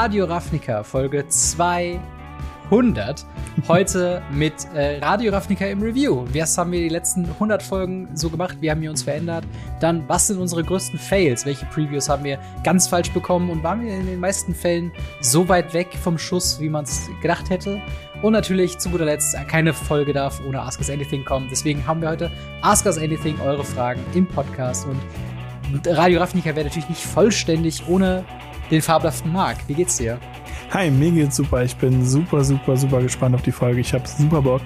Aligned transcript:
Radio 0.00 0.26
Ravnica, 0.26 0.84
Folge 0.84 1.26
200. 1.26 3.26
Heute 3.66 4.22
mit 4.30 4.52
äh, 4.72 5.00
Radio 5.00 5.32
Ravnica 5.32 5.66
im 5.66 5.82
Review. 5.82 6.24
Was 6.32 6.56
haben 6.56 6.70
wir 6.70 6.78
die 6.78 6.88
letzten 6.88 7.24
100 7.24 7.60
Folgen 7.60 8.08
so 8.14 8.30
gemacht? 8.30 8.58
Wie 8.60 8.70
haben 8.70 8.80
wir 8.80 8.90
uns 8.90 9.02
verändert? 9.02 9.42
Dann, 9.80 10.08
was 10.08 10.28
sind 10.28 10.38
unsere 10.38 10.62
größten 10.62 11.00
Fails? 11.00 11.44
Welche 11.46 11.66
Previews 11.66 12.08
haben 12.08 12.22
wir 12.22 12.38
ganz 12.62 12.86
falsch 12.86 13.10
bekommen? 13.10 13.50
Und 13.50 13.64
waren 13.64 13.84
wir 13.84 13.92
in 13.92 14.06
den 14.06 14.20
meisten 14.20 14.54
Fällen 14.54 14.92
so 15.20 15.48
weit 15.48 15.74
weg 15.74 15.88
vom 16.00 16.16
Schuss, 16.16 16.60
wie 16.60 16.68
man 16.68 16.84
es 16.84 17.10
gedacht 17.20 17.50
hätte? 17.50 17.82
Und 18.22 18.34
natürlich 18.34 18.78
zu 18.78 18.90
guter 18.90 19.06
Letzt, 19.06 19.36
keine 19.48 19.72
Folge 19.72 20.12
darf 20.12 20.40
ohne 20.46 20.60
Ask 20.60 20.78
Us 20.78 20.90
Anything 20.90 21.24
kommen. 21.24 21.48
Deswegen 21.50 21.84
haben 21.84 22.02
wir 22.02 22.10
heute 22.10 22.30
Ask 22.62 22.86
Us 22.86 22.98
Anything, 22.98 23.40
eure 23.40 23.64
Fragen 23.64 24.00
im 24.14 24.28
Podcast. 24.28 24.86
Und 24.86 25.00
Radio 25.88 26.20
Ravnica 26.20 26.54
wäre 26.54 26.66
natürlich 26.66 26.88
nicht 26.88 27.02
vollständig 27.02 27.82
ohne 27.88 28.24
den 28.70 28.82
fabelhaften 28.82 29.32
Marc. 29.32 29.58
Wie 29.66 29.74
geht's 29.74 29.96
dir? 29.96 30.18
Hi, 30.70 30.90
mir 30.90 31.10
geht's 31.10 31.36
super. 31.36 31.62
Ich 31.62 31.76
bin 31.76 32.04
super, 32.04 32.44
super, 32.44 32.76
super 32.76 33.00
gespannt 33.00 33.34
auf 33.34 33.42
die 33.42 33.52
Folge. 33.52 33.80
Ich 33.80 33.94
habe 33.94 34.06
super 34.06 34.42
Bock. 34.42 34.60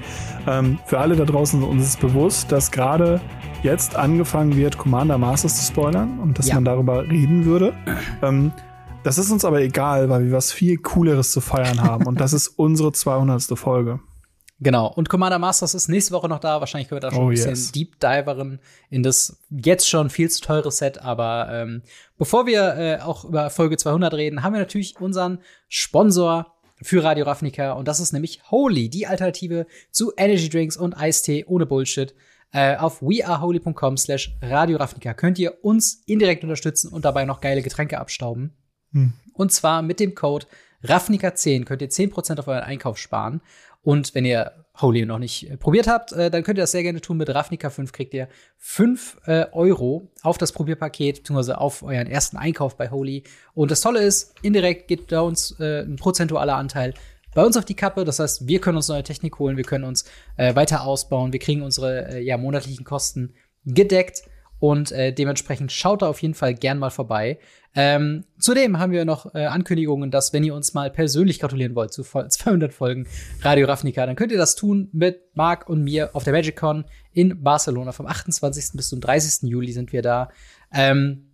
Ähm, 0.46 0.78
für 0.86 0.98
alle 0.98 1.14
da 1.16 1.24
draußen, 1.24 1.62
uns 1.62 1.84
ist 1.84 2.00
bewusst, 2.00 2.50
dass 2.50 2.70
gerade 2.70 3.20
jetzt 3.62 3.94
angefangen 3.94 4.56
wird, 4.56 4.78
Commander 4.78 5.18
Masters 5.18 5.58
zu 5.58 5.72
spoilern 5.72 6.18
und 6.18 6.38
dass 6.38 6.48
ja. 6.48 6.56
man 6.56 6.64
darüber 6.64 7.08
reden 7.08 7.44
würde. 7.44 7.72
Ähm, 8.22 8.52
das 9.04 9.18
ist 9.18 9.30
uns 9.30 9.44
aber 9.44 9.60
egal, 9.60 10.08
weil 10.10 10.26
wir 10.26 10.32
was 10.32 10.52
viel 10.52 10.78
Cooleres 10.78 11.32
zu 11.32 11.40
feiern 11.40 11.82
haben. 11.82 12.06
und 12.06 12.20
das 12.20 12.32
ist 12.32 12.48
unsere 12.48 12.92
200. 12.92 13.42
Folge. 13.58 14.00
Genau. 14.62 14.86
Und 14.86 15.08
Commander 15.08 15.40
Masters 15.40 15.74
ist 15.74 15.88
nächste 15.88 16.12
Woche 16.12 16.28
noch 16.28 16.38
da. 16.38 16.60
Wahrscheinlich 16.60 16.88
können 16.88 17.02
wir 17.02 17.08
da 17.08 17.10
schon 17.10 17.24
oh, 17.24 17.28
ein 17.28 17.30
bisschen 17.30 17.50
yes. 17.50 17.72
Deep 17.72 17.98
Diveren 17.98 18.60
in 18.90 19.02
das 19.02 19.40
jetzt 19.50 19.88
schon 19.88 20.08
viel 20.08 20.30
zu 20.30 20.40
teure 20.40 20.70
Set. 20.70 20.98
Aber 21.02 21.48
ähm, 21.50 21.82
bevor 22.16 22.46
wir 22.46 22.76
äh, 22.76 22.98
auch 23.00 23.24
über 23.24 23.50
Folge 23.50 23.76
200 23.76 24.14
reden, 24.14 24.44
haben 24.44 24.52
wir 24.52 24.60
natürlich 24.60 25.00
unseren 25.00 25.38
Sponsor 25.68 26.54
für 26.80 27.02
Radio 27.02 27.24
Ravnica. 27.24 27.72
Und 27.72 27.88
das 27.88 27.98
ist 27.98 28.12
nämlich 28.12 28.40
Holy, 28.52 28.88
die 28.88 29.08
Alternative 29.08 29.66
zu 29.90 30.12
Energy 30.16 30.48
Drinks 30.48 30.76
und 30.76 30.96
Eistee 30.96 31.44
ohne 31.46 31.66
Bullshit. 31.66 32.14
Äh, 32.52 32.76
auf 32.76 33.02
weareholy.com 33.02 33.96
slash 33.96 34.36
Radio 34.42 34.76
Ravnica 34.76 35.14
könnt 35.14 35.40
ihr 35.40 35.64
uns 35.64 36.02
indirekt 36.06 36.44
unterstützen 36.44 36.92
und 36.92 37.04
dabei 37.04 37.24
noch 37.24 37.40
geile 37.40 37.62
Getränke 37.62 37.98
abstauben. 37.98 38.52
Hm. 38.92 39.14
Und 39.32 39.50
zwar 39.50 39.82
mit 39.82 39.98
dem 39.98 40.14
Code 40.14 40.46
Ravnica10 40.84 41.64
könnt 41.64 41.82
ihr 41.82 41.90
10% 41.90 42.38
auf 42.38 42.48
euren 42.48 42.62
Einkauf 42.62 42.98
sparen. 42.98 43.40
Und 43.82 44.14
wenn 44.14 44.24
ihr 44.24 44.52
Holy 44.80 45.04
noch 45.04 45.18
nicht 45.18 45.50
äh, 45.50 45.56
probiert 45.56 45.86
habt, 45.86 46.12
äh, 46.12 46.30
dann 46.30 46.42
könnt 46.42 46.58
ihr 46.58 46.62
das 46.62 46.72
sehr 46.72 46.82
gerne 46.82 47.00
tun. 47.00 47.18
Mit 47.18 47.28
Ravnica 47.28 47.68
5 47.68 47.92
kriegt 47.92 48.14
ihr 48.14 48.28
5 48.58 49.18
äh, 49.26 49.46
Euro 49.52 50.10
auf 50.22 50.38
das 50.38 50.52
Probierpaket, 50.52 51.18
beziehungsweise 51.18 51.58
auf 51.58 51.82
euren 51.82 52.06
ersten 52.06 52.36
Einkauf 52.36 52.76
bei 52.76 52.90
Holy. 52.90 53.24
Und 53.54 53.70
das 53.70 53.80
Tolle 53.80 54.00
ist, 54.00 54.34
indirekt 54.42 54.88
geht 54.88 55.12
da 55.12 55.20
uns 55.20 55.58
äh, 55.60 55.82
ein 55.82 55.96
prozentualer 55.96 56.56
Anteil 56.56 56.94
bei 57.34 57.44
uns 57.44 57.56
auf 57.56 57.64
die 57.64 57.74
Kappe. 57.76 58.04
Das 58.04 58.18
heißt, 58.18 58.46
wir 58.46 58.60
können 58.60 58.76
uns 58.76 58.88
neue 58.88 59.02
Technik 59.02 59.38
holen, 59.38 59.56
wir 59.56 59.64
können 59.64 59.84
uns 59.84 60.04
äh, 60.36 60.54
weiter 60.54 60.84
ausbauen, 60.84 61.32
wir 61.32 61.40
kriegen 61.40 61.62
unsere 61.62 62.08
äh, 62.08 62.20
ja, 62.20 62.38
monatlichen 62.38 62.84
Kosten 62.84 63.34
gedeckt. 63.64 64.22
Und 64.58 64.92
dementsprechend 64.92 65.72
schaut 65.72 66.02
da 66.02 66.08
auf 66.08 66.22
jeden 66.22 66.34
Fall 66.34 66.54
gern 66.54 66.78
mal 66.78 66.90
vorbei. 66.90 67.40
Ähm, 67.74 68.24
zudem 68.38 68.78
haben 68.78 68.92
wir 68.92 69.06
noch 69.06 69.34
äh, 69.34 69.46
Ankündigungen, 69.46 70.10
dass 70.10 70.34
wenn 70.34 70.44
ihr 70.44 70.54
uns 70.54 70.74
mal 70.74 70.90
persönlich 70.90 71.40
gratulieren 71.40 71.74
wollt 71.74 71.90
zu 71.92 72.02
200 72.02 72.74
Folgen 72.74 73.06
Radio 73.40 73.66
Ravnica, 73.66 74.04
dann 74.04 74.16
könnt 74.16 74.30
ihr 74.30 74.36
das 74.38 74.56
tun 74.56 74.90
mit 74.92 75.22
Marc 75.34 75.70
und 75.70 75.82
mir 75.82 76.14
auf 76.14 76.24
der 76.24 76.34
MagicCon 76.34 76.84
in 77.12 77.42
Barcelona. 77.42 77.92
Vom 77.92 78.06
28. 78.06 78.72
bis 78.74 78.90
zum 78.90 79.00
30. 79.00 79.48
Juli 79.48 79.72
sind 79.72 79.90
wir 79.92 80.02
da. 80.02 80.28
Ähm, 80.72 81.28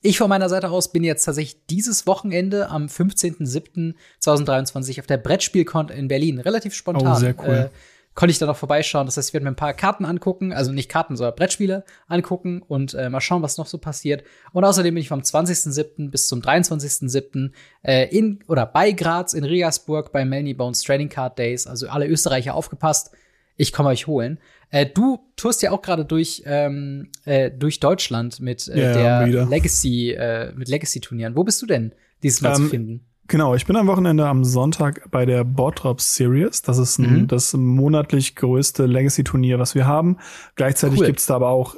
ich 0.00 0.18
von 0.18 0.28
meiner 0.28 0.48
Seite 0.50 0.70
aus 0.70 0.92
bin 0.92 1.02
jetzt 1.02 1.24
tatsächlich 1.24 1.66
dieses 1.66 2.06
Wochenende 2.06 2.68
am 2.68 2.86
15.07.2023 2.86 5.00
auf 5.00 5.06
der 5.06 5.16
Brettspielcon 5.16 5.88
in 5.88 6.06
Berlin. 6.08 6.38
Relativ 6.38 6.74
spontan. 6.74 7.12
Oh, 7.12 7.14
sehr 7.14 7.34
cool. 7.40 7.54
Äh, 7.54 7.70
konnte 8.14 8.30
ich 8.30 8.38
da 8.38 8.46
noch 8.46 8.56
vorbeischauen. 8.56 9.06
Das 9.06 9.16
heißt, 9.16 9.30
ich 9.30 9.34
werde 9.34 9.44
mir 9.44 9.50
ein 9.50 9.56
paar 9.56 9.74
Karten 9.74 10.04
angucken, 10.04 10.52
also 10.52 10.72
nicht 10.72 10.88
Karten, 10.88 11.16
sondern 11.16 11.34
Brettspiele 11.34 11.84
angucken 12.06 12.62
und 12.62 12.94
äh, 12.94 13.10
mal 13.10 13.20
schauen, 13.20 13.42
was 13.42 13.58
noch 13.58 13.66
so 13.66 13.78
passiert. 13.78 14.24
Und 14.52 14.64
außerdem 14.64 14.94
bin 14.94 15.00
ich 15.00 15.08
vom 15.08 15.20
20.07. 15.20 16.10
bis 16.10 16.28
zum 16.28 16.40
23.07. 16.40 17.50
Äh, 17.82 18.16
in 18.16 18.40
oder 18.46 18.66
bei 18.66 18.92
Graz 18.92 19.32
in 19.34 19.44
Rigasburg 19.44 20.12
bei 20.12 20.24
Melanie 20.24 20.54
Bones 20.54 20.82
Trading 20.82 21.08
Card 21.08 21.38
Days. 21.38 21.66
Also 21.66 21.88
alle 21.88 22.06
Österreicher 22.06 22.54
aufgepasst. 22.54 23.10
Ich 23.56 23.72
komme 23.72 23.90
euch 23.90 24.06
holen. 24.06 24.38
Äh, 24.70 24.86
du 24.86 25.20
tourst 25.36 25.62
ja 25.62 25.70
auch 25.70 25.82
gerade 25.82 26.04
durch 26.04 26.42
ähm, 26.46 27.10
äh, 27.24 27.50
durch 27.50 27.78
Deutschland 27.80 28.40
mit 28.40 28.66
äh, 28.68 28.92
ja, 28.92 29.26
der 29.26 29.46
Legacy 29.46 30.12
äh, 30.12 30.52
mit 30.54 30.68
Legacy 30.68 31.00
Turnieren. 31.00 31.36
Wo 31.36 31.44
bist 31.44 31.62
du 31.62 31.66
denn 31.66 31.92
dieses 32.22 32.40
Mal 32.40 32.50
um, 32.50 32.56
zu 32.56 32.62
ähm, 32.62 32.70
finden? 32.70 33.06
Genau, 33.26 33.54
ich 33.54 33.64
bin 33.64 33.76
am 33.76 33.86
Wochenende 33.86 34.26
am 34.26 34.44
Sonntag 34.44 35.10
bei 35.10 35.24
der 35.24 35.44
Boardrop 35.44 36.00
Series. 36.00 36.62
Das 36.62 36.78
ist 36.78 36.98
ein, 36.98 37.22
mhm. 37.22 37.28
das 37.28 37.54
monatlich 37.54 38.36
größte 38.36 38.86
Legacy-Turnier, 38.86 39.58
was 39.58 39.74
wir 39.74 39.86
haben. 39.86 40.18
Gleichzeitig 40.56 41.00
cool. 41.00 41.06
gibt's 41.06 41.26
da 41.26 41.36
aber 41.36 41.48
auch 41.48 41.76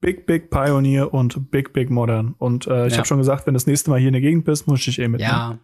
Big 0.00 0.26
Big 0.26 0.50
Pioneer 0.50 1.14
und 1.14 1.50
Big 1.50 1.72
Big 1.72 1.88
Modern. 1.88 2.34
Und 2.38 2.66
äh, 2.66 2.86
ich 2.86 2.92
ja. 2.92 2.98
habe 2.98 3.06
schon 3.06 3.18
gesagt, 3.18 3.46
wenn 3.46 3.54
das 3.54 3.66
nächste 3.66 3.90
Mal 3.90 4.00
hier 4.00 4.08
in 4.08 4.14
der 4.14 4.20
Gegend 4.20 4.44
bist, 4.44 4.66
muss 4.66 4.86
ich 4.86 4.98
eh 4.98 5.08
mitnehmen. 5.08 5.30
Ja. 5.30 5.58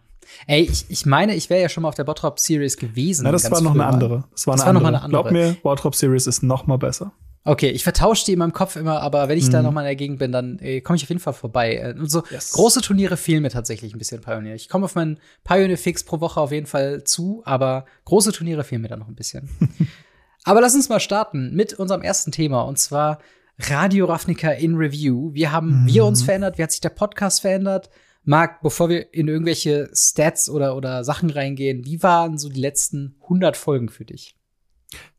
Ey, 0.47 0.61
ich, 0.61 0.85
ich 0.89 1.05
meine, 1.05 1.35
ich 1.35 1.49
wäre 1.49 1.61
ja 1.61 1.69
schon 1.69 1.83
mal 1.83 1.89
auf 1.89 1.95
der 1.95 2.03
Bottrop 2.03 2.39
Series 2.39 2.77
gewesen. 2.77 3.23
Na, 3.23 3.31
das 3.31 3.49
war 3.51 3.61
noch 3.61 3.73
eine 3.73 3.85
andere. 3.85 4.25
Das 4.31 4.47
war, 4.47 4.55
das 4.55 4.65
eine, 4.65 4.81
war 4.81 4.87
andere. 4.87 4.91
noch 4.93 5.03
eine 5.03 5.03
andere. 5.03 5.21
Glaub 5.23 5.31
mir, 5.31 5.57
Bottrop 5.61 5.95
Series 5.95 6.27
ist 6.27 6.43
noch 6.43 6.67
mal 6.67 6.77
besser. 6.77 7.11
Okay, 7.45 7.69
ich 7.69 7.83
vertausche 7.83 8.25
die 8.25 8.33
in 8.33 8.39
meinem 8.39 8.51
Kopf 8.51 8.75
immer, 8.75 9.01
aber 9.01 9.29
wenn 9.29 9.37
ich 9.37 9.47
mhm. 9.47 9.51
da 9.51 9.61
nochmal 9.61 9.85
in 9.85 9.89
der 9.89 9.95
Gegend 9.95 10.19
bin, 10.19 10.31
dann 10.31 10.59
äh, 10.59 10.81
komme 10.81 10.97
ich 10.97 11.03
auf 11.03 11.09
jeden 11.09 11.21
Fall 11.21 11.33
vorbei. 11.33 11.77
Äh, 11.77 11.93
und 11.97 12.11
so 12.11 12.23
yes. 12.29 12.51
große 12.51 12.81
Turniere 12.81 13.17
fehlen 13.17 13.41
mir 13.41 13.49
tatsächlich 13.49 13.93
ein 13.93 13.97
bisschen 13.97 14.21
Pioneer. 14.21 14.55
Ich 14.55 14.67
komme 14.67 14.85
auf 14.85 14.95
meinen 14.95 15.19
Pioneer-Fix 15.45 16.03
pro 16.03 16.19
Woche 16.19 16.39
auf 16.41 16.51
jeden 16.51 16.67
Fall 16.67 17.03
zu, 17.05 17.41
aber 17.45 17.85
große 18.05 18.33
Turniere 18.33 18.63
fehlen 18.63 18.81
mir 18.81 18.89
da 18.89 18.97
noch 18.97 19.07
ein 19.07 19.15
bisschen. 19.15 19.49
aber 20.43 20.59
lass 20.61 20.75
uns 20.75 20.89
mal 20.89 20.99
starten 20.99 21.55
mit 21.55 21.73
unserem 21.73 22.01
ersten 22.01 22.31
Thema 22.31 22.61
und 22.63 22.77
zwar 22.77 23.19
Radio 23.57 24.05
Ravnica 24.05 24.51
in 24.51 24.75
Review. 24.75 25.33
Wie 25.33 25.47
haben 25.47 25.83
mhm. 25.83 25.87
wir 25.87 26.05
uns 26.05 26.21
verändert? 26.21 26.57
Wie 26.57 26.63
hat 26.63 26.71
sich 26.71 26.81
der 26.81 26.89
Podcast 26.89 27.41
verändert? 27.41 27.89
Marc, 28.23 28.61
bevor 28.61 28.89
wir 28.89 29.13
in 29.13 29.27
irgendwelche 29.27 29.89
Stats 29.93 30.49
oder, 30.49 30.75
oder 30.75 31.03
Sachen 31.03 31.29
reingehen, 31.29 31.85
wie 31.85 32.03
waren 32.03 32.37
so 32.37 32.49
die 32.49 32.59
letzten 32.59 33.15
100 33.23 33.57
Folgen 33.57 33.89
für 33.89 34.05
dich? 34.05 34.35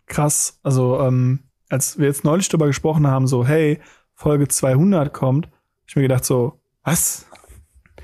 Krass. 0.06 0.58
Also, 0.62 1.00
ähm, 1.00 1.49
als 1.70 1.98
wir 1.98 2.06
jetzt 2.06 2.24
neulich 2.24 2.48
darüber 2.48 2.66
gesprochen 2.66 3.06
haben, 3.06 3.26
so, 3.26 3.46
hey, 3.46 3.80
Folge 4.14 4.48
200 4.48 5.12
kommt, 5.12 5.48
ich 5.86 5.96
mir 5.96 6.02
gedacht 6.02 6.24
so, 6.24 6.60
was? 6.84 7.26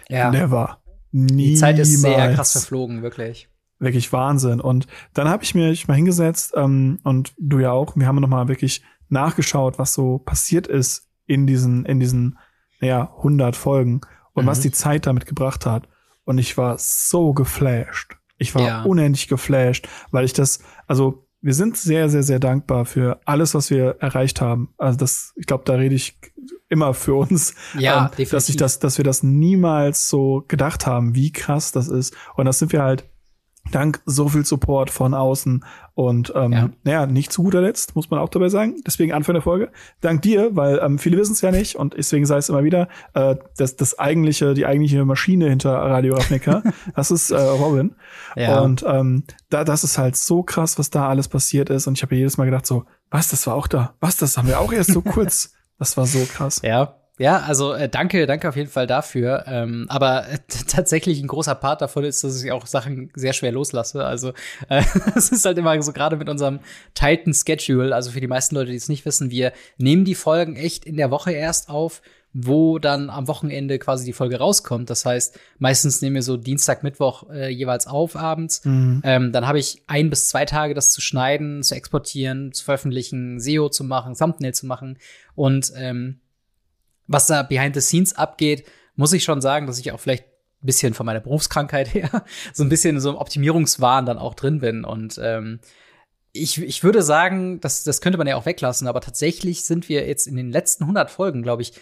Ja. 0.08 0.30
Never. 0.30 0.78
Niemals. 1.12 1.36
Die 1.36 1.54
Zeit 1.54 1.78
ist 1.78 2.00
sehr 2.00 2.34
krass 2.34 2.52
verflogen, 2.52 3.02
wirklich. 3.02 3.48
Wirklich 3.78 4.12
Wahnsinn. 4.12 4.60
Und 4.60 4.86
dann 5.12 5.28
habe 5.28 5.44
ich 5.44 5.54
mich 5.54 5.86
mal 5.86 5.94
hingesetzt 5.94 6.54
ähm, 6.56 6.98
und 7.04 7.34
du 7.38 7.58
ja 7.58 7.72
auch. 7.72 7.94
Wir 7.96 8.06
haben 8.06 8.20
noch 8.20 8.28
mal 8.28 8.48
wirklich 8.48 8.82
nachgeschaut, 9.08 9.78
was 9.78 9.94
so 9.94 10.18
passiert 10.18 10.66
ist 10.66 11.08
in 11.26 11.46
diesen 11.46 11.84
in 11.84 12.00
diesen 12.00 12.38
ja 12.80 13.14
100 13.18 13.54
Folgen 13.54 14.00
und 14.32 14.44
mhm. 14.44 14.48
was 14.48 14.60
die 14.60 14.70
Zeit 14.70 15.06
damit 15.06 15.26
gebracht 15.26 15.66
hat. 15.66 15.88
Und 16.24 16.38
ich 16.38 16.56
war 16.56 16.76
so 16.78 17.32
geflasht. 17.32 18.16
Ich 18.38 18.54
war 18.54 18.62
ja. 18.62 18.82
unendlich 18.82 19.28
geflasht, 19.28 19.88
weil 20.10 20.24
ich 20.24 20.32
das, 20.32 20.60
also 20.86 21.25
wir 21.46 21.54
sind 21.54 21.76
sehr, 21.76 22.08
sehr, 22.08 22.24
sehr 22.24 22.40
dankbar 22.40 22.86
für 22.86 23.20
alles, 23.24 23.54
was 23.54 23.70
wir 23.70 23.98
erreicht 24.00 24.40
haben. 24.40 24.74
Also 24.78 24.98
das, 24.98 25.32
ich 25.36 25.46
glaube, 25.46 25.62
da 25.64 25.74
rede 25.74 25.94
ich 25.94 26.18
immer 26.68 26.92
für 26.92 27.14
uns, 27.14 27.54
ja, 27.78 28.10
ähm, 28.18 28.28
dass 28.28 28.48
ich 28.48 28.56
das, 28.56 28.80
dass 28.80 28.98
wir 28.98 29.04
das 29.04 29.22
niemals 29.22 30.08
so 30.08 30.44
gedacht 30.48 30.88
haben, 30.88 31.14
wie 31.14 31.30
krass 31.30 31.70
das 31.70 31.86
ist. 31.86 32.16
Und 32.34 32.46
das 32.46 32.58
sind 32.58 32.72
wir 32.72 32.82
halt 32.82 33.08
dank 33.72 34.00
so 34.06 34.28
viel 34.28 34.44
Support 34.44 34.90
von 34.90 35.14
außen 35.14 35.64
und 35.94 36.32
ähm, 36.36 36.52
ja. 36.52 36.70
naja, 36.84 37.06
nicht 37.06 37.32
zu 37.32 37.42
guter 37.42 37.62
Letzt, 37.62 37.96
muss 37.96 38.10
man 38.10 38.20
auch 38.20 38.28
dabei 38.28 38.50
sagen. 38.50 38.76
Deswegen 38.86 39.12
Anfang 39.12 39.34
der 39.34 39.42
Folge. 39.42 39.70
Dank 40.02 40.20
dir, 40.22 40.54
weil 40.54 40.78
ähm, 40.82 40.98
viele 40.98 41.16
wissen 41.16 41.32
es 41.32 41.40
ja 41.40 41.50
nicht 41.50 41.76
und 41.76 41.94
deswegen 41.96 42.26
sei 42.26 42.36
es 42.36 42.48
immer 42.48 42.64
wieder, 42.64 42.88
äh, 43.14 43.36
das, 43.56 43.76
das 43.76 43.98
eigentliche, 43.98 44.52
die 44.52 44.66
eigentliche 44.66 45.04
Maschine 45.04 45.48
hinter 45.48 45.72
Radio 45.72 46.14
Ravnica, 46.14 46.62
das 46.94 47.10
ist 47.10 47.30
äh, 47.30 47.40
Robin. 47.40 47.94
Ja. 48.36 48.60
Und 48.60 48.84
ähm, 48.86 49.24
da, 49.48 49.64
das 49.64 49.84
ist 49.84 49.96
halt 49.96 50.16
so 50.16 50.42
krass, 50.42 50.78
was 50.78 50.90
da 50.90 51.08
alles 51.08 51.28
passiert 51.28 51.70
ist. 51.70 51.86
Und 51.86 51.94
ich 51.94 52.02
habe 52.02 52.14
jedes 52.14 52.36
Mal 52.36 52.44
gedacht, 52.44 52.66
so, 52.66 52.84
was, 53.10 53.28
das 53.28 53.46
war 53.46 53.54
auch 53.54 53.66
da. 53.66 53.94
Was, 54.00 54.16
das 54.16 54.36
haben 54.36 54.48
wir 54.48 54.60
auch 54.60 54.72
erst 54.72 54.92
so 54.92 55.00
kurz. 55.02 55.54
das 55.78 55.96
war 55.96 56.06
so 56.06 56.24
krass. 56.26 56.60
Ja, 56.62 56.96
ja, 57.18 57.38
also 57.40 57.72
äh, 57.72 57.88
danke, 57.88 58.26
danke 58.26 58.48
auf 58.48 58.56
jeden 58.56 58.68
Fall 58.68 58.86
dafür. 58.86 59.44
Ähm, 59.46 59.86
aber 59.88 60.28
äh, 60.28 60.38
tatsächlich 60.68 61.20
ein 61.20 61.28
großer 61.28 61.54
Part 61.54 61.80
davon 61.80 62.04
ist, 62.04 62.22
dass 62.22 62.42
ich 62.42 62.52
auch 62.52 62.66
Sachen 62.66 63.10
sehr 63.14 63.32
schwer 63.32 63.52
loslasse. 63.52 64.04
Also 64.04 64.32
äh, 64.68 64.82
es 65.14 65.30
ist 65.30 65.46
halt 65.46 65.56
immer 65.56 65.80
so 65.82 65.92
gerade 65.92 66.16
mit 66.16 66.28
unserem 66.28 66.60
Titan 66.94 67.32
Schedule. 67.32 67.94
Also 67.94 68.10
für 68.10 68.20
die 68.20 68.26
meisten 68.26 68.54
Leute, 68.54 68.70
die 68.70 68.76
es 68.76 68.90
nicht 68.90 69.06
wissen, 69.06 69.30
wir 69.30 69.52
nehmen 69.78 70.04
die 70.04 70.14
Folgen 70.14 70.56
echt 70.56 70.84
in 70.84 70.98
der 70.98 71.10
Woche 71.10 71.32
erst 71.32 71.70
auf, 71.70 72.02
wo 72.34 72.78
dann 72.78 73.08
am 73.08 73.28
Wochenende 73.28 73.78
quasi 73.78 74.04
die 74.04 74.12
Folge 74.12 74.36
rauskommt. 74.36 74.90
Das 74.90 75.06
heißt, 75.06 75.40
meistens 75.58 76.02
nehmen 76.02 76.16
wir 76.16 76.22
so 76.22 76.36
Dienstag, 76.36 76.82
Mittwoch 76.82 77.30
äh, 77.30 77.48
jeweils 77.48 77.86
auf 77.86 78.14
abends. 78.14 78.62
Mhm. 78.66 79.00
Ähm, 79.04 79.32
dann 79.32 79.46
habe 79.46 79.58
ich 79.58 79.82
ein 79.86 80.10
bis 80.10 80.28
zwei 80.28 80.44
Tage, 80.44 80.74
das 80.74 80.90
zu 80.90 81.00
schneiden, 81.00 81.62
zu 81.62 81.74
exportieren, 81.74 82.52
zu 82.52 82.62
veröffentlichen, 82.62 83.40
SEO 83.40 83.70
zu 83.70 83.84
machen, 83.84 84.14
Thumbnail 84.14 84.52
zu 84.52 84.66
machen 84.66 84.98
und 85.34 85.72
ähm, 85.76 86.20
was 87.06 87.26
da 87.26 87.42
behind 87.42 87.74
the 87.74 87.80
scenes 87.80 88.14
abgeht, 88.14 88.66
muss 88.94 89.12
ich 89.12 89.24
schon 89.24 89.40
sagen, 89.40 89.66
dass 89.66 89.78
ich 89.78 89.92
auch 89.92 90.00
vielleicht 90.00 90.24
bisschen 90.66 90.94
von 90.94 91.06
meiner 91.06 91.20
Berufskrankheit 91.20 91.88
her, 91.94 92.24
so 92.52 92.62
ein 92.62 92.68
bisschen 92.68 93.00
so 93.00 93.10
im 93.10 93.16
Optimierungswahn 93.16 94.04
dann 94.04 94.18
auch 94.18 94.34
drin 94.34 94.58
bin. 94.58 94.84
Und 94.84 95.18
ähm, 95.22 95.60
ich, 96.32 96.60
ich 96.60 96.84
würde 96.84 97.02
sagen, 97.02 97.60
das, 97.60 97.84
das 97.84 98.02
könnte 98.02 98.18
man 98.18 98.26
ja 98.26 98.36
auch 98.36 98.44
weglassen, 98.44 98.88
aber 98.88 99.00
tatsächlich 99.00 99.64
sind 99.64 99.88
wir 99.88 100.06
jetzt 100.06 100.26
in 100.26 100.36
den 100.36 100.50
letzten 100.50 100.84
100 100.84 101.10
Folgen, 101.10 101.42
glaube 101.42 101.62
ich, 101.62 101.72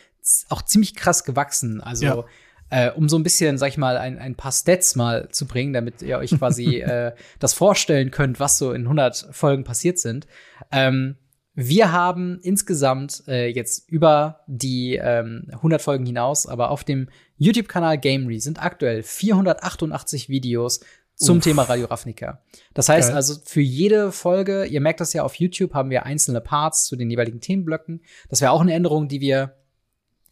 auch 0.49 0.62
ziemlich 0.62 0.94
krass 0.94 1.25
gewachsen. 1.25 1.81
Also, 1.81 2.05
ja. 2.05 2.25
äh, 2.70 2.91
um 2.93 3.09
so 3.09 3.19
ein 3.19 3.25
bisschen, 3.25 3.59
sag 3.59 3.69
ich 3.69 3.79
mal, 3.79 3.97
ein, 3.97 4.19
ein 4.19 4.37
paar 4.37 4.53
Stats 4.53 4.94
mal 4.94 5.29
zu 5.31 5.47
bringen, 5.47 5.73
damit 5.73 6.03
ihr 6.03 6.19
euch 6.19 6.31
quasi 6.38 6.77
äh, 6.81 7.12
das 7.41 7.53
vorstellen 7.53 8.11
könnt, 8.11 8.38
was 8.38 8.59
so 8.59 8.73
in 8.73 8.82
100 8.82 9.29
Folgen 9.32 9.65
passiert 9.65 9.99
sind. 9.99 10.27
Ähm, 10.70 11.17
wir 11.55 11.93
haben 11.93 12.41
insgesamt 12.43 13.23
äh, 13.29 13.47
jetzt 13.47 13.89
über 13.89 14.41
die 14.47 14.97
ähm, 14.97 15.47
100 15.53 15.81
Folgen 15.81 16.05
hinaus, 16.05 16.47
aber 16.47 16.71
auf 16.71 16.83
dem 16.83 17.09
YouTube-Kanal 17.37 17.99
Gamery 17.99 18.41
sind 18.41 18.62
aktuell 18.62 19.03
488 19.03 20.29
Videos 20.29 20.81
zum 21.15 21.39
Uff. 21.39 21.45
Thema 21.45 21.62
Radio 21.62 21.87
Ravnica. 21.87 22.41
Das 22.75 22.89
heißt 22.89 23.09
Geil. 23.11 23.17
also, 23.17 23.37
für 23.45 23.61
jede 23.61 24.11
Folge, 24.11 24.65
ihr 24.65 24.81
merkt 24.81 25.01
das 25.01 25.12
ja 25.12 25.23
auf 25.23 25.37
YouTube, 25.37 25.75
haben 25.75 25.91
wir 25.91 26.05
einzelne 26.05 26.41
Parts 26.41 26.87
zu 26.87 26.97
den 26.97 27.09
jeweiligen 27.09 27.41
Themenblöcken. 27.41 28.01
Das 28.29 28.41
wäre 28.41 28.51
auch 28.51 28.61
eine 28.61 28.75
Änderung, 28.75 29.06
die 29.06 29.21
wir 29.21 29.55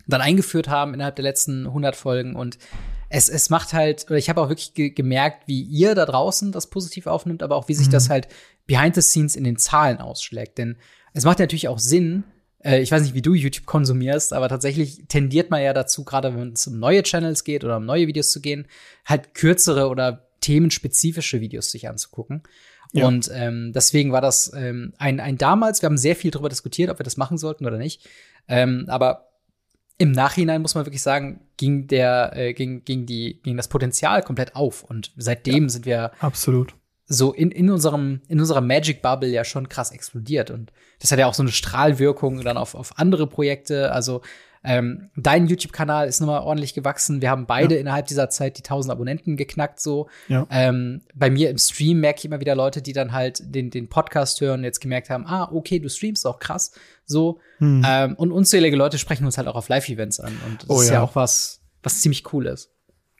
dann 0.09 0.21
eingeführt 0.21 0.69
haben 0.69 0.93
innerhalb 0.93 1.15
der 1.15 1.23
letzten 1.23 1.67
100 1.69 1.95
Folgen 1.95 2.35
und 2.35 2.59
es, 3.15 3.29
es 3.29 3.51
macht 3.51 3.75
halt, 3.75 4.07
oder 4.07 4.17
ich 4.17 4.31
habe 4.31 4.41
auch 4.41 4.49
wirklich 4.49 4.73
ge 4.73 4.91
gemerkt, 4.91 5.47
wie 5.47 5.61
ihr 5.63 5.95
da 5.95 6.07
draußen 6.07 6.51
das 6.51 6.71
positiv 6.71 7.07
aufnimmt, 7.07 7.43
aber 7.43 7.57
auch 7.57 7.69
wie 7.69 7.75
sich 7.75 7.89
mhm. 7.89 7.93
das 7.93 8.09
halt 8.09 8.27
behind 8.67 8.95
the 8.95 9.03
scenes 9.03 9.37
in 9.37 9.45
den 9.45 9.59
Zahlen 9.59 9.99
ausschlägt. 9.99 10.57
Denn 10.57 10.79
es 11.13 11.25
macht 11.25 11.39
ja 11.39 11.45
natürlich 11.45 11.69
auch 11.69 11.79
Sinn, 11.79 12.25
äh, 12.65 12.81
ich 12.81 12.91
weiß 12.91 13.03
nicht, 13.03 13.15
wie 13.15 13.23
du 13.23 13.35
YouTube 13.35 13.67
konsumierst, 13.67 14.33
aber 14.33 14.49
tatsächlich 14.49 15.05
tendiert 15.09 15.51
man 15.51 15.63
ja 15.63 15.73
dazu, 15.73 16.05
gerade 16.05 16.35
wenn 16.35 16.53
es 16.53 16.67
um 16.67 16.79
neue 16.79 17.03
Channels 17.03 17.45
geht 17.45 17.65
oder 17.65 17.77
um 17.77 17.85
neue 17.85 18.07
Videos 18.07 18.31
zu 18.31 18.41
gehen, 18.41 18.67
halt 19.05 19.35
kürzere 19.35 19.89
oder 19.89 20.29
themenspezifische 20.41 21.41
Videos 21.41 21.71
sich 21.71 21.89
anzugucken. 21.89 22.43
Ja. 22.93 23.07
Und 23.07 23.31
ähm, 23.33 23.73
deswegen 23.73 24.13
war 24.13 24.21
das 24.21 24.53
ähm, 24.55 24.93
ein, 24.99 25.19
ein 25.19 25.39
damals, 25.39 25.83
wir 25.83 25.87
haben 25.87 25.97
sehr 25.97 26.17
viel 26.17 26.31
darüber 26.31 26.49
diskutiert, 26.49 26.91
ob 26.91 26.99
wir 26.99 27.05
das 27.05 27.17
machen 27.17 27.39
sollten 27.39 27.67
oder 27.67 27.79
nicht. 27.79 28.07
Ähm, 28.49 28.85
aber 28.89 29.29
im 29.99 30.13
Nachhinein 30.13 30.63
muss 30.63 30.75
man 30.75 30.85
wirklich 30.85 31.03
sagen, 31.03 31.41
ging 31.57 31.87
der, 31.87 32.33
äh, 32.35 32.53
ging, 32.55 32.85
ging 32.85 33.07
die, 33.07 33.41
ging 33.43 33.57
das 33.57 33.69
Potenzial 33.69 34.23
komplett 34.23 34.57
auf. 34.57 34.83
Und 34.83 35.13
seitdem 35.17 35.65
ja, 35.65 35.69
sind 35.69 35.87
wir 35.87 36.13
absolut 36.19 36.75
so 37.13 37.33
in, 37.33 37.51
in 37.51 37.71
unserem, 37.71 38.21
in 38.29 38.41
unserer 38.41 38.61
Magic 38.61 39.03
Bubble 39.03 39.29
ja 39.29 39.45
schon 39.45 39.69
krass 39.69 39.91
explodiert. 39.91 40.51
Und 40.51 40.73
das 41.01 41.13
hat 41.13 41.19
ja 41.19 41.27
auch 41.27 41.35
so 41.35 41.43
eine 41.43 41.53
Strahlwirkung 41.53 42.41
dann 42.43 42.57
auf, 42.57 42.75
auf 42.75 42.99
andere 42.99 43.27
Projekte. 43.27 43.93
Also 43.93 44.23
ähm, 44.65 45.11
dein 45.17 45.49
YouTube-Kanal 45.49 46.07
ist 46.07 46.21
nochmal 46.21 46.41
ordentlich 46.41 46.73
gewachsen. 46.73 47.21
Wir 47.21 47.31
haben 47.31 47.47
beide 47.47 47.75
ja. 47.75 47.81
innerhalb 47.81 48.07
dieser 48.07 48.31
Zeit 48.31 48.57
die 48.59 48.63
1000 48.63 48.93
Abonnenten 48.93 49.37
geknackt. 49.37 49.81
So. 49.81 50.09
Ja. 50.29 50.47
Ähm, 50.51 51.03
bei 51.15 51.31
mir 51.31 51.51
im 51.51 51.59
Stream 51.59 52.01
merke 52.01 52.21
ich 52.21 52.25
immer 52.25 52.41
wieder 52.41 52.55
Leute, 52.55 52.81
die 52.81 52.93
dann 52.93 53.13
halt 53.13 53.43
den, 53.55 53.71
den 53.71 53.89
Podcast 53.89 54.41
hören 54.41 54.61
und 54.61 54.65
jetzt 54.65 54.81
gemerkt 54.81 55.11
haben, 55.11 55.27
ah, 55.27 55.51
okay, 55.53 55.81
du 55.81 55.91
streamst 55.91 56.27
auch 56.27 56.39
krass. 56.39 56.73
So. 57.05 57.41
Hm. 57.59 57.83
Ähm, 57.87 58.15
und 58.15 58.33
unzählige 58.33 58.77
Leute 58.77 58.99
sprechen 58.99 59.27
uns 59.27 59.37
halt 59.37 59.49
auch 59.49 59.57
auf 59.57 59.69
Live-Events 59.69 60.21
an. 60.21 60.33
Und 60.49 60.63
das 60.63 60.71
oh, 60.71 60.81
ist 60.81 60.89
ja. 60.89 60.95
ja 60.95 61.03
auch 61.03 61.17
was, 61.17 61.61
was 61.83 62.01
ziemlich 62.01 62.33
cool 62.33 62.47
ist. 62.47 62.71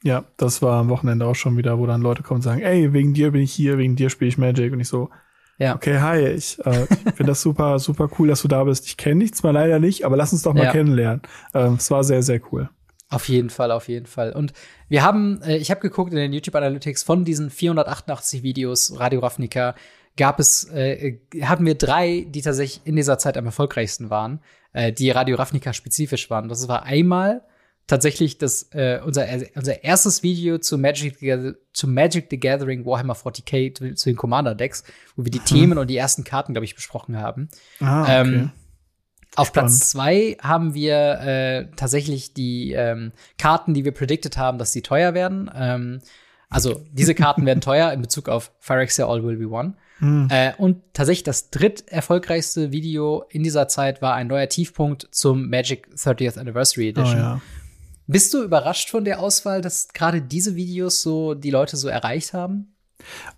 Ja, 0.03 0.25
das 0.37 0.63
war 0.63 0.81
am 0.81 0.89
Wochenende 0.89 1.27
auch 1.27 1.37
schon 1.37 1.57
wieder, 1.57 1.79
wo 1.79 1.87
dann 1.87 2.03
Leute 2.03 2.23
kommen 2.23 2.39
und 2.39 2.43
sagen, 2.43 2.61
ey, 2.61 2.93
wegen 2.93 3.15
dir 3.15 3.31
bin 3.31 3.43
ich 3.43 3.53
hier, 3.53 3.79
wegen 3.79 3.95
dir 3.95 4.11
spiele 4.11 4.29
ich 4.29 4.39
Magic. 4.39 4.73
Und 4.73 4.81
ich 4.81 4.89
so, 4.89 5.11
ja. 5.59 5.77
Okay, 5.77 6.01
hi, 6.01 6.27
ich 6.27 6.59
äh, 6.65 6.87
finde 6.87 7.27
das 7.27 7.43
super, 7.43 7.79
super 7.79 8.09
cool, 8.19 8.29
dass 8.29 8.43
du 8.43 8.49
da 8.49 8.65
bist. 8.65 8.87
Ich 8.87 8.97
kenne 8.97 9.21
dich 9.21 9.35
zwar 9.35 9.53
leider 9.53 9.79
nicht, 9.79 10.05
aber 10.05 10.17
lass 10.17 10.33
uns 10.33 10.43
doch 10.43 10.55
mal 10.55 10.65
ja. 10.65 10.73
kennenlernen. 10.73 11.23
Ähm, 11.55 11.75
es 11.75 11.91
war 11.91 12.03
sehr, 12.03 12.23
sehr 12.23 12.41
cool. 12.51 12.69
Auf 13.11 13.29
jeden 13.29 13.51
Fall, 13.51 13.71
auf 13.71 13.89
jeden 13.89 14.07
Fall. 14.07 14.33
Und 14.33 14.55
wir 14.89 15.03
haben, 15.03 15.41
äh, 15.43 15.59
ich 15.59 15.71
habe 15.71 15.81
geguckt 15.81 16.13
in 16.13 16.19
den 16.19 16.33
YouTube 16.33 16.55
Analytics 16.55 17.03
von 17.03 17.25
diesen 17.25 17.51
488 17.51 18.43
Videos 18.43 18.99
Radio 18.99 19.21
Ravnica 19.21 19.75
gab 20.17 20.41
es, 20.41 20.65
äh, 20.71 21.19
hatten 21.43 21.65
wir 21.65 21.75
drei, 21.75 22.27
die 22.29 22.43
tatsächlich 22.43 22.87
in 22.87 22.97
dieser 22.97 23.19
Zeit 23.19 23.37
am 23.37 23.47
erfolgreichsten 23.47 24.11
waren, 24.11 24.41
äh, 24.73 24.93
die 24.93 25.11
Radio 25.11 25.37
Ravnica 25.37 25.73
spezifisch 25.73 26.29
waren. 26.31 26.49
Das 26.49 26.69
war 26.69 26.85
einmal 26.85 27.43
tatsächlich 27.87 28.39
das, 28.39 28.69
äh, 28.73 29.01
unser, 29.05 29.27
unser 29.55 29.85
erstes 29.85 30.23
Video 30.23 30.59
zu 30.59 30.79
Magic, 30.79 31.19
zu 31.73 31.89
Magic 31.89 32.27
the 32.31 32.39
Gathering 32.39 32.87
Warhammer 32.87 33.15
40k, 33.15 33.95
zu 33.95 34.09
den 34.09 34.17
Commander 34.17 34.55
Decks, 34.55 34.85
wo 35.17 35.25
wir 35.25 35.31
die 35.31 35.39
hm. 35.39 35.45
Themen 35.45 35.79
und 35.79 35.89
die 35.89 35.97
ersten 35.97 36.25
Karten, 36.25 36.55
glaube 36.55 36.65
ich, 36.65 36.75
besprochen 36.75 37.19
haben. 37.19 37.49
Ah, 37.81 38.03
okay. 38.03 38.21
Ähm, 38.21 38.51
auf 39.35 39.53
Platz 39.53 39.89
zwei 39.91 40.37
haben 40.43 40.75
wir 40.75 41.21
äh, 41.21 41.67
tatsächlich 41.77 42.35
die 42.35 42.73
ähm, 42.73 43.13
Karten, 43.39 43.73
die 43.73 43.85
wir 43.85 43.93
predicted 43.93 44.37
haben, 44.37 44.59
dass 44.59 44.73
sie 44.73 44.83
teuer 44.83 45.15
werden. 45.15 45.51
Ähm, 45.55 46.01
also 46.51 46.85
diese 46.93 47.15
Karten 47.15 47.47
werden 47.47 47.63
teuer 47.63 47.93
in 47.93 48.03
Bezug 48.03 48.29
auf 48.29 48.53
Phyrexia 48.61 49.07
All 49.07 49.25
Will 49.25 49.39
Be 49.39 49.49
One. 49.49 49.75
Mhm. 50.01 50.29
Äh, 50.31 50.53
und 50.59 50.83
tatsächlich 50.93 51.23
das 51.23 51.51
dritt 51.51 51.89
erfolgreichste 51.89 52.73
Video 52.73 53.25
in 53.31 53.43
dieser 53.43 53.69
Zeit 53.69 54.03
war 54.03 54.15
ein 54.15 54.27
neuer 54.27 54.49
Tiefpunkt 54.49 55.09
zum 55.13 55.49
Magic 55.49 55.89
30th 55.95 56.39
Anniversary 56.39 56.89
Edition. 56.89 57.19
Oh, 57.19 57.23
ja. 57.23 57.41
Bist 58.13 58.35
du 58.35 58.43
überrascht 58.43 58.91
von 58.91 59.05
der 59.05 59.21
Auswahl, 59.21 59.63
dass 59.63 59.89
gerade 59.89 60.21
diese 60.21 60.55
Videos 60.55 61.03
so 61.03 61.35
die 61.35 61.51
Leute 61.51 61.77
so 61.77 61.89
erreicht 61.89 62.35
haben? 62.35 62.77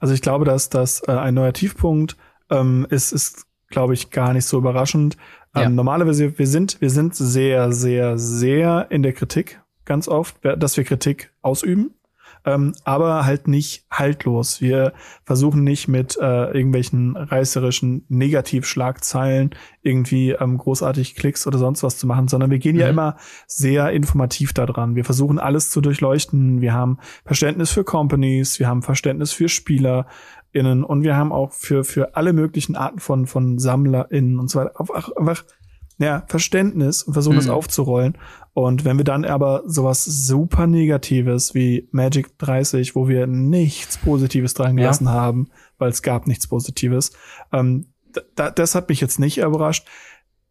Also 0.00 0.14
ich 0.14 0.20
glaube, 0.20 0.44
dass 0.44 0.68
das 0.68 1.00
äh, 1.06 1.12
ein 1.12 1.34
neuer 1.34 1.52
Tiefpunkt 1.52 2.16
ähm, 2.50 2.86
ist, 2.90 3.12
ist 3.12 3.46
glaube 3.68 3.94
ich 3.94 4.10
gar 4.10 4.32
nicht 4.32 4.46
so 4.46 4.58
überraschend. 4.58 5.16
Ähm, 5.54 5.62
ja. 5.62 5.68
Normalerweise 5.68 6.38
wir 6.38 6.46
sind 6.46 6.80
wir 6.80 6.90
sind 6.90 7.14
sehr 7.14 7.72
sehr 7.72 8.18
sehr 8.18 8.88
in 8.90 9.02
der 9.02 9.12
Kritik 9.12 9.60
ganz 9.84 10.08
oft, 10.08 10.36
dass 10.42 10.76
wir 10.76 10.84
Kritik 10.84 11.32
ausüben 11.40 11.94
ähm, 12.44 12.74
aber 12.84 13.24
halt 13.24 13.48
nicht 13.48 13.86
haltlos. 13.90 14.60
Wir 14.60 14.92
versuchen 15.24 15.64
nicht 15.64 15.88
mit 15.88 16.16
äh, 16.20 16.52
irgendwelchen 16.52 17.16
reißerischen 17.16 18.04
Negativschlagzeilen 18.08 19.50
irgendwie 19.82 20.30
ähm, 20.30 20.58
großartig 20.58 21.14
Klicks 21.14 21.46
oder 21.46 21.58
sonst 21.58 21.82
was 21.82 21.98
zu 21.98 22.06
machen, 22.06 22.28
sondern 22.28 22.50
wir 22.50 22.58
gehen 22.58 22.76
mhm. 22.76 22.80
ja 22.80 22.88
immer 22.88 23.16
sehr 23.46 23.90
informativ 23.90 24.52
da 24.52 24.66
dran. 24.66 24.94
Wir 24.94 25.04
versuchen 25.04 25.38
alles 25.38 25.70
zu 25.70 25.80
durchleuchten. 25.80 26.60
Wir 26.60 26.72
haben 26.74 26.98
Verständnis 27.24 27.70
für 27.70 27.84
Companies, 27.84 28.58
wir 28.58 28.68
haben 28.68 28.82
Verständnis 28.82 29.32
für 29.32 29.48
SpielerInnen 29.48 30.84
und 30.84 31.02
wir 31.02 31.16
haben 31.16 31.32
auch 31.32 31.52
für, 31.52 31.84
für 31.84 32.16
alle 32.16 32.32
möglichen 32.32 32.76
Arten 32.76 32.98
von, 32.98 33.26
von 33.26 33.58
SammlerInnen 33.58 34.38
und 34.38 34.50
so 34.50 34.60
weiter 34.60 34.78
einfach 35.16 35.44
ja, 35.98 36.24
Verständnis 36.28 37.02
und 37.02 37.12
versuchen 37.12 37.36
mhm. 37.36 37.40
das 37.40 37.48
aufzurollen. 37.48 38.18
Und 38.52 38.84
wenn 38.84 38.96
wir 38.96 39.04
dann 39.04 39.24
aber 39.24 39.62
sowas 39.66 40.04
super 40.04 40.66
Negatives 40.66 41.54
wie 41.54 41.88
Magic 41.90 42.38
30, 42.38 42.94
wo 42.94 43.08
wir 43.08 43.26
nichts 43.26 43.98
Positives 43.98 44.54
dran 44.54 44.76
gelassen 44.76 45.06
ja. 45.06 45.12
haben, 45.12 45.50
weil 45.78 45.90
es 45.90 46.02
gab 46.02 46.26
nichts 46.26 46.46
Positives, 46.46 47.12
ähm, 47.52 47.86
das 48.36 48.76
hat 48.76 48.88
mich 48.88 49.00
jetzt 49.00 49.18
nicht 49.18 49.38
überrascht. 49.38 49.86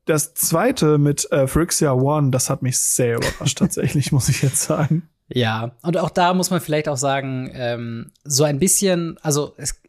Das 0.06 0.34
zweite 0.34 0.98
mit 0.98 1.32
äh, 1.32 1.48
Phyrexia 1.48 1.94
One, 1.94 2.32
das 2.32 2.50
hat 2.50 2.62
mich 2.62 2.78
sehr 2.78 3.18
überrascht, 3.18 3.58
tatsächlich, 3.60 4.12
muss 4.12 4.28
ich 4.28 4.42
jetzt 4.42 4.62
sagen. 4.62 5.08
Ja, 5.30 5.72
und 5.82 5.98
auch 5.98 6.10
da 6.10 6.34
muss 6.34 6.50
man 6.50 6.60
vielleicht 6.60 6.90
auch 6.90 6.98
sagen, 6.98 7.50
ähm, 7.54 8.12
so 8.26 8.44
ein 8.44 8.60
bisschen, 8.60 9.18
also 9.22 9.54
es, 9.56 9.82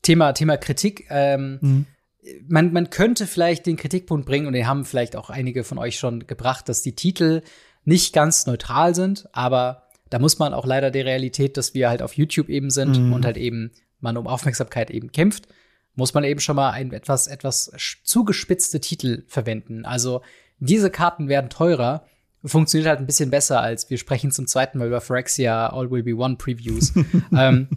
Thema, 0.00 0.32
Thema 0.32 0.56
Kritik, 0.56 1.06
ähm, 1.10 1.58
mhm 1.60 1.86
man, 2.48 2.72
man 2.72 2.90
könnte 2.90 3.26
vielleicht 3.26 3.66
den 3.66 3.76
Kritikpunkt 3.76 4.26
bringen, 4.26 4.46
und 4.46 4.52
den 4.52 4.66
haben 4.66 4.84
vielleicht 4.84 5.16
auch 5.16 5.30
einige 5.30 5.64
von 5.64 5.78
euch 5.78 5.98
schon 5.98 6.26
gebracht, 6.26 6.68
dass 6.68 6.82
die 6.82 6.94
Titel 6.94 7.42
nicht 7.84 8.12
ganz 8.12 8.46
neutral 8.46 8.94
sind, 8.94 9.28
aber 9.32 9.84
da 10.10 10.18
muss 10.18 10.38
man 10.38 10.54
auch 10.54 10.66
leider 10.66 10.90
der 10.90 11.04
Realität, 11.04 11.56
dass 11.56 11.74
wir 11.74 11.88
halt 11.88 12.02
auf 12.02 12.14
YouTube 12.14 12.48
eben 12.48 12.70
sind 12.70 12.98
mhm. 12.98 13.12
und 13.12 13.24
halt 13.24 13.36
eben 13.36 13.70
man 14.00 14.16
um 14.16 14.26
Aufmerksamkeit 14.26 14.90
eben 14.90 15.12
kämpft, 15.12 15.46
muss 15.94 16.14
man 16.14 16.24
eben 16.24 16.40
schon 16.40 16.56
mal 16.56 16.70
ein 16.70 16.92
etwas, 16.92 17.26
etwas 17.26 17.72
zugespitzte 18.04 18.80
Titel 18.80 19.24
verwenden. 19.26 19.84
Also 19.84 20.22
diese 20.58 20.90
Karten 20.90 21.28
werden 21.28 21.50
teurer, 21.50 22.06
funktioniert 22.44 22.88
halt 22.88 23.00
ein 23.00 23.06
bisschen 23.06 23.30
besser, 23.30 23.60
als 23.60 23.90
wir 23.90 23.98
sprechen 23.98 24.30
zum 24.30 24.46
zweiten 24.46 24.78
Mal 24.78 24.88
über 24.88 25.00
Phyrexia 25.00 25.68
All 25.68 25.90
Will 25.90 26.02
Be 26.02 26.14
One 26.14 26.36
Previews. 26.36 26.92
ähm, 27.36 27.68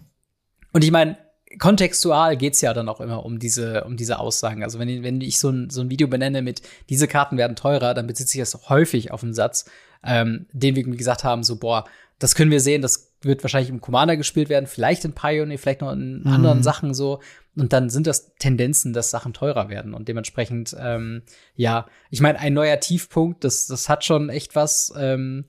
und 0.72 0.84
ich 0.84 0.92
meine, 0.92 1.18
kontextual 1.60 2.38
geht's 2.38 2.62
ja 2.62 2.74
dann 2.74 2.90
auch 2.90 3.02
immer 3.02 3.26
um 3.26 3.40
diese, 3.40 3.84
um 3.84 3.98
diese 3.98 4.20
Aussagen. 4.20 4.64
Also 4.64 4.80
wenn, 4.80 5.04
wenn 5.04 5.22
ich 5.22 5.40
so 5.40 5.50
ein, 5.50 5.70
so 5.70 5.82
ein 5.82 5.90
Video 5.90 6.08
benenne 6.08 6.42
mit 6.42 6.62
diese 6.90 7.08
Karten 7.08 7.38
werden 7.38 7.56
teurer, 7.56 7.94
dann 7.94 8.08
bezieht 8.08 8.30
sich 8.30 8.40
das 8.40 8.70
häufig 8.70 9.12
auf 9.12 9.24
einen 9.24 9.34
Satz, 9.34 9.66
ähm, 10.04 10.48
den 10.52 10.76
wir 10.76 10.84
gesagt 10.84 11.24
haben, 11.24 11.44
so, 11.44 11.58
boah, 11.58 11.86
das 12.20 12.36
können 12.36 12.52
wir 12.52 12.62
sehen, 12.62 12.82
das 12.82 13.14
wird 13.22 13.44
wahrscheinlich 13.44 13.70
im 13.70 13.82
Commander 13.82 14.18
gespielt 14.18 14.50
werden, 14.50 14.68
vielleicht 14.68 15.06
in 15.06 15.14
Pioneer, 15.14 15.58
vielleicht 15.58 15.82
noch 15.82 15.92
in 15.92 16.22
mhm. 16.22 16.28
anderen 16.28 16.64
Sachen 16.64 16.94
so. 16.94 17.20
Und 17.56 17.74
dann 17.74 17.90
sind 17.90 18.08
das 18.08 18.34
Tendenzen, 18.36 18.94
dass 18.94 19.12
Sachen 19.12 19.34
teurer 19.34 19.70
werden. 19.70 19.94
Und 19.94 20.08
dementsprechend, 20.08 20.76
ähm, 20.80 21.24
ja, 21.56 21.86
ich 22.10 22.22
meine, 22.22 22.40
ein 22.40 22.54
neuer 22.54 22.80
Tiefpunkt, 22.80 23.44
das, 23.44 23.68
das 23.68 23.90
hat 23.90 24.04
schon 24.04 24.30
echt 24.30 24.56
was, 24.56 24.94
ähm, 24.98 25.46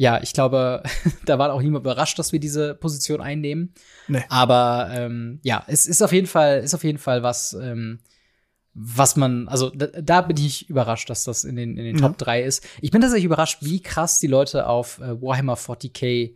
ja, 0.00 0.18
ich 0.22 0.32
glaube, 0.32 0.82
da 1.26 1.38
war 1.38 1.52
auch 1.52 1.60
niemand 1.60 1.84
überrascht, 1.84 2.18
dass 2.18 2.32
wir 2.32 2.40
diese 2.40 2.74
Position 2.74 3.20
einnehmen. 3.20 3.74
Nee. 4.08 4.24
Aber 4.30 4.88
ähm, 4.94 5.40
ja, 5.42 5.62
es 5.66 5.84
ist 5.84 6.00
auf 6.00 6.10
jeden 6.12 6.26
Fall, 6.26 6.60
ist 6.60 6.72
auf 6.72 6.84
jeden 6.84 6.96
Fall 6.96 7.22
was, 7.22 7.52
ähm, 7.52 7.98
was 8.72 9.16
man, 9.16 9.46
also 9.46 9.68
da, 9.68 9.88
da 9.88 10.22
bin 10.22 10.38
ich 10.38 10.70
überrascht, 10.70 11.10
dass 11.10 11.24
das 11.24 11.44
in 11.44 11.54
den, 11.54 11.76
in 11.76 11.84
den 11.84 11.98
Top 11.98 12.16
3 12.16 12.42
ist. 12.42 12.66
Ich 12.80 12.90
bin 12.90 13.02
tatsächlich 13.02 13.26
überrascht, 13.26 13.58
wie 13.60 13.82
krass 13.82 14.18
die 14.18 14.26
Leute 14.26 14.68
auf 14.68 15.00
äh, 15.00 15.20
Warhammer 15.20 15.58
40k 15.58 16.34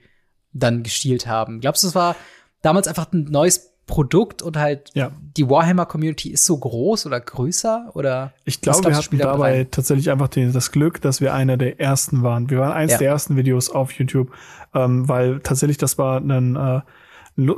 dann 0.53 0.83
gestielt 0.83 1.27
haben. 1.27 1.61
Glaubst 1.61 1.85
du, 1.85 1.87
es 1.87 1.95
war 1.95 2.17
damals 2.61 2.87
einfach 2.87 3.11
ein 3.15 3.25
neues 3.25 3.74
Produkt 3.87 4.41
und 4.41 4.57
halt 4.57 4.91
ja. 4.95 5.11
die 5.37 5.49
Warhammer-Community 5.49 6.31
ist 6.31 6.45
so 6.47 6.57
groß 6.57 7.07
oder 7.07 7.21
größer 7.21 7.91
oder? 7.95 8.33
Ich 8.45 8.61
glaube, 8.61 8.89
wir 8.89 8.97
hatten 8.97 9.19
dabei 9.19 9.59
rein? 9.59 9.71
tatsächlich 9.71 10.11
einfach 10.11 10.29
den, 10.29 10.53
das 10.53 10.73
Glück, 10.73 11.03
dass 11.03 11.21
wir 11.21 11.35
einer 11.35 11.57
der 11.57 11.81
ersten 11.81 12.23
waren. 12.23 12.49
Wir 12.49 12.59
waren 12.59 12.73
eins 12.73 12.93
ja. 12.93 12.99
der 12.99 13.09
ersten 13.09 13.37
Videos 13.37 13.69
auf 13.69 13.93
YouTube, 13.93 14.33
ähm, 14.75 15.09
weil 15.09 15.41
tatsächlich 15.41 15.77
das 15.77 15.99
war 15.99 16.21
ein, 16.21 16.57
äh, 16.57 16.81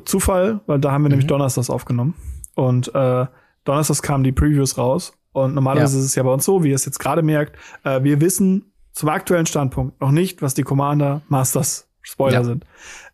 Zufall, 0.04 0.60
weil 0.66 0.80
da 0.80 0.90
haben 0.90 1.02
wir 1.02 1.08
mhm. 1.08 1.10
nämlich 1.10 1.26
Donnerstags 1.26 1.70
aufgenommen 1.70 2.14
und 2.54 2.92
äh, 2.94 3.26
Donnerstags 3.64 4.02
kamen 4.02 4.24
die 4.24 4.32
Previews 4.32 4.78
raus 4.78 5.12
und 5.32 5.54
normalerweise 5.54 5.96
ja. 5.96 6.00
ist 6.00 6.06
es 6.06 6.14
ja 6.14 6.22
bei 6.22 6.32
uns 6.32 6.44
so, 6.44 6.64
wie 6.64 6.70
ihr 6.70 6.74
es 6.74 6.86
jetzt 6.86 6.98
gerade 6.98 7.22
merkt, 7.22 7.56
äh, 7.84 8.02
wir 8.02 8.20
wissen 8.20 8.72
zum 8.92 9.10
aktuellen 9.10 9.46
Standpunkt 9.46 10.00
noch 10.00 10.10
nicht, 10.10 10.40
was 10.40 10.54
die 10.54 10.62
Commander 10.62 11.20
Masters 11.28 11.90
Spoiler 12.00 12.44
sind. 12.44 12.64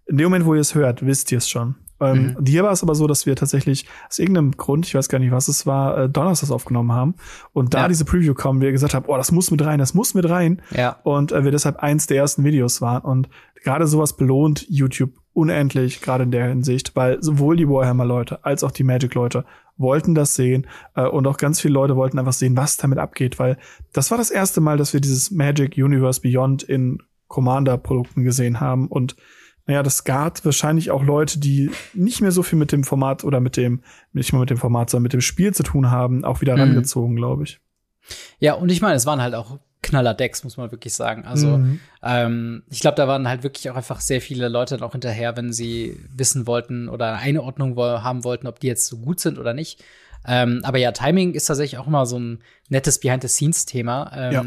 In 0.07 0.19
dem 0.19 0.26
Moment, 0.26 0.45
wo 0.45 0.54
ihr 0.54 0.61
es 0.61 0.75
hört, 0.75 1.04
wisst 1.04 1.33
ihr 1.33 1.38
es 1.38 1.49
schon. 1.49 1.75
Ähm, 2.02 2.37
mhm. 2.38 2.44
Hier 2.47 2.64
war 2.64 2.73
es 2.73 2.82
aber 2.82 2.94
so, 2.94 3.06
dass 3.06 3.26
wir 3.26 3.37
tatsächlich 3.37 3.87
aus 4.09 4.18
irgendeinem 4.18 4.52
Grund, 4.52 4.87
ich 4.87 4.94
weiß 4.94 5.09
gar 5.09 5.18
nicht, 5.18 5.32
was 5.32 5.49
es 5.49 5.66
war, 5.66 5.97
äh, 5.99 6.09
Donnerstags 6.09 6.50
aufgenommen 6.50 6.92
haben 6.92 7.14
und 7.52 7.75
da 7.75 7.82
ja. 7.82 7.88
diese 7.88 8.04
Preview 8.04 8.35
kam, 8.35 8.61
wir 8.61 8.73
gesagt 8.73 8.94
haben, 8.94 9.06
oh, 9.09 9.16
das 9.16 9.32
muss 9.32 9.50
mit 9.50 9.64
rein, 9.64 9.78
das 9.78 9.94
muss 9.94 10.14
mit 10.14 10.28
rein. 10.28 10.62
Ja. 10.71 10.99
Und 11.04 11.32
äh, 11.32 11.44
wir 11.44 11.50
deshalb 11.50 11.76
eins 11.78 12.06
der 12.06 12.18
ersten 12.18 12.44
Videos 12.44 12.80
waren 12.80 13.02
und 13.02 13.28
gerade 13.62 13.87
sowas 13.87 14.16
belohnt 14.16 14.66
YouTube 14.68 15.12
unendlich, 15.32 16.02
gerade 16.02 16.25
in 16.25 16.30
der 16.30 16.49
Hinsicht, 16.49 16.94
weil 16.94 17.23
sowohl 17.23 17.56
die 17.56 17.68
Warhammer-Leute 17.68 18.44
als 18.44 18.64
auch 18.64 18.71
die 18.71 18.85
Magic-Leute 18.85 19.44
wollten 19.76 20.14
das 20.14 20.35
sehen 20.35 20.66
äh, 20.94 21.06
und 21.06 21.26
auch 21.26 21.38
ganz 21.38 21.61
viele 21.61 21.75
Leute 21.75 21.97
wollten 21.97 22.18
einfach 22.18 22.32
sehen, 22.32 22.56
was 22.56 22.76
damit 22.76 22.99
abgeht, 22.99 23.38
weil 23.38 23.56
das 23.92 24.11
war 24.11 24.18
das 24.18 24.30
erste 24.30 24.61
Mal, 24.61 24.76
dass 24.76 24.92
wir 24.92 25.00
dieses 25.00 25.30
Magic 25.30 25.76
Universe 25.76 26.21
Beyond 26.21 26.62
in 26.62 26.99
Commander-Produkten 27.28 28.25
gesehen 28.25 28.61
haben 28.61 28.88
und 28.88 29.16
naja, 29.66 29.83
das 29.83 30.04
gab 30.04 30.45
wahrscheinlich 30.45 30.90
auch 30.90 31.02
Leute, 31.02 31.38
die 31.38 31.71
nicht 31.95 32.21
mehr 32.21 32.33
so 32.33 32.42
viel 32.42 32.59
mit 32.59 32.73
dem 32.73 32.85
Format 32.85 33.25
oder 33.25 33.40
mit 33.40 33.57
dem, 33.57 33.83
nicht 34.12 34.33
mal 34.33 34.40
mit 34.40 34.50
dem 34.50 34.59
Format, 34.59 34.90
sondern 34.90 35.04
mit 35.04 35.12
dem 35.12 35.21
Spiel 35.21 35.54
zu 35.54 35.62
tun 35.62 35.90
haben, 35.90 36.25
auch 36.25 36.40
wieder 36.40 36.54
mhm. 36.54 36.62
rangezogen, 36.62 37.16
glaube 37.16 37.45
ich. 37.45 37.61
Ja, 38.38 38.54
und 38.54 38.71
ich 38.71 38.81
meine, 38.81 38.97
es 38.97 39.07
waren 39.07 39.23
halt 39.23 39.35
auch 39.35 39.59
knaller 39.83 40.14
Decks, 40.14 40.45
muss 40.45 40.57
man 40.57 40.71
wirklich 40.71 40.95
sagen. 40.95 41.25
Also 41.25 41.59
mhm. 41.59 41.81
ähm, 42.02 42.62
ich 42.71 42.81
glaube, 42.81 42.97
da 42.97 43.09
waren 43.09 43.28
halt 43.28 43.42
wirklich 43.42 43.69
auch 43.71 43.76
einfach 43.76 44.00
sehr 44.00 44.21
viele 44.21 44.49
Leute 44.49 44.78
noch 44.78 44.92
hinterher, 44.92 45.37
wenn 45.37 45.52
sie 45.52 46.00
wissen 46.14 46.47
wollten 46.47 46.88
oder 46.88 47.14
eine 47.14 47.42
Ordnung 47.42 47.76
haben 47.76 48.25
wollten, 48.25 48.47
ob 48.47 48.61
die 48.61 48.69
jetzt 48.69 48.87
so 48.87 48.99
gut 48.99 49.21
sind 49.21 49.38
oder 49.38 49.54
nicht. 49.54 49.83
Ähm, 50.25 50.61
aber 50.62 50.78
ja, 50.78 50.92
Timing 50.92 51.35
ist 51.35 51.47
tatsächlich 51.47 51.78
auch 51.78 51.88
immer 51.88 52.07
so 52.07 52.19
ein 52.19 52.42
nettes 52.69 53.00
Behind-the-Scenes-Thema, 53.00 54.12
ähm, 54.14 54.33
ja. 54.33 54.45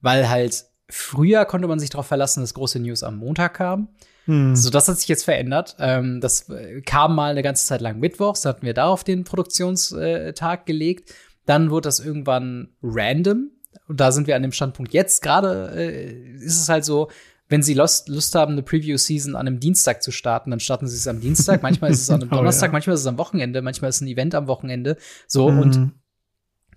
weil 0.00 0.28
halt 0.30 0.64
früher 0.88 1.44
konnte 1.44 1.68
man 1.68 1.78
sich 1.78 1.90
darauf 1.90 2.06
verlassen, 2.06 2.40
dass 2.40 2.54
große 2.54 2.80
News 2.80 3.02
am 3.02 3.16
Montag 3.16 3.54
kam. 3.54 3.88
Hm. 4.28 4.54
So, 4.54 4.68
das 4.68 4.88
hat 4.88 4.98
sich 4.98 5.08
jetzt 5.08 5.24
verändert. 5.24 5.74
Ähm, 5.80 6.20
das 6.20 6.50
äh, 6.50 6.82
kam 6.82 7.14
mal 7.14 7.30
eine 7.30 7.42
ganze 7.42 7.64
Zeit 7.64 7.80
lang 7.80 7.98
mittwochs, 7.98 8.42
da 8.42 8.50
hatten 8.50 8.66
wir 8.66 8.74
darauf 8.74 9.02
den 9.02 9.24
Produktionstag 9.24 10.66
gelegt. 10.66 11.14
Dann 11.46 11.70
wurde 11.70 11.88
das 11.88 11.98
irgendwann 11.98 12.68
random. 12.82 13.50
Und 13.88 14.00
da 14.00 14.12
sind 14.12 14.26
wir 14.26 14.36
an 14.36 14.42
dem 14.42 14.52
Standpunkt 14.52 14.92
jetzt. 14.92 15.22
Gerade 15.22 15.72
äh, 15.74 16.34
ist 16.34 16.60
es 16.60 16.68
halt 16.68 16.84
so, 16.84 17.08
wenn 17.48 17.62
Sie 17.62 17.72
Lust, 17.72 18.10
Lust 18.10 18.34
haben, 18.34 18.52
eine 18.52 18.62
Preview-Season 18.62 19.34
an 19.34 19.46
einem 19.46 19.60
Dienstag 19.60 20.02
zu 20.02 20.10
starten, 20.10 20.50
dann 20.50 20.60
starten 20.60 20.86
Sie 20.86 20.96
es 20.96 21.08
am 21.08 21.20
Dienstag. 21.20 21.62
Manchmal 21.62 21.90
ist 21.90 22.02
es 22.02 22.10
an 22.10 22.20
einem 22.20 22.30
Donnerstag, 22.30 22.66
oh, 22.68 22.68
ja. 22.68 22.72
manchmal 22.72 22.94
ist 22.94 23.00
es 23.00 23.06
am 23.06 23.16
Wochenende, 23.16 23.62
manchmal 23.62 23.88
ist 23.88 23.96
es 23.96 24.02
ein 24.02 24.08
Event 24.08 24.34
am 24.34 24.46
Wochenende. 24.46 24.98
So, 25.26 25.50
mhm. 25.50 25.58
und 25.58 25.92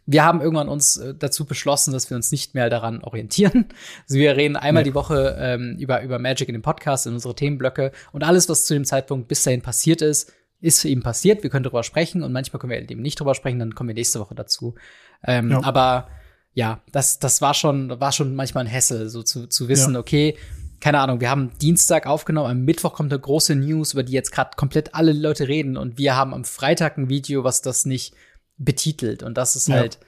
wir 0.06 0.24
haben 0.24 0.42
irgendwann 0.42 0.68
uns 0.68 0.98
äh, 0.98 1.14
dazu 1.14 1.46
beschlossen, 1.46 1.94
dass 1.94 2.10
wir 2.10 2.18
uns 2.18 2.32
nicht 2.32 2.56
mehr 2.56 2.70
daran 2.70 3.04
orientieren. 3.04 3.66
Also 4.08 4.20
wir 4.20 4.36
reden 4.36 4.56
einmal 4.56 4.84
nee. 4.84 4.90
die 4.90 4.96
Woche 4.96 5.38
ähm, 5.40 5.78
über, 5.80 6.02
über 6.02 6.20
Magic 6.20 6.50
in 6.50 6.54
dem 6.54 6.62
Podcast, 6.62 7.08
in 7.08 7.14
unsere 7.14 7.36
Themenblöcke 7.36 7.92
und 8.12 8.24
alles, 8.24 8.50
was 8.50 8.66
zu 8.66 8.74
dem 8.74 8.86
Zeitpunkt 8.86 9.28
bis 9.28 9.44
dahin 9.44 9.62
passiert 9.62 10.02
ist, 10.02 10.34
ist 10.60 10.86
eben 10.86 11.02
passiert. 11.02 11.44
Wir 11.44 11.50
können 11.50 11.64
darüber 11.64 11.84
sprechen 11.84 12.24
und 12.24 12.32
manchmal 12.32 12.60
können 12.60 12.72
wir 12.72 12.90
eben 12.90 13.02
nicht 13.02 13.20
drüber 13.20 13.36
sprechen, 13.36 13.60
dann 13.60 13.76
kommen 13.76 13.90
wir 13.90 13.96
nächste 13.96 14.20
Woche 14.20 14.36
dazu. 14.36 14.76
Ähm, 15.24 15.52
ja. 15.52 15.64
Aber 15.64 16.10
ja, 16.54 16.82
das, 16.92 17.20
das 17.20 17.42
war 17.42 17.54
schon, 17.54 18.00
war 18.00 18.12
schon 18.12 18.36
manchmal 18.36 18.66
ein 18.66 18.70
Hessel, 18.70 19.10
so 19.10 19.24
zu, 19.24 19.48
zu 19.48 19.68
wissen, 19.70 19.94
ja. 19.94 20.00
okay, 20.00 20.38
keine 20.80 21.00
Ahnung, 21.00 21.22
wir 21.22 21.30
haben 21.30 21.52
Dienstag 21.60 22.08
aufgenommen, 22.08 22.50
am 22.50 22.66
Mittwoch 22.66 22.94
kommt 22.94 23.14
eine 23.14 23.22
große 23.22 23.56
News, 23.56 23.94
über 23.94 24.04
die 24.04 24.14
jetzt 24.14 24.32
gerade 24.32 24.52
komplett 24.58 24.96
alle 24.96 25.14
Leute 25.14 25.48
reden 25.48 25.78
und 25.78 25.98
wir 25.98 26.16
haben 26.16 26.34
am 26.34 26.44
Freitag 26.44 26.98
ein 26.98 27.08
Video, 27.08 27.44
was 27.44 27.62
das 27.62 27.86
nicht 27.86 28.16
betitelt. 28.64 29.24
Und 29.24 29.38
das 29.38 29.56
ist 29.56 29.68
ja. 29.68 29.76
halt 29.76 30.00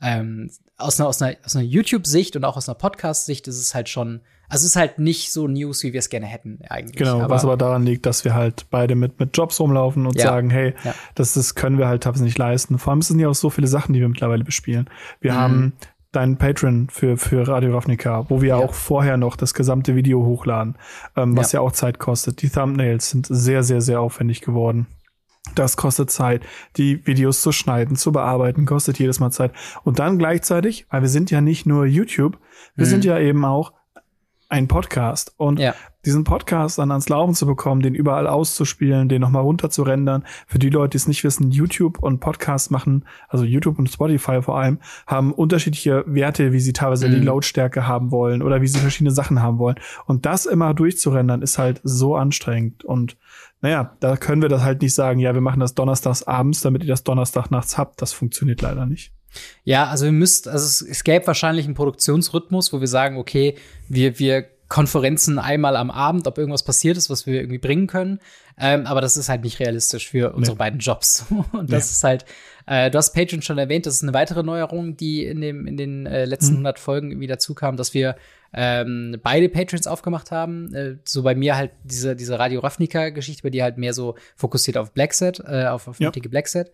ähm, 0.00 0.50
aus 0.76 0.98
einer, 0.98 1.08
aus 1.08 1.22
einer, 1.22 1.36
aus 1.44 1.56
einer 1.56 1.64
YouTube-Sicht 1.64 2.36
und 2.36 2.44
auch 2.44 2.56
aus 2.56 2.68
einer 2.68 2.74
Podcast-Sicht 2.74 3.46
ist 3.48 3.58
es 3.58 3.74
halt 3.74 3.88
schon, 3.88 4.20
also 4.48 4.64
es 4.64 4.72
ist 4.72 4.76
halt 4.76 4.98
nicht 4.98 5.32
so 5.32 5.46
News, 5.46 5.82
wie 5.84 5.92
wir 5.92 6.00
es 6.00 6.08
gerne 6.08 6.26
hätten 6.26 6.58
eigentlich. 6.68 6.96
Genau, 6.96 7.20
aber, 7.20 7.30
was 7.30 7.44
aber 7.44 7.56
daran 7.56 7.84
liegt, 7.84 8.04
dass 8.06 8.24
wir 8.24 8.34
halt 8.34 8.66
beide 8.70 8.94
mit, 8.94 9.20
mit 9.20 9.36
Jobs 9.36 9.60
rumlaufen 9.60 10.06
und 10.06 10.16
ja, 10.16 10.24
sagen, 10.24 10.50
hey, 10.50 10.74
ja. 10.84 10.94
das, 11.14 11.34
das 11.34 11.54
können 11.54 11.78
wir 11.78 11.86
halt 11.86 12.02
teilweise 12.02 12.24
nicht 12.24 12.38
leisten. 12.38 12.78
Vor 12.78 12.92
allem 12.92 13.02
sind 13.02 13.20
ja 13.20 13.28
auch 13.28 13.34
so 13.34 13.48
viele 13.48 13.68
Sachen, 13.68 13.92
die 13.92 14.00
wir 14.00 14.08
mittlerweile 14.08 14.44
bespielen. 14.44 14.90
Wir 15.20 15.32
mhm. 15.32 15.36
haben 15.36 15.72
deinen 16.10 16.36
Patron 16.36 16.88
für, 16.90 17.16
für 17.16 17.48
Radio 17.48 17.74
Ravnica, 17.74 18.28
wo 18.28 18.42
wir 18.42 18.50
ja. 18.50 18.56
auch 18.56 18.74
vorher 18.74 19.16
noch 19.16 19.36
das 19.36 19.54
gesamte 19.54 19.96
Video 19.96 20.24
hochladen, 20.26 20.76
ähm, 21.16 21.36
was 21.36 21.52
ja. 21.52 21.60
ja 21.60 21.66
auch 21.66 21.72
Zeit 21.72 21.98
kostet. 21.98 22.42
Die 22.42 22.50
Thumbnails 22.50 23.10
sind 23.10 23.26
sehr, 23.30 23.62
sehr, 23.62 23.80
sehr 23.80 24.00
aufwendig 24.00 24.42
geworden. 24.42 24.86
Das 25.54 25.76
kostet 25.76 26.10
Zeit. 26.10 26.42
Die 26.76 27.06
Videos 27.06 27.42
zu 27.42 27.52
schneiden, 27.52 27.96
zu 27.96 28.12
bearbeiten, 28.12 28.66
kostet 28.66 28.98
jedes 28.98 29.20
Mal 29.20 29.30
Zeit. 29.30 29.52
Und 29.84 29.98
dann 29.98 30.18
gleichzeitig, 30.18 30.86
weil 30.90 31.02
wir 31.02 31.08
sind 31.08 31.30
ja 31.30 31.40
nicht 31.40 31.66
nur 31.66 31.86
YouTube, 31.86 32.38
wir 32.74 32.86
mhm. 32.86 32.90
sind 32.90 33.04
ja 33.04 33.18
eben 33.18 33.44
auch 33.44 33.72
ein 34.52 34.68
Podcast. 34.68 35.32
Und 35.38 35.58
ja. 35.58 35.74
diesen 36.04 36.24
Podcast 36.24 36.78
dann 36.78 36.90
ans 36.90 37.08
Laufen 37.08 37.34
zu 37.34 37.46
bekommen, 37.46 37.80
den 37.80 37.94
überall 37.94 38.26
auszuspielen, 38.26 39.08
den 39.08 39.22
nochmal 39.22 39.42
runter 39.42 39.70
zu 39.70 39.82
rendern. 39.82 40.24
Für 40.46 40.58
die 40.58 40.68
Leute, 40.68 40.90
die 40.90 40.96
es 40.98 41.08
nicht 41.08 41.24
wissen, 41.24 41.50
YouTube 41.50 41.98
und 42.02 42.20
Podcast 42.20 42.70
machen, 42.70 43.06
also 43.28 43.46
YouTube 43.46 43.78
und 43.78 43.90
Spotify 43.90 44.42
vor 44.42 44.58
allem, 44.58 44.78
haben 45.06 45.32
unterschiedliche 45.32 46.04
Werte, 46.06 46.52
wie 46.52 46.60
sie 46.60 46.74
teilweise 46.74 47.08
mhm. 47.08 47.12
die 47.12 47.20
Lautstärke 47.20 47.88
haben 47.88 48.10
wollen 48.10 48.42
oder 48.42 48.60
wie 48.60 48.68
sie 48.68 48.78
verschiedene 48.78 49.10
Sachen 49.10 49.42
haben 49.42 49.58
wollen. 49.58 49.76
Und 50.04 50.26
das 50.26 50.44
immer 50.44 50.74
durchzurendern 50.74 51.40
ist 51.40 51.56
halt 51.56 51.80
so 51.82 52.14
anstrengend. 52.14 52.84
Und 52.84 53.16
naja, 53.62 53.96
da 54.00 54.16
können 54.16 54.42
wir 54.42 54.48
das 54.48 54.62
halt 54.62 54.82
nicht 54.82 54.92
sagen, 54.92 55.20
ja, 55.20 55.32
wir 55.34 55.40
machen 55.40 55.60
das 55.60 55.74
donnerstags 55.74 56.24
abends, 56.24 56.60
damit 56.60 56.82
ihr 56.82 56.88
das 56.88 57.04
Donnerstag 57.04 57.50
nachts 57.50 57.78
habt. 57.78 58.02
Das 58.02 58.12
funktioniert 58.12 58.60
leider 58.60 58.86
nicht. 58.86 59.12
Ja, 59.64 59.86
also 59.86 60.04
wir 60.04 60.12
müsst, 60.12 60.48
also 60.48 60.66
es, 60.66 60.82
es 60.82 61.04
gäbe 61.04 61.26
wahrscheinlich 61.26 61.64
einen 61.64 61.74
Produktionsrhythmus, 61.74 62.72
wo 62.72 62.80
wir 62.80 62.88
sagen, 62.88 63.16
okay, 63.16 63.56
wir, 63.88 64.18
wir 64.18 64.46
Konferenzen 64.68 65.38
einmal 65.38 65.76
am 65.76 65.90
Abend, 65.90 66.26
ob 66.26 66.38
irgendwas 66.38 66.64
passiert 66.64 66.96
ist, 66.96 67.08
was 67.08 67.26
wir 67.26 67.34
irgendwie 67.34 67.58
bringen 67.58 67.86
können. 67.86 68.18
Ähm, 68.64 68.86
aber 68.86 69.00
das 69.00 69.16
ist 69.16 69.28
halt 69.28 69.42
nicht 69.42 69.58
realistisch 69.58 70.08
für 70.08 70.34
unsere 70.34 70.54
nee. 70.54 70.58
beiden 70.58 70.78
Jobs. 70.78 71.26
Und 71.52 71.72
das 71.72 71.86
nee. 71.86 71.90
ist 71.90 72.04
halt, 72.04 72.24
äh, 72.66 72.92
du 72.92 72.98
hast 72.98 73.12
Patreon 73.12 73.42
schon 73.42 73.58
erwähnt, 73.58 73.86
das 73.86 73.94
ist 73.94 74.04
eine 74.04 74.14
weitere 74.14 74.44
Neuerung, 74.44 74.96
die 74.96 75.26
in, 75.26 75.40
dem, 75.40 75.66
in 75.66 75.76
den 75.76 76.06
äh, 76.06 76.26
letzten 76.26 76.52
mhm. 76.52 76.66
100 76.66 76.78
Folgen 76.78 77.10
irgendwie 77.10 77.26
dazu 77.26 77.54
kam, 77.54 77.76
dass 77.76 77.92
wir 77.92 78.14
ähm, 78.54 79.18
beide 79.20 79.48
Patrons 79.48 79.88
aufgemacht 79.88 80.30
haben. 80.30 80.72
Äh, 80.74 80.96
so 81.04 81.24
bei 81.24 81.34
mir 81.34 81.56
halt 81.56 81.72
diese, 81.82 82.14
diese 82.14 82.38
Radio 82.38 82.60
Ravnica-Geschichte, 82.60 83.42
bei 83.42 83.50
dir 83.50 83.64
halt 83.64 83.78
mehr 83.78 83.94
so 83.94 84.14
fokussiert 84.36 84.76
auf 84.76 84.92
Blackset, 84.92 85.40
äh, 85.40 85.64
auf, 85.64 85.88
auf 85.88 85.98
ja. 85.98 86.10
Blackset. 86.10 86.70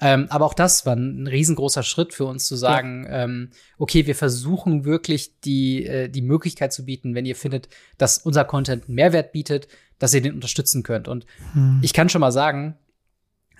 Ähm, 0.00 0.26
aber 0.30 0.44
auch 0.44 0.54
das 0.54 0.86
war 0.86 0.94
ein 0.94 1.26
riesengroßer 1.26 1.82
Schritt 1.82 2.14
für 2.14 2.24
uns 2.24 2.46
zu 2.46 2.54
sagen, 2.54 3.04
ja. 3.04 3.24
ähm, 3.24 3.50
okay, 3.78 4.06
wir 4.06 4.14
versuchen 4.14 4.84
wirklich 4.84 5.40
die, 5.40 5.86
äh, 5.86 6.08
die 6.08 6.22
Möglichkeit 6.22 6.72
zu 6.72 6.84
bieten, 6.84 7.16
wenn 7.16 7.26
ihr 7.26 7.34
findet, 7.34 7.68
dass 7.96 8.18
unser 8.18 8.44
Content 8.44 8.86
einen 8.86 8.94
Mehrwert 8.94 9.32
bietet, 9.32 9.66
dass 9.98 10.14
ihr 10.14 10.20
den 10.20 10.34
unterstützen 10.34 10.82
könnt. 10.82 11.08
Und 11.08 11.26
hm. 11.52 11.80
ich 11.82 11.92
kann 11.92 12.08
schon 12.08 12.20
mal 12.20 12.32
sagen, 12.32 12.76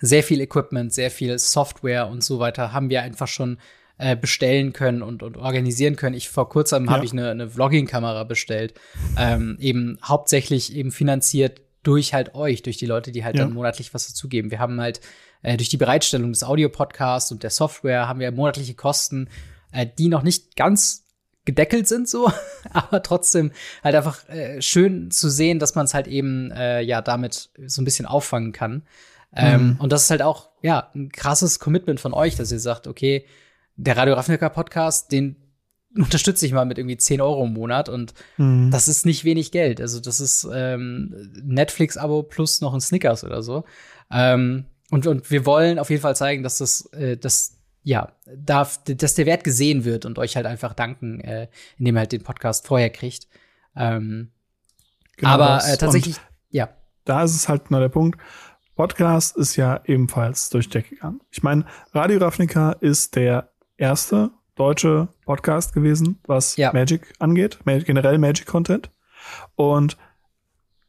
sehr 0.01 0.23
viel 0.23 0.41
Equipment, 0.41 0.93
sehr 0.93 1.11
viel 1.11 1.37
Software 1.39 2.07
und 2.07 2.23
so 2.23 2.39
weiter 2.39 2.71
haben 2.73 2.89
wir 2.89 3.01
einfach 3.01 3.27
schon 3.27 3.57
äh, 3.97 4.15
bestellen 4.15 4.71
können 4.71 5.01
und, 5.01 5.23
und 5.23 5.37
organisieren 5.37 5.95
können. 5.97 6.15
Ich 6.15 6.29
vor 6.29 6.49
kurzem 6.49 6.85
ja. 6.85 6.91
habe 6.91 7.05
ich 7.05 7.11
eine, 7.11 7.29
eine 7.29 7.49
Vlogging-Kamera 7.49 8.23
bestellt, 8.23 8.73
ähm, 9.17 9.57
eben 9.59 9.99
hauptsächlich 10.03 10.73
eben 10.73 10.91
finanziert 10.91 11.61
durch 11.83 12.13
halt 12.13 12.33
euch, 12.35 12.61
durch 12.61 12.77
die 12.77 12.85
Leute, 12.85 13.11
die 13.11 13.23
halt 13.23 13.35
ja. 13.35 13.43
dann 13.43 13.53
monatlich 13.53 13.93
was 13.93 14.07
dazugeben. 14.07 14.51
Wir 14.51 14.59
haben 14.59 14.79
halt 14.79 15.01
äh, 15.41 15.57
durch 15.57 15.69
die 15.69 15.77
Bereitstellung 15.77 16.31
des 16.31 16.43
Audio-Podcasts 16.43 17.31
und 17.31 17.43
der 17.43 17.49
Software 17.49 18.07
haben 18.07 18.19
wir 18.19 18.31
monatliche 18.31 18.73
Kosten, 18.73 19.29
äh, 19.71 19.85
die 19.97 20.07
noch 20.07 20.23
nicht 20.23 20.55
ganz 20.55 21.05
gedeckelt 21.49 21.87
sind 21.87 22.07
so, 22.07 22.31
aber 22.73 23.01
trotzdem 23.01 23.51
halt 23.83 23.95
einfach 23.95 24.29
äh, 24.29 24.61
schön 24.61 25.09
zu 25.09 25.29
sehen, 25.29 25.57
dass 25.57 25.73
man 25.73 25.85
es 25.85 25.95
halt 25.95 26.07
eben 26.07 26.51
äh, 26.51 26.81
ja 26.81 27.01
damit 27.01 27.49
so 27.65 27.81
ein 27.81 27.85
bisschen 27.85 28.05
auffangen 28.05 28.51
kann. 28.51 28.83
Ähm, 29.35 29.61
mhm. 29.63 29.75
Und 29.79 29.91
das 29.91 30.03
ist 30.03 30.11
halt 30.11 30.21
auch 30.21 30.49
ja 30.61 30.91
ein 30.93 31.11
krasses 31.11 31.59
Commitment 31.59 31.99
von 31.99 32.13
euch, 32.13 32.35
dass 32.35 32.51
ihr 32.51 32.59
sagt, 32.59 32.85
okay, 32.85 33.25
der 33.75 33.97
Radio 33.97 34.13
Ravnica 34.13 34.49
Podcast, 34.49 35.11
den 35.11 35.37
unterstütze 35.95 36.45
ich 36.45 36.51
mal 36.51 36.65
mit 36.65 36.77
irgendwie 36.77 36.97
10 36.97 37.19
Euro 37.19 37.45
im 37.45 37.53
Monat 37.53 37.89
und 37.89 38.13
mhm. 38.37 38.69
das 38.69 38.87
ist 38.87 39.07
nicht 39.07 39.23
wenig 39.23 39.51
Geld. 39.51 39.81
Also 39.81 39.99
das 39.99 40.21
ist 40.21 40.47
ähm, 40.53 41.31
Netflix-Abo 41.43 42.23
plus 42.23 42.61
noch 42.61 42.75
ein 42.75 42.81
Snickers 42.81 43.23
oder 43.23 43.41
so. 43.41 43.63
Ähm, 44.11 44.65
und, 44.91 45.07
und 45.07 45.31
wir 45.31 45.47
wollen 45.47 45.79
auf 45.79 45.89
jeden 45.89 46.01
Fall 46.03 46.15
zeigen, 46.15 46.43
dass 46.43 46.59
das, 46.59 46.85
äh, 46.93 47.17
das 47.17 47.58
ja, 47.89 48.11
darf, 48.35 48.83
dass 48.83 49.15
der 49.15 49.25
Wert 49.25 49.43
gesehen 49.43 49.83
wird 49.83 50.05
und 50.05 50.19
euch 50.19 50.35
halt 50.35 50.45
einfach 50.45 50.75
danken, 50.75 51.21
äh, 51.21 51.47
indem 51.79 51.95
ihr 51.95 51.99
halt 52.01 52.11
den 52.11 52.21
Podcast 52.21 52.67
vorher 52.67 52.91
kriegt. 52.91 53.27
Ähm, 53.75 54.29
genau 55.17 55.31
aber 55.31 55.65
äh, 55.65 55.75
tatsächlich. 55.75 56.17
Ja. 56.51 56.69
Da 57.05 57.23
ist 57.23 57.33
es 57.33 57.49
halt 57.49 57.71
nur 57.71 57.79
der 57.79 57.89
Punkt. 57.89 58.21
Podcast 58.75 59.35
ist 59.37 59.55
ja 59.55 59.81
ebenfalls 59.85 60.51
durch 60.51 60.69
Deck 60.69 60.91
gegangen. 60.91 61.19
Ich 61.31 61.41
meine, 61.41 61.65
Radio 61.91 62.19
Ravnica 62.19 62.73
ist 62.73 63.15
der 63.15 63.49
erste 63.75 64.29
deutsche 64.53 65.07
Podcast 65.25 65.73
gewesen, 65.73 66.19
was 66.27 66.57
ja. 66.57 66.71
Magic 66.71 67.11
angeht, 67.17 67.57
generell 67.65 68.19
Magic 68.19 68.45
Content. 68.45 68.91
Und 69.55 69.97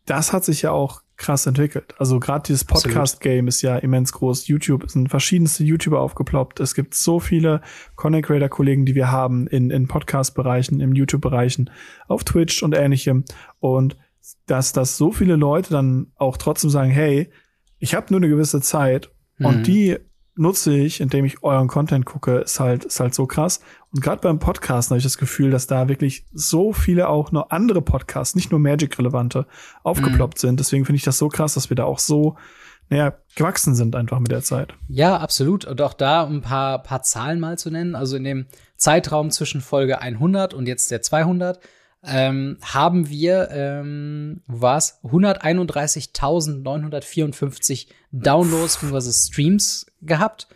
das 0.04 0.34
hat 0.34 0.44
sich 0.44 0.60
ja 0.60 0.72
auch 0.72 1.00
krass 1.20 1.46
entwickelt. 1.46 1.94
Also 1.98 2.18
gerade 2.18 2.44
dieses 2.46 2.64
Podcast-Game 2.64 3.46
ist 3.46 3.60
ja 3.62 3.76
immens 3.76 4.12
groß. 4.12 4.48
YouTube 4.48 4.90
sind 4.90 5.08
verschiedenste 5.08 5.62
YouTuber 5.62 6.00
aufgeploppt. 6.00 6.60
Es 6.60 6.74
gibt 6.74 6.94
so 6.94 7.20
viele 7.20 7.60
Content 7.94 8.24
Creator-Kollegen, 8.24 8.86
die 8.86 8.94
wir 8.94 9.12
haben 9.12 9.46
in, 9.46 9.70
in 9.70 9.86
Podcast-Bereichen, 9.86 10.80
in 10.80 10.94
YouTube-Bereichen, 10.94 11.70
auf 12.08 12.24
Twitch 12.24 12.62
und 12.62 12.74
ähnlichem. 12.74 13.24
Und 13.58 13.98
dass, 14.46 14.72
dass 14.72 14.96
so 14.96 15.12
viele 15.12 15.36
Leute 15.36 15.70
dann 15.70 16.08
auch 16.16 16.38
trotzdem 16.38 16.70
sagen, 16.70 16.90
hey, 16.90 17.30
ich 17.78 17.94
habe 17.94 18.06
nur 18.10 18.20
eine 18.20 18.28
gewisse 18.28 18.62
Zeit 18.62 19.10
mhm. 19.38 19.46
und 19.46 19.66
die 19.66 19.98
nutze 20.34 20.74
ich, 20.74 21.00
indem 21.00 21.24
ich 21.24 21.42
euren 21.42 21.68
Content 21.68 22.06
gucke, 22.06 22.38
ist 22.38 22.60
halt, 22.60 22.84
ist 22.84 23.00
halt 23.00 23.14
so 23.14 23.26
krass. 23.26 23.60
Und 23.92 24.00
gerade 24.00 24.20
beim 24.20 24.38
Podcast 24.38 24.90
habe 24.90 24.98
ich 24.98 25.04
das 25.04 25.18
Gefühl, 25.18 25.50
dass 25.50 25.66
da 25.66 25.88
wirklich 25.88 26.24
so 26.32 26.72
viele 26.72 27.08
auch 27.08 27.32
noch 27.32 27.50
andere 27.50 27.82
Podcasts, 27.82 28.34
nicht 28.34 28.50
nur 28.50 28.60
Magic-relevante, 28.60 29.46
aufgeploppt 29.82 30.38
mhm. 30.38 30.40
sind. 30.40 30.60
Deswegen 30.60 30.84
finde 30.84 30.96
ich 30.96 31.04
das 31.04 31.18
so 31.18 31.28
krass, 31.28 31.54
dass 31.54 31.70
wir 31.70 31.76
da 31.76 31.84
auch 31.84 31.98
so 31.98 32.36
naja, 32.90 33.14
gewachsen 33.36 33.76
sind 33.76 33.94
einfach 33.94 34.18
mit 34.18 34.32
der 34.32 34.42
Zeit. 34.42 34.74
Ja, 34.88 35.16
absolut. 35.16 35.64
Und 35.64 35.80
auch 35.80 35.94
da, 35.94 36.22
um 36.22 36.38
ein 36.38 36.42
paar, 36.42 36.82
paar 36.82 37.02
Zahlen 37.02 37.38
mal 37.38 37.56
zu 37.56 37.70
nennen. 37.70 37.94
Also 37.94 38.16
in 38.16 38.24
dem 38.24 38.46
Zeitraum 38.76 39.30
zwischen 39.30 39.60
Folge 39.60 40.00
100 40.00 40.54
und 40.54 40.66
jetzt 40.66 40.90
der 40.90 41.00
200 41.00 41.60
ähm, 42.04 42.58
haben 42.62 43.08
wir, 43.08 43.48
ähm, 43.50 44.42
was, 44.46 45.02
131.954 45.04 47.88
Downloads 48.12 48.78
bzw. 48.78 49.12
Streams 49.12 49.86
gehabt. 50.00 50.48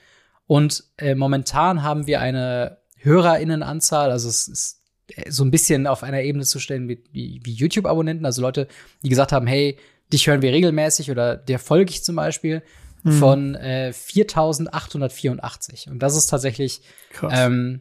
Und 0.47 0.85
äh, 0.99 1.15
momentan 1.15 1.83
haben 1.83 2.07
wir 2.07 2.21
eine 2.21 2.77
HörerInnenanzahl, 2.97 4.11
also 4.11 4.29
es 4.29 4.47
ist 4.49 4.83
äh, 5.09 5.31
so 5.31 5.45
ein 5.45 5.51
bisschen 5.51 5.87
auf 5.87 6.03
einer 6.03 6.23
Ebene 6.23 6.45
zu 6.45 6.59
stellen 6.59 6.89
wie, 6.89 7.05
wie, 7.13 7.41
wie 7.43 7.53
YouTube-Abonnenten, 7.53 8.25
also 8.27 8.41
Leute, 8.43 8.67
die 9.03 9.11
gesagt 9.11 9.33
haben, 9.33 9.47
hey, 9.47 9.79
dich 10.13 10.27
hören 10.27 10.43
wir 10.43 10.53
regelmäßig 10.53 11.11
oder 11.11 11.35
der 11.37 11.59
folge 11.59 11.91
ich 11.91 12.05
zum 12.05 12.17
Beispiel, 12.17 12.63
mhm. 13.03 13.13
von 13.13 13.55
äh, 13.55 13.93
4.884. 13.95 15.91
Und 15.91 16.01
das 16.01 16.15
ist 16.17 16.27
tatsächlich 16.27 16.83
ähm, 17.31 17.81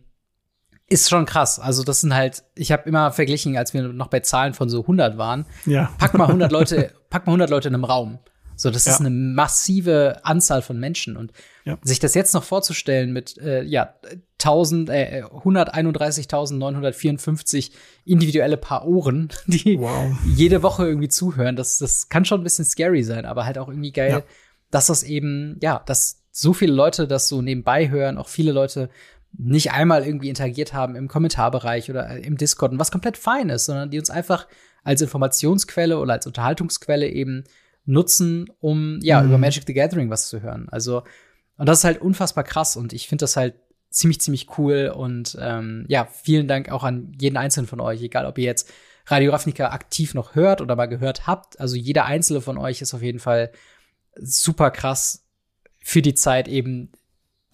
ist 0.88 1.10
schon 1.10 1.26
krass. 1.26 1.60
Also 1.60 1.84
das 1.84 2.02
sind 2.02 2.14
halt, 2.14 2.44
ich 2.56 2.72
habe 2.72 2.88
immer 2.88 3.12
verglichen, 3.12 3.58
als 3.58 3.74
wir 3.74 3.84
noch 3.84 4.08
bei 4.08 4.20
Zahlen 4.20 4.54
von 4.54 4.70
so 4.70 4.82
100 4.82 5.18
waren. 5.18 5.46
Ja. 5.66 5.92
Pack 5.98 6.14
mal 6.14 6.26
100 6.26 6.52
Leute, 6.52 6.92
pack 7.10 7.26
mal 7.26 7.32
100 7.32 7.50
Leute 7.50 7.70
in 7.70 7.74
einem 7.74 7.86
Raum. 7.86 8.20
So, 8.56 8.70
das 8.70 8.86
ja. 8.86 8.94
ist 8.94 9.00
eine 9.00 9.10
massive 9.10 10.20
Anzahl 10.24 10.62
von 10.62 10.80
Menschen 10.80 11.18
und 11.18 11.32
ja. 11.66 11.80
sich 11.82 11.98
das 12.00 12.14
jetzt 12.14 12.34
noch 12.34 12.44
vorzustellen 12.44 13.12
mit 13.12 13.38
äh, 13.40 13.64
ja 13.64 13.96
1000 14.40 14.90
äh, 14.90 15.24
131.954 15.24 17.72
individuelle 18.06 18.58
Paar 18.58 18.88
Ohren, 18.88 19.30
die 19.48 19.80
wow. 19.80 20.16
jede 20.26 20.62
Woche 20.62 20.86
irgendwie 20.86 21.10
zuhören, 21.10 21.56
das 21.56 21.80
das 21.80 22.10
kann 22.10 22.26
schon 22.26 22.42
ein 22.42 22.44
bisschen 22.44 22.66
scary 22.66 23.02
sein, 23.04 23.26
aber 23.26 23.46
halt 23.46 23.58
auch 23.58 23.70
irgendwie 23.70 23.92
geil, 23.92 24.12
ja. 24.12 24.22
dass 24.70 24.86
das 24.88 25.02
eben 25.04 25.58
ja, 25.62 25.82
dass 25.86 26.22
so 26.32 26.54
viele 26.54 26.74
Leute 26.74 27.08
das 27.08 27.28
so 27.28 27.42
nebenbei 27.42 27.90
hören, 27.90 28.18
auch 28.18 28.28
viele 28.28 28.52
Leute 28.52 28.90
nicht 29.38 29.72
einmal 29.72 30.06
irgendwie 30.06 30.30
interagiert 30.30 30.74
haben 30.74 30.96
im 30.96 31.08
Kommentarbereich 31.08 31.90
oder 31.90 32.24
im 32.24 32.38
Discord 32.38 32.72
und 32.72 32.80
was 32.80 32.92
komplett 32.92 33.18
fein 33.18 33.50
ist, 33.50 33.66
sondern 33.66 33.90
die 33.90 34.00
uns 34.00 34.10
einfach 34.10 34.48
als 34.84 35.02
Informationsquelle 35.02 35.98
oder 35.98 36.14
als 36.14 36.28
Unterhaltungsquelle 36.28 37.10
eben 37.10 37.44
nutzen, 37.86 38.48
um 38.60 39.00
ja 39.02 39.22
mhm. 39.22 39.30
über 39.30 39.38
Magic 39.38 39.64
the 39.66 39.74
Gathering 39.74 40.10
was 40.10 40.30
zu 40.30 40.42
hören. 40.42 40.68
Also 40.70 41.04
und 41.58 41.68
das 41.68 41.80
ist 41.80 41.84
halt 41.84 42.02
unfassbar 42.02 42.44
krass 42.44 42.76
und 42.76 42.94
ich 42.94 43.08
finde 43.08 43.24
das 43.24 43.36
halt 43.36 43.56
ziemlich 43.90 44.22
ziemlich 44.22 44.58
cool 44.58 44.94
und 44.96 45.38
ähm, 45.40 45.86
ja 45.88 46.06
vielen 46.06 46.48
Dank 46.48 46.72
auch 46.72 46.84
an 46.84 47.12
jeden 47.20 47.38
einzelnen 47.38 47.68
von 47.68 47.80
euch, 47.80 48.02
egal 48.02 48.26
ob 48.26 48.38
ihr 48.38 48.46
jetzt 48.46 48.72
Radio 49.08 49.32
Ravnica 49.32 49.70
aktiv 49.70 50.14
noch 50.14 50.36
hört 50.36 50.62
oder 50.62 50.76
mal 50.76 50.86
gehört 50.86 51.28
habt. 51.28 51.60
Also 51.60 51.76
jeder 51.76 52.06
einzelne 52.06 52.42
von 52.42 52.58
euch 52.58 52.82
ist 52.82 52.94
auf 52.94 53.02
jeden 53.02 53.20
Fall 53.20 53.52
super 54.16 54.72
krass 54.72 55.26
für 55.82 56.02
die 56.02 56.14
Zeit 56.14 56.48
eben 56.48 56.92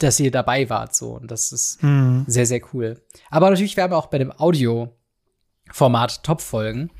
dass 0.02 0.20
ihr 0.20 0.30
dabei 0.30 0.68
wart. 0.68 0.94
So. 0.94 1.10
Und 1.10 1.30
das 1.30 1.52
ist 1.52 1.82
mhm. 1.82 2.24
sehr, 2.26 2.46
sehr 2.46 2.60
cool. 2.72 3.00
Aber 3.30 3.50
natürlich, 3.50 3.76
wir 3.76 3.84
haben 3.84 3.92
auch 3.92 4.06
bei 4.06 4.18
dem 4.18 4.32
Audio-Format 4.32 6.22
Top-Folgen. 6.22 6.90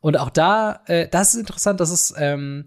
Und 0.00 0.18
auch 0.18 0.30
da, 0.30 0.80
äh, 0.86 1.08
das 1.08 1.34
ist 1.34 1.40
interessant, 1.40 1.80
dass 1.80 1.90
es, 1.90 2.14
ähm, 2.16 2.66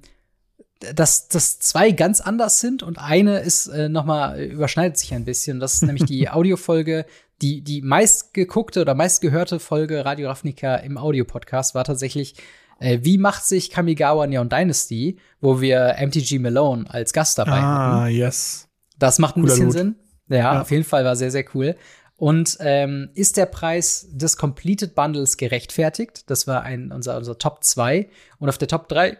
dass, 0.93 1.27
dass 1.29 1.59
zwei 1.59 1.91
ganz 1.91 2.21
anders 2.21 2.59
sind 2.59 2.83
und 2.83 2.99
eine 2.99 3.39
ist 3.39 3.67
äh, 3.67 3.89
noch 3.89 4.05
mal 4.05 4.39
überschneidet 4.39 4.97
sich 4.97 5.13
ein 5.13 5.25
bisschen. 5.25 5.59
Das 5.59 5.75
ist 5.75 5.83
nämlich 5.83 6.05
die 6.05 6.29
Audiofolge, 6.29 7.05
die 7.41 7.61
die 7.61 7.81
meistgeguckte 7.81 8.81
oder 8.81 8.93
meistgehörte 8.93 9.59
Folge 9.59 10.05
Radio 10.05 10.29
Ravnica 10.29 10.75
im 10.75 10.97
Audio-Podcast 10.97 11.73
war 11.73 11.83
tatsächlich 11.83 12.35
äh, 12.79 12.99
Wie 13.01 13.17
macht 13.17 13.45
sich 13.45 13.69
Kamigawa 13.69 14.27
Neon 14.27 14.49
Dynasty, 14.49 15.17
wo 15.41 15.61
wir 15.61 15.95
MTG 15.99 16.39
Malone 16.39 16.85
als 16.87 17.13
Gast 17.13 17.37
dabei 17.37 17.59
ah, 17.59 17.61
hatten. 17.61 17.95
Ah, 17.95 18.07
yes. 18.07 18.67
Das 18.99 19.19
macht 19.19 19.35
ein 19.35 19.41
Cooler 19.41 19.53
bisschen 19.53 19.65
Loot. 19.65 19.73
Sinn. 19.73 19.95
Ja, 20.29 20.37
ja, 20.37 20.61
auf 20.61 20.71
jeden 20.71 20.83
Fall 20.83 21.05
war 21.05 21.15
sehr, 21.15 21.31
sehr 21.31 21.45
cool. 21.53 21.75
Und 22.15 22.57
ähm, 22.61 23.09
ist 23.15 23.37
der 23.37 23.47
Preis 23.47 24.07
des 24.11 24.37
Completed 24.37 24.95
Bundles 24.95 25.37
gerechtfertigt? 25.37 26.29
Das 26.29 26.47
war 26.47 26.61
ein, 26.61 26.91
unser, 26.91 27.17
unser 27.17 27.37
Top 27.37 27.63
2. 27.63 28.09
Und 28.39 28.49
auf 28.49 28.57
der 28.57 28.67
Top 28.67 28.87
3 28.87 29.17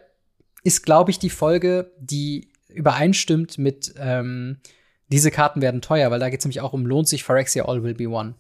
ist, 0.64 0.84
glaube 0.84 1.12
ich, 1.12 1.20
die 1.20 1.30
Folge, 1.30 1.92
die 2.00 2.50
übereinstimmt 2.70 3.58
mit 3.58 3.94
ähm, 3.98 4.60
diese 5.10 5.32
Karten 5.32 5.62
werden 5.62 5.82
teuer, 5.82 6.10
weil 6.12 6.20
da 6.20 6.30
geht 6.30 6.40
es 6.40 6.46
nämlich 6.46 6.62
auch 6.62 6.74
um 6.74 6.86
lohnt 6.86 7.08
sich 7.08 7.24
Phyrexia 7.24 7.66
All 7.66 7.84
Will 7.84 7.94
Be 7.94 8.08
One. 8.08 8.36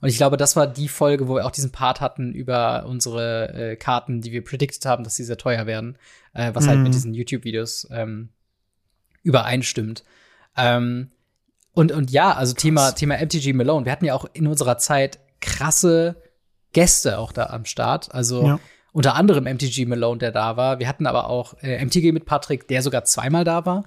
Und 0.00 0.08
ich 0.08 0.16
glaube, 0.16 0.36
das 0.36 0.56
war 0.56 0.66
die 0.66 0.88
Folge, 0.88 1.28
wo 1.28 1.36
wir 1.36 1.46
auch 1.46 1.50
diesen 1.50 1.72
Part 1.72 2.00
hatten 2.00 2.32
über 2.32 2.86
unsere 2.86 3.52
äh, 3.54 3.76
Karten, 3.76 4.20
die 4.20 4.32
wir 4.32 4.44
predicted 4.44 4.84
haben, 4.84 5.04
dass 5.04 5.16
sie 5.16 5.24
sehr 5.24 5.38
teuer 5.38 5.66
werden, 5.66 5.96
äh, 6.34 6.54
was 6.54 6.64
mhm. 6.64 6.68
halt 6.68 6.78
mit 6.80 6.88
mhm. 6.88 6.92
diesen 6.92 7.14
YouTube-Videos 7.14 7.88
ähm, 7.90 8.30
übereinstimmt. 9.22 10.04
Ähm, 10.56 11.10
und, 11.72 11.92
und 11.92 12.10
ja, 12.10 12.32
also 12.32 12.54
Thema, 12.54 12.92
Thema 12.92 13.16
MTG 13.18 13.52
Malone. 13.52 13.84
Wir 13.84 13.92
hatten 13.92 14.06
ja 14.06 14.14
auch 14.14 14.26
in 14.32 14.46
unserer 14.46 14.78
Zeit 14.78 15.18
krasse 15.40 16.16
Gäste 16.72 17.18
auch 17.18 17.32
da 17.32 17.46
am 17.46 17.64
Start. 17.64 18.14
Also 18.14 18.46
ja. 18.46 18.60
unter 18.92 19.14
anderem 19.14 19.44
MTG 19.44 19.86
Malone, 19.86 20.18
der 20.18 20.32
da 20.32 20.56
war. 20.56 20.78
Wir 20.78 20.88
hatten 20.88 21.06
aber 21.06 21.28
auch 21.28 21.54
äh, 21.62 21.84
MTG 21.84 22.12
mit 22.12 22.24
Patrick, 22.24 22.68
der 22.68 22.82
sogar 22.82 23.04
zweimal 23.04 23.44
da 23.44 23.66
war, 23.66 23.84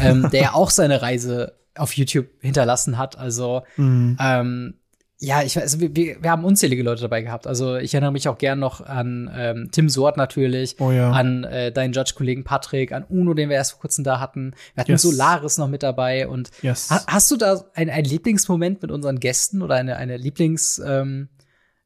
ähm, 0.00 0.28
der 0.30 0.40
ja 0.40 0.52
auch 0.54 0.70
seine 0.70 1.02
Reise 1.02 1.58
auf 1.74 1.92
YouTube 1.92 2.28
hinterlassen 2.40 2.96
hat. 2.96 3.18
Also 3.18 3.62
mhm. 3.76 4.16
ähm, 4.20 4.74
ja, 5.18 5.42
ich 5.42 5.56
weiß, 5.56 5.62
also 5.62 5.80
wir, 5.80 5.94
wir 5.94 6.30
haben 6.30 6.44
unzählige 6.44 6.82
Leute 6.82 7.00
dabei 7.00 7.22
gehabt. 7.22 7.46
Also 7.46 7.76
ich 7.76 7.94
erinnere 7.94 8.12
mich 8.12 8.28
auch 8.28 8.36
gern 8.36 8.58
noch 8.58 8.82
an 8.82 9.30
ähm, 9.34 9.68
Tim 9.72 9.88
Sort 9.88 10.18
natürlich, 10.18 10.76
oh, 10.78 10.90
ja. 10.90 11.10
an 11.10 11.44
äh, 11.44 11.72
deinen 11.72 11.94
Judge-Kollegen 11.94 12.44
Patrick, 12.44 12.92
an 12.92 13.04
Uno, 13.08 13.32
den 13.32 13.48
wir 13.48 13.56
erst 13.56 13.72
vor 13.72 13.80
kurzem 13.80 14.04
da 14.04 14.20
hatten. 14.20 14.54
Wir 14.74 14.82
hatten 14.82 14.90
yes. 14.92 15.02
Solaris 15.02 15.56
noch 15.56 15.68
mit 15.68 15.82
dabei. 15.82 16.28
Und 16.28 16.50
yes. 16.60 16.90
ha 16.90 17.02
hast 17.06 17.30
du 17.30 17.36
da 17.36 17.64
ein, 17.72 17.88
ein 17.88 18.04
Lieblingsmoment 18.04 18.82
mit 18.82 18.90
unseren 18.90 19.18
Gästen 19.18 19.62
oder 19.62 19.76
eine, 19.76 19.96
eine 19.96 20.18
Lieblings, 20.18 20.82
ähm, 20.84 21.30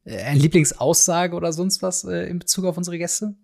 äh, 0.05 0.21
eine 0.23 0.41
Lieblingsaussage 0.41 1.37
oder 1.37 1.53
sonst 1.53 1.83
was 1.83 2.03
äh, 2.03 2.25
in 2.25 2.41
Bezug 2.41 2.65
auf 2.65 2.77
unsere 2.77 2.99
Gäste? 2.99 3.37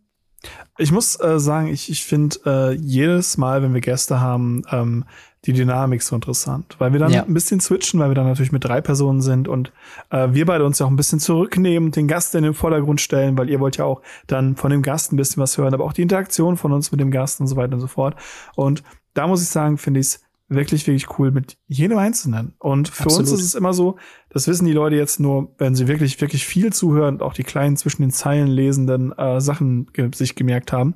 Ich 0.79 0.93
muss 0.93 1.19
äh, 1.21 1.39
sagen, 1.39 1.69
ich, 1.69 1.91
ich 1.91 2.05
finde 2.05 2.37
äh, 2.45 2.73
jedes 2.75 3.39
Mal, 3.39 3.63
wenn 3.63 3.73
wir 3.75 3.81
Gäste 3.81 4.21
haben, 4.21 4.63
ähm, 4.71 5.05
die 5.47 5.53
Dynamik 5.53 6.03
so 6.03 6.15
interessant, 6.15 6.75
weil 6.79 6.93
wir 6.93 6.99
dann 6.99 7.13
ja. 7.13 7.23
ein 7.23 7.33
bisschen 7.33 7.61
switchen, 7.61 8.01
weil 8.01 8.11
wir 8.11 8.15
dann 8.15 8.27
natürlich 8.27 8.53
mit 8.53 8.65
drei 8.65 8.81
Personen 8.81 9.23
sind 9.23 9.47
und 9.47 9.73
äh, 10.11 10.29
wir 10.33 10.45
beide 10.45 10.65
uns 10.65 10.81
ja 10.81 10.87
auch 10.87 10.91
ein 10.91 10.97
bisschen 10.97 11.21
zurücknehmen 11.21 11.93
den 11.93 12.09
Gast 12.09 12.35
in 12.35 12.43
den 12.43 12.55
Vordergrund 12.55 13.01
stellen, 13.01 13.39
weil 13.39 13.49
ihr 13.49 13.61
wollt 13.61 13.77
ja 13.77 13.85
auch 13.85 14.03
dann 14.27 14.57
von 14.57 14.71
dem 14.71 14.83
Gast 14.83 15.13
ein 15.13 15.17
bisschen 15.17 15.41
was 15.41 15.57
hören, 15.57 15.73
aber 15.73 15.85
auch 15.85 15.93
die 15.93 16.03
Interaktion 16.03 16.57
von 16.57 16.73
uns 16.73 16.91
mit 16.91 17.01
dem 17.01 17.13
Gast 17.13 17.41
und 17.41 17.47
so 17.47 17.57
weiter 17.57 17.75
und 17.75 17.81
so 17.81 17.87
fort. 17.87 18.17
Und 18.57 18.83
da 19.15 19.27
muss 19.27 19.43
ich 19.43 19.49
sagen, 19.49 19.79
finde 19.79 20.01
ich 20.01 20.07
es 20.07 20.26
wirklich, 20.49 20.87
wirklich 20.87 21.19
cool 21.19 21.31
mit 21.31 21.59
jedem 21.67 21.99
Einzelnen. 21.99 22.55
Und 22.59 22.89
für 22.89 23.05
Absolut. 23.05 23.31
uns 23.31 23.41
ist 23.41 23.47
es 23.47 23.55
immer 23.55 23.73
so, 23.73 23.97
das 24.31 24.47
wissen 24.47 24.67
die 24.67 24.73
Leute 24.73 24.97
jetzt 24.97 25.19
nur, 25.19 25.55
wenn 25.59 25.75
sie 25.75 25.89
wirklich, 25.89 26.21
wirklich 26.21 26.47
viel 26.47 26.73
zuhören 26.73 27.17
und 27.17 27.23
auch 27.23 27.35
die 27.35 27.43
kleinen 27.43 27.77
zwischen 27.77 28.03
den 28.03 28.11
Zeilen 28.11 28.49
lesenden 28.49 29.13
äh, 29.19 29.41
Sachen 29.41 29.87
ge 29.93 30.11
sich 30.15 30.35
gemerkt 30.35 30.73
haben. 30.73 30.95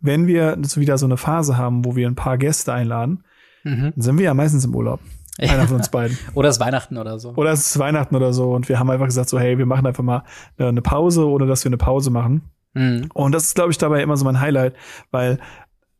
Wenn 0.00 0.26
wir 0.26 0.56
wieder 0.56 0.98
so 0.98 1.06
eine 1.06 1.16
Phase 1.16 1.56
haben, 1.56 1.84
wo 1.84 1.96
wir 1.96 2.06
ein 2.06 2.14
paar 2.14 2.38
Gäste 2.38 2.72
einladen, 2.72 3.24
mhm. 3.64 3.92
dann 3.94 4.02
sind 4.02 4.18
wir 4.18 4.26
ja 4.26 4.34
meistens 4.34 4.64
im 4.64 4.74
Urlaub. 4.74 5.00
Einer 5.38 5.66
von 5.66 5.76
uns 5.76 5.90
beiden. 5.90 6.16
oder 6.34 6.48
es 6.48 6.56
ist 6.56 6.60
Weihnachten 6.60 6.96
oder 6.96 7.18
so. 7.18 7.30
Oder 7.36 7.50
es 7.50 7.66
ist 7.66 7.78
Weihnachten 7.78 8.16
oder 8.16 8.32
so. 8.32 8.52
Und 8.52 8.68
wir 8.68 8.78
haben 8.78 8.90
einfach 8.90 9.06
gesagt, 9.06 9.28
so, 9.28 9.38
hey, 9.38 9.58
wir 9.58 9.66
machen 9.66 9.86
einfach 9.86 10.02
mal 10.02 10.22
eine 10.56 10.80
Pause, 10.80 11.26
ohne 11.26 11.46
dass 11.46 11.64
wir 11.64 11.68
eine 11.68 11.76
Pause 11.76 12.10
machen. 12.10 12.50
Mhm. 12.72 13.08
Und 13.12 13.32
das 13.32 13.44
ist, 13.44 13.54
glaube 13.54 13.70
ich, 13.70 13.78
dabei 13.78 14.02
immer 14.02 14.16
so 14.16 14.24
mein 14.24 14.40
Highlight, 14.40 14.74
weil 15.10 15.38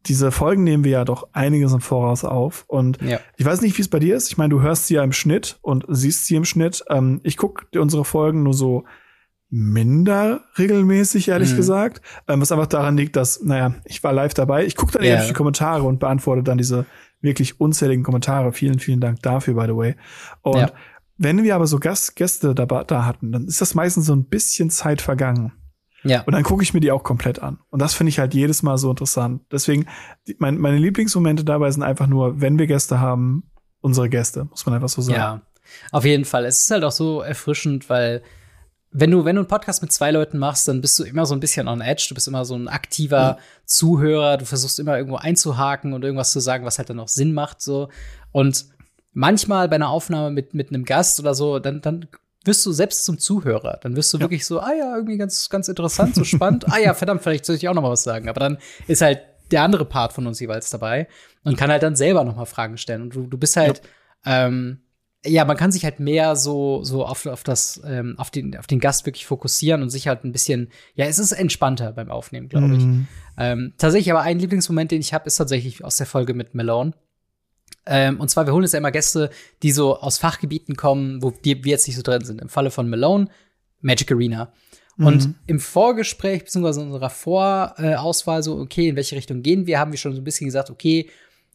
diese 0.07 0.31
Folgen 0.31 0.64
nehmen 0.64 0.85
wir 0.85 0.92
ja 0.92 1.05
doch 1.05 1.29
einiges 1.33 1.73
im 1.73 1.81
Voraus 1.81 2.25
auf. 2.25 2.64
Und 2.69 3.01
ja. 3.03 3.21
ich 3.37 3.45
weiß 3.45 3.61
nicht, 3.61 3.77
wie 3.77 3.83
es 3.83 3.88
bei 3.88 3.99
dir 3.99 4.16
ist. 4.16 4.29
Ich 4.29 4.38
meine, 4.38 4.51
du 4.51 4.62
hörst 4.62 4.87
sie 4.87 4.95
ja 4.95 5.05
im 5.05 5.12
Schnitt 5.12 5.59
und 5.62 5.85
siehst 5.88 6.27
sie 6.27 6.37
im 6.37 6.45
Schnitt. 6.45 6.85
Ähm, 6.88 7.21
ich 7.23 7.37
gucke 7.37 7.66
unsere 7.79 8.05
Folgen 8.05 8.42
nur 8.42 8.55
so 8.55 8.85
minder 9.49 10.42
regelmäßig, 10.59 11.29
ehrlich 11.29 11.53
mhm. 11.53 11.57
gesagt. 11.57 12.01
Ähm, 12.29 12.40
was 12.40 12.53
einfach 12.53 12.66
daran 12.66 12.97
liegt, 12.97 13.16
dass, 13.16 13.42
naja, 13.42 13.75
ich 13.85 14.03
war 14.03 14.12
live 14.12 14.35
dabei. 14.35 14.64
Ich 14.64 14.77
gucke 14.77 14.92
dann 14.92 15.03
yeah. 15.03 15.21
eher 15.21 15.27
die 15.27 15.33
Kommentare 15.33 15.85
und 15.85 16.01
beantworte 16.01 16.42
dann 16.42 16.59
diese 16.59 16.87
wirklich 17.21 17.61
unzähligen 17.61 18.05
Kommentare. 18.05 18.53
Vielen, 18.53 18.79
vielen 18.79 19.01
Dank 19.01 19.23
dafür, 19.23 19.55
by 19.55 19.66
the 19.66 19.77
way. 19.77 19.95
Und 20.42 20.59
ja. 20.59 20.73
wenn 21.16 21.42
wir 21.42 21.55
aber 21.55 21.66
so 21.66 21.79
Gast, 21.79 22.16
Gäste 22.16 22.55
da, 22.55 22.66
da 22.66 23.05
hatten, 23.05 23.33
dann 23.33 23.47
ist 23.47 23.61
das 23.61 23.75
meistens 23.75 24.07
so 24.07 24.14
ein 24.14 24.25
bisschen 24.25 24.71
Zeit 24.71 25.01
vergangen. 25.01 25.53
Ja. 26.09 26.23
Und 26.23 26.33
dann 26.33 26.42
gucke 26.42 26.62
ich 26.62 26.75
mir 26.75 26.81
die 26.81 26.92
auch 26.92 27.03
komplett 27.03 27.40
an. 27.40 27.59
Und 27.71 27.81
das 27.81 27.95
finde 27.95 28.11
ich 28.11 28.19
halt 28.19 28.35
jedes 28.35 28.62
Mal 28.62 28.79
so 28.79 28.90
interessant. 28.90 29.42
Deswegen, 29.51 29.87
die, 30.27 30.37
mein, 30.38 30.59
meine 30.59 30.79
Lieblingsmomente 30.79 31.45
dabei 31.45 31.71
sind 31.71 31.83
einfach 31.83 32.07
nur, 32.07 32.40
wenn 32.40 32.59
wir 32.59 32.66
Gäste 32.66 33.01
haben, 33.01 33.51
unsere 33.81 34.09
Gäste, 34.09 34.45
muss 34.45 34.66
man 34.66 34.75
einfach 34.75 34.88
so 34.88 35.03
sagen. 35.03 35.16
Ja, 35.16 35.42
auf 35.92 36.05
jeden 36.05 36.25
Fall. 36.25 36.45
Es 36.45 36.61
ist 36.61 36.71
halt 36.71 36.85
auch 36.85 36.92
so 36.92 37.21
erfrischend, 37.21 37.88
weil 37.88 38.23
wenn 38.90 39.11
du, 39.11 39.25
wenn 39.25 39.37
du 39.37 39.42
einen 39.42 39.49
Podcast 39.49 39.83
mit 39.83 39.92
zwei 39.92 40.11
Leuten 40.11 40.38
machst, 40.38 40.69
dann 40.69 40.81
bist 40.81 40.99
du 40.99 41.05
immer 41.05 41.27
so 41.27 41.35
ein 41.35 41.40
bisschen 41.40 41.69
on 41.69 41.81
edge. 41.81 42.07
Du 42.09 42.14
bist 42.14 42.29
immer 42.29 42.45
so 42.45 42.55
ein 42.55 42.69
aktiver 42.69 43.35
mhm. 43.35 43.66
Zuhörer. 43.66 44.37
Du 44.38 44.47
versuchst 44.47 44.79
immer 44.79 44.97
irgendwo 44.97 45.16
einzuhaken 45.16 45.92
und 45.92 46.03
irgendwas 46.03 46.33
zu 46.33 46.40
sagen, 46.40 46.64
was 46.64 46.79
halt 46.79 46.90
dann 46.90 47.01
auch 47.01 47.09
Sinn 47.09 47.35
macht, 47.35 47.61
so. 47.61 47.88
Und 48.33 48.66
manchmal 49.12 49.69
bei 49.69 49.77
einer 49.77 49.88
Aufnahme 49.88 50.31
mit, 50.31 50.55
mit 50.55 50.69
einem 50.69 50.85
Gast 50.85 51.19
oder 51.21 51.35
so, 51.35 51.59
dann, 51.59 51.81
dann 51.81 52.07
wirst 52.47 52.65
du 52.67 52.73
selbst 52.73 53.05
zum 53.05 53.19
Zuhörer. 53.19 53.79
Dann 53.83 53.97
wirst 53.97 54.13
du 54.13 54.19
ja. 54.19 54.23
wirklich 54.23 54.47
so, 54.47 54.61
ah 54.61 54.73
ja, 54.73 54.95
irgendwie 54.95 55.17
ganz, 55.17 55.49
ganz 55.49 55.69
interessant, 55.69 56.15
so 56.15 56.25
spannend. 56.25 56.71
ah 56.71 56.79
ja, 56.79 56.95
verdammt, 56.95 57.23
vielleicht 57.23 57.45
soll 57.45 57.57
ich 57.57 57.69
auch 57.69 57.75
noch 57.75 57.83
mal 57.83 57.91
was 57.91 58.03
sagen. 58.03 58.29
Aber 58.29 58.41
dann 58.41 58.59
ist 58.87 59.03
halt 59.03 59.21
der 59.51 59.63
andere 59.63 59.85
Part 59.85 60.13
von 60.13 60.27
uns 60.27 60.41
jeweils 60.41 60.71
dabei 60.71 61.09
und 61.45 61.57
kann 61.57 61.71
halt 61.71 61.83
dann 61.83 61.97
selber 61.97 62.25
noch 62.25 62.37
mal 62.37 62.47
Fragen 62.47 62.79
stellen. 62.79 63.03
Und 63.03 63.15
du, 63.15 63.27
du 63.27 63.39
bist 63.39 63.57
halt, 63.57 63.83
ja. 64.25 64.47
ähm, 64.47 64.81
ja, 65.25 65.45
man 65.45 65.57
kann 65.57 65.73
sich 65.73 65.85
halt 65.85 66.01
mehr 66.01 66.37
so, 66.37 66.85
so 66.85 67.05
auf, 67.05 67.27
auf 67.27 67.43
das, 67.43 67.81
ähm, 67.85 68.15
auf 68.19 68.31
den, 68.31 68.57
auf 68.57 68.67
den 68.67 68.81
Gast 68.81 69.07
wirklich 69.07 69.27
fokussieren 69.27 69.83
und 69.83 69.91
sich 69.91 70.09
halt 70.09 70.25
ein 70.25 70.33
bisschen, 70.33 70.71
ja, 70.95 71.07
es 71.07 71.19
ist 71.19 71.33
entspannter 71.33 71.93
beim 71.93 72.11
Aufnehmen, 72.11 72.49
glaube 72.49 72.75
ich. 72.77 72.85
Mhm. 72.85 73.09
Ähm, 73.39 73.75
tatsächlich, 73.77 74.11
aber 74.11 74.23
ein 74.23 74.39
Lieblingsmoment, 74.39 74.91
den 74.91 75.01
ich 75.01 75.13
habe, 75.13 75.27
ist 75.27 75.37
tatsächlich 75.37 75.85
aus 75.85 75.97
der 75.97 76.07
Folge 76.07 76.35
mit 76.35 76.55
Malone. 76.55 76.93
Ähm, 77.87 78.20
und 78.20 78.29
zwar, 78.29 78.46
wir 78.46 78.53
holen 78.53 78.64
jetzt 78.64 78.72
ja 78.72 78.79
immer 78.79 78.90
Gäste, 78.90 79.31
die 79.62 79.72
so 79.72 79.99
aus 79.99 80.18
Fachgebieten 80.18 80.77
kommen, 80.77 81.22
wo 81.22 81.31
die, 81.31 81.64
wir 81.64 81.70
jetzt 81.70 81.87
nicht 81.87 81.96
so 81.96 82.03
drin 82.03 82.25
sind. 82.25 82.40
Im 82.40 82.49
Falle 82.49 82.70
von 82.70 82.88
Malone, 82.88 83.29
Magic 83.81 84.11
Arena. 84.11 84.53
Und 84.99 85.27
mhm. 85.27 85.35
im 85.46 85.61
Vorgespräch, 85.61 86.44
beziehungsweise 86.44 86.81
in 86.81 86.87
unserer 86.87 87.11
Vorauswahl, 87.11 88.42
so, 88.42 88.59
okay, 88.59 88.88
in 88.88 88.96
welche 88.96 89.14
Richtung 89.14 89.42
gehen 89.42 89.66
wir, 89.66 89.79
haben 89.79 89.92
wir 89.92 89.99
schon 89.99 90.14
so 90.14 90.20
ein 90.20 90.25
bisschen 90.25 90.46
gesagt, 90.46 90.70
okay, 90.70 91.11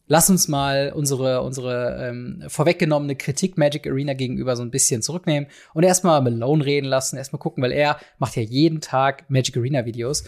lass 0.06 0.30
uns 0.30 0.46
mal 0.46 0.92
unsere, 0.94 1.42
unsere 1.42 2.08
ähm, 2.08 2.44
vorweggenommene 2.46 3.16
Kritik 3.16 3.58
Magic 3.58 3.86
Arena 3.86 4.14
gegenüber 4.14 4.54
so 4.54 4.62
ein 4.62 4.70
bisschen 4.70 5.02
zurücknehmen 5.02 5.48
und 5.74 5.82
erstmal 5.82 6.20
Malone 6.22 6.64
reden 6.64 6.86
lassen, 6.86 7.16
erstmal 7.16 7.40
gucken, 7.40 7.64
weil 7.64 7.72
er 7.72 7.98
macht 8.18 8.36
ja 8.36 8.42
jeden 8.42 8.80
Tag 8.80 9.28
Magic 9.28 9.56
Arena 9.56 9.84
Videos. 9.86 10.24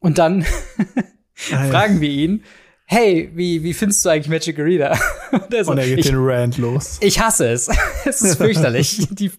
Und 0.00 0.18
dann 0.18 0.44
ah, 1.52 1.64
fragen 1.68 2.02
wir 2.02 2.10
ihn, 2.10 2.44
hey, 2.88 3.30
wie, 3.34 3.62
wie 3.62 3.74
findest 3.74 4.04
du 4.04 4.08
eigentlich 4.08 4.28
Magic 4.28 4.58
Arena? 4.58 4.96
und, 5.32 5.52
er, 5.52 5.64
so, 5.64 5.72
und 5.72 5.78
er 5.78 5.86
geht 5.86 5.98
ich, 5.98 6.06
den 6.06 6.16
Rant 6.18 6.56
los. 6.56 6.98
Ich 7.00 7.20
hasse 7.20 7.48
es. 7.48 7.68
es 8.04 8.22
ist 8.22 8.36
fürchterlich. 8.36 9.08
die, 9.10 9.30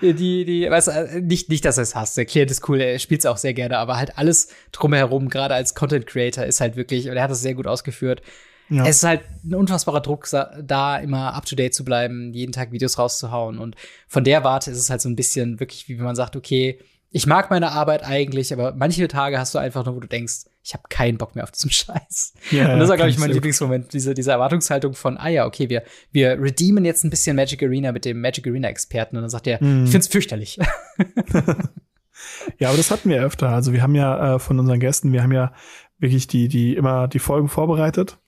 die, 0.00 0.44
die, 0.44 0.70
weißt 0.70 0.88
du, 0.88 1.20
nicht, 1.20 1.50
nicht, 1.50 1.64
dass 1.64 1.76
er 1.76 1.82
es 1.82 1.94
hasst. 1.94 2.16
Der 2.16 2.24
Klient 2.24 2.50
ist 2.50 2.66
cool, 2.68 2.80
er 2.80 2.98
spielt 2.98 3.20
es 3.20 3.26
auch 3.26 3.36
sehr 3.36 3.54
gerne, 3.54 3.78
aber 3.78 3.98
halt 3.98 4.16
alles 4.18 4.48
drumherum, 4.72 5.28
gerade 5.28 5.54
als 5.54 5.74
Content 5.74 6.06
Creator, 6.06 6.44
ist 6.44 6.60
halt 6.60 6.76
wirklich, 6.76 7.08
und 7.08 7.16
er 7.16 7.24
hat 7.24 7.30
das 7.30 7.42
sehr 7.42 7.54
gut 7.54 7.66
ausgeführt. 7.66 8.22
Ja. 8.70 8.86
Es 8.86 8.96
ist 8.96 9.04
halt 9.04 9.20
ein 9.44 9.54
unfassbarer 9.54 10.00
Druck, 10.00 10.26
da 10.30 10.96
immer 10.96 11.34
up 11.34 11.44
to 11.44 11.54
date 11.54 11.74
zu 11.74 11.84
bleiben, 11.84 12.32
jeden 12.32 12.52
Tag 12.52 12.72
Videos 12.72 12.98
rauszuhauen. 12.98 13.58
Und 13.58 13.76
von 14.08 14.24
der 14.24 14.42
Warte 14.42 14.70
ist 14.70 14.78
es 14.78 14.88
halt 14.88 15.02
so 15.02 15.10
ein 15.10 15.16
bisschen 15.16 15.60
wirklich, 15.60 15.88
wie 15.88 15.98
wenn 15.98 16.06
man 16.06 16.16
sagt, 16.16 16.34
okay, 16.34 16.80
ich 17.10 17.26
mag 17.26 17.50
meine 17.50 17.72
Arbeit 17.72 18.04
eigentlich, 18.04 18.52
aber 18.52 18.74
manche 18.74 19.06
Tage 19.06 19.38
hast 19.38 19.54
du 19.54 19.58
einfach 19.58 19.84
nur, 19.84 19.96
wo 19.96 20.00
du 20.00 20.08
denkst, 20.08 20.46
ich 20.64 20.72
habe 20.72 20.84
keinen 20.88 21.18
Bock 21.18 21.34
mehr 21.34 21.44
auf 21.44 21.50
diesen 21.50 21.70
Scheiß. 21.70 22.32
Ja, 22.50 22.72
und 22.72 22.80
das 22.80 22.88
war, 22.88 22.96
glaube 22.96 23.10
ich, 23.10 23.18
mein 23.18 23.30
Lieblingsmoment, 23.30 23.92
diese, 23.92 24.14
diese 24.14 24.32
Erwartungshaltung 24.32 24.94
von, 24.94 25.18
ah 25.18 25.28
ja, 25.28 25.46
okay, 25.46 25.68
wir, 25.68 25.84
wir 26.10 26.40
redeemen 26.40 26.84
jetzt 26.84 27.04
ein 27.04 27.10
bisschen 27.10 27.36
Magic 27.36 27.62
Arena 27.62 27.92
mit 27.92 28.04
dem 28.04 28.20
Magic 28.20 28.46
Arena-Experten. 28.46 29.16
Und 29.16 29.22
dann 29.22 29.30
sagt 29.30 29.46
er, 29.46 29.62
mm. 29.62 29.84
ich 29.84 29.90
find's 29.90 30.08
fürchterlich. 30.08 30.58
ja, 32.58 32.68
aber 32.68 32.76
das 32.78 32.90
hatten 32.90 33.10
wir 33.10 33.22
öfter. 33.22 33.50
Also 33.50 33.72
wir 33.74 33.82
haben 33.82 33.94
ja 33.94 34.36
äh, 34.36 34.38
von 34.38 34.58
unseren 34.58 34.80
Gästen, 34.80 35.12
wir 35.12 35.22
haben 35.22 35.32
ja 35.32 35.52
wirklich 35.98 36.26
die, 36.26 36.48
die 36.48 36.74
immer 36.74 37.08
die 37.08 37.18
Folgen 37.18 37.48
vorbereitet 37.48 38.18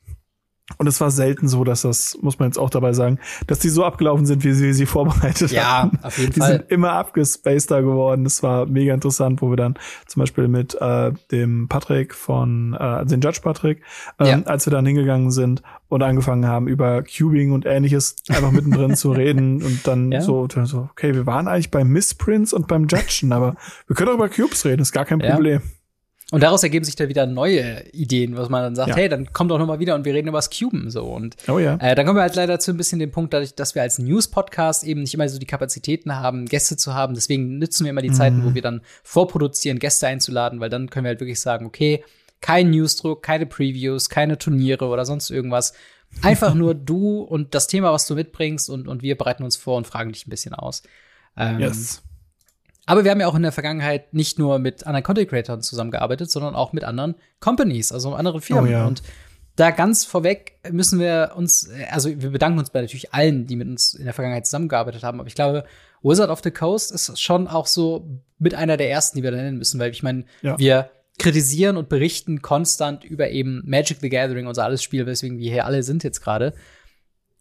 und 0.78 0.88
es 0.88 1.00
war 1.00 1.12
selten 1.12 1.46
so, 1.46 1.62
dass 1.62 1.82
das, 1.82 2.18
muss 2.22 2.40
man 2.40 2.48
jetzt 2.48 2.58
auch 2.58 2.70
dabei 2.70 2.92
sagen, 2.92 3.20
dass 3.46 3.60
die 3.60 3.68
so 3.68 3.84
abgelaufen 3.84 4.26
sind, 4.26 4.42
wie 4.42 4.52
sie 4.52 4.72
sie 4.72 4.86
vorbereitet 4.86 5.52
ja, 5.52 5.64
haben. 5.64 5.92
Ja, 6.02 6.08
auf 6.08 6.18
jeden 6.18 6.32
die 6.32 6.40
Fall. 6.40 6.50
Die 6.50 6.56
sind 6.58 6.70
immer 6.70 6.92
abgespaceder 6.92 7.82
geworden. 7.82 8.24
Das 8.24 8.42
war 8.42 8.66
mega 8.66 8.92
interessant, 8.92 9.40
wo 9.42 9.50
wir 9.50 9.56
dann 9.56 9.74
zum 10.06 10.20
Beispiel 10.20 10.48
mit 10.48 10.74
äh, 10.80 11.12
dem 11.30 11.68
Patrick 11.68 12.14
von, 12.14 12.74
äh, 12.74 13.06
den 13.06 13.20
Judge 13.20 13.40
Patrick, 13.42 13.82
ähm, 14.18 14.26
ja. 14.26 14.42
als 14.42 14.66
wir 14.66 14.72
dann 14.72 14.84
hingegangen 14.84 15.30
sind 15.30 15.62
und 15.88 16.02
angefangen 16.02 16.46
haben, 16.46 16.66
über 16.66 17.04
Cubing 17.04 17.52
und 17.52 17.64
ähnliches 17.64 18.16
einfach 18.28 18.50
mittendrin 18.50 18.96
zu 18.96 19.12
reden 19.12 19.62
und 19.62 19.86
dann 19.86 20.10
ja. 20.10 20.20
so, 20.20 20.48
so, 20.64 20.88
okay, 20.90 21.14
wir 21.14 21.26
waren 21.26 21.46
eigentlich 21.46 21.70
beim 21.70 21.88
Missprints 21.88 22.52
und 22.52 22.66
beim 22.66 22.88
Judgen, 22.88 23.32
aber 23.32 23.54
wir 23.86 23.94
können 23.94 24.10
auch 24.10 24.14
über 24.14 24.28
Cubes 24.28 24.64
reden, 24.64 24.82
ist 24.82 24.92
gar 24.92 25.04
kein 25.04 25.20
Problem. 25.20 25.62
Und 26.32 26.42
daraus 26.42 26.64
ergeben 26.64 26.84
sich 26.84 26.96
dann 26.96 27.08
wieder 27.08 27.24
neue 27.24 27.88
Ideen, 27.92 28.36
was 28.36 28.48
man 28.48 28.62
dann 28.62 28.74
sagt, 28.74 28.90
ja. 28.90 28.96
hey, 28.96 29.08
dann 29.08 29.32
kommt 29.32 29.52
doch 29.52 29.60
noch 29.60 29.66
mal 29.66 29.78
wieder 29.78 29.94
und 29.94 30.04
wir 30.04 30.12
reden 30.12 30.26
über 30.26 30.38
das 30.38 30.50
Cuben 30.50 30.90
so. 30.90 31.04
Und 31.04 31.36
oh 31.46 31.60
ja. 31.60 31.76
äh, 31.76 31.94
dann 31.94 32.04
kommen 32.04 32.18
wir 32.18 32.22
halt 32.22 32.34
leider 32.34 32.58
zu 32.58 32.72
ein 32.72 32.76
bisschen 32.76 32.98
den 32.98 33.12
Punkt, 33.12 33.32
dadurch, 33.32 33.54
dass 33.54 33.76
wir 33.76 33.82
als 33.82 34.00
News-Podcast 34.00 34.82
eben 34.82 35.02
nicht 35.02 35.14
immer 35.14 35.28
so 35.28 35.38
die 35.38 35.46
Kapazitäten 35.46 36.16
haben, 36.16 36.46
Gäste 36.46 36.76
zu 36.76 36.94
haben. 36.94 37.14
Deswegen 37.14 37.58
nützen 37.58 37.84
wir 37.84 37.90
immer 37.90 38.02
die 38.02 38.08
mhm. 38.08 38.14
Zeiten, 38.14 38.44
wo 38.44 38.54
wir 38.54 38.62
dann 38.62 38.80
vorproduzieren, 39.04 39.78
Gäste 39.78 40.08
einzuladen, 40.08 40.58
weil 40.58 40.68
dann 40.68 40.90
können 40.90 41.04
wir 41.04 41.10
halt 41.10 41.20
wirklich 41.20 41.40
sagen, 41.40 41.64
okay, 41.64 42.02
kein 42.40 42.70
Newsdruck, 42.70 43.22
keine 43.22 43.46
Previews, 43.46 44.08
keine 44.08 44.36
Turniere 44.36 44.86
oder 44.86 45.04
sonst 45.04 45.30
irgendwas. 45.30 45.74
Einfach 46.22 46.54
nur 46.56 46.74
du 46.74 47.20
und 47.20 47.54
das 47.54 47.68
Thema, 47.68 47.92
was 47.92 48.04
du 48.08 48.16
mitbringst 48.16 48.68
und, 48.68 48.88
und 48.88 49.02
wir 49.02 49.16
bereiten 49.16 49.44
uns 49.44 49.56
vor 49.56 49.76
und 49.76 49.86
fragen 49.86 50.10
dich 50.10 50.26
ein 50.26 50.30
bisschen 50.30 50.54
aus. 50.54 50.82
Ähm, 51.36 51.60
yes. 51.60 52.02
Aber 52.86 53.02
wir 53.02 53.10
haben 53.10 53.20
ja 53.20 53.26
auch 53.26 53.34
in 53.34 53.42
der 53.42 53.52
Vergangenheit 53.52 54.14
nicht 54.14 54.38
nur 54.38 54.60
mit 54.60 54.86
anderen 54.86 55.02
Content 55.02 55.28
Creators 55.28 55.66
zusammengearbeitet, 55.66 56.30
sondern 56.30 56.54
auch 56.54 56.72
mit 56.72 56.84
anderen 56.84 57.16
Companies, 57.40 57.90
also 57.92 58.14
anderen 58.14 58.40
Firmen. 58.40 58.70
Oh, 58.70 58.72
ja. 58.72 58.86
Und 58.86 59.02
da 59.56 59.70
ganz 59.70 60.04
vorweg 60.04 60.60
müssen 60.70 61.00
wir 61.00 61.32
uns, 61.34 61.68
also 61.90 62.10
wir 62.10 62.30
bedanken 62.30 62.58
uns 62.58 62.70
bei 62.70 62.82
natürlich 62.82 63.12
allen, 63.12 63.46
die 63.46 63.56
mit 63.56 63.66
uns 63.66 63.94
in 63.94 64.04
der 64.04 64.14
Vergangenheit 64.14 64.46
zusammengearbeitet 64.46 65.02
haben. 65.02 65.18
Aber 65.18 65.28
ich 65.28 65.34
glaube, 65.34 65.64
Wizard 66.02 66.30
of 66.30 66.42
the 66.44 66.50
Coast 66.50 66.92
ist 66.92 67.20
schon 67.20 67.48
auch 67.48 67.66
so 67.66 68.06
mit 68.38 68.54
einer 68.54 68.76
der 68.76 68.90
ersten, 68.90 69.18
die 69.18 69.24
wir 69.24 69.32
da 69.32 69.38
nennen 69.38 69.58
müssen, 69.58 69.80
weil 69.80 69.90
ich 69.90 70.02
meine, 70.02 70.24
ja. 70.42 70.56
wir 70.58 70.90
kritisieren 71.18 71.76
und 71.76 71.88
berichten 71.88 72.42
konstant 72.42 73.02
über 73.02 73.30
eben 73.30 73.62
Magic 73.64 73.98
the 74.00 74.10
Gathering, 74.10 74.46
unser 74.46 74.64
alles 74.64 74.82
Spiel, 74.82 75.06
weswegen 75.06 75.38
wir 75.38 75.50
hier 75.50 75.64
alle 75.64 75.82
sind 75.82 76.04
jetzt 76.04 76.20
gerade. 76.20 76.52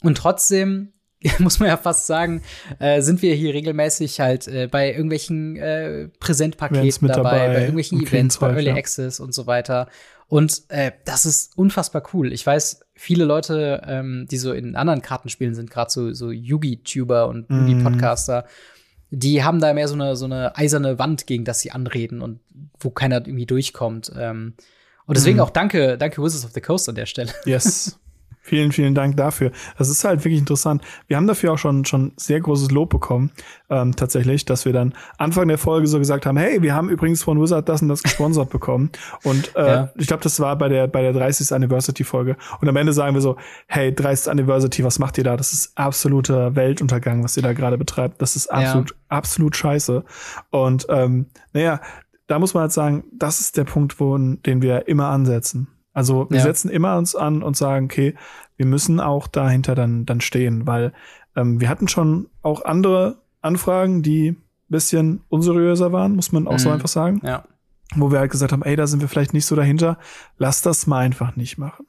Und 0.02 0.18
trotzdem 0.18 0.94
muss 1.40 1.60
man 1.60 1.70
ja 1.70 1.78
fast 1.78 2.08
sagen, 2.08 2.42
äh, 2.80 3.02
sind 3.02 3.22
wir 3.22 3.36
hier 3.36 3.54
regelmäßig 3.54 4.20
halt 4.20 4.48
äh, 4.48 4.68
bei 4.68 4.92
irgendwelchen 4.92 5.58
äh, 5.58 6.08
Präsentpaketen 6.20 7.08
dabei, 7.08 7.16
dabei, 7.16 7.48
bei 7.48 7.60
irgendwelchen 7.60 8.02
Events, 8.02 8.38
bei 8.38 8.50
Early 8.50 8.68
ja. 8.68 8.76
Access 8.76 9.20
und 9.20 9.34
so 9.34 9.48
weiter. 9.48 9.88
Und 10.28 10.64
äh, 10.70 10.92
das 11.06 11.26
ist 11.26 11.58
unfassbar 11.58 12.04
cool. 12.14 12.34
Ich 12.34 12.46
weiß, 12.46 12.82
viele 12.96 13.26
Leute, 13.26 13.82
ähm, 13.86 14.28
die 14.30 14.38
so 14.38 14.54
in 14.54 14.76
anderen 14.76 15.02
Kartenspielen 15.02 15.54
sind, 15.54 15.70
gerade 15.70 15.92
so, 15.92 16.14
so 16.14 16.32
Yugi-Tuber 16.32 17.28
und 17.28 17.50
mhm. 17.50 17.68
Yugi-Podcaster, 17.68 18.46
die 19.12 19.44
haben 19.44 19.60
da 19.60 19.74
mehr 19.74 19.88
so 19.88 19.94
eine, 19.94 20.16
so 20.16 20.26
eine 20.26 20.56
eiserne 20.56 20.98
Wand, 20.98 21.28
gegen 21.28 21.46
das 21.46 21.60
sie 21.60 21.72
anreden 21.72 22.22
und 22.22 22.40
wo 22.80 22.90
keiner 22.90 23.18
irgendwie 23.18 23.46
durchkommt. 23.46 24.12
Ähm, 24.18 24.56
und 25.06 25.18
deswegen 25.18 25.38
mm. 25.38 25.42
auch 25.42 25.52
danke, 25.52 25.98
danke 26.00 26.22
Wizards 26.22 26.46
of 26.46 26.52
the 26.54 26.62
Coast 26.62 26.90
an 26.90 26.96
der 26.96 27.06
Stelle. 27.06 27.32
Yes. 27.46 28.00
Vielen, 28.46 28.72
vielen 28.72 28.94
Dank 28.94 29.18
dafür. 29.18 29.52
Das 29.76 29.90
ist 29.90 30.04
halt 30.04 30.24
wirklich 30.24 30.40
interessant. 30.40 30.84
Wir 31.08 31.18
haben 31.18 31.26
dafür 31.26 31.54
auch 31.54 31.58
schon, 31.58 31.84
schon 31.84 32.14
sehr 32.16 32.40
großes 32.40 32.70
Lob 32.70 32.92
bekommen, 32.92 33.32
ähm, 33.72 33.96
tatsächlich, 33.96 34.46
dass 34.46 34.66
wir 34.66 34.72
dann 34.72 34.94
Anfang 35.18 35.48
der 35.48 35.58
Folge 35.58 35.88
so 35.88 35.98
gesagt 35.98 36.28
haben, 36.28 36.38
hey, 36.38 36.62
wir 36.62 36.76
haben 36.76 36.90
übrigens 36.90 37.24
von 37.24 37.42
Wizard 37.42 37.68
das 37.68 37.82
und 37.82 37.88
das 37.88 38.04
gesponsert 38.04 38.52
bekommen. 38.52 38.92
Und 39.24 39.56
äh, 39.56 39.68
ja. 39.68 39.90
ich 39.96 40.06
glaube, 40.06 40.22
das 40.22 40.40
war 40.40 40.56
bei 40.60 40.70
der, 40.70 40.86
bei 40.86 41.02
der 41.02 41.12
30. 41.12 41.54
Anniversary-Folge. 41.54 42.38
Und 42.62 42.70
am 42.70 42.76
Ende 42.76 42.94
sagen 42.94 43.16
wir 43.16 43.22
so, 43.22 43.36
hey, 43.66 43.92
30. 43.92 44.30
Anniversary, 44.32 44.84
was 44.84 45.00
macht 45.00 45.18
ihr 45.18 45.24
da? 45.24 45.38
Das 45.38 45.52
ist 45.52 45.76
absoluter 45.76 46.56
Weltuntergang, 46.56 47.24
was 47.24 47.36
ihr 47.38 47.42
da 47.42 47.54
gerade 47.54 47.80
betreibt. 47.80 48.22
Das 48.22 48.36
ist 48.36 48.52
absolut, 48.52 48.92
ja. 48.92 48.96
absolut 49.10 49.56
scheiße. 49.56 50.04
Und 50.52 50.86
ähm, 50.90 51.26
naja, 51.54 51.82
da 52.28 52.38
muss 52.38 52.54
man 52.54 52.62
halt 52.62 52.74
sagen, 52.74 53.06
das 53.12 53.40
ist 53.40 53.58
der 53.58 53.64
Punkt, 53.64 54.00
wo, 54.00 54.16
den 54.20 54.62
wir 54.62 54.88
immer 54.88 55.08
ansetzen. 55.08 55.68
Also 55.96 56.30
wir 56.30 56.38
ja. 56.38 56.44
setzen 56.44 56.70
immer 56.70 56.98
uns 56.98 57.16
an 57.16 57.42
und 57.42 57.58
sagen, 57.58 57.86
okay, 57.86 58.14
wir 58.58 58.66
müssen 58.66 59.00
auch 59.00 59.28
dahinter 59.28 59.74
dann, 59.74 60.06
dann 60.06 60.22
stehen, 60.22 60.68
weil 60.68 60.94
ähm, 61.36 61.60
wir 61.60 61.70
hatten 61.70 61.88
schon 61.88 62.28
auch 62.44 62.64
andere 62.66 63.18
Anfragen, 63.42 64.04
die 64.04 64.36
bisschen 64.68 65.22
unseriöser 65.30 65.92
waren, 65.92 66.16
muss 66.16 66.32
man 66.32 66.48
auch 66.48 66.54
mhm. 66.54 66.60
so 66.60 66.70
einfach 66.70 66.90
sagen. 66.90 67.22
Ja. 67.24 67.46
Wo 67.96 68.12
wir 68.12 68.20
halt 68.20 68.32
gesagt 68.32 68.52
haben, 68.52 68.64
ey, 68.64 68.76
da 68.76 68.88
sind 68.88 69.02
wir 69.02 69.08
vielleicht 69.08 69.34
nicht 69.34 69.46
so 69.46 69.56
dahinter, 69.56 69.98
lass 70.38 70.62
das 70.62 70.86
mal 70.86 71.00
einfach 71.00 71.36
nicht 71.36 71.58
machen. 71.58 71.86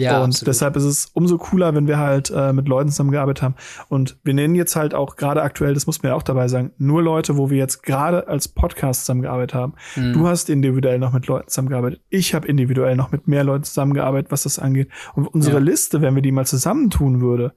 Ja, 0.00 0.18
und 0.18 0.30
absolut. 0.30 0.48
deshalb 0.48 0.76
ist 0.76 0.84
es 0.84 1.06
umso 1.12 1.38
cooler, 1.38 1.74
wenn 1.74 1.86
wir 1.86 1.98
halt 1.98 2.30
äh, 2.30 2.52
mit 2.52 2.68
Leuten 2.68 2.90
zusammengearbeitet 2.90 3.42
haben. 3.42 3.54
Und 3.88 4.18
wir 4.24 4.34
nennen 4.34 4.54
jetzt 4.54 4.76
halt 4.76 4.94
auch 4.94 5.16
gerade 5.16 5.42
aktuell, 5.42 5.74
das 5.74 5.86
muss 5.86 6.02
man 6.02 6.10
ja 6.10 6.16
auch 6.16 6.22
dabei 6.22 6.48
sagen, 6.48 6.72
nur 6.78 7.02
Leute, 7.02 7.36
wo 7.36 7.50
wir 7.50 7.58
jetzt 7.58 7.82
gerade 7.82 8.28
als 8.28 8.48
Podcast 8.48 9.00
zusammengearbeitet 9.00 9.54
haben. 9.54 9.74
Mhm. 9.96 10.12
Du 10.12 10.28
hast 10.28 10.50
individuell 10.50 10.98
noch 10.98 11.12
mit 11.12 11.26
Leuten 11.26 11.48
zusammengearbeitet. 11.48 12.00
Ich 12.08 12.34
habe 12.34 12.46
individuell 12.48 12.96
noch 12.96 13.12
mit 13.12 13.28
mehr 13.28 13.44
Leuten 13.44 13.64
zusammengearbeitet, 13.64 14.30
was 14.30 14.44
das 14.44 14.58
angeht. 14.58 14.88
Und 15.14 15.26
unsere 15.26 15.58
ja. 15.58 15.62
Liste, 15.62 16.00
wenn 16.02 16.14
wir 16.14 16.22
die 16.22 16.32
mal 16.32 16.46
zusammentun 16.46 17.20
würde, 17.20 17.52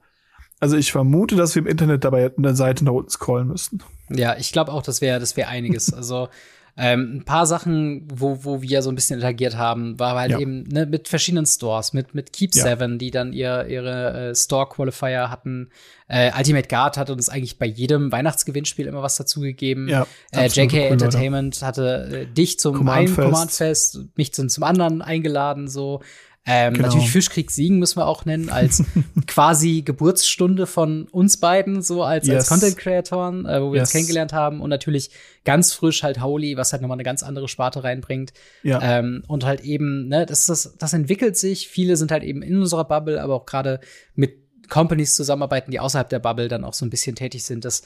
also 0.62 0.76
ich 0.76 0.92
vermute, 0.92 1.34
dass 1.34 1.56
wir 1.56 1.62
im 1.62 1.66
Internet 1.66 2.04
dabei 2.04 2.32
eine 2.36 2.54
Seite 2.54 2.84
nach 2.84 2.92
unten 2.92 3.10
scrollen 3.10 3.48
müssten. 3.48 3.80
Ja, 4.10 4.36
ich 4.36 4.52
glaube 4.52 4.70
auch, 4.70 4.82
das 4.82 5.00
wäre 5.00 5.18
das 5.18 5.36
wäre 5.36 5.48
einiges. 5.48 5.92
also 5.94 6.28
ähm, 6.74 7.16
ein 7.16 7.24
paar 7.24 7.46
Sachen, 7.46 8.08
wo, 8.10 8.44
wo 8.44 8.62
wir 8.62 8.80
so 8.80 8.90
ein 8.90 8.94
bisschen 8.94 9.16
interagiert 9.16 9.56
haben, 9.56 9.98
war 9.98 10.18
halt 10.18 10.30
ja. 10.30 10.38
eben 10.38 10.62
ne, 10.62 10.86
mit 10.86 11.06
verschiedenen 11.06 11.44
Stores, 11.44 11.92
mit, 11.92 12.14
mit 12.14 12.32
Keep 12.32 12.54
ja. 12.54 12.62
Seven, 12.62 12.98
die 12.98 13.10
dann 13.10 13.34
ihr, 13.34 13.66
ihre 13.66 14.30
äh, 14.30 14.34
Store-Qualifier 14.34 15.30
hatten. 15.30 15.68
Äh, 16.08 16.30
Ultimate 16.36 16.68
Guard 16.68 16.96
hatte 16.96 17.12
uns 17.12 17.28
eigentlich 17.28 17.58
bei 17.58 17.66
jedem 17.66 18.10
Weihnachtsgewinnspiel 18.10 18.86
immer 18.86 19.02
was 19.02 19.16
dazugegeben. 19.16 19.86
Ja, 19.88 20.06
äh, 20.30 20.46
JK 20.46 20.90
Entertainment 20.90 21.56
Leute. 21.56 21.66
hatte 21.66 22.08
äh, 22.22 22.26
dich 22.26 22.58
zum 22.58 22.76
Command 22.76 23.08
einen. 23.08 23.16
Command 23.16 23.52
Fest, 23.52 24.00
mich 24.16 24.32
zum, 24.32 24.48
zum 24.48 24.64
anderen 24.64 25.02
eingeladen, 25.02 25.68
so. 25.68 26.00
Ähm, 26.44 26.74
genau. 26.74 26.88
Natürlich 26.88 27.10
Fischkrieg 27.10 27.52
Siegen 27.52 27.78
müssen 27.78 27.98
wir 27.98 28.06
auch 28.06 28.24
nennen, 28.24 28.48
als 28.48 28.82
quasi 29.28 29.82
Geburtsstunde 29.82 30.66
von 30.66 31.06
uns 31.08 31.36
beiden, 31.36 31.82
so 31.82 32.02
als, 32.02 32.26
yes. 32.26 32.36
als 32.36 32.48
Content-Creatoren, 32.48 33.46
äh, 33.46 33.62
wo 33.62 33.70
wir 33.72 33.78
yes. 33.78 33.88
uns 33.88 33.92
kennengelernt 33.92 34.32
haben. 34.32 34.60
Und 34.60 34.70
natürlich 34.70 35.10
ganz 35.44 35.72
frisch 35.72 36.02
halt 36.02 36.20
Holy, 36.20 36.56
was 36.56 36.72
halt 36.72 36.82
nochmal 36.82 36.96
eine 36.96 37.04
ganz 37.04 37.22
andere 37.22 37.46
Sparte 37.46 37.84
reinbringt. 37.84 38.32
Ja. 38.64 38.80
Ähm, 38.82 39.22
und 39.28 39.44
halt 39.44 39.60
eben, 39.60 40.08
ne, 40.08 40.26
das, 40.26 40.46
das, 40.46 40.74
das 40.78 40.92
entwickelt 40.92 41.36
sich. 41.36 41.68
Viele 41.68 41.96
sind 41.96 42.10
halt 42.10 42.24
eben 42.24 42.42
in 42.42 42.58
unserer 42.58 42.84
Bubble, 42.84 43.22
aber 43.22 43.34
auch 43.36 43.46
gerade 43.46 43.78
mit 44.16 44.36
Companies 44.68 45.14
zusammenarbeiten, 45.14 45.70
die 45.70 45.78
außerhalb 45.78 46.08
der 46.08 46.18
Bubble 46.18 46.48
dann 46.48 46.64
auch 46.64 46.74
so 46.74 46.84
ein 46.84 46.90
bisschen 46.90 47.14
tätig 47.14 47.44
sind. 47.44 47.64
Das 47.64 47.82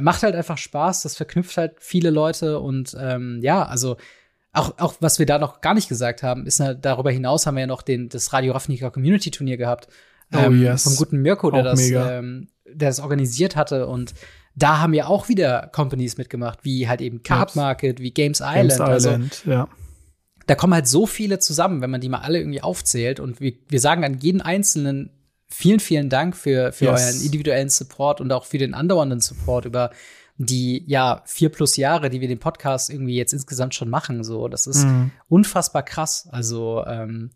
macht 0.00 0.22
halt 0.22 0.36
einfach 0.36 0.58
Spaß, 0.58 1.02
das 1.02 1.16
verknüpft 1.16 1.56
halt 1.56 1.74
viele 1.80 2.10
Leute 2.10 2.60
und 2.60 2.96
ähm, 3.00 3.40
ja, 3.42 3.64
also 3.64 3.96
auch, 4.52 4.78
auch 4.78 4.94
was 5.00 5.18
wir 5.18 5.26
da 5.26 5.38
noch 5.38 5.60
gar 5.60 5.74
nicht 5.74 5.88
gesagt 5.88 6.22
haben, 6.22 6.46
ist 6.46 6.58
na, 6.58 6.74
darüber 6.74 7.10
hinaus 7.10 7.46
haben 7.46 7.54
wir 7.54 7.62
ja 7.62 7.66
noch 7.66 7.82
den, 7.82 8.08
das 8.08 8.32
Radio 8.32 8.52
Ravnica 8.52 8.90
Community 8.90 9.30
Turnier 9.30 9.56
gehabt. 9.56 9.88
Oh, 10.32 10.38
ähm, 10.38 10.62
yes. 10.62 10.84
Vom 10.84 10.96
guten 10.96 11.22
Mirko, 11.22 11.50
der 11.50 11.62
das, 11.62 11.80
ähm, 11.90 12.48
der 12.66 12.88
das 12.88 13.00
organisiert 13.00 13.56
hatte. 13.56 13.86
Und 13.86 14.14
da 14.54 14.78
haben 14.78 14.94
ja 14.94 15.06
auch 15.06 15.28
wieder 15.28 15.70
Companies 15.72 16.18
mitgemacht, 16.18 16.60
wie 16.64 16.88
halt 16.88 17.00
eben 17.00 17.22
Card 17.22 17.56
Market, 17.56 18.00
wie 18.00 18.10
Games 18.10 18.40
Island. 18.40 18.70
Games 18.70 18.80
also, 18.80 19.10
Island, 19.10 19.42
ja. 19.46 19.68
Da 20.46 20.54
kommen 20.56 20.74
halt 20.74 20.88
so 20.88 21.06
viele 21.06 21.38
zusammen, 21.38 21.80
wenn 21.80 21.90
man 21.90 22.00
die 22.00 22.08
mal 22.08 22.22
alle 22.22 22.38
irgendwie 22.38 22.62
aufzählt. 22.62 23.20
Und 23.20 23.40
wir, 23.40 23.52
wir 23.68 23.78
sagen 23.78 24.04
an 24.04 24.18
jeden 24.18 24.40
Einzelnen 24.40 25.10
vielen, 25.48 25.78
vielen 25.78 26.08
Dank 26.08 26.36
für, 26.36 26.72
für 26.72 26.86
yes. 26.86 27.06
euren 27.06 27.24
individuellen 27.24 27.68
Support 27.68 28.20
und 28.20 28.32
auch 28.32 28.46
für 28.46 28.58
den 28.58 28.74
andauernden 28.74 29.20
Support 29.20 29.64
über 29.64 29.90
die 30.42 30.84
ja 30.86 31.22
vier 31.26 31.50
plus 31.50 31.76
Jahre, 31.76 32.08
die 32.08 32.22
wir 32.22 32.28
den 32.28 32.38
Podcast 32.38 32.88
irgendwie 32.88 33.14
jetzt 33.14 33.34
insgesamt 33.34 33.74
schon 33.74 33.90
machen, 33.90 34.24
so 34.24 34.48
das 34.48 34.66
ist 34.66 34.84
mhm. 34.86 35.10
unfassbar 35.28 35.82
krass. 35.82 36.28
Also 36.32 36.82
ähm, 36.86 37.30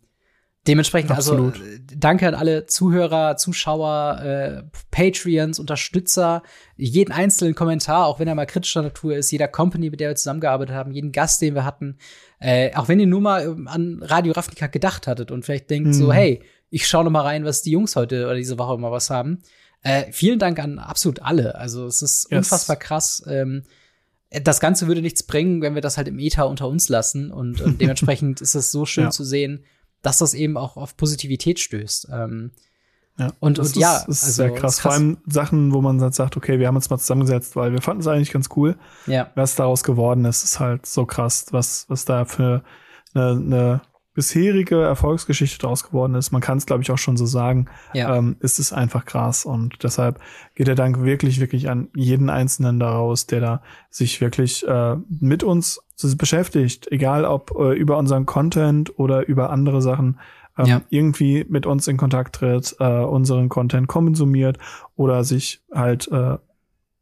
dementsprechend, 0.67 1.11
also, 1.11 1.33
Absolut. 1.33 1.61
also 1.61 1.71
danke 1.95 2.27
an 2.27 2.33
alle 2.33 2.65
Zuhörer, 2.65 3.37
Zuschauer, 3.37 4.21
äh, 4.23 4.63
Patreons, 4.89 5.59
Unterstützer, 5.59 6.41
jeden 6.77 7.11
einzelnen 7.11 7.53
Kommentar, 7.53 8.07
auch 8.07 8.19
wenn 8.19 8.27
er 8.27 8.33
mal 8.33 8.47
kritischer 8.47 8.81
Natur 8.81 9.15
ist, 9.15 9.29
jeder 9.29 9.47
Company, 9.47 9.91
mit 9.91 9.99
der 9.99 10.09
wir 10.09 10.15
zusammengearbeitet 10.15 10.73
haben, 10.73 10.91
jeden 10.91 11.11
Gast, 11.11 11.43
den 11.43 11.53
wir 11.53 11.63
hatten, 11.63 11.99
äh, 12.39 12.73
auch 12.73 12.87
wenn 12.87 12.99
ihr 12.99 13.05
nur 13.05 13.21
mal 13.21 13.43
ähm, 13.43 13.67
an 13.67 14.01
Radio 14.01 14.33
Ravnica 14.33 14.65
gedacht 14.65 15.05
hattet 15.05 15.29
und 15.29 15.45
vielleicht 15.45 15.69
denkt 15.69 15.89
mhm. 15.89 15.93
so, 15.93 16.11
hey, 16.11 16.41
ich 16.71 16.87
schaue 16.87 17.03
noch 17.03 17.11
mal 17.11 17.21
rein, 17.21 17.45
was 17.45 17.61
die 17.61 17.69
Jungs 17.69 17.95
heute 17.95 18.25
oder 18.25 18.35
diese 18.35 18.57
Woche 18.57 18.73
immer 18.73 18.91
was 18.91 19.11
haben 19.11 19.43
äh, 19.85 20.11
vielen 20.11 20.39
Dank 20.39 20.57
an 20.59 20.79
absolut 20.79 21.21
alle. 21.21 21.55
Also 21.55 21.85
es 21.85 22.01
ist 22.01 22.27
yes. 22.31 22.39
unfassbar 22.39 22.75
krass. 22.75 23.23
Ähm, 23.27 23.63
das 24.31 24.59
Ganze 24.59 24.87
würde 24.87 25.03
nichts 25.03 25.21
bringen, 25.21 25.61
wenn 25.61 25.75
wir 25.75 25.81
das 25.81 25.97
halt 25.97 26.07
im 26.07 26.17
Ether 26.17 26.49
unter 26.49 26.67
uns 26.67 26.89
lassen. 26.89 27.31
Und, 27.31 27.61
und 27.61 27.79
dementsprechend 27.81 28.41
ist 28.41 28.55
es 28.55 28.71
so 28.71 28.87
schön 28.87 29.05
ja. 29.05 29.09
zu 29.11 29.23
sehen, 29.23 29.63
dass 30.01 30.17
das 30.17 30.33
eben 30.33 30.57
auch 30.57 30.75
auf 30.75 30.97
Positivität 30.97 31.59
stößt. 31.59 32.09
Ähm, 32.11 32.51
ja, 33.19 33.31
und, 33.39 33.59
und 33.59 33.65
ist, 33.65 33.75
ja, 33.75 33.97
ist 34.07 34.23
also, 34.23 34.31
sehr 34.31 34.51
krass. 34.53 34.59
krass. 34.59 34.79
Vor 34.79 34.91
allem 34.93 35.17
Sachen, 35.27 35.71
wo 35.71 35.81
man 35.81 35.99
sagt, 36.11 36.35
okay, 36.35 36.59
wir 36.59 36.67
haben 36.67 36.75
uns 36.75 36.89
mal 36.89 36.97
zusammengesetzt, 36.97 37.55
weil 37.55 37.71
wir 37.71 37.81
fanden 37.83 38.01
es 38.01 38.07
eigentlich 38.07 38.31
ganz 38.31 38.49
cool. 38.55 38.77
Ja. 39.05 39.31
Was 39.35 39.55
daraus 39.55 39.83
geworden 39.83 40.25
ist, 40.25 40.43
ist 40.43 40.59
halt 40.59 40.87
so 40.87 41.05
krass, 41.05 41.45
was, 41.51 41.85
was 41.89 42.05
da 42.05 42.25
für 42.25 42.63
eine, 43.13 43.29
eine 43.29 43.81
bisherige 44.15 44.81
Erfolgsgeschichte 44.81 45.59
daraus 45.59 45.83
geworden 45.83 46.15
ist, 46.15 46.31
man 46.31 46.41
kann 46.41 46.57
es 46.57 46.65
glaube 46.65 46.81
ich 46.81 46.89
auch 46.89 46.97
schon 46.97 47.17
so 47.17 47.27
sagen, 47.27 47.67
ja. 47.93 48.15
ähm, 48.15 48.37
ist 48.39 48.57
es 48.57 48.73
einfach 48.73 49.05
krass 49.05 49.45
und 49.45 49.83
deshalb 49.83 50.19
geht 50.55 50.67
der 50.67 50.75
Dank 50.75 51.03
wirklich, 51.03 51.39
wirklich 51.39 51.69
an 51.69 51.89
jeden 51.93 52.31
Einzelnen 52.31 52.79
daraus, 52.79 53.27
der 53.27 53.41
da 53.41 53.61
sich 53.89 54.21
wirklich 54.21 54.65
äh, 54.67 54.95
mit 55.19 55.43
uns 55.43 55.83
beschäftigt, 56.17 56.91
egal 56.91 57.25
ob 57.25 57.51
äh, 57.59 57.73
über 57.73 57.97
unseren 57.97 58.25
Content 58.25 58.97
oder 58.97 59.27
über 59.27 59.49
andere 59.49 59.81
Sachen, 59.81 60.19
ähm, 60.57 60.65
ja. 60.65 60.81
irgendwie 60.89 61.45
mit 61.47 61.65
uns 61.65 61.87
in 61.87 61.97
Kontakt 61.97 62.35
tritt, 62.35 62.75
äh, 62.79 62.85
unseren 62.85 63.49
Content 63.49 63.87
konsumiert 63.87 64.57
oder 64.95 65.23
sich 65.23 65.61
halt 65.73 66.07
äh, 66.11 66.37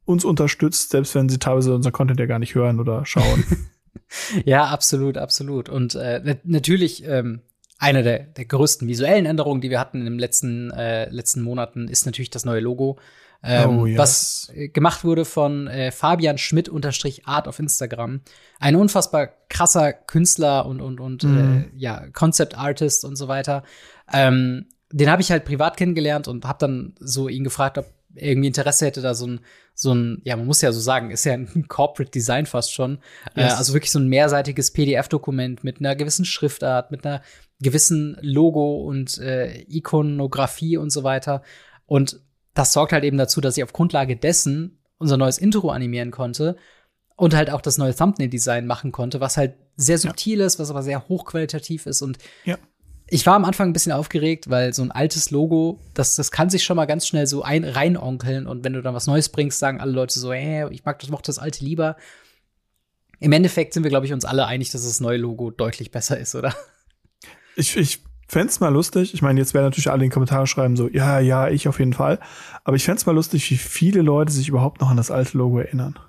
uns 0.06 0.26
unterstützt, 0.26 0.90
selbst 0.90 1.16
wenn 1.16 1.30
sie 1.30 1.40
teilweise 1.40 1.74
unser 1.76 1.92
Content 1.92 2.20
ja 2.20 2.26
gar 2.26 2.40
nicht 2.40 2.56
hören 2.56 2.80
oder 2.80 3.06
schauen. 3.06 3.44
ja, 4.46 4.66
absolut, 4.66 5.18
absolut. 5.18 5.70
Und 5.70 5.96
äh, 5.96 6.38
natürlich 6.44 7.06
ähm, 7.06 7.42
eine 7.78 8.04
der, 8.04 8.20
der 8.20 8.46
größten 8.46 8.88
visuellen 8.88 9.26
Änderungen, 9.26 9.62
die 9.62 9.70
wir 9.70 9.80
hatten 9.80 10.00
in 10.00 10.06
den 10.06 10.20
letzten, 10.20 10.72
äh, 10.72 11.10
letzten 11.10 11.42
Monaten, 11.42 11.88
ist 11.88 12.06
natürlich 12.06 12.30
das 12.30 12.46
neue 12.46 12.62
Logo. 12.62 12.98
Ähm, 13.46 13.80
oh, 13.80 13.86
yes. 13.86 13.98
Was 13.98 14.52
äh, 14.56 14.70
gemacht 14.70 15.04
wurde 15.04 15.26
von 15.26 15.68
äh, 15.68 15.92
Fabian 15.92 16.38
Schmidt 16.38 16.70
unterstrich 16.70 17.28
Art 17.28 17.48
auf 17.50 17.60
Instagram. 17.60 18.22
Ein 18.60 18.78
unfassbar 18.78 19.28
krasser 19.50 19.92
Künstler 19.92 20.66
und, 20.66 20.80
und, 20.80 21.02
und 21.02 21.24
mm. 21.24 21.38
äh, 21.38 21.70
ja, 21.76 22.08
Concept 22.14 22.58
Artist 22.58 23.04
und 23.04 23.18
so 23.18 23.28
weiter. 23.28 23.64
Ähm, 24.14 24.68
den 24.94 25.10
habe 25.10 25.22
ich 25.22 25.32
halt 25.32 25.44
privat 25.44 25.76
kennengelernt 25.76 26.30
und 26.30 26.46
habe 26.46 26.60
dann 26.60 26.96
so 27.00 27.28
ihn 27.28 27.44
gefragt, 27.44 27.78
ob 27.78 27.86
irgendwie 28.16 28.48
Interesse 28.48 28.86
hätte, 28.86 29.02
da 29.02 29.14
so 29.14 29.28
ein 29.28 29.42
so 29.76 29.94
ein, 29.94 30.22
ja, 30.24 30.36
man 30.36 30.46
muss 30.46 30.62
ja 30.62 30.72
so 30.72 30.80
sagen, 30.80 31.12
ist 31.12 31.26
ja 31.26 31.34
ein 31.34 31.66
Corporate 31.68 32.12
Design 32.12 32.46
fast 32.46 32.74
schon. 32.74 33.00
Äh, 33.36 33.42
yes. 33.42 33.54
Äh, 33.54 33.56
also 33.56 33.74
wirklich 33.74 33.92
so 33.92 34.00
ein 34.00 34.08
mehrseitiges 34.08 34.72
PDF-Dokument 34.72 35.64
mit 35.64 35.80
einer 35.80 35.96
gewissen 35.96 36.26
Schriftart, 36.26 36.92
mit 36.92 37.06
einer 37.06 37.22
gewissen 37.60 38.18
Logo 38.22 38.84
und 38.84 39.18
äh, 39.18 39.62
Ikonografie 39.68 40.78
und 40.78 40.92
so 40.92 41.04
weiter. 41.04 41.42
Und 41.86 42.22
das 42.54 42.74
sorgt 42.74 42.94
halt 42.94 43.04
eben 43.04 43.18
dazu, 43.18 43.42
dass 43.42 43.58
ich 43.58 43.64
auf 43.64 43.74
Grundlage 43.74 44.16
dessen 44.16 44.80
unser 45.00 45.18
neues 45.18 45.38
Intro 45.38 45.70
animieren 45.70 46.12
konnte 46.12 46.56
und 47.16 47.36
halt 47.36 47.50
auch 47.50 47.62
das 47.62 47.78
neue 47.78 47.96
Thumbnail-Design 47.96 48.68
machen 48.68 48.92
konnte, 48.92 49.20
was 49.20 49.38
halt 49.38 49.56
sehr 49.76 49.98
subtil 49.98 50.40
ja. 50.40 50.46
ist, 50.46 50.60
was 50.60 50.70
aber 50.70 50.84
sehr 50.84 51.08
hochqualitativ 51.08 51.88
ist 51.88 52.02
und 52.02 52.20
ja 52.46 52.58
ich 53.14 53.28
war 53.28 53.36
am 53.36 53.46
Anfang 53.46 53.70
ein 53.70 53.74
bisschen 53.74 53.92
aufgeregt, 53.92 54.50
weil 54.50 54.74
so 54.74 54.82
ein 54.82 54.90
altes 54.90 55.30
Logo, 55.30 55.80
das, 55.94 56.16
das 56.16 56.32
kann 56.32 56.50
sich 56.50 56.64
schon 56.64 56.76
mal 56.76 56.86
ganz 56.86 57.06
schnell 57.06 57.28
so 57.28 57.44
ein, 57.44 57.64
reinonkeln 57.64 58.48
und 58.48 58.64
wenn 58.64 58.74
du 58.74 58.82
dann 58.82 58.96
was 58.96 59.06
Neues 59.06 59.30
bringst, 59.30 59.60
sagen 59.60 59.80
alle 59.80 59.92
Leute 59.92 60.20
so, 60.20 60.34
hey, 60.34 60.68
ich 60.72 60.84
mag 60.84 60.98
das, 60.98 61.12
mochte 61.12 61.28
das 61.28 61.38
alte 61.38 61.64
lieber. 61.64 61.96
Im 63.20 63.32
Endeffekt 63.32 63.76
sind 63.76 63.84
wir, 63.84 63.92
glaube 63.92 64.08
ich, 64.08 64.14
uns 64.14 64.26
alle 64.26 64.48
einig, 64.48 64.72
dass 64.72 64.84
das 64.84 65.00
neue 65.00 65.18
Logo 65.18 65.52
deutlich 65.52 65.92
besser 65.92 66.18
ist, 66.18 66.34
oder? 66.34 66.56
Ich, 67.56 67.78
ich 67.78 68.02
fände 68.28 68.52
mal 68.62 68.74
lustig. 68.74 69.14
Ich 69.14 69.22
meine, 69.22 69.40
jetzt 69.40 69.54
werden 69.54 69.66
natürlich 69.66 69.92
alle 69.92 70.04
in 70.04 70.10
den 70.10 70.12
Kommentaren 70.12 70.48
schreiben, 70.48 70.76
so, 70.76 70.90
ja, 70.90 71.20
ja, 71.20 71.50
ich 71.50 71.68
auf 71.68 71.78
jeden 71.78 71.94
Fall. 71.94 72.20
Aber 72.64 72.76
ich 72.76 72.84
fände 72.84 73.04
mal 73.06 73.12
lustig, 73.12 73.52
wie 73.52 73.58
viele 73.58 74.02
Leute 74.02 74.32
sich 74.32 74.50
überhaupt 74.50 74.82
noch 74.82 74.90
an 74.90 74.98
das 74.98 75.12
alte 75.12 75.38
Logo 75.38 75.60
erinnern. 75.60 76.00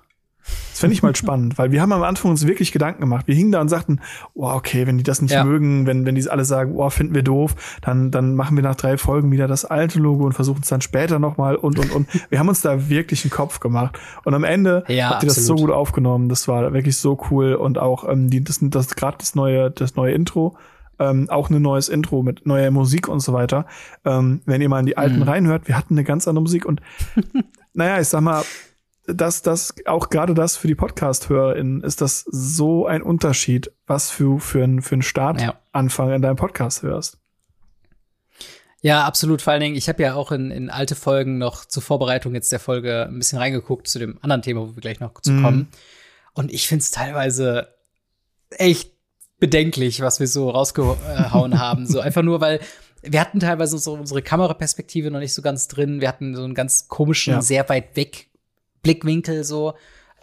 Das 0.71 0.79
finde 0.79 0.93
ich 0.93 1.03
mal 1.03 1.15
spannend, 1.15 1.57
weil 1.57 1.71
wir 1.71 1.81
haben 1.81 1.91
am 1.91 2.03
Anfang 2.03 2.31
uns 2.31 2.45
wirklich 2.47 2.71
Gedanken 2.71 3.01
gemacht. 3.01 3.27
Wir 3.27 3.35
hingen 3.35 3.51
da 3.51 3.61
und 3.61 3.69
sagten, 3.69 4.01
oh, 4.33 4.47
okay, 4.47 4.85
wenn 4.87 4.97
die 4.97 5.03
das 5.03 5.21
nicht 5.21 5.31
ja. 5.31 5.43
mögen, 5.43 5.87
wenn, 5.87 6.05
wenn 6.05 6.15
die 6.15 6.29
alle 6.29 6.45
sagen, 6.45 6.73
oh, 6.75 6.89
finden 6.89 7.15
wir 7.15 7.23
doof, 7.23 7.55
dann, 7.81 8.11
dann 8.11 8.35
machen 8.35 8.55
wir 8.55 8.63
nach 8.63 8.75
drei 8.75 8.97
Folgen 8.97 9.31
wieder 9.31 9.47
das 9.47 9.65
alte 9.65 9.99
Logo 9.99 10.25
und 10.25 10.33
versuchen 10.33 10.61
es 10.61 10.69
dann 10.69 10.81
später 10.81 11.19
nochmal 11.19 11.55
und, 11.55 11.79
und, 11.79 11.91
und. 11.91 12.07
wir 12.29 12.39
haben 12.39 12.49
uns 12.49 12.61
da 12.61 12.89
wirklich 12.89 13.23
einen 13.23 13.31
Kopf 13.31 13.59
gemacht. 13.59 13.99
Und 14.23 14.33
am 14.33 14.43
Ende 14.43 14.83
ja, 14.87 15.09
habt 15.09 15.23
ihr 15.23 15.27
das 15.27 15.45
so 15.45 15.55
gut 15.55 15.71
aufgenommen. 15.71 16.29
Das 16.29 16.47
war 16.47 16.73
wirklich 16.73 16.97
so 16.97 17.17
cool 17.31 17.55
und 17.55 17.77
auch, 17.77 18.07
ähm, 18.07 18.29
die, 18.29 18.43
das, 18.43 18.59
das 18.61 18.95
gerade 18.95 19.17
das 19.19 19.35
neue, 19.35 19.71
das 19.71 19.95
neue 19.95 20.13
Intro, 20.13 20.57
ähm, 20.99 21.29
auch 21.29 21.49
ein 21.49 21.61
neues 21.61 21.89
Intro 21.89 22.23
mit 22.23 22.45
neuer 22.45 22.71
Musik 22.71 23.07
und 23.07 23.19
so 23.19 23.33
weiter. 23.33 23.65
Ähm, 24.05 24.41
wenn 24.45 24.61
ihr 24.61 24.69
mal 24.69 24.79
in 24.79 24.85
die 24.85 24.97
alten 24.97 25.17
mhm. 25.17 25.23
reinhört, 25.23 25.67
wir 25.67 25.77
hatten 25.77 25.93
eine 25.93 26.03
ganz 26.03 26.27
andere 26.27 26.43
Musik 26.43 26.65
und 26.65 26.81
naja, 27.73 27.99
ich 27.99 28.07
sag 28.07 28.21
mal, 28.21 28.43
dass 29.07 29.41
das 29.41 29.75
auch 29.85 30.09
gerade 30.09 30.33
das 30.33 30.57
für 30.57 30.67
die 30.67 30.75
Podcast-HörerInnen 30.75 31.83
ist 31.83 32.01
das 32.01 32.21
so 32.21 32.87
ein 32.87 33.01
Unterschied, 33.01 33.71
was 33.85 34.09
für, 34.09 34.39
für, 34.39 34.63
ein, 34.63 34.81
für 34.81 34.95
einen 34.95 35.01
Startanfang 35.01 36.09
ja. 36.09 36.15
in 36.15 36.21
deinem 36.21 36.35
Podcast 36.35 36.83
hörst. 36.83 37.17
Ja, 38.81 39.03
absolut. 39.03 39.41
Vor 39.41 39.53
allen 39.53 39.61
Dingen, 39.61 39.75
ich 39.75 39.89
habe 39.89 40.03
ja 40.03 40.13
auch 40.13 40.31
in, 40.31 40.51
in 40.51 40.69
alte 40.69 40.95
Folgen 40.95 41.37
noch 41.37 41.65
zur 41.65 41.81
Vorbereitung 41.81 42.35
jetzt 42.35 42.51
der 42.51 42.59
Folge 42.59 43.07
ein 43.07 43.17
bisschen 43.17 43.39
reingeguckt 43.39 43.87
zu 43.87 43.99
dem 43.99 44.19
anderen 44.21 44.41
Thema, 44.41 44.61
wo 44.61 44.75
wir 44.75 44.81
gleich 44.81 44.99
noch 44.99 45.19
zu 45.21 45.31
mhm. 45.31 45.43
kommen. 45.43 45.67
Und 46.33 46.51
ich 46.53 46.67
finde 46.67 46.83
es 46.83 46.91
teilweise 46.91 47.69
echt 48.51 48.91
bedenklich, 49.39 50.01
was 50.01 50.19
wir 50.19 50.27
so 50.27 50.49
rausgehauen 50.49 51.59
haben. 51.59 51.87
So 51.87 51.99
einfach 51.99 52.21
nur, 52.21 52.41
weil 52.41 52.59
wir 53.01 53.21
hatten 53.21 53.39
teilweise 53.39 53.77
so 53.77 53.93
unsere 53.93 54.21
Kameraperspektive 54.21 55.11
noch 55.11 55.19
nicht 55.19 55.33
so 55.33 55.41
ganz 55.41 55.67
drin. 55.67 56.01
Wir 56.01 56.07
hatten 56.07 56.35
so 56.35 56.43
einen 56.43 56.53
ganz 56.53 56.87
komischen, 56.87 57.33
ja. 57.33 57.41
sehr 57.41 57.67
weit 57.69 57.95
weg 57.95 58.29
Blickwinkel 58.85 59.43
so. 59.43 59.73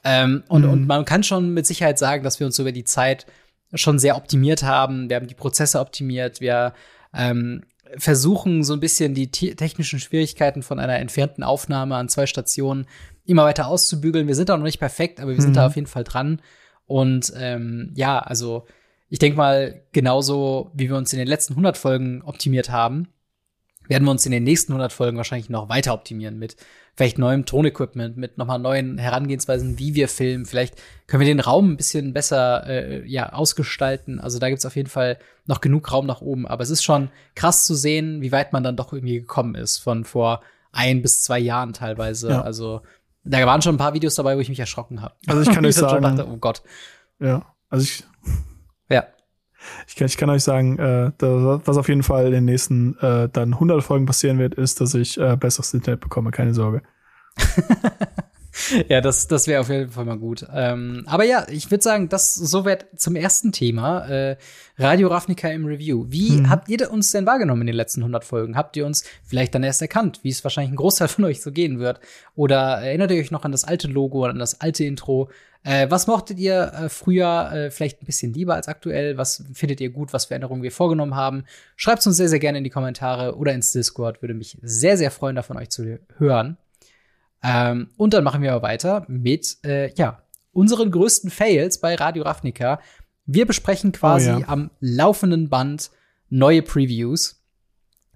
Ähm, 0.04 0.44
und, 0.48 0.62
mhm. 0.62 0.70
und 0.70 0.86
man 0.86 1.04
kann 1.04 1.24
schon 1.24 1.52
mit 1.52 1.66
Sicherheit 1.66 1.98
sagen, 1.98 2.22
dass 2.22 2.40
wir 2.40 2.46
uns 2.46 2.58
über 2.58 2.72
die 2.72 2.84
Zeit 2.84 3.26
schon 3.74 3.98
sehr 3.98 4.16
optimiert 4.16 4.62
haben. 4.62 5.08
Wir 5.08 5.16
haben 5.16 5.26
die 5.26 5.34
Prozesse 5.34 5.80
optimiert. 5.80 6.40
Wir 6.40 6.72
ähm, 7.12 7.62
versuchen 7.96 8.62
so 8.62 8.72
ein 8.72 8.80
bisschen 8.80 9.14
die 9.14 9.30
technischen 9.30 9.98
Schwierigkeiten 9.98 10.62
von 10.62 10.78
einer 10.78 10.98
entfernten 10.98 11.42
Aufnahme 11.42 11.96
an 11.96 12.08
zwei 12.08 12.26
Stationen 12.26 12.86
immer 13.24 13.44
weiter 13.44 13.66
auszubügeln. 13.66 14.28
Wir 14.28 14.34
sind 14.34 14.50
auch 14.50 14.56
noch 14.56 14.64
nicht 14.64 14.78
perfekt, 14.78 15.20
aber 15.20 15.30
wir 15.30 15.36
mhm. 15.36 15.42
sind 15.42 15.56
da 15.56 15.62
mhm. 15.62 15.66
auf 15.66 15.76
jeden 15.76 15.88
Fall 15.88 16.04
dran. 16.04 16.40
Und 16.86 17.32
ähm, 17.36 17.92
ja, 17.94 18.18
also 18.18 18.66
ich 19.08 19.18
denke 19.18 19.36
mal, 19.36 19.82
genauso 19.92 20.70
wie 20.74 20.88
wir 20.88 20.96
uns 20.96 21.12
in 21.12 21.18
den 21.18 21.28
letzten 21.28 21.52
100 21.52 21.76
Folgen 21.76 22.22
optimiert 22.22 22.70
haben, 22.70 23.08
werden 23.88 24.04
wir 24.04 24.10
uns 24.10 24.24
in 24.24 24.32
den 24.32 24.44
nächsten 24.44 24.72
100 24.72 24.92
Folgen 24.92 25.16
wahrscheinlich 25.16 25.50
noch 25.50 25.68
weiter 25.68 25.92
optimieren 25.92 26.38
mit 26.38 26.56
vielleicht 26.94 27.18
neuem 27.18 27.46
Tonequipment, 27.46 28.16
mit 28.16 28.38
nochmal 28.38 28.58
neuen 28.58 28.98
Herangehensweisen, 28.98 29.78
wie 29.78 29.94
wir 29.94 30.08
filmen. 30.08 30.44
Vielleicht 30.44 30.74
können 31.06 31.20
wir 31.20 31.26
den 31.26 31.40
Raum 31.40 31.72
ein 31.72 31.76
bisschen 31.76 32.12
besser 32.12 32.66
äh, 32.66 33.08
ja, 33.08 33.32
ausgestalten. 33.32 34.20
Also 34.20 34.38
da 34.38 34.48
gibt's 34.48 34.66
auf 34.66 34.76
jeden 34.76 34.90
Fall 34.90 35.18
noch 35.46 35.60
genug 35.60 35.90
Raum 35.90 36.06
nach 36.06 36.20
oben. 36.20 36.46
Aber 36.46 36.62
es 36.62 36.70
ist 36.70 36.82
schon 36.82 37.10
krass 37.34 37.64
zu 37.64 37.74
sehen, 37.74 38.20
wie 38.20 38.32
weit 38.32 38.52
man 38.52 38.62
dann 38.62 38.76
doch 38.76 38.92
irgendwie 38.92 39.20
gekommen 39.20 39.54
ist 39.54 39.78
von 39.78 40.04
vor 40.04 40.42
ein 40.70 41.02
bis 41.02 41.22
zwei 41.22 41.38
Jahren 41.38 41.72
teilweise. 41.72 42.30
Ja. 42.30 42.42
Also 42.42 42.82
da 43.24 43.44
waren 43.46 43.62
schon 43.62 43.74
ein 43.74 43.78
paar 43.78 43.94
Videos 43.94 44.14
dabei, 44.14 44.36
wo 44.36 44.40
ich 44.40 44.48
mich 44.48 44.60
erschrocken 44.60 45.00
habe. 45.00 45.14
Also 45.26 45.42
ich 45.42 45.54
kann 45.54 45.64
euch 45.66 45.76
sagen, 45.76 46.02
dachte, 46.02 46.26
oh 46.28 46.36
Gott. 46.36 46.62
Ja, 47.20 47.54
also 47.70 47.84
ich 47.84 48.04
ja. 48.90 49.06
Ich 49.86 49.96
kann, 49.96 50.06
ich 50.06 50.16
kann 50.16 50.30
euch 50.30 50.42
sagen, 50.42 50.78
äh, 50.78 51.12
da, 51.18 51.60
was 51.64 51.76
auf 51.76 51.88
jeden 51.88 52.02
Fall 52.02 52.26
in 52.26 52.32
den 52.32 52.44
nächsten 52.44 52.96
äh, 52.98 53.28
dann 53.32 53.54
100 53.54 53.82
Folgen 53.82 54.06
passieren 54.06 54.38
wird, 54.38 54.54
ist, 54.54 54.80
dass 54.80 54.94
ich 54.94 55.18
äh, 55.18 55.36
besseres 55.36 55.74
Internet 55.74 56.00
bekomme. 56.00 56.30
Keine 56.30 56.54
Sorge. 56.54 56.82
ja, 58.88 59.00
das, 59.00 59.28
das 59.28 59.46
wäre 59.46 59.60
auf 59.60 59.68
jeden 59.68 59.90
Fall 59.90 60.04
mal 60.04 60.18
gut. 60.18 60.46
Ähm, 60.52 61.04
aber 61.06 61.24
ja, 61.24 61.46
ich 61.48 61.70
würde 61.70 61.82
sagen, 61.82 62.08
das 62.08 62.34
soweit 62.34 62.86
zum 62.96 63.16
ersten 63.16 63.52
Thema. 63.52 64.06
Äh, 64.08 64.36
Radio 64.78 65.08
Ravnica 65.08 65.48
im 65.48 65.64
Review. 65.64 66.06
Wie 66.08 66.38
hm. 66.38 66.50
habt 66.50 66.68
ihr 66.68 66.90
uns 66.90 67.12
denn 67.12 67.26
wahrgenommen 67.26 67.62
in 67.62 67.66
den 67.68 67.76
letzten 67.76 68.00
100 68.00 68.24
Folgen? 68.24 68.56
Habt 68.56 68.76
ihr 68.76 68.86
uns 68.86 69.04
vielleicht 69.24 69.54
dann 69.54 69.62
erst 69.62 69.82
erkannt, 69.82 70.20
wie 70.22 70.30
es 70.30 70.44
wahrscheinlich 70.44 70.72
ein 70.72 70.76
Großteil 70.76 71.08
von 71.08 71.24
euch 71.24 71.40
so 71.40 71.52
gehen 71.52 71.78
wird? 71.78 72.00
Oder 72.34 72.80
erinnert 72.82 73.10
ihr 73.10 73.20
euch 73.20 73.30
noch 73.30 73.44
an 73.44 73.52
das 73.52 73.64
alte 73.64 73.88
Logo, 73.88 74.24
an 74.24 74.38
das 74.38 74.60
alte 74.60 74.84
Intro? 74.84 75.30
Äh, 75.64 75.90
was 75.90 76.06
mochtet 76.08 76.38
ihr 76.38 76.72
äh, 76.74 76.88
früher 76.88 77.52
äh, 77.52 77.70
vielleicht 77.70 78.02
ein 78.02 78.06
bisschen 78.06 78.32
lieber 78.32 78.54
als 78.54 78.66
aktuell? 78.66 79.16
Was 79.16 79.44
findet 79.54 79.80
ihr 79.80 79.90
gut? 79.90 80.12
Was 80.12 80.24
für 80.24 80.34
Änderungen 80.34 80.62
wir 80.62 80.72
vorgenommen 80.72 81.14
haben? 81.14 81.44
Schreibt 81.76 82.04
uns 82.06 82.16
sehr, 82.16 82.28
sehr 82.28 82.40
gerne 82.40 82.58
in 82.58 82.64
die 82.64 82.70
Kommentare 82.70 83.36
oder 83.36 83.52
ins 83.52 83.72
Discord. 83.72 84.22
Würde 84.22 84.34
mich 84.34 84.58
sehr, 84.62 84.96
sehr 84.96 85.10
freuen, 85.10 85.36
davon 85.36 85.56
euch 85.56 85.70
zu 85.70 85.98
hören. 86.18 86.56
Ähm, 87.44 87.90
und 87.96 88.12
dann 88.14 88.24
machen 88.24 88.42
wir 88.42 88.52
aber 88.52 88.66
weiter 88.66 89.04
mit, 89.08 89.58
äh, 89.64 89.92
ja, 89.94 90.22
unseren 90.52 90.90
größten 90.90 91.30
Fails 91.30 91.78
bei 91.78 91.94
Radio 91.94 92.24
Ravnica. 92.24 92.80
Wir 93.24 93.46
besprechen 93.46 93.92
quasi 93.92 94.32
oh, 94.32 94.38
ja. 94.40 94.48
am 94.48 94.70
laufenden 94.80 95.48
Band 95.48 95.90
neue 96.28 96.62
Previews, 96.62 97.40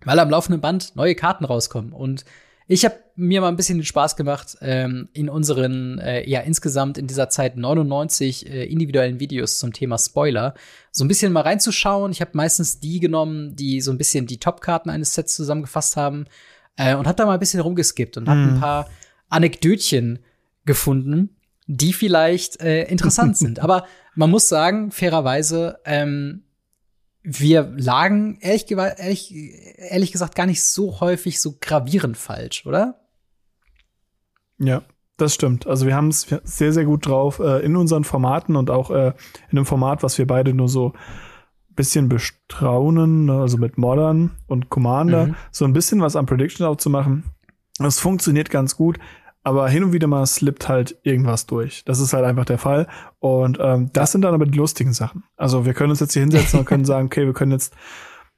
weil 0.04 0.18
am 0.18 0.30
laufenden 0.30 0.60
Band 0.60 0.96
neue 0.96 1.14
Karten 1.14 1.44
rauskommen. 1.44 1.92
Und 1.92 2.24
ich 2.66 2.84
habe 2.84 2.96
mir 3.16 3.40
mal 3.40 3.48
ein 3.48 3.56
bisschen 3.56 3.78
den 3.78 3.84
Spaß 3.84 4.14
gemacht, 4.14 4.58
ähm, 4.60 5.08
in 5.14 5.30
unseren, 5.30 5.98
äh, 5.98 6.28
ja, 6.28 6.40
insgesamt 6.40 6.98
in 6.98 7.06
dieser 7.06 7.30
Zeit 7.30 7.56
99 7.56 8.48
äh, 8.48 8.64
individuellen 8.64 9.18
Videos 9.18 9.58
zum 9.58 9.72
Thema 9.72 9.98
Spoiler 9.98 10.54
so 10.92 11.02
ein 11.04 11.08
bisschen 11.08 11.32
mal 11.32 11.40
reinzuschauen. 11.40 12.12
Ich 12.12 12.20
habe 12.20 12.32
meistens 12.34 12.78
die 12.78 13.00
genommen, 13.00 13.56
die 13.56 13.80
so 13.80 13.90
ein 13.90 13.98
bisschen 13.98 14.26
die 14.26 14.38
Top-Karten 14.38 14.90
eines 14.90 15.14
Sets 15.14 15.34
zusammengefasst 15.34 15.96
haben 15.96 16.26
äh, 16.76 16.94
und 16.94 17.06
habe 17.06 17.16
da 17.16 17.24
mal 17.24 17.34
ein 17.34 17.40
bisschen 17.40 17.60
rumgeskippt 17.60 18.18
und 18.18 18.24
mm. 18.24 18.28
habe 18.28 18.40
ein 18.40 18.60
paar 18.60 18.88
Anekdötchen 19.30 20.18
gefunden, 20.66 21.36
die 21.66 21.94
vielleicht 21.94 22.60
äh, 22.60 22.84
interessant 22.84 23.36
sind. 23.38 23.60
Aber 23.60 23.86
man 24.14 24.30
muss 24.30 24.48
sagen, 24.48 24.90
fairerweise, 24.90 25.78
ähm, 25.86 26.42
wir 27.22 27.72
lagen 27.76 28.38
ehrlich, 28.40 28.70
ehrlich, 28.70 29.34
ehrlich 29.78 30.12
gesagt 30.12 30.34
gar 30.34 30.46
nicht 30.46 30.62
so 30.62 31.00
häufig 31.00 31.40
so 31.40 31.56
gravierend 31.60 32.16
falsch, 32.16 32.66
oder? 32.66 33.00
Ja, 34.58 34.82
das 35.16 35.34
stimmt. 35.34 35.66
Also 35.66 35.86
wir 35.86 35.94
haben 35.94 36.08
es 36.08 36.26
sehr, 36.44 36.72
sehr 36.72 36.84
gut 36.84 37.06
drauf 37.06 37.38
äh, 37.38 37.64
in 37.64 37.76
unseren 37.76 38.04
Formaten 38.04 38.56
und 38.56 38.70
auch 38.70 38.90
äh, 38.90 39.12
in 39.50 39.58
einem 39.58 39.66
Format, 39.66 40.02
was 40.02 40.18
wir 40.18 40.26
beide 40.26 40.54
nur 40.54 40.68
so 40.68 40.92
bisschen 41.70 42.08
bestraunen, 42.08 43.26
ne, 43.26 43.40
also 43.40 43.58
mit 43.58 43.76
Modern 43.76 44.30
und 44.46 44.70
Commander, 44.70 45.26
mhm. 45.26 45.34
so 45.50 45.66
ein 45.66 45.74
bisschen 45.74 46.00
was 46.00 46.16
an 46.16 46.24
Prediction 46.24 46.66
auch 46.66 46.76
zu 46.76 46.88
machen. 46.88 47.24
Das 47.78 48.00
funktioniert 48.00 48.50
ganz 48.50 48.76
gut 48.76 48.98
aber 49.46 49.68
hin 49.68 49.84
und 49.84 49.92
wieder 49.92 50.08
mal 50.08 50.26
slippt 50.26 50.68
halt 50.68 50.98
irgendwas 51.04 51.46
durch. 51.46 51.84
Das 51.84 52.00
ist 52.00 52.12
halt 52.12 52.24
einfach 52.24 52.44
der 52.44 52.58
Fall. 52.58 52.88
Und 53.20 53.58
ähm, 53.60 53.90
das 53.92 54.10
sind 54.10 54.22
dann 54.22 54.34
aber 54.34 54.44
die 54.44 54.58
lustigen 54.58 54.92
Sachen. 54.92 55.22
Also 55.36 55.64
wir 55.64 55.72
können 55.72 55.90
uns 55.90 56.00
jetzt 56.00 56.14
hier 56.14 56.22
hinsetzen 56.22 56.58
und 56.58 56.64
können 56.66 56.84
sagen, 56.84 57.06
okay, 57.06 57.26
wir 57.26 57.32
können 57.32 57.52
jetzt 57.52 57.72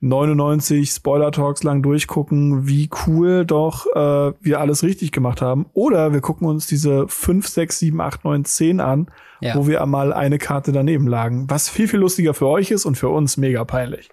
99 0.01 0.91
Spoiler-Talks 0.91 1.65
lang 1.65 1.83
durchgucken, 1.83 2.69
wie 2.69 2.89
cool 3.07 3.45
doch 3.45 3.87
äh, 3.95 4.33
wir 4.41 4.61
alles 4.61 4.83
richtig 4.83 5.11
gemacht 5.11 5.43
haben. 5.43 5.67
Oder 5.73 6.13
wir 6.13 6.21
gucken 6.21 6.47
uns 6.47 6.67
diese 6.67 7.09
5, 7.09 7.49
6, 7.49 7.79
7, 7.81 8.01
8, 8.01 8.25
9, 8.25 8.45
10 8.45 8.81
an, 8.81 9.11
ja. 9.41 9.57
wo 9.57 9.67
wir 9.67 9.83
einmal 9.83 10.13
eine 10.13 10.39
Karte 10.39 10.71
daneben 10.71 11.09
lagen. 11.09 11.51
Was 11.51 11.69
viel, 11.69 11.89
viel 11.89 12.01
lustiger 12.01 12.33
für 12.33 12.47
euch 12.47 12.71
ist 12.71 12.85
und 12.85 12.97
für 12.97 13.09
uns 13.09 13.37
mega 13.37 13.65
peinlich. 13.65 14.11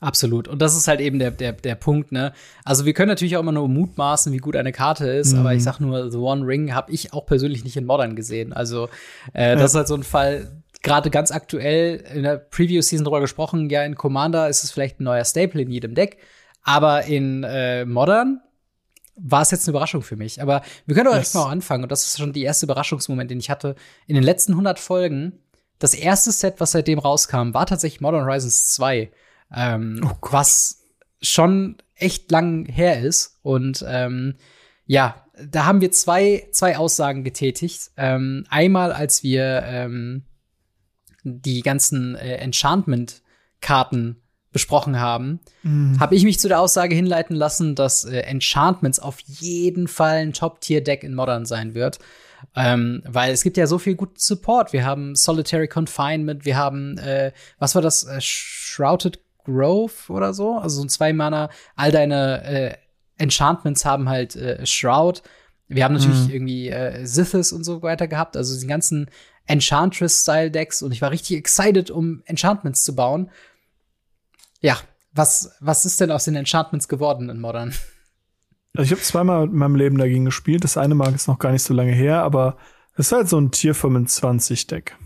Absolut. 0.00 0.48
Und 0.48 0.60
das 0.60 0.76
ist 0.76 0.88
halt 0.88 1.00
eben 1.00 1.18
der, 1.18 1.30
der, 1.30 1.52
der 1.52 1.76
Punkt, 1.76 2.12
ne? 2.12 2.32
Also 2.64 2.84
wir 2.84 2.92
können 2.92 3.08
natürlich 3.08 3.36
auch 3.36 3.40
immer 3.40 3.52
nur 3.52 3.68
mutmaßen, 3.68 4.32
wie 4.32 4.38
gut 4.38 4.56
eine 4.56 4.72
Karte 4.72 5.06
ist, 5.06 5.32
mhm. 5.32 5.40
aber 5.40 5.54
ich 5.54 5.62
sag 5.62 5.80
nur, 5.80 6.10
The 6.10 6.18
One 6.18 6.46
Ring 6.46 6.74
habe 6.74 6.92
ich 6.92 7.14
auch 7.14 7.24
persönlich 7.24 7.64
nicht 7.64 7.76
in 7.76 7.86
Modern 7.86 8.16
gesehen. 8.16 8.52
Also 8.52 8.88
äh, 9.32 9.50
ja. 9.50 9.54
das 9.54 9.70
ist 9.70 9.76
halt 9.76 9.88
so 9.88 9.94
ein 9.94 10.02
Fall, 10.02 10.63
gerade 10.84 11.10
ganz 11.10 11.32
aktuell 11.32 11.96
in 12.14 12.22
der 12.22 12.36
Preview-Season 12.36 13.04
drüber 13.04 13.20
gesprochen, 13.20 13.68
ja, 13.70 13.82
in 13.82 13.96
Commander 13.96 14.48
ist 14.48 14.62
es 14.62 14.70
vielleicht 14.70 15.00
ein 15.00 15.04
neuer 15.04 15.24
Staple 15.24 15.62
in 15.62 15.70
jedem 15.70 15.96
Deck, 15.96 16.18
aber 16.62 17.04
in 17.04 17.42
äh, 17.42 17.84
Modern 17.84 18.40
war 19.16 19.42
es 19.42 19.50
jetzt 19.50 19.66
eine 19.66 19.72
Überraschung 19.72 20.02
für 20.02 20.16
mich. 20.16 20.42
Aber 20.42 20.62
wir 20.86 20.94
können 20.94 21.06
doch 21.06 21.16
yes. 21.16 21.34
mal 21.34 21.42
auch 21.42 21.50
anfangen. 21.50 21.84
Und 21.84 21.92
das 21.92 22.04
ist 22.04 22.18
schon 22.18 22.32
die 22.32 22.42
erste 22.42 22.66
Überraschungsmoment, 22.66 23.30
den 23.30 23.38
ich 23.38 23.50
hatte. 23.50 23.76
In 24.06 24.14
den 24.14 24.24
letzten 24.24 24.52
100 24.52 24.78
Folgen, 24.78 25.40
das 25.78 25.94
erste 25.94 26.32
Set, 26.32 26.56
was 26.58 26.72
seitdem 26.72 26.98
rauskam, 26.98 27.54
war 27.54 27.66
tatsächlich 27.66 28.00
Modern 28.00 28.24
Horizons 28.24 28.72
2. 28.74 29.10
Ähm, 29.54 30.00
oh 30.04 30.28
was 30.32 30.84
schon 31.22 31.76
echt 31.94 32.30
lang 32.30 32.66
her 32.66 33.00
ist. 33.00 33.38
Und 33.42 33.84
ähm, 33.86 34.34
ja, 34.86 35.24
da 35.48 35.64
haben 35.64 35.80
wir 35.80 35.92
zwei, 35.92 36.48
zwei 36.50 36.76
Aussagen 36.76 37.24
getätigt. 37.24 37.92
Ähm, 37.96 38.46
einmal, 38.48 38.92
als 38.92 39.22
wir 39.22 39.62
ähm, 39.64 40.24
die 41.24 41.62
ganzen 41.62 42.14
äh, 42.14 42.36
Enchantment-Karten 42.36 44.22
besprochen 44.52 45.00
haben, 45.00 45.40
mhm. 45.64 45.98
habe 45.98 46.14
ich 46.14 46.22
mich 46.22 46.38
zu 46.38 46.46
der 46.46 46.60
Aussage 46.60 46.94
hinleiten 46.94 47.34
lassen, 47.34 47.74
dass 47.74 48.04
äh, 48.04 48.20
Enchantments 48.20 49.00
auf 49.00 49.18
jeden 49.20 49.88
Fall 49.88 50.18
ein 50.18 50.32
Top-Tier-Deck 50.32 51.02
in 51.02 51.14
Modern 51.14 51.44
sein 51.44 51.74
wird. 51.74 51.98
Ähm, 52.54 53.02
weil 53.06 53.32
es 53.32 53.42
gibt 53.42 53.56
ja 53.56 53.66
so 53.66 53.78
viel 53.78 53.96
guten 53.96 54.18
Support. 54.18 54.72
Wir 54.72 54.84
haben 54.84 55.16
Solitary 55.16 55.66
Confinement, 55.66 56.44
wir 56.44 56.56
haben, 56.56 56.98
äh, 56.98 57.32
was 57.58 57.74
war 57.74 57.82
das? 57.82 58.04
Äh, 58.04 58.20
Shrouded 58.20 59.18
Grove 59.44 59.92
oder 60.08 60.34
so. 60.34 60.56
Also 60.56 60.76
so 60.76 60.84
ein 60.84 60.88
Zwei-Mana. 60.88 61.50
All 61.74 61.90
deine 61.90 62.44
äh, 62.44 62.74
Enchantments 63.16 63.84
haben 63.84 64.08
halt 64.08 64.36
äh, 64.36 64.64
Shroud. 64.66 65.22
Wir 65.68 65.84
haben 65.84 65.94
natürlich 65.94 66.28
mhm. 66.28 66.30
irgendwie 66.30 66.68
äh, 66.68 67.04
Sithis 67.04 67.52
und 67.52 67.64
so 67.64 67.82
weiter 67.82 68.06
gehabt. 68.06 68.36
Also 68.36 68.58
die 68.58 68.66
ganzen 68.66 69.10
Enchantress-Style-Decks. 69.46 70.82
Und 70.82 70.92
ich 70.92 71.02
war 71.02 71.10
richtig 71.10 71.36
excited, 71.36 71.90
um 71.90 72.22
Enchantments 72.26 72.84
zu 72.84 72.94
bauen. 72.94 73.30
Ja, 74.60 74.78
was, 75.12 75.54
was 75.60 75.84
ist 75.84 76.00
denn 76.00 76.10
aus 76.10 76.24
den 76.24 76.36
Enchantments 76.36 76.88
geworden 76.88 77.28
in 77.30 77.40
Modern? 77.40 77.74
Also 78.76 78.86
ich 78.86 78.90
habe 78.90 79.02
zweimal 79.02 79.44
in 79.44 79.54
meinem 79.54 79.76
Leben 79.76 79.98
dagegen 79.98 80.24
gespielt. 80.24 80.64
Das 80.64 80.76
eine 80.76 80.94
Mal 80.94 81.14
ist 81.14 81.28
noch 81.28 81.38
gar 81.38 81.52
nicht 81.52 81.62
so 81.62 81.74
lange 81.74 81.92
her, 81.92 82.22
aber 82.22 82.56
es 82.96 83.06
ist 83.06 83.12
halt 83.12 83.28
so 83.28 83.38
ein 83.38 83.50
Tier 83.50 83.74
25 83.74 84.66
Deck. 84.66 84.96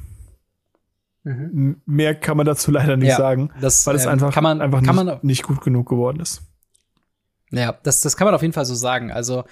Mhm. 1.24 1.82
Mehr 1.84 2.14
kann 2.14 2.36
man 2.36 2.46
dazu 2.46 2.70
leider 2.70 2.96
nicht 2.96 3.10
ja, 3.10 3.16
sagen, 3.16 3.50
das, 3.60 3.86
weil 3.86 3.96
es 3.96 4.04
ähm, 4.04 4.12
einfach, 4.12 4.40
man, 4.40 4.62
einfach 4.62 4.80
nicht, 4.80 4.94
man, 4.94 5.18
nicht, 5.22 5.42
gut 5.42 5.60
genug 5.60 5.88
geworden 5.88 6.20
ist. 6.20 6.42
Ja, 7.50 7.72
das, 7.82 8.00
das 8.00 8.16
kann 8.16 8.26
man 8.26 8.34
auf 8.34 8.42
jeden 8.42 8.54
Fall 8.54 8.64
so 8.64 8.74
sagen. 8.74 9.10
Also, 9.10 9.44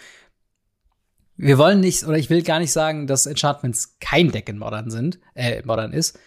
wir 1.36 1.58
wollen 1.58 1.80
nicht, 1.80 2.04
oder 2.04 2.16
ich 2.16 2.30
will 2.30 2.42
gar 2.42 2.58
nicht 2.58 2.72
sagen, 2.72 3.06
dass 3.06 3.26
Enchantments 3.26 3.98
kein 4.00 4.30
Deck 4.30 4.48
in 4.48 4.58
Modern 4.58 4.90
sind, 4.90 5.18
äh, 5.34 5.62
Modern 5.64 5.92
ist. 5.92 6.18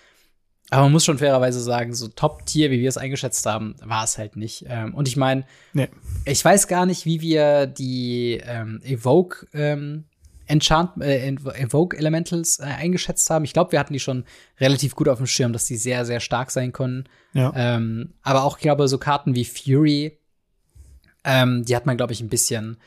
Aber 0.72 0.84
man 0.84 0.92
muss 0.92 1.06
schon 1.06 1.18
fairerweise 1.18 1.62
sagen, 1.62 1.96
so 1.96 2.08
Top-Tier, 2.08 2.70
wie 2.70 2.80
wir 2.80 2.90
es 2.90 2.98
eingeschätzt 2.98 3.46
haben, 3.48 3.76
war 3.84 4.04
es 4.04 4.20
halt 4.20 4.36
nicht. 4.36 4.66
Ähm, 4.68 4.94
und 4.94 5.08
ich 5.08 5.18
meine, 5.18 5.46
nee. 5.74 5.88
ich 6.26 6.46
weiß 6.46 6.68
gar 6.68 6.86
nicht, 6.86 7.06
wie 7.06 7.22
wir 7.22 7.66
die 7.66 8.40
ähm, 8.46 8.80
Evoke 8.84 9.48
ähm, 9.54 10.06
Enchant 10.46 11.02
äh, 11.02 11.28
Evoke 11.28 11.98
Elementals 11.98 12.60
äh, 12.60 12.66
eingeschätzt 12.66 13.30
haben. 13.32 13.46
Ich 13.46 13.54
glaube, 13.54 13.72
wir 13.72 13.80
hatten 13.80 13.94
die 13.94 14.00
schon 14.00 14.26
relativ 14.60 14.96
gut 14.96 15.10
auf 15.10 15.18
dem 15.18 15.28
Schirm, 15.28 15.54
dass 15.54 15.66
die 15.66 15.78
sehr, 15.78 16.06
sehr 16.06 16.20
stark 16.20 16.52
sein 16.52 16.72
können. 16.72 17.10
Ja. 17.34 17.52
Ähm, 17.56 18.14
aber 18.22 18.44
auch, 18.44 18.58
ich 18.58 18.62
glaube, 18.64 18.88
so 18.88 19.00
Karten 19.00 19.34
wie 19.34 19.46
Fury 19.46 20.20
Ähm, 21.24 21.66
die 21.66 21.76
hat 21.76 21.86
man, 21.86 21.98
glaube 21.98 22.14
ich, 22.14 22.22
ein 22.22 22.30
bisschen, 22.30 22.78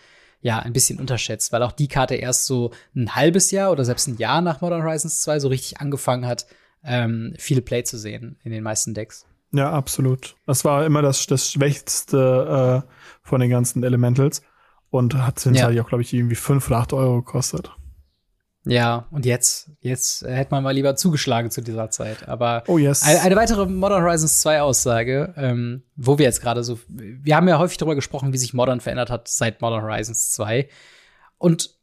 ja, 0.42 0.58
ein 0.58 0.72
bisschen 0.72 0.98
unterschätzt, 0.98 1.52
weil 1.52 1.62
auch 1.62 1.72
die 1.72 1.88
Karte 1.88 2.16
erst 2.16 2.46
so 2.46 2.72
ein 2.94 3.14
halbes 3.14 3.50
Jahr 3.52 3.70
oder 3.70 3.84
selbst 3.84 4.08
ein 4.08 4.18
Jahr 4.18 4.42
nach 4.42 4.60
Modern 4.60 4.82
Horizons 4.82 5.22
2 5.22 5.40
so 5.40 5.48
richtig 5.48 5.80
angefangen 5.80 6.26
hat, 6.26 6.46
ähm, 6.84 7.34
viel 7.38 7.62
Play 7.62 7.84
zu 7.84 7.96
sehen 7.96 8.36
in 8.42 8.50
den 8.50 8.64
meisten 8.64 8.92
Decks. 8.92 9.24
Ja, 9.52 9.70
absolut. 9.70 10.34
Das 10.46 10.64
war 10.64 10.84
immer 10.84 11.00
das, 11.00 11.26
das 11.26 11.50
Schwächste 11.50 12.84
äh, 12.84 12.90
von 13.22 13.40
den 13.40 13.50
ganzen 13.50 13.84
Elementals 13.84 14.42
und 14.90 15.14
hat 15.14 15.38
zwischenzeitlich 15.38 15.76
ja. 15.76 15.82
auch, 15.82 15.88
glaube 15.88 16.02
ich, 16.02 16.12
irgendwie 16.12 16.34
5 16.34 16.66
oder 16.68 16.78
8 16.78 16.92
Euro 16.94 17.22
gekostet. 17.22 17.70
Ja, 18.64 19.06
und 19.10 19.26
jetzt, 19.26 19.70
jetzt 19.80 20.22
hätte 20.22 20.52
man 20.52 20.62
mal 20.62 20.70
lieber 20.70 20.94
zugeschlagen 20.94 21.50
zu 21.50 21.62
dieser 21.62 21.90
Zeit. 21.90 22.28
Aber 22.28 22.62
oh 22.68 22.78
yes. 22.78 23.02
eine, 23.02 23.20
eine 23.20 23.36
weitere 23.36 23.66
Modern 23.66 24.04
Horizons 24.04 24.40
2 24.40 24.62
Aussage, 24.62 25.34
ähm, 25.36 25.82
wo 25.96 26.18
wir 26.18 26.26
jetzt 26.26 26.40
gerade 26.40 26.62
so, 26.62 26.78
wir 26.88 27.34
haben 27.34 27.48
ja 27.48 27.58
häufig 27.58 27.78
darüber 27.78 27.96
gesprochen, 27.96 28.32
wie 28.32 28.38
sich 28.38 28.54
Modern 28.54 28.80
verändert 28.80 29.10
hat 29.10 29.26
seit 29.26 29.60
Modern 29.60 29.82
Horizons 29.82 30.30
2. 30.32 30.68
Und 31.38 31.74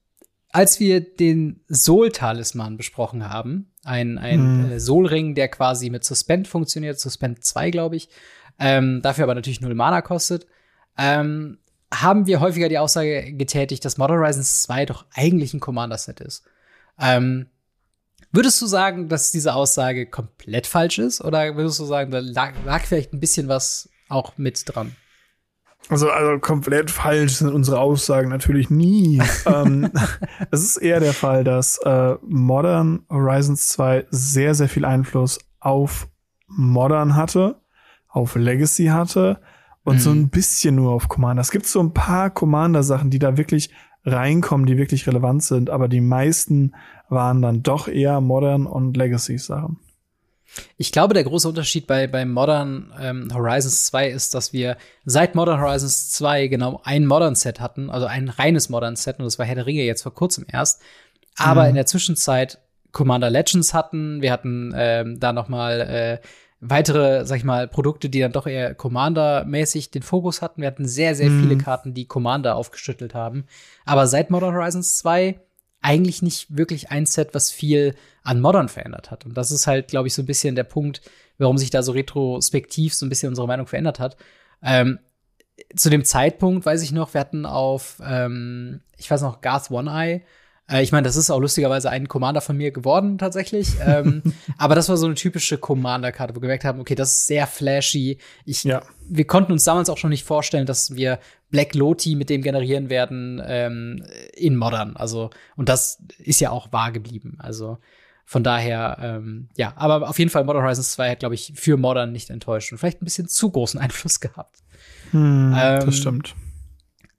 als 0.51 0.79
wir 0.79 1.01
den 1.01 1.63
Soul-Talisman 1.69 2.77
besprochen 2.77 3.29
haben, 3.29 3.71
ein, 3.83 4.17
ein 4.17 4.39
hm. 4.65 4.71
äh, 4.71 4.79
Soul-Ring, 4.79 5.35
der 5.35 5.49
quasi 5.49 5.89
mit 5.89 6.05
Suspend 6.05 6.47
funktioniert, 6.47 6.99
Suspend 6.99 7.43
2, 7.43 7.71
glaube 7.71 7.97
ich, 7.97 8.09
ähm, 8.57 9.01
dafür 9.01 9.25
aber 9.25 9.35
natürlich 9.35 9.61
null 9.61 9.75
Mana 9.75 10.01
kostet, 10.01 10.47
ähm, 10.97 11.59
haben 11.93 12.25
wir 12.25 12.39
häufiger 12.39 12.69
die 12.69 12.77
Aussage 12.77 13.33
getätigt, 13.33 13.83
dass 13.83 13.97
Modern 13.97 14.19
Horizons 14.19 14.63
2 14.63 14.85
doch 14.85 15.05
eigentlich 15.13 15.53
ein 15.53 15.59
Commander-Set 15.59 16.21
ist. 16.21 16.45
Ähm, 16.99 17.47
würdest 18.31 18.61
du 18.61 18.67
sagen, 18.67 19.09
dass 19.09 19.31
diese 19.31 19.53
Aussage 19.53 20.05
komplett 20.05 20.67
falsch 20.67 20.99
ist? 20.99 21.21
Oder 21.21 21.55
würdest 21.55 21.79
du 21.79 21.85
sagen, 21.85 22.11
da 22.11 22.19
lag, 22.19 22.53
lag 22.65 22.83
vielleicht 22.83 23.13
ein 23.13 23.19
bisschen 23.19 23.47
was 23.47 23.89
auch 24.09 24.37
mit 24.37 24.63
dran? 24.65 24.95
Also, 25.87 26.11
also 26.11 26.39
komplett 26.39 26.91
falsch 26.91 27.37
sind 27.37 27.49
unsere 27.49 27.79
Aussagen 27.79 28.29
natürlich 28.29 28.69
nie. 28.69 29.21
ähm, 29.45 29.89
es 30.51 30.63
ist 30.63 30.77
eher 30.77 30.99
der 30.99 31.13
Fall, 31.13 31.43
dass 31.43 31.77
äh, 31.79 32.15
Modern 32.27 33.05
Horizons 33.09 33.67
2 33.69 34.07
sehr, 34.11 34.53
sehr 34.53 34.69
viel 34.69 34.85
Einfluss 34.85 35.39
auf 35.59 36.07
Modern 36.47 37.15
hatte, 37.15 37.61
auf 38.07 38.35
Legacy 38.35 38.87
hatte 38.87 39.39
und 39.83 39.95
mhm. 39.95 39.99
so 39.99 40.11
ein 40.11 40.29
bisschen 40.29 40.75
nur 40.75 40.91
auf 40.91 41.07
Commander. 41.07 41.41
Es 41.41 41.51
gibt 41.51 41.65
so 41.65 41.79
ein 41.79 41.93
paar 41.93 42.29
Commander-Sachen, 42.29 43.09
die 43.09 43.19
da 43.19 43.37
wirklich 43.37 43.71
reinkommen, 44.05 44.65
die 44.65 44.77
wirklich 44.77 45.07
relevant 45.07 45.43
sind, 45.43 45.69
aber 45.69 45.87
die 45.87 46.01
meisten 46.01 46.73
waren 47.09 47.41
dann 47.41 47.63
doch 47.63 47.87
eher 47.87 48.21
Modern 48.21 48.65
und 48.65 48.95
Legacy-Sachen. 48.95 49.77
Ich 50.77 50.91
glaube, 50.91 51.13
der 51.13 51.23
große 51.23 51.47
Unterschied 51.47 51.85
bei, 51.85 52.07
bei 52.07 52.25
Modern 52.25 52.91
ähm, 52.99 53.29
Horizons 53.33 53.85
2 53.85 54.09
ist, 54.09 54.33
dass 54.33 54.51
wir 54.51 54.77
seit 55.05 55.35
Modern 55.35 55.61
Horizons 55.61 56.11
2 56.11 56.47
genau 56.47 56.81
ein 56.83 57.05
Modern-Set 57.05 57.59
hatten, 57.59 57.89
also 57.89 58.07
ein 58.07 58.29
reines 58.29 58.69
Modern-Set, 58.69 59.19
und 59.19 59.25
das 59.25 59.37
war 59.37 59.45
Herr 59.45 59.55
der 59.55 59.67
Ringe 59.67 59.83
jetzt 59.83 60.01
vor 60.01 60.13
kurzem 60.13 60.45
erst. 60.51 60.81
Aber 61.37 61.63
mhm. 61.63 61.69
in 61.69 61.75
der 61.75 61.85
Zwischenzeit 61.85 62.59
Commander 62.91 63.29
Legends 63.29 63.73
hatten, 63.73 64.21
wir 64.21 64.31
hatten 64.31 64.73
ähm, 64.75 65.19
da 65.19 65.33
noch 65.33 65.47
mal 65.47 65.81
äh, 65.81 66.19
weitere, 66.61 67.25
sag 67.25 67.37
ich 67.37 67.43
mal, 67.43 67.67
Produkte, 67.67 68.09
die 68.09 68.19
dann 68.19 68.31
doch 68.31 68.47
eher 68.47 68.75
Commander-mäßig 68.75 69.91
den 69.91 70.01
Fokus 70.01 70.41
hatten. 70.41 70.61
Wir 70.61 70.67
hatten 70.67 70.87
sehr, 70.87 71.15
sehr 71.15 71.29
mhm. 71.29 71.41
viele 71.41 71.57
Karten, 71.57 71.93
die 71.93 72.05
Commander 72.05 72.55
aufgeschüttelt 72.55 73.13
haben. 73.13 73.45
Aber 73.85 74.07
seit 74.07 74.29
Modern 74.29 74.53
Horizons 74.53 74.97
2 74.97 75.39
eigentlich 75.81 76.21
nicht 76.21 76.55
wirklich 76.55 76.91
ein 76.91 77.05
Set, 77.05 77.33
was 77.33 77.51
viel 77.51 77.95
an 78.23 78.41
Modern 78.41 78.67
verändert 78.67 79.11
hat. 79.11 79.25
Und 79.25 79.35
das 79.35 79.51
ist 79.51 79.67
halt, 79.67 79.87
glaube 79.87 80.07
ich, 80.07 80.13
so 80.13 80.21
ein 80.21 80.25
bisschen 80.25 80.55
der 80.55 80.65
Punkt, 80.65 81.01
warum 81.37 81.57
sich 81.57 81.69
da 81.69 81.83
so 81.83 81.93
retrospektiv 81.93 82.93
so 82.93 83.05
ein 83.05 83.09
bisschen 83.09 83.29
unsere 83.29 83.47
Meinung 83.47 83.65
verändert 83.65 83.99
hat. 83.99 84.17
Ähm, 84.61 84.99
zu 85.75 85.89
dem 85.89 86.03
Zeitpunkt 86.03 86.65
weiß 86.65 86.81
ich 86.83 86.91
noch, 86.91 87.13
wir 87.13 87.21
hatten 87.21 87.45
auf, 87.45 88.01
ähm, 88.05 88.81
ich 88.97 89.09
weiß 89.09 89.21
noch, 89.21 89.41
Garth 89.41 89.71
One 89.71 89.89
Eye 89.89 90.21
äh, 90.69 90.83
ich 90.83 90.91
meine, 90.91 91.03
das 91.03 91.15
ist 91.15 91.29
auch 91.29 91.39
lustigerweise 91.39 91.89
ein 91.89 92.07
Commander 92.07 92.41
von 92.41 92.57
mir 92.57 92.71
geworden 92.71 93.17
tatsächlich. 93.17 93.69
ähm, 93.85 94.21
aber 94.57 94.75
das 94.75 94.89
war 94.89 94.97
so 94.97 95.05
eine 95.05 95.15
typische 95.15 95.57
Commander-Karte, 95.57 96.33
wo 96.33 96.37
wir 96.37 96.41
gemerkt 96.41 96.65
haben, 96.65 96.79
okay, 96.79 96.95
das 96.95 97.11
ist 97.13 97.27
sehr 97.27 97.47
flashy. 97.47 98.17
Ich, 98.45 98.63
ja. 98.63 98.81
Wir 99.07 99.25
konnten 99.25 99.51
uns 99.51 99.63
damals 99.63 99.89
auch 99.89 99.97
schon 99.97 100.11
nicht 100.11 100.23
vorstellen, 100.23 100.65
dass 100.65 100.95
wir 100.95 101.19
Black 101.49 101.73
Loti 101.73 102.15
mit 102.15 102.29
dem 102.29 102.41
generieren 102.41 102.89
werden 102.89 103.41
ähm, 103.45 104.03
in 104.35 104.55
Modern. 104.55 104.95
Also, 104.95 105.31
und 105.55 105.69
das 105.69 106.03
ist 106.19 106.39
ja 106.39 106.51
auch 106.51 106.71
wahr 106.71 106.91
geblieben. 106.91 107.37
Also 107.39 107.79
von 108.25 108.43
daher, 108.43 108.99
ähm, 109.01 109.49
ja, 109.57 109.73
aber 109.75 110.07
auf 110.07 110.19
jeden 110.19 110.29
Fall 110.29 110.43
Modern 110.43 110.61
Horizons 110.61 110.91
2 110.91 111.09
hat, 111.09 111.19
glaube 111.19 111.33
ich, 111.33 111.53
für 111.55 111.77
Modern 111.77 112.11
nicht 112.11 112.29
enttäuscht 112.29 112.71
und 112.71 112.77
vielleicht 112.77 113.01
ein 113.01 113.05
bisschen 113.05 113.27
zu 113.27 113.49
großen 113.49 113.79
Einfluss 113.79 114.19
gehabt. 114.19 114.59
Hm, 115.09 115.55
ähm, 115.57 115.85
das 115.85 115.97
stimmt. 115.97 116.35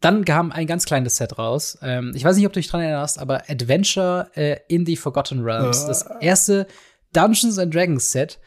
Dann 0.01 0.24
kam 0.24 0.51
ein 0.51 0.66
ganz 0.66 0.86
kleines 0.86 1.16
Set 1.16 1.38
raus. 1.38 1.78
Ähm, 1.82 2.12
ich 2.14 2.24
weiß 2.24 2.36
nicht, 2.36 2.46
ob 2.46 2.53
du 2.53 2.61
dich 2.61 2.68
dran 2.68 2.80
erinnerst, 2.80 3.18
aber 3.18 3.42
Adventure 3.51 4.30
äh, 4.34 4.57
in 4.68 4.86
the 4.86 4.96
Forgotten 4.96 5.42
Realms. 5.42 5.86
Das 5.86 6.09
erste 6.20 6.66
Dungeons 7.12 7.59
and 7.59 7.74
Dragons 7.74 8.11
Set. 8.11 8.38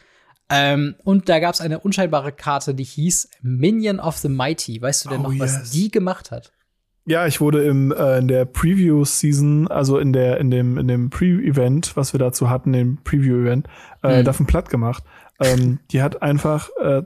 Ähm, 0.49 0.95
und 1.03 1.29
da 1.29 1.39
gab 1.39 1.53
es 1.53 1.61
eine 1.61 1.79
unscheinbare 1.79 2.31
Karte, 2.31 2.73
die 2.73 2.83
hieß 2.83 3.29
Minion 3.41 3.99
of 3.99 4.17
the 4.17 4.29
Mighty. 4.29 4.81
Weißt 4.81 5.05
du 5.05 5.09
denn 5.09 5.21
oh, 5.21 5.23
noch, 5.23 5.33
yes. 5.33 5.41
was 5.41 5.71
die 5.71 5.91
gemacht 5.91 6.31
hat? 6.31 6.51
Ja, 7.05 7.27
ich 7.27 7.41
wurde 7.41 7.63
im 7.65 7.91
äh, 7.91 8.19
in 8.19 8.27
der 8.27 8.45
Preview 8.45 9.03
Season, 9.03 9.67
also 9.67 9.97
in 9.99 10.13
der 10.13 10.39
in 10.39 10.49
dem 10.49 10.77
in 10.77 10.87
dem 10.87 11.09
Pre-Event, 11.09 11.97
was 11.97 12.13
wir 12.13 12.19
dazu 12.19 12.49
hatten, 12.49 12.71
dem 12.71 12.97
Preview 13.03 13.41
Event, 13.41 13.67
äh, 14.03 14.19
mhm. 14.19 14.25
davon 14.25 14.45
platt 14.45 14.69
gemacht. 14.69 15.03
Ähm, 15.39 15.79
die 15.91 16.01
hat 16.01 16.21
einfach, 16.21 16.69
äh, 16.81 17.03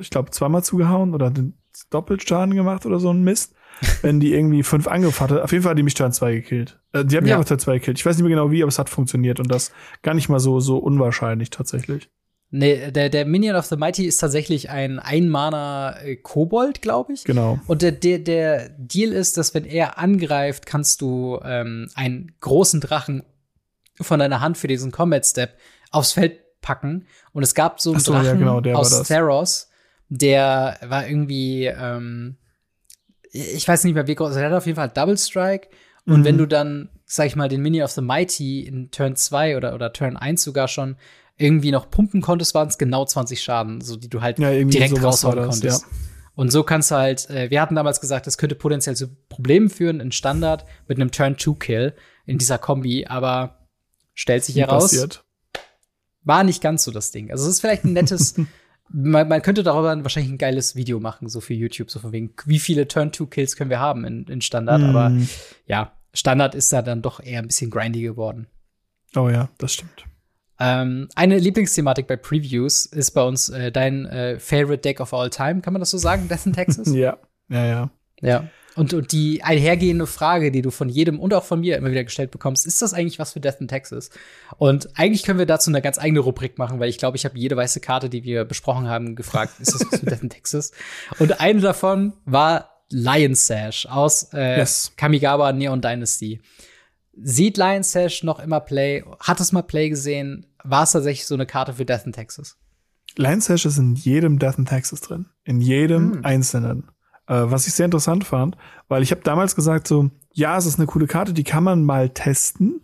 ich 0.00 0.10
glaube, 0.10 0.30
zweimal 0.30 0.62
zugehauen 0.62 1.14
oder 1.14 1.30
den 1.30 1.54
Doppelschaden 1.90 2.54
gemacht 2.54 2.84
oder 2.84 2.98
so 3.00 3.10
ein 3.10 3.22
Mist 3.22 3.54
wenn 4.02 4.20
die 4.20 4.32
irgendwie 4.32 4.62
fünf 4.62 4.86
Angriff 4.86 5.20
hatte. 5.20 5.42
Auf 5.42 5.52
jeden 5.52 5.62
Fall 5.62 5.70
hat 5.70 5.78
die 5.78 5.82
mich 5.82 5.94
Turn 5.94 6.12
2 6.12 6.34
gekillt. 6.34 6.78
Äh, 6.92 7.04
die 7.04 7.16
haben 7.16 7.24
mich 7.24 7.30
ja. 7.30 7.36
aber 7.36 7.44
Turn 7.44 7.58
2 7.58 7.78
gekillt. 7.78 7.98
Ich 7.98 8.06
weiß 8.06 8.16
nicht 8.16 8.24
mehr 8.24 8.30
genau 8.30 8.50
wie, 8.50 8.62
aber 8.62 8.68
es 8.68 8.78
hat 8.78 8.88
funktioniert 8.88 9.40
und 9.40 9.50
das 9.50 9.72
gar 10.02 10.14
nicht 10.14 10.28
mal 10.28 10.40
so, 10.40 10.60
so 10.60 10.78
unwahrscheinlich 10.78 11.50
tatsächlich. 11.50 12.08
Nee, 12.54 12.90
der, 12.90 13.08
der 13.08 13.24
Minion 13.24 13.56
of 13.56 13.64
the 13.64 13.76
Mighty 13.76 14.04
ist 14.04 14.18
tatsächlich 14.18 14.68
ein 14.68 14.98
Ein-Mana-Kobold, 14.98 16.76
äh, 16.76 16.80
glaube 16.80 17.14
ich. 17.14 17.24
Genau. 17.24 17.58
Und 17.66 17.80
der, 17.80 17.92
der, 17.92 18.18
der 18.18 18.68
Deal 18.68 19.12
ist, 19.12 19.38
dass 19.38 19.54
wenn 19.54 19.64
er 19.64 19.98
angreift, 19.98 20.66
kannst 20.66 21.00
du 21.00 21.40
ähm, 21.42 21.88
einen 21.94 22.32
großen 22.40 22.82
Drachen 22.82 23.22
von 23.98 24.20
deiner 24.20 24.40
Hand 24.40 24.58
für 24.58 24.68
diesen 24.68 24.92
Combat-Step 24.92 25.56
aufs 25.90 26.12
Feld 26.12 26.40
packen. 26.60 27.06
Und 27.32 27.42
es 27.42 27.54
gab 27.54 27.80
so 27.80 27.92
einen 27.92 28.00
so, 28.00 28.12
Drachen 28.12 28.40
ja, 28.40 28.60
genau, 28.60 28.78
aus 28.78 29.02
Theros, 29.04 29.70
der 30.10 30.76
war 30.82 31.06
irgendwie 31.06 31.64
ähm, 31.64 32.36
ich 33.32 33.66
weiß 33.66 33.84
nicht 33.84 33.94
mehr, 33.94 34.06
wie 34.06 34.14
groß, 34.14 34.28
also 34.28 34.40
er 34.40 34.50
hat 34.50 34.56
auf 34.56 34.66
jeden 34.66 34.76
Fall 34.76 34.90
Double 34.90 35.16
Strike. 35.16 35.68
Und 36.04 36.20
mhm. 36.20 36.24
wenn 36.24 36.38
du 36.38 36.46
dann, 36.46 36.90
sag 37.04 37.26
ich 37.26 37.36
mal, 37.36 37.48
den 37.48 37.62
Mini 37.62 37.82
of 37.82 37.92
the 37.92 38.02
Mighty 38.02 38.60
in 38.60 38.90
Turn 38.90 39.16
2 39.16 39.56
oder, 39.56 39.74
oder 39.74 39.92
Turn 39.92 40.16
1 40.16 40.42
sogar 40.42 40.68
schon 40.68 40.96
irgendwie 41.38 41.70
noch 41.70 41.90
pumpen 41.90 42.20
konntest, 42.20 42.54
waren 42.54 42.68
es 42.68 42.78
genau 42.78 43.04
20 43.04 43.40
Schaden, 43.40 43.80
so 43.80 43.96
die 43.96 44.08
du 44.08 44.20
halt 44.20 44.38
ja, 44.38 44.50
direkt 44.50 45.02
raushauen 45.02 45.36
das, 45.36 45.48
konntest. 45.48 45.82
Ja. 45.82 45.88
Und 46.34 46.50
so 46.50 46.62
kannst 46.62 46.90
du 46.90 46.96
halt, 46.96 47.28
äh, 47.30 47.50
wir 47.50 47.60
hatten 47.60 47.74
damals 47.74 48.00
gesagt, 48.00 48.26
das 48.26 48.38
könnte 48.38 48.54
potenziell 48.54 48.96
zu 48.96 49.08
Problemen 49.28 49.70
führen 49.70 50.00
in 50.00 50.12
Standard 50.12 50.64
mit 50.88 50.98
einem 50.98 51.10
Turn-2-Kill 51.10 51.94
in 52.26 52.38
dieser 52.38 52.58
Kombi, 52.58 53.06
aber 53.06 53.68
stellt 54.14 54.44
sich 54.44 54.56
heraus, 54.56 55.08
war 56.24 56.44
nicht 56.44 56.62
ganz 56.62 56.84
so 56.84 56.90
das 56.90 57.10
Ding. 57.10 57.30
Also 57.30 57.44
es 57.44 57.54
ist 57.54 57.60
vielleicht 57.60 57.84
ein 57.84 57.92
nettes 57.92 58.34
man, 58.92 59.28
man 59.28 59.42
könnte 59.42 59.62
darüber 59.62 59.96
wahrscheinlich 60.02 60.32
ein 60.32 60.38
geiles 60.38 60.76
Video 60.76 61.00
machen, 61.00 61.28
so 61.28 61.40
für 61.40 61.54
YouTube, 61.54 61.90
so 61.90 61.98
von 61.98 62.12
wegen, 62.12 62.34
wie 62.44 62.58
viele 62.58 62.86
Turn-2-Kills 62.86 63.56
können 63.56 63.70
wir 63.70 63.80
haben 63.80 64.04
in, 64.04 64.24
in 64.24 64.40
Standard. 64.40 64.80
Mm. 64.80 64.84
Aber 64.84 65.12
ja, 65.66 65.92
Standard 66.12 66.54
ist 66.54 66.72
da 66.72 66.82
dann 66.82 67.02
doch 67.02 67.20
eher 67.20 67.40
ein 67.40 67.46
bisschen 67.46 67.70
grindy 67.70 68.02
geworden. 68.02 68.46
Oh 69.16 69.28
ja, 69.28 69.48
das 69.58 69.74
stimmt. 69.74 70.04
Ähm, 70.58 71.08
eine 71.14 71.38
Lieblingsthematik 71.38 72.06
bei 72.06 72.16
Previews 72.16 72.86
ist 72.86 73.12
bei 73.12 73.22
uns 73.22 73.48
äh, 73.48 73.72
dein 73.72 74.06
äh, 74.06 74.38
Favorite 74.38 74.82
Deck 74.82 75.00
of 75.00 75.12
all 75.12 75.30
time, 75.30 75.60
kann 75.60 75.72
man 75.72 75.80
das 75.80 75.90
so 75.90 75.98
sagen? 75.98 76.28
Death 76.28 76.46
in 76.46 76.52
Texas? 76.52 76.88
ja, 76.94 77.18
ja, 77.48 77.66
ja. 77.66 77.90
Ja. 78.22 78.48
Und, 78.74 78.94
und 78.94 79.12
die 79.12 79.42
einhergehende 79.42 80.06
Frage, 80.06 80.50
die 80.50 80.62
du 80.62 80.70
von 80.70 80.88
jedem 80.88 81.20
und 81.20 81.34
auch 81.34 81.44
von 81.44 81.60
mir 81.60 81.76
immer 81.76 81.90
wieder 81.90 82.04
gestellt 82.04 82.30
bekommst, 82.30 82.66
ist 82.66 82.80
das 82.80 82.94
eigentlich 82.94 83.18
was 83.18 83.34
für 83.34 83.40
Death 83.40 83.60
in 83.60 83.68
Texas? 83.68 84.08
Und 84.56 84.88
eigentlich 84.98 85.24
können 85.24 85.38
wir 85.38 85.46
dazu 85.46 85.70
eine 85.70 85.82
ganz 85.82 85.98
eigene 85.98 86.20
Rubrik 86.20 86.56
machen, 86.56 86.80
weil 86.80 86.88
ich 86.88 86.96
glaube, 86.96 87.16
ich 87.16 87.24
habe 87.26 87.38
jede 87.38 87.56
weiße 87.56 87.80
Karte, 87.80 88.08
die 88.08 88.24
wir 88.24 88.44
besprochen 88.44 88.88
haben, 88.88 89.14
gefragt, 89.14 89.60
ist 89.60 89.74
das 89.74 89.86
was 89.90 90.00
für 90.00 90.06
Death 90.06 90.22
in 90.22 90.30
Texas? 90.30 90.72
Und 91.18 91.40
eine 91.40 91.60
davon 91.60 92.14
war 92.24 92.70
Lion 92.88 93.34
Sash 93.34 93.86
aus 93.86 94.28
äh, 94.32 94.58
yes. 94.58 94.92
Kamigawa 94.96 95.52
Neon 95.52 95.80
Dynasty. 95.80 96.40
Sieht 97.14 97.58
Lion 97.58 97.82
Sash 97.82 98.22
noch 98.22 98.38
immer 98.38 98.60
Play? 98.60 99.04
Hat 99.20 99.40
es 99.40 99.52
mal 99.52 99.62
Play 99.62 99.90
gesehen? 99.90 100.46
War 100.64 100.84
es 100.84 100.92
tatsächlich 100.92 101.26
so 101.26 101.34
eine 101.34 101.44
Karte 101.44 101.74
für 101.74 101.84
Death 101.84 102.06
in 102.06 102.12
Texas? 102.12 102.56
Lion 103.16 103.42
Sash 103.42 103.66
ist 103.66 103.76
in 103.76 103.94
jedem 103.96 104.38
Death 104.38 104.56
in 104.56 104.64
Texas 104.64 105.02
drin. 105.02 105.26
In 105.44 105.60
jedem 105.60 106.14
hm. 106.14 106.24
einzelnen. 106.24 106.88
Äh, 107.32 107.50
was 107.50 107.66
ich 107.66 107.72
sehr 107.72 107.86
interessant 107.86 108.24
fand, 108.24 108.56
weil 108.88 109.02
ich 109.02 109.10
habe 109.10 109.22
damals 109.22 109.56
gesagt 109.56 109.88
so, 109.88 110.10
ja, 110.34 110.58
es 110.58 110.66
ist 110.66 110.78
eine 110.78 110.86
coole 110.86 111.06
Karte, 111.06 111.32
die 111.32 111.44
kann 111.44 111.64
man 111.64 111.82
mal 111.82 112.10
testen. 112.10 112.82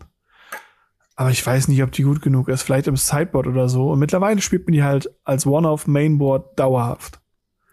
Aber 1.16 1.30
ich 1.30 1.44
weiß 1.44 1.68
nicht, 1.68 1.82
ob 1.82 1.92
die 1.92 2.04
gut 2.04 2.22
genug 2.22 2.48
ist. 2.48 2.62
Vielleicht 2.62 2.86
im 2.86 2.96
Sideboard 2.96 3.46
oder 3.46 3.68
so. 3.68 3.90
Und 3.90 3.98
mittlerweile 3.98 4.40
spielt 4.40 4.66
man 4.66 4.72
die 4.72 4.84
halt 4.84 5.10
als 5.24 5.46
One-off 5.46 5.86
Mainboard 5.86 6.58
dauerhaft. 6.58 7.20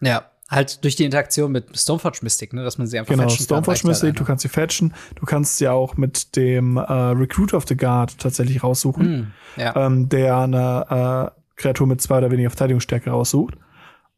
Ja, 0.02 0.26
Halt 0.48 0.84
durch 0.84 0.96
die 0.96 1.06
Interaktion 1.06 1.52
mit 1.52 1.76
Stoneforge 1.76 2.20
Mystic, 2.22 2.54
ne, 2.54 2.64
dass 2.64 2.78
man 2.78 2.86
sie 2.86 3.00
einfach 3.00 3.12
genau, 3.12 3.24
fetchen 3.24 3.38
kann. 3.38 3.48
Genau, 3.48 3.64
Stoneforge 3.64 3.88
Mystic, 3.88 4.10
halt 4.10 4.20
du 4.20 4.26
kannst 4.26 4.42
sie 4.44 4.50
fetchen. 4.50 4.94
Du 5.16 5.26
kannst 5.26 5.58
sie 5.58 5.68
auch 5.68 5.98
mit 5.98 6.36
dem 6.36 6.78
äh, 6.78 6.82
Recruit 6.82 7.56
of 7.56 7.66
the 7.68 7.76
Guard 7.76 8.20
tatsächlich 8.20 8.64
raussuchen, 8.64 9.34
mm, 9.58 9.60
ja. 9.60 9.76
ähm, 9.76 10.08
der 10.08 10.38
eine 10.38 11.32
äh, 11.36 11.42
Kreatur 11.56 11.88
mit 11.88 12.00
zwei 12.02 12.20
oder 12.20 12.30
weniger 12.30 12.52
Verteidigungsstärke 12.52 13.10
raussucht. 13.10 13.56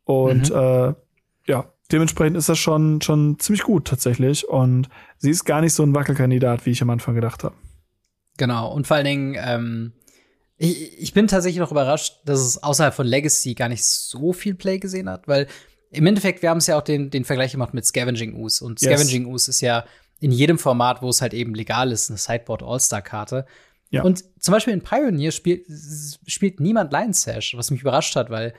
Und 0.03 0.49
mhm. 0.49 0.55
äh, 0.55 0.93
ja, 1.45 1.65
dementsprechend 1.91 2.37
ist 2.37 2.49
das 2.49 2.57
schon, 2.57 3.01
schon 3.01 3.39
ziemlich 3.39 3.63
gut 3.63 3.85
tatsächlich. 3.85 4.47
Und 4.47 4.89
sie 5.17 5.31
ist 5.31 5.45
gar 5.45 5.61
nicht 5.61 5.73
so 5.73 5.83
ein 5.83 5.95
Wackelkandidat, 5.95 6.65
wie 6.65 6.71
ich 6.71 6.81
am 6.81 6.89
Anfang 6.89 7.15
gedacht 7.15 7.43
habe. 7.43 7.55
Genau, 8.37 8.71
und 8.71 8.87
vor 8.87 8.97
allen 8.97 9.05
Dingen, 9.05 9.37
ähm, 9.39 9.93
ich, 10.57 10.99
ich 10.99 11.13
bin 11.13 11.27
tatsächlich 11.27 11.59
noch 11.59 11.71
überrascht, 11.71 12.21
dass 12.25 12.39
es 12.39 12.61
außerhalb 12.61 12.93
von 12.93 13.07
Legacy 13.07 13.53
gar 13.53 13.69
nicht 13.69 13.83
so 13.83 14.33
viel 14.33 14.55
Play 14.55 14.79
gesehen 14.79 15.09
hat, 15.09 15.27
weil 15.27 15.47
im 15.89 16.05
Endeffekt, 16.05 16.41
wir 16.41 16.49
haben 16.49 16.57
es 16.57 16.67
ja 16.67 16.77
auch 16.77 16.83
den, 16.83 17.09
den 17.09 17.23
Vergleich 17.23 17.53
gemacht 17.53 17.73
mit 17.73 17.85
Scavenging 17.85 18.35
Ooze. 18.35 18.63
Und 18.63 18.79
Scavenging 18.79 19.31
yes. 19.31 19.47
Ist 19.47 19.61
ja 19.61 19.85
in 20.19 20.31
jedem 20.31 20.59
Format, 20.59 21.01
wo 21.01 21.09
es 21.09 21.21
halt 21.21 21.33
eben 21.33 21.53
legal 21.55 21.91
ist, 21.91 22.09
eine 22.09 22.17
Sideboard 22.17 22.63
All-Star-Karte. 22.63 23.45
Ja. 23.89 24.03
Und 24.03 24.23
zum 24.39 24.51
Beispiel 24.51 24.73
in 24.73 24.81
Pioneer 24.81 25.31
spielt, 25.31 25.65
spielt 26.25 26.59
niemand 26.59 26.91
Lion 26.91 27.13
Sash, 27.13 27.55
was 27.55 27.71
mich 27.71 27.81
überrascht 27.81 28.15
hat, 28.15 28.29
weil 28.29 28.53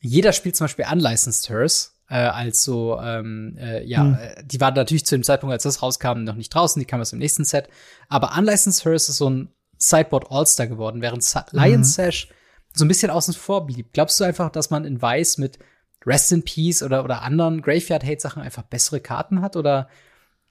jeder 0.00 0.32
spielt 0.32 0.56
zum 0.56 0.64
Beispiel 0.64 0.86
Unlicensed 0.90 1.48
Hearse, 1.48 1.90
äh, 2.12 2.26
als 2.26 2.62
so, 2.62 3.00
ähm, 3.00 3.56
äh, 3.58 3.82
ja, 3.84 4.02
hm. 4.02 4.14
Äh, 4.20 4.44
die 4.44 4.60
war 4.60 4.70
natürlich 4.70 5.06
zu 5.06 5.16
dem 5.16 5.24
Zeitpunkt, 5.24 5.52
als 5.52 5.62
das 5.62 5.82
rauskam, 5.82 6.24
noch 6.24 6.34
nicht 6.34 6.54
draußen, 6.54 6.78
die 6.78 6.84
kam 6.84 7.00
aus 7.00 7.10
dem 7.10 7.18
nächsten 7.18 7.44
Set. 7.44 7.68
Aber 8.08 8.36
Unlicensed 8.36 8.84
Hearse 8.84 9.10
ist 9.10 9.16
so 9.16 9.30
ein 9.30 9.48
Sideboard 9.78 10.30
All-Star 10.30 10.66
geworden, 10.66 11.00
während 11.00 11.26
Lion 11.52 11.78
mhm. 11.78 11.84
Sash 11.84 12.28
so 12.74 12.84
ein 12.84 12.88
bisschen 12.88 13.10
außen 13.10 13.32
vor 13.34 13.66
blieb. 13.66 13.92
Glaubst 13.94 14.20
du 14.20 14.24
einfach, 14.24 14.50
dass 14.50 14.70
man 14.70 14.84
in 14.84 15.00
Weiß 15.00 15.38
mit 15.38 15.58
Rest 16.04 16.32
in 16.32 16.42
Peace 16.42 16.82
oder, 16.82 17.02
oder 17.02 17.22
anderen 17.22 17.62
Graveyard-Hate-Sachen 17.62 18.42
einfach 18.42 18.62
bessere 18.62 19.00
Karten 19.00 19.40
hat? 19.40 19.56
Oder 19.56 19.88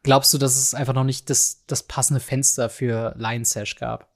glaubst 0.02 0.34
du, 0.34 0.40
dass 0.40 0.56
es 0.56 0.74
einfach 0.74 0.94
noch 0.94 1.04
nicht 1.04 1.30
das, 1.30 1.64
das 1.68 1.84
passende 1.84 2.20
Fenster 2.20 2.70
für 2.70 3.14
Lion 3.18 3.46
Sash 3.46 3.76
gab? 3.76 4.08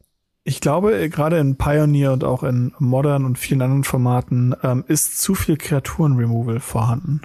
Ich 0.43 0.61
glaube, 0.61 1.09
gerade 1.09 1.39
in 1.39 1.57
Pioneer 1.57 2.13
und 2.13 2.23
auch 2.23 2.43
in 2.43 2.73
Modern 2.77 3.25
und 3.25 3.37
vielen 3.37 3.61
anderen 3.61 3.83
Formaten 3.83 4.55
ähm, 4.61 4.83
ist 4.87 5.19
zu 5.19 5.33
viel 5.33 5.57
Kreaturen-Removal 5.57 6.59
vorhanden. 6.59 7.21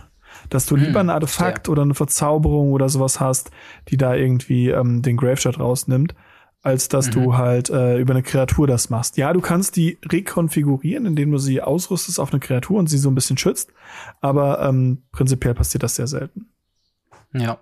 Dass 0.49 0.67
du 0.67 0.77
hm, 0.77 0.85
lieber 0.85 1.01
ein 1.01 1.11
Artefakt 1.11 1.67
verstehe. 1.67 1.73
oder 1.73 1.83
eine 1.83 1.95
Verzauberung 1.95 2.73
oder 2.73 2.89
sowas 2.89 3.21
hast, 3.21 3.51
die 3.89 3.97
da 3.97 4.15
irgendwie 4.15 4.69
ähm, 4.71 5.03
den 5.03 5.17
Graveshard 5.17 5.59
rausnimmt, 5.59 6.15
als 6.63 6.89
dass 6.89 7.09
mhm. 7.09 7.13
du 7.13 7.37
halt 7.37 7.71
äh, 7.71 7.99
über 7.99 8.13
eine 8.13 8.23
Kreatur 8.23 8.67
das 8.67 8.91
machst. 8.91 9.17
Ja, 9.17 9.33
du 9.33 9.41
kannst 9.41 9.77
die 9.77 9.99
rekonfigurieren, 10.05 11.07
indem 11.07 11.31
du 11.31 11.39
sie 11.39 11.63
ausrüstest 11.63 12.21
auf 12.21 12.33
eine 12.33 12.41
Kreatur 12.41 12.79
und 12.79 12.89
sie 12.89 12.99
so 12.99 13.11
ein 13.11 13.15
bisschen 13.15 13.39
schützt, 13.39 13.73
aber 14.21 14.61
ähm, 14.63 15.03
prinzipiell 15.13 15.55
passiert 15.55 15.83
das 15.83 15.97
sehr 15.97 16.07
selten. 16.07 16.47
Ja. 17.33 17.59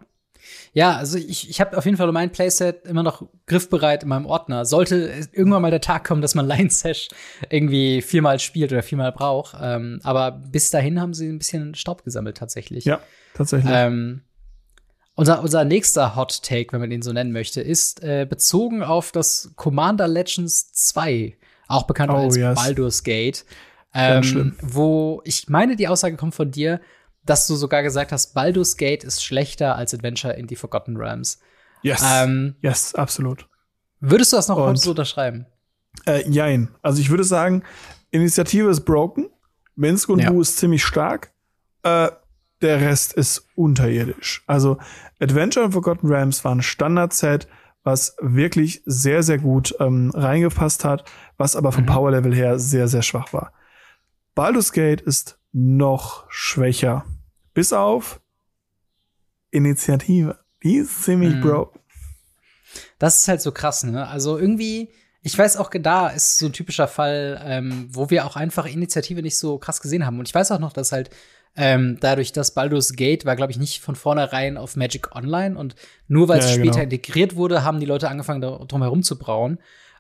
Ja, 0.72 0.96
also 0.96 1.18
ich, 1.18 1.49
ich 1.51 1.61
habe 1.61 1.76
auf 1.76 1.84
jeden 1.84 1.96
Fall 1.96 2.11
mein 2.12 2.30
Playset 2.30 2.84
immer 2.86 3.03
noch 3.03 3.26
griffbereit 3.46 4.03
in 4.03 4.09
meinem 4.09 4.26
Ordner. 4.26 4.64
Sollte 4.64 5.12
irgendwann 5.32 5.62
mal 5.62 5.70
der 5.70 5.80
Tag 5.80 6.05
kommen, 6.05 6.22
dass 6.22 6.34
man 6.34 6.46
Line 6.49 6.70
Sash 6.70 7.09
irgendwie 7.51 8.03
viermal 8.03 8.38
spielt 8.38 8.72
oder 8.72 8.82
viermal 8.82 9.12
braucht. 9.12 9.57
Ähm, 9.61 10.01
aber 10.03 10.32
bis 10.32 10.70
dahin 10.70 11.01
haben 11.01 11.14
sie 11.14 11.28
ein 11.28 11.38
bisschen 11.38 11.74
Staub 11.74 12.05
gesammelt 12.05 12.36
tatsächlich. 12.36 12.84
Ja, 12.84 13.01
tatsächlich. 13.34 13.72
Ähm, 13.74 14.22
unser, 15.14 15.42
unser 15.42 15.64
nächster 15.64 16.14
Hot 16.14 16.42
Take, 16.44 16.72
wenn 16.72 16.80
man 16.80 16.90
den 16.90 17.03
so 17.03 17.12
nennen 17.12 17.32
möchte, 17.32 17.61
ist 17.61 18.05
äh, 18.05 18.24
bezogen 18.24 18.84
auf 18.84 19.11
das 19.11 19.51
Commander 19.57 20.07
Legends 20.07 20.72
2, 20.72 21.36
auch 21.66 21.88
bekannt 21.88 22.12
oh, 22.12 22.18
als 22.18 22.36
yes. 22.36 22.55
Baldur's 22.55 23.03
Gate. 23.03 23.44
Ähm, 23.94 24.55
wo 24.61 25.20
ich 25.24 25.49
meine, 25.49 25.74
die 25.74 25.88
Aussage 25.88 26.16
kommt 26.16 26.36
von 26.36 26.53
dir, 26.53 26.80
dass 27.29 27.47
du 27.47 27.57
sogar 27.57 27.83
gesagt 27.83 28.11
hast, 28.11 28.33
Baldur's 28.35 28.76
Gate 28.76 29.05
ist 29.05 29.22
schlechter 29.22 29.76
als 29.76 29.93
Adventure 29.93 30.35
in 30.35 30.49
the 30.49 30.57
Forgotten 30.57 30.97
Realms. 30.97 31.39
Yes. 31.83 32.03
Ähm, 32.05 32.57
yes, 32.62 32.95
absolut. 32.95 33.47
Würdest 34.01 34.33
du 34.33 34.37
das 34.37 34.49
noch 34.49 34.76
so 34.76 34.91
unterschreiben? 34.91 35.47
Äh, 36.07 36.29
jein. 36.29 36.68
Also 36.83 37.01
ich 37.01 37.11
würde 37.11 37.24
sagen, 37.24 37.64
Initiative 38.11 38.70
ist 38.70 38.81
broken, 38.81 39.29
Minsk 39.74 40.09
und 40.09 40.20
ja. 40.20 40.31
Bu 40.31 40.41
ist 40.41 40.57
ziemlich 40.57 40.85
stark. 40.85 41.33
Äh, 41.83 42.09
der 42.62 42.81
Rest 42.81 43.12
ist 43.12 43.47
unterirdisch. 43.55 44.43
Also 44.47 44.79
Adventure 45.20 45.66
of 45.66 45.72
Forgotten 45.72 46.09
Realms 46.09 46.45
war 46.45 46.55
ein 46.55 46.62
Standard-Set, 46.62 47.47
was 47.85 48.16
wirklich 48.20 48.83
sehr, 48.87 49.22
sehr 49.22 49.39
gut 49.39 49.74
ähm, 49.81 50.11
reingepasst 50.14 50.85
hat, 50.85 51.05
was 51.37 51.57
aber 51.57 51.72
vom 51.72 51.85
mhm. 51.85 51.89
Power-Level 51.89 52.35
her 52.35 52.59
sehr, 52.59 52.89
sehr 52.89 53.03
schwach 53.03 53.33
war. 53.33 53.53
Baldur's 54.35 54.72
Gate 54.72 55.01
ist 55.01 55.39
noch 55.53 56.26
schwächer. 56.31 57.05
Bis 57.59 57.72
auf 57.72 58.20
Initiative. 59.50 60.38
Die 60.62 60.76
ist 60.76 61.02
ziemlich 61.02 61.34
mhm. 61.34 61.40
broke. 61.40 61.80
Das 63.00 63.18
ist 63.18 63.26
halt 63.26 63.42
so 63.42 63.50
krass, 63.50 63.82
ne? 63.82 64.06
Also 64.06 64.38
irgendwie, 64.38 64.92
ich 65.22 65.36
weiß 65.36 65.56
auch, 65.56 65.68
da 65.68 66.06
ist 66.06 66.38
so 66.38 66.46
ein 66.46 66.52
typischer 66.52 66.86
Fall, 66.86 67.42
ähm, 67.44 67.88
wo 67.90 68.11
wir 68.11 68.26
auch 68.26 68.36
einfach 68.36 68.64
Initiative 68.64 69.22
nicht 69.22 69.36
so 69.36 69.59
krass 69.59 69.80
gesehen 69.80 70.06
haben. 70.06 70.20
Und 70.20 70.28
ich 70.28 70.34
weiß 70.36 70.52
auch 70.52 70.61
noch, 70.61 70.72
dass 70.72 70.92
halt 70.92 71.11
ähm, 71.56 71.96
dadurch, 72.00 72.30
dass 72.30 72.54
Baldur's 72.54 72.92
Gate 72.92 73.24
war, 73.24 73.34
glaube 73.34 73.50
ich, 73.50 73.59
nicht 73.59 73.80
von 73.80 73.96
vornherein 73.96 74.56
auf 74.56 74.76
Magic 74.76 75.16
Online 75.16 75.59
und 75.59 75.74
nur 76.06 76.28
weil 76.28 76.38
es 76.38 76.50
ja, 76.50 76.52
später 76.52 76.70
genau. 76.70 76.84
integriert 76.84 77.34
wurde, 77.34 77.64
haben 77.64 77.80
die 77.80 77.86
Leute 77.86 78.09
angefangen, 78.09 78.40
da 78.40 78.56
drum 78.68 78.82
herum 78.82 79.02
zu 79.02 79.18
brauen. 79.18 79.59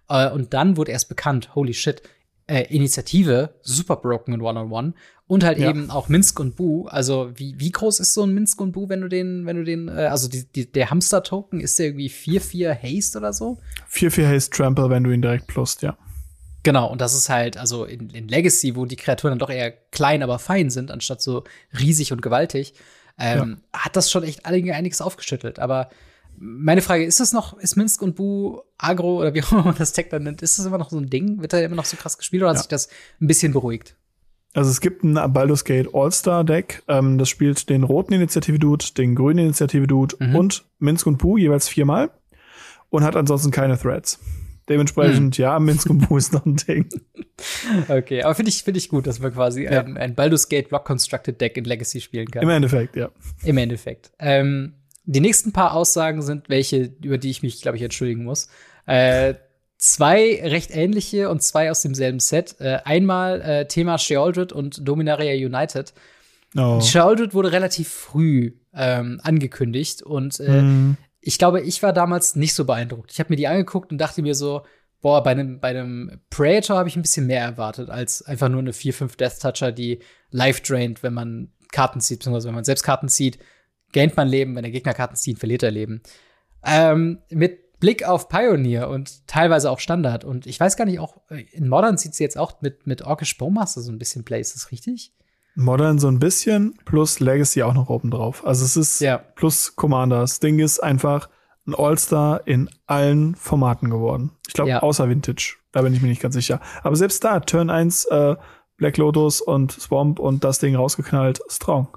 Äh, 0.08 0.30
und 0.30 0.54
dann 0.54 0.76
wurde 0.76 0.92
erst 0.92 1.08
bekannt, 1.08 1.56
holy 1.56 1.74
shit, 1.74 2.02
äh, 2.48 2.62
Initiative, 2.74 3.54
super 3.62 3.96
broken 3.96 4.34
in 4.34 4.40
One-on-One. 4.40 4.94
Und 5.26 5.44
halt 5.44 5.58
ja. 5.58 5.68
eben 5.68 5.90
auch 5.90 6.08
Minsk 6.08 6.40
und 6.40 6.56
Bu. 6.56 6.86
Also, 6.86 7.30
wie, 7.34 7.54
wie 7.60 7.70
groß 7.70 8.00
ist 8.00 8.14
so 8.14 8.24
ein 8.24 8.32
Minsk 8.32 8.60
und 8.60 8.72
Bu, 8.72 8.88
wenn 8.88 9.02
du 9.02 9.08
den, 9.08 9.44
wenn 9.44 9.56
du 9.56 9.64
den, 9.64 9.88
äh, 9.88 10.06
also 10.06 10.28
die, 10.28 10.50
die, 10.50 10.72
der 10.72 10.90
Hamster-Token, 10.90 11.60
ist 11.60 11.78
der 11.78 11.86
irgendwie 11.86 12.08
4-4 12.08 12.82
Haste 12.82 13.18
oder 13.18 13.34
so? 13.34 13.58
4-4 13.92 14.26
Haste 14.26 14.56
Trample, 14.56 14.88
wenn 14.88 15.04
du 15.04 15.10
ihn 15.10 15.20
direkt 15.20 15.46
plust, 15.46 15.82
ja. 15.82 15.98
Genau, 16.62 16.90
und 16.90 17.00
das 17.00 17.14
ist 17.14 17.28
halt, 17.28 17.56
also 17.56 17.84
in, 17.84 18.10
in, 18.10 18.26
Legacy, 18.26 18.74
wo 18.74 18.84
die 18.84 18.96
Kreaturen 18.96 19.32
dann 19.32 19.38
doch 19.38 19.50
eher 19.50 19.70
klein, 19.70 20.22
aber 20.22 20.38
fein 20.38 20.70
sind, 20.70 20.90
anstatt 20.90 21.22
so 21.22 21.44
riesig 21.78 22.12
und 22.12 22.22
gewaltig, 22.22 22.74
ähm, 23.18 23.60
ja. 23.72 23.80
hat 23.80 23.96
das 23.96 24.10
schon 24.10 24.22
echt 24.24 24.46
einiges 24.46 25.00
aufgeschüttelt. 25.00 25.58
Aber 25.58 25.90
meine 26.40 26.82
Frage, 26.82 27.04
ist 27.04 27.20
das 27.20 27.32
noch, 27.32 27.58
ist 27.58 27.76
Minsk 27.76 28.02
und 28.02 28.16
Bu 28.16 28.60
Agro 28.76 29.20
oder 29.20 29.34
wie 29.34 29.42
auch 29.42 29.52
immer 29.52 29.64
man 29.64 29.74
das 29.76 29.92
Tech 29.92 30.08
dann 30.10 30.24
nennt, 30.24 30.42
ist 30.42 30.58
das 30.58 30.66
immer 30.66 30.78
noch 30.78 30.90
so 30.90 30.98
ein 30.98 31.10
Ding? 31.10 31.40
Wird 31.40 31.52
da 31.52 31.58
immer 31.60 31.76
noch 31.76 31.84
so 31.84 31.96
krass 31.96 32.18
gespielt 32.18 32.42
oder 32.42 32.52
ja. 32.52 32.54
hat 32.54 32.62
sich 32.62 32.68
das 32.68 32.88
ein 33.20 33.26
bisschen 33.26 33.52
beruhigt? 33.52 33.96
Also 34.54 34.70
es 34.70 34.80
gibt 34.80 35.04
ein 35.04 35.14
Baldur's 35.32 35.64
Gate 35.64 35.94
All-Star-Deck, 35.94 36.82
ähm, 36.88 37.18
das 37.18 37.28
spielt 37.28 37.68
den 37.68 37.84
roten 37.84 38.14
Initiative-Dude, 38.14 38.86
den 38.96 39.14
grünen 39.14 39.40
Initiative-Dude 39.46 40.16
mhm. 40.18 40.36
und 40.36 40.64
Minsk 40.78 41.06
und 41.06 41.18
Bu 41.18 41.36
jeweils 41.36 41.68
viermal 41.68 42.10
und 42.88 43.04
hat 43.04 43.16
ansonsten 43.16 43.50
keine 43.50 43.78
Threads. 43.78 44.18
Dementsprechend, 44.68 45.36
hm. 45.36 45.42
ja, 45.42 45.58
Minsk 45.58 45.88
und 45.88 46.06
Bu 46.06 46.18
ist 46.18 46.32
noch 46.32 46.44
ein 46.44 46.56
Ding. 46.56 46.88
Okay, 47.88 48.24
aber 48.24 48.34
finde 48.34 48.48
ich, 48.48 48.64
finde 48.64 48.78
ich 48.78 48.88
gut, 48.88 49.06
dass 49.06 49.20
man 49.20 49.32
quasi 49.32 49.62
ja. 49.62 49.82
ein, 49.82 49.96
ein 49.96 50.16
Baldur's 50.16 50.48
Gate 50.48 50.72
Rock 50.72 50.84
Constructed 50.84 51.40
Deck 51.40 51.56
in 51.56 51.64
Legacy 51.64 52.00
spielen 52.00 52.28
kann. 52.28 52.42
Im 52.42 52.48
Endeffekt, 52.48 52.96
ja. 52.96 53.10
Im 53.44 53.58
Endeffekt. 53.58 54.10
Ähm, 54.18 54.74
die 55.12 55.20
nächsten 55.20 55.52
paar 55.52 55.74
Aussagen 55.74 56.22
sind 56.22 56.48
welche, 56.48 56.92
über 57.02 57.18
die 57.18 57.30
ich 57.30 57.42
mich, 57.42 57.62
glaube 57.62 57.76
ich, 57.76 57.82
entschuldigen 57.82 58.24
muss. 58.24 58.48
Äh, 58.86 59.34
zwei 59.76 60.40
recht 60.42 60.70
ähnliche 60.70 61.30
und 61.30 61.42
zwei 61.42 61.70
aus 61.70 61.82
demselben 61.82 62.20
Set. 62.20 62.56
Äh, 62.60 62.80
einmal 62.84 63.40
äh, 63.40 63.68
Thema 63.68 63.98
Sheoldred 63.98 64.52
und 64.52 64.86
Dominaria 64.86 65.32
United. 65.34 65.92
Oh. 66.56 66.80
Sheoldred 66.80 67.34
wurde 67.34 67.52
relativ 67.52 67.88
früh 67.88 68.52
ähm, 68.74 69.20
angekündigt 69.22 70.02
und 70.02 70.38
mm 70.38 70.92
ich 71.20 71.38
glaube, 71.38 71.60
ich 71.60 71.82
war 71.82 71.92
damals 71.92 72.36
nicht 72.36 72.54
so 72.54 72.64
beeindruckt. 72.64 73.12
Ich 73.12 73.20
habe 73.20 73.30
mir 73.30 73.36
die 73.36 73.48
angeguckt 73.48 73.92
und 73.92 73.98
dachte 73.98 74.22
mir 74.22 74.34
so, 74.34 74.62
boah, 75.00 75.22
bei 75.22 75.32
einem, 75.32 75.60
bei 75.60 75.68
einem 75.68 76.20
Praetor 76.30 76.78
habe 76.78 76.88
ich 76.88 76.96
ein 76.96 77.02
bisschen 77.02 77.26
mehr 77.26 77.42
erwartet, 77.42 77.90
als 77.90 78.22
einfach 78.22 78.48
nur 78.48 78.60
eine 78.60 78.72
4-5 78.72 79.16
Death 79.16 79.40
Toucher, 79.40 79.72
die 79.72 80.00
live 80.30 80.60
drained, 80.62 81.02
wenn 81.02 81.14
man 81.14 81.52
Karten 81.70 82.00
zieht, 82.00 82.20
beziehungsweise 82.20 82.48
wenn 82.48 82.54
man 82.54 82.64
selbst 82.64 82.82
Karten 82.82 83.08
zieht, 83.08 83.38
gaint 83.92 84.16
man 84.16 84.28
Leben, 84.28 84.54
wenn 84.56 84.62
der 84.62 84.72
Gegner 84.72 84.94
Karten 84.94 85.16
zieht, 85.16 85.38
verliert 85.38 85.62
er 85.62 85.70
Leben. 85.70 86.02
Ähm, 86.64 87.18
mit 87.30 87.78
Blick 87.80 88.06
auf 88.06 88.28
Pioneer 88.28 88.88
und 88.88 89.26
teilweise 89.26 89.70
auch 89.70 89.78
Standard. 89.78 90.24
Und 90.24 90.46
ich 90.46 90.58
weiß 90.58 90.76
gar 90.76 90.84
nicht, 90.84 90.98
auch 90.98 91.16
in 91.52 91.68
Modern 91.68 91.96
sieht 91.96 92.14
sie 92.14 92.24
jetzt 92.24 92.36
auch 92.36 92.60
mit, 92.60 92.86
mit 92.86 93.02
Orkish 93.02 93.38
Bowmaster 93.38 93.80
so 93.80 93.92
ein 93.92 93.98
bisschen 93.98 94.24
Play. 94.24 94.40
Ist 94.40 94.54
das 94.54 94.72
richtig? 94.72 95.12
Modern 95.54 95.98
so 95.98 96.08
ein 96.08 96.18
bisschen, 96.18 96.74
plus 96.84 97.20
Legacy 97.20 97.62
auch 97.62 97.74
noch 97.74 97.88
oben 97.88 98.10
drauf. 98.10 98.46
Also 98.46 98.64
es 98.64 98.76
ist 98.76 99.00
ja. 99.00 99.18
plus 99.18 99.76
Commander. 99.76 100.20
Das 100.20 100.40
Ding 100.40 100.58
ist 100.58 100.80
einfach 100.80 101.28
ein 101.66 101.74
All-Star 101.74 102.46
in 102.46 102.70
allen 102.86 103.34
Formaten 103.34 103.90
geworden. 103.90 104.32
Ich 104.46 104.54
glaube, 104.54 104.70
ja. 104.70 104.82
außer 104.82 105.08
Vintage. 105.08 105.56
Da 105.72 105.82
bin 105.82 105.92
ich 105.92 106.00
mir 106.00 106.08
nicht 106.08 106.22
ganz 106.22 106.34
sicher. 106.34 106.60
Aber 106.82 106.96
selbst 106.96 107.22
da, 107.24 107.40
Turn 107.40 107.70
1, 107.70 108.06
äh, 108.06 108.36
Black 108.76 108.96
Lotus 108.96 109.40
und 109.40 109.72
Swamp 109.72 110.18
und 110.18 110.44
das 110.44 110.60
Ding 110.60 110.74
rausgeknallt, 110.74 111.40
strong. 111.48 111.88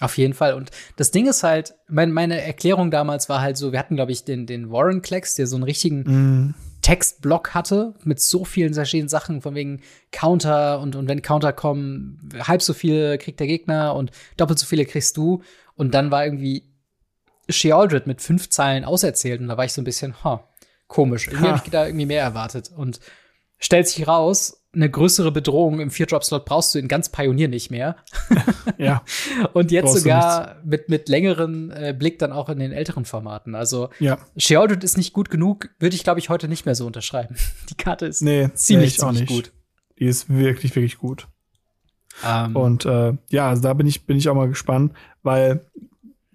Auf 0.00 0.18
jeden 0.18 0.34
Fall. 0.34 0.54
Und 0.54 0.70
das 0.96 1.10
Ding 1.10 1.26
ist 1.26 1.42
halt, 1.42 1.74
mein, 1.88 2.12
meine 2.12 2.42
Erklärung 2.42 2.90
damals 2.90 3.28
war 3.28 3.40
halt 3.40 3.56
so, 3.56 3.72
wir 3.72 3.78
hatten, 3.78 3.96
glaube 3.96 4.12
ich, 4.12 4.24
den, 4.24 4.46
den 4.46 4.70
Warren 4.70 5.00
Klecks, 5.00 5.36
der 5.36 5.46
so 5.46 5.56
einen 5.56 5.62
richtigen 5.62 6.00
mm. 6.48 6.54
Textblock 6.82 7.54
hatte 7.54 7.94
mit 8.04 8.20
so 8.20 8.44
vielen 8.44 8.74
verschiedenen 8.74 9.08
Sachen, 9.08 9.40
von 9.40 9.54
wegen 9.54 9.80
Counter 10.12 10.80
und, 10.80 10.96
und 10.96 11.08
wenn 11.08 11.22
Counter 11.22 11.52
kommen, 11.54 12.28
halb 12.46 12.60
so 12.60 12.74
viel 12.74 13.16
kriegt 13.16 13.40
der 13.40 13.46
Gegner 13.46 13.94
und 13.94 14.10
doppelt 14.36 14.58
so 14.58 14.66
viele 14.66 14.84
kriegst 14.84 15.16
du. 15.16 15.42
Und 15.74 15.94
dann 15.94 16.10
war 16.10 16.24
irgendwie 16.24 16.64
Shealdred 17.48 18.06
mit 18.06 18.20
fünf 18.20 18.50
Zeilen 18.50 18.84
auserzählt 18.84 19.40
und 19.40 19.48
da 19.48 19.56
war 19.56 19.64
ich 19.64 19.72
so 19.72 19.80
ein 19.80 19.84
bisschen, 19.84 20.22
ha, 20.24 20.46
komisch. 20.88 21.28
Irgendwie 21.28 21.48
habe 21.48 21.62
ich 21.64 21.70
da 21.70 21.86
irgendwie 21.86 22.06
mehr 22.06 22.22
erwartet. 22.22 22.70
Und 22.74 23.00
stellt 23.58 23.88
sich 23.88 24.06
raus, 24.06 24.62
eine 24.76 24.90
größere 24.90 25.32
Bedrohung 25.32 25.80
im 25.80 25.90
Vier-Drop-Slot 25.90 26.44
brauchst 26.44 26.74
du 26.74 26.78
in 26.78 26.86
ganz 26.86 27.08
Pionier 27.08 27.48
nicht 27.48 27.70
mehr. 27.70 27.96
ja. 28.78 29.02
Und 29.54 29.72
jetzt 29.72 29.94
sogar 29.94 30.56
mit, 30.64 30.88
mit 30.88 31.08
längeren 31.08 31.70
äh, 31.70 31.94
Blick 31.98 32.18
dann 32.18 32.32
auch 32.32 32.48
in 32.48 32.58
den 32.58 32.72
älteren 32.72 33.04
Formaten. 33.04 33.54
Also, 33.54 33.88
ja. 33.98 34.18
Sheldon 34.36 34.80
ist 34.80 34.96
nicht 34.96 35.12
gut 35.12 35.30
genug, 35.30 35.70
würde 35.78 35.96
ich, 35.96 36.04
glaube 36.04 36.20
ich, 36.20 36.28
heute 36.28 36.46
nicht 36.46 36.66
mehr 36.66 36.74
so 36.74 36.86
unterschreiben. 36.86 37.36
Die 37.70 37.74
Karte 37.74 38.06
ist 38.06 38.22
nee, 38.22 38.50
ziemlich, 38.54 38.98
ziemlich 38.98 39.26
gut. 39.26 39.52
Die 39.98 40.04
ist 40.04 40.28
wirklich, 40.28 40.76
wirklich 40.76 40.98
gut. 40.98 41.26
Um. 42.22 42.28
Ähm. 42.28 42.56
Und 42.56 42.84
äh, 42.84 43.14
ja, 43.30 43.48
also 43.48 43.62
da 43.62 43.74
bin 43.74 43.86
ich, 43.86 44.06
bin 44.06 44.16
ich 44.16 44.28
auch 44.28 44.34
mal 44.34 44.48
gespannt, 44.48 44.92
weil 45.22 45.66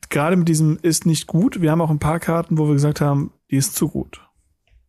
gerade 0.10 0.36
mit 0.36 0.48
diesem 0.48 0.80
ist 0.82 1.06
nicht 1.06 1.28
gut, 1.28 1.62
wir 1.62 1.72
haben 1.72 1.82
auch 1.82 1.90
ein 1.90 2.00
paar 2.00 2.20
Karten, 2.20 2.58
wo 2.58 2.68
wir 2.68 2.74
gesagt 2.74 3.02
haben, 3.02 3.34
die 3.50 3.58
ist 3.58 3.76
zu 3.76 3.88
gut. 3.88 4.22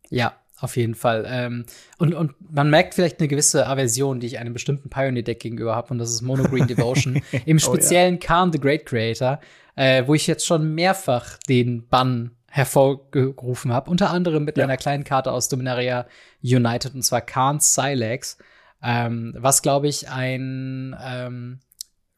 Ja, 0.09 0.33
auf 0.59 0.77
jeden 0.77 0.95
Fall. 0.95 1.25
Ähm, 1.27 1.65
und, 1.97 2.13
und 2.13 2.33
man 2.51 2.69
merkt 2.69 2.93
vielleicht 2.93 3.19
eine 3.19 3.27
gewisse 3.27 3.67
Aversion, 3.67 4.19
die 4.19 4.27
ich 4.27 4.39
einem 4.39 4.53
bestimmten 4.53 4.89
Pioneer-Deck 4.89 5.39
gegenüber 5.39 5.75
habe, 5.75 5.89
und 5.91 5.97
das 5.97 6.11
ist 6.11 6.21
Mono 6.21 6.43
Green 6.43 6.67
Devotion. 6.67 7.21
Im 7.45 7.59
speziellen 7.59 8.15
oh, 8.15 8.19
ja. 8.21 8.27
Khan 8.27 8.51
the 8.51 8.59
Great 8.59 8.85
Creator, 8.85 9.39
äh, 9.75 10.03
wo 10.05 10.13
ich 10.13 10.27
jetzt 10.27 10.45
schon 10.45 10.73
mehrfach 10.73 11.37
den 11.49 11.87
Bann 11.87 12.31
hervorgerufen 12.49 13.73
habe, 13.73 13.89
unter 13.89 14.11
anderem 14.11 14.43
mit 14.43 14.57
ja. 14.57 14.63
einer 14.63 14.77
kleinen 14.77 15.03
Karte 15.03 15.31
aus 15.31 15.49
Dominaria 15.49 16.05
United, 16.43 16.93
und 16.93 17.01
zwar 17.01 17.21
Khan 17.21 17.59
Silex, 17.59 18.37
ähm, 18.83 19.33
was, 19.37 19.63
glaube 19.63 19.87
ich, 19.87 20.09
ein 20.09 20.95
ähm, 21.03 21.59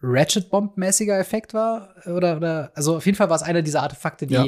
Ratchet 0.02 0.50
Bomb-mäßiger 0.50 1.18
Effekt 1.18 1.54
war. 1.54 1.96
Oder, 2.06 2.38
oder, 2.38 2.72
also 2.76 2.98
auf 2.98 3.06
jeden 3.06 3.18
Fall 3.18 3.30
war 3.30 3.38
es 3.38 3.44
einer 3.44 3.62
dieser 3.62 3.84
Artefakte, 3.84 4.28
die 4.28 4.34
ja 4.34 4.48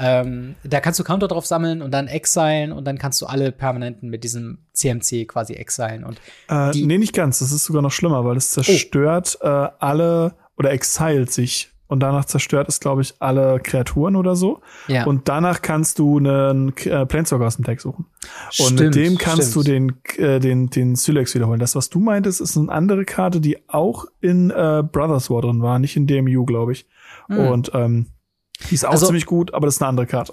ähm, 0.00 0.54
da 0.64 0.80
kannst 0.80 0.98
du 0.98 1.04
Counter 1.04 1.28
drauf 1.28 1.46
sammeln 1.46 1.82
und 1.82 1.90
dann 1.90 2.08
exilen 2.08 2.72
und 2.72 2.84
dann 2.86 2.98
kannst 2.98 3.20
du 3.20 3.26
alle 3.26 3.52
Permanenten 3.52 4.08
mit 4.08 4.24
diesem 4.24 4.58
CMC 4.72 5.28
quasi 5.28 5.54
exilen. 5.54 6.04
Und 6.04 6.20
äh, 6.48 6.70
nee, 6.70 6.98
nicht 6.98 7.14
ganz. 7.14 7.40
Das 7.40 7.52
ist 7.52 7.64
sogar 7.64 7.82
noch 7.82 7.92
schlimmer, 7.92 8.24
weil 8.24 8.36
es 8.36 8.50
zerstört 8.50 9.38
oh. 9.42 9.46
äh, 9.46 9.68
alle 9.78 10.34
oder 10.56 10.70
exilt 10.70 11.30
sich 11.30 11.70
und 11.90 12.00
danach 12.00 12.24
zerstört 12.24 12.68
es, 12.68 12.78
glaube 12.78 13.02
ich, 13.02 13.14
alle 13.18 13.58
Kreaturen 13.58 14.14
oder 14.14 14.36
so. 14.36 14.60
Ja. 14.86 15.06
Und 15.06 15.28
danach 15.28 15.60
kannst 15.60 15.98
du 15.98 16.18
einen 16.18 16.68
äh, 16.84 17.04
Planeswalker 17.04 17.46
aus 17.46 17.56
dem 17.56 17.64
Deck 17.64 17.80
suchen. 17.80 18.06
Und 18.60 18.66
stimmt, 18.66 18.80
mit 18.80 18.94
dem 18.94 19.18
kannst 19.18 19.50
stimmt. 19.50 19.66
du 19.66 19.70
den, 19.72 20.02
äh, 20.16 20.38
den, 20.38 20.70
den 20.70 20.94
Sylex 20.94 21.34
wiederholen. 21.34 21.58
Das, 21.58 21.74
was 21.74 21.90
du 21.90 21.98
meintest, 21.98 22.40
ist 22.40 22.56
eine 22.56 22.70
andere 22.70 23.04
Karte, 23.04 23.40
die 23.40 23.58
auch 23.68 24.04
in 24.20 24.50
äh, 24.50 24.84
Brothers 24.84 25.30
War 25.30 25.42
drin 25.42 25.62
war, 25.62 25.80
nicht 25.80 25.96
in 25.96 26.06
DMU, 26.06 26.44
glaube 26.44 26.72
ich. 26.72 26.86
Mhm. 27.26 27.38
Und 27.38 27.72
ähm, 27.74 28.06
die 28.68 28.74
ist 28.74 28.84
auch 28.84 28.92
also, 28.92 29.06
ziemlich 29.06 29.26
gut, 29.26 29.54
aber 29.54 29.66
das 29.66 29.76
ist 29.76 29.82
eine 29.82 29.88
andere 29.88 30.06
Karte. 30.06 30.32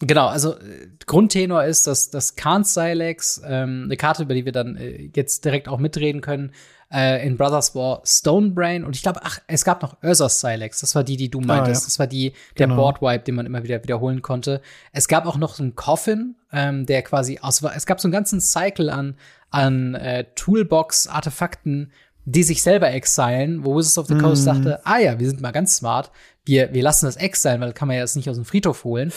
Genau, 0.00 0.28
also 0.28 0.54
äh, 0.54 0.88
Grundtenor 1.06 1.64
ist, 1.64 1.86
dass 1.86 2.10
das 2.10 2.36
Khan 2.36 2.62
Silex, 2.62 3.42
ähm, 3.44 3.82
eine 3.84 3.96
Karte, 3.96 4.22
über 4.22 4.34
die 4.34 4.44
wir 4.44 4.52
dann 4.52 4.76
äh, 4.76 5.10
jetzt 5.14 5.44
direkt 5.44 5.68
auch 5.68 5.78
mitreden 5.78 6.20
können, 6.20 6.52
äh, 6.92 7.26
in 7.26 7.36
Brothers 7.36 7.74
War 7.74 8.00
Stonebrain 8.04 8.84
und 8.84 8.94
ich 8.94 9.02
glaube, 9.02 9.20
ach, 9.24 9.40
es 9.46 9.64
gab 9.64 9.82
noch 9.82 9.96
Ursus 10.02 10.40
Silex, 10.40 10.80
das 10.80 10.94
war 10.94 11.02
die, 11.02 11.16
die 11.16 11.30
du 11.30 11.40
meintest, 11.40 11.82
ah, 11.82 11.84
ja. 11.84 11.86
das 11.86 11.98
war 11.98 12.06
die, 12.06 12.32
der 12.56 12.68
genau. 12.68 12.76
Boardwipe, 12.76 13.24
den 13.24 13.34
man 13.34 13.46
immer 13.46 13.62
wieder 13.64 13.82
wiederholen 13.82 14.22
konnte. 14.22 14.62
Es 14.92 15.08
gab 15.08 15.26
auch 15.26 15.36
noch 15.36 15.54
so 15.54 15.64
einen 15.64 15.74
Coffin, 15.74 16.36
ähm, 16.52 16.86
der 16.86 17.02
quasi 17.02 17.40
aus, 17.42 17.62
es 17.62 17.84
gab 17.84 18.00
so 18.00 18.06
einen 18.06 18.12
ganzen 18.12 18.40
Cycle 18.40 18.90
an, 18.90 19.16
an 19.50 19.94
äh, 19.94 20.24
Toolbox-Artefakten, 20.34 21.92
die 22.32 22.42
sich 22.42 22.62
selber 22.62 22.92
exilen, 22.92 23.64
wo 23.64 23.76
Wizards 23.76 23.98
of 23.98 24.06
the 24.06 24.18
Coast 24.18 24.44
mm. 24.44 24.46
dachte, 24.46 24.80
ah 24.84 24.98
ja, 24.98 25.18
wir 25.18 25.26
sind 25.26 25.40
mal 25.40 25.50
ganz 25.50 25.76
smart, 25.76 26.10
wir, 26.44 26.72
wir 26.74 26.82
lassen 26.82 27.06
das 27.06 27.16
exilen, 27.16 27.60
weil 27.60 27.72
kann 27.72 27.88
man 27.88 27.96
ja 27.96 28.02
das 28.02 28.16
nicht 28.16 28.28
aus 28.28 28.36
dem 28.36 28.44
Friedhof 28.44 28.84
holen. 28.84 29.12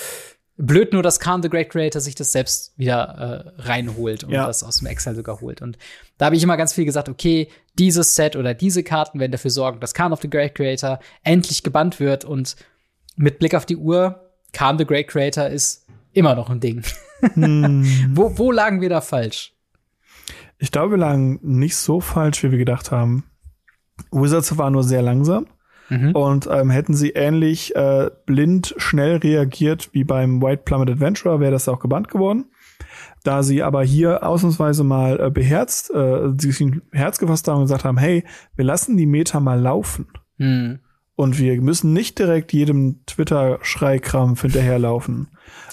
Blöd 0.58 0.94
nur, 0.94 1.04
dass 1.04 1.20
Khan 1.20 1.42
the 1.42 1.50
Great 1.50 1.70
Creator 1.70 2.00
sich 2.00 2.16
das 2.16 2.32
selbst 2.32 2.78
wieder 2.78 3.54
äh, 3.58 3.62
reinholt 3.62 4.24
und 4.24 4.32
ja. 4.32 4.46
das 4.46 4.64
aus 4.64 4.78
dem 4.78 4.88
Exile 4.88 5.16
sogar 5.16 5.42
holt. 5.42 5.62
Und 5.62 5.78
da 6.18 6.28
habe 6.28 6.36
ich 6.36 6.44
immer 6.44 6.56
ganz 6.56 6.74
viel 6.74 6.86
gesagt, 6.86 7.10
okay, 7.10 7.50
dieses 7.78 8.16
Set 8.16 8.36
oder 8.36 8.54
diese 8.54 8.84
Karten 8.84 9.20
werden 9.20 9.32
dafür 9.32 9.52
sorgen, 9.52 9.80
dass 9.80 9.94
Khan 9.94 10.14
of 10.14 10.22
the 10.22 10.30
Great 10.30 10.56
Creator 10.56 11.00
endlich 11.24 11.64
gebannt 11.64 12.00
wird. 12.00 12.26
Und 12.26 12.56
mit 13.16 13.40
Blick 13.40 13.56
auf 13.56 13.66
die 13.66 13.78
Uhr, 13.78 14.32
Khan 14.54 14.78
the 14.78 14.86
Great 14.86 15.08
Creator 15.08 15.48
ist 15.48 15.86
immer 16.14 16.36
noch 16.36 16.50
ein 16.50 16.60
Ding. 16.60 16.84
Hm. 17.36 18.14
wo, 18.16 18.36
wo 18.40 18.52
lagen 18.52 18.82
wir 18.82 18.90
da 18.90 19.00
falsch? 19.00 19.54
Ich 20.62 20.72
glaube, 20.72 20.92
wir 20.92 20.98
lagen 21.00 21.40
nicht 21.42 21.76
so 21.76 22.00
falsch, 22.02 22.44
wie 22.44 22.52
wir 22.52 22.60
gedacht 22.60 22.92
haben. 22.92 23.24
Wizards 24.12 24.60
war 24.60 24.70
nur 24.70 24.84
sehr 24.84 25.02
langsam. 25.02 25.48
Mhm. 25.90 26.12
Und 26.12 26.48
ähm, 26.50 26.70
hätten 26.70 26.94
sie 26.94 27.10
ähnlich 27.10 27.76
äh, 27.76 28.12
blind 28.28 28.76
schnell 28.78 29.18
reagiert 29.18 29.90
wie 29.92 30.04
beim 30.04 30.42
White 30.42 30.62
Plummet 30.64 30.90
Adventurer, 30.92 31.40
wäre 31.40 31.52
das 31.52 31.68
auch 31.68 31.80
gebannt 31.80 32.10
geworden. 32.10 32.46
Da 33.24 33.42
sie 33.42 33.64
aber 33.64 33.84
hier 33.84 34.24
ausnahmsweise 34.24 34.84
mal 34.84 35.20
äh, 35.20 35.30
beherzt, 35.32 35.92
äh, 35.94 36.30
sich 36.38 36.62
ein 36.62 36.84
Herz 36.92 37.18
gefasst 37.18 37.48
haben 37.48 37.58
und 37.58 37.64
gesagt 37.64 37.84
haben, 37.84 37.98
hey, 37.98 38.24
wir 38.56 38.64
lassen 38.64 38.98
die 38.98 39.08
Meta 39.08 39.40
mal 39.40 39.60
laufen. 39.60 40.08
Mhm. 40.38 40.80
Und 41.16 41.40
wir 41.40 41.60
müssen 41.60 41.92
nicht 41.92 42.20
direkt 42.20 42.54
jedem 42.54 43.04
Twitter-Schreikrampf 43.08 44.44
hinterherlaufen. 44.44 45.28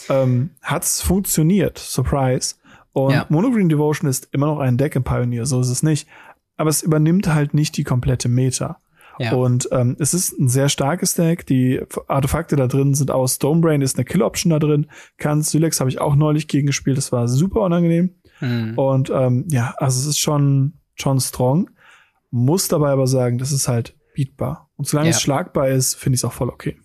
Ähm, 0.09 0.51
hat's 0.62 1.03
funktioniert, 1.03 1.78
Surprise. 1.78 2.57
Und 2.93 3.12
ja. 3.12 3.26
Monogreen 3.28 3.68
Devotion 3.68 4.09
ist 4.09 4.28
immer 4.32 4.47
noch 4.47 4.59
ein 4.59 4.76
Deck 4.76 4.97
im 4.97 5.05
Pioneer, 5.05 5.47
so 5.47 5.61
ist 5.61 5.68
es 5.68 5.82
nicht. 5.82 6.09
Aber 6.57 6.70
es 6.70 6.82
übernimmt 6.82 7.32
halt 7.32 7.55
nicht 7.55 7.76
die 7.76 7.84
komplette 7.84 8.28
Meta. 8.28 8.80
Ja. 9.18 9.32
Und 9.32 9.68
ähm, 9.72 9.97
es 9.99 10.14
ist 10.14 10.39
ein 10.39 10.49
sehr 10.49 10.68
starkes 10.68 11.14
Deck. 11.14 11.47
Die 11.47 11.80
Artefakte 12.07 12.57
da 12.57 12.66
drin 12.66 12.95
sind 12.95 13.11
aus 13.11 13.36
Stonebrain, 13.36 13.82
ist 13.82 13.97
eine 13.97 14.05
Kill-Option 14.05 14.51
da 14.51 14.59
drin. 14.59 14.86
Kann 15.16 15.43
Sylex 15.43 15.80
habe 15.80 15.91
ich 15.91 16.01
auch 16.01 16.14
neulich 16.14 16.47
gegen 16.49 16.66
gespielt. 16.66 16.97
Das 16.97 17.12
war 17.12 17.26
super 17.28 17.61
unangenehm. 17.62 18.14
Mhm. 18.41 18.78
Und 18.78 19.11
ähm, 19.11 19.45
ja, 19.51 19.74
also 19.78 19.99
es 20.01 20.07
ist 20.07 20.18
schon, 20.18 20.74
schon 20.95 21.20
strong. 21.20 21.70
Muss 22.30 22.68
dabei 22.68 22.91
aber 22.91 23.07
sagen, 23.07 23.39
das 23.39 23.53
ist 23.53 23.68
halt 23.68 23.97
beatbar. 24.14 24.70
Und 24.76 24.86
solange 24.86 25.11
ja. 25.11 25.16
es 25.16 25.20
schlagbar 25.20 25.68
ist, 25.68 25.95
finde 25.95 26.14
ich 26.14 26.20
es 26.20 26.24
auch 26.24 26.32
voll 26.32 26.49
okay. 26.49 26.76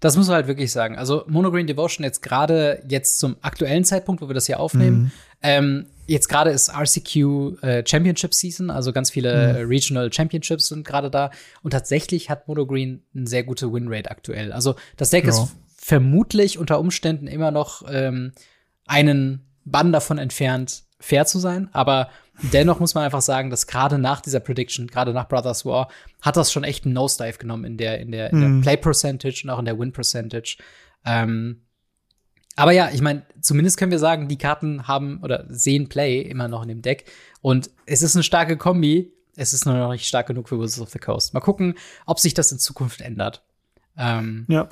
Das 0.00 0.16
muss 0.16 0.26
man 0.26 0.36
halt 0.36 0.46
wirklich 0.46 0.72
sagen. 0.72 0.96
Also 0.96 1.24
Monogreen 1.26 1.66
Devotion 1.66 2.04
jetzt 2.04 2.22
gerade 2.22 2.82
jetzt 2.88 3.18
zum 3.18 3.36
aktuellen 3.40 3.84
Zeitpunkt, 3.84 4.22
wo 4.22 4.28
wir 4.28 4.34
das 4.34 4.46
hier 4.46 4.60
aufnehmen, 4.60 5.02
mhm. 5.02 5.10
Ähm, 5.42 5.86
jetzt 6.06 6.28
gerade 6.28 6.50
ist 6.50 6.70
RCQ 6.70 7.62
äh, 7.62 7.84
Championship 7.86 8.34
Season, 8.34 8.70
also 8.70 8.92
ganz 8.92 9.10
viele 9.10 9.64
mhm. 9.64 9.68
Regional 9.68 10.12
Championships 10.12 10.68
sind 10.68 10.86
gerade 10.86 11.10
da. 11.10 11.30
Und 11.62 11.70
tatsächlich 11.70 12.30
hat 12.30 12.48
Monogreen 12.48 13.02
eine 13.14 13.26
sehr 13.26 13.44
gute 13.44 13.72
Winrate 13.72 14.10
aktuell. 14.10 14.52
Also 14.52 14.74
das 14.96 15.10
Deck 15.10 15.24
ja. 15.24 15.30
ist 15.30 15.56
vermutlich 15.76 16.58
unter 16.58 16.80
Umständen 16.80 17.26
immer 17.26 17.50
noch 17.50 17.84
ähm, 17.90 18.32
einen 18.86 19.46
Bann 19.64 19.92
davon 19.92 20.18
entfernt, 20.18 20.82
fair 20.98 21.26
zu 21.26 21.38
sein. 21.38 21.68
Aber 21.72 22.10
dennoch 22.52 22.80
muss 22.80 22.94
man 22.94 23.04
einfach 23.04 23.22
sagen, 23.22 23.50
dass 23.50 23.66
gerade 23.66 23.98
nach 23.98 24.20
dieser 24.20 24.40
Prediction, 24.40 24.88
gerade 24.88 25.12
nach 25.12 25.28
Brothers 25.28 25.64
War, 25.64 25.88
hat 26.20 26.36
das 26.36 26.52
schon 26.52 26.64
echt 26.64 26.84
einen 26.84 26.94
Nosedive 26.94 27.38
genommen 27.38 27.64
in 27.64 27.76
der, 27.76 28.00
in 28.00 28.10
der, 28.10 28.30
in 28.30 28.40
der 28.40 28.48
mhm. 28.48 28.60
Play 28.62 28.76
Percentage 28.76 29.42
und 29.44 29.50
auch 29.50 29.58
in 29.58 29.64
der 29.64 29.78
Win 29.78 29.92
Percentage. 29.92 30.58
Ähm, 31.04 31.62
aber 32.60 32.72
ja, 32.72 32.90
ich 32.92 33.00
meine, 33.00 33.22
zumindest 33.40 33.78
können 33.78 33.90
wir 33.90 33.98
sagen, 33.98 34.28
die 34.28 34.36
Karten 34.36 34.86
haben 34.86 35.20
oder 35.22 35.46
sehen 35.48 35.88
Play 35.88 36.20
immer 36.20 36.46
noch 36.46 36.60
in 36.60 36.68
dem 36.68 36.82
Deck. 36.82 37.10
Und 37.40 37.70
es 37.86 38.02
ist 38.02 38.14
eine 38.14 38.22
starke 38.22 38.58
Kombi. 38.58 39.14
Es 39.34 39.54
ist 39.54 39.64
nur 39.64 39.76
noch 39.76 39.90
nicht 39.92 40.06
stark 40.06 40.26
genug 40.26 40.50
für 40.50 40.60
Wizards 40.60 40.82
of 40.82 40.90
the 40.90 40.98
Coast. 40.98 41.32
Mal 41.32 41.40
gucken, 41.40 41.78
ob 42.04 42.20
sich 42.20 42.34
das 42.34 42.52
in 42.52 42.58
Zukunft 42.58 43.00
ändert. 43.00 43.42
Ähm, 43.96 44.44
ja. 44.48 44.68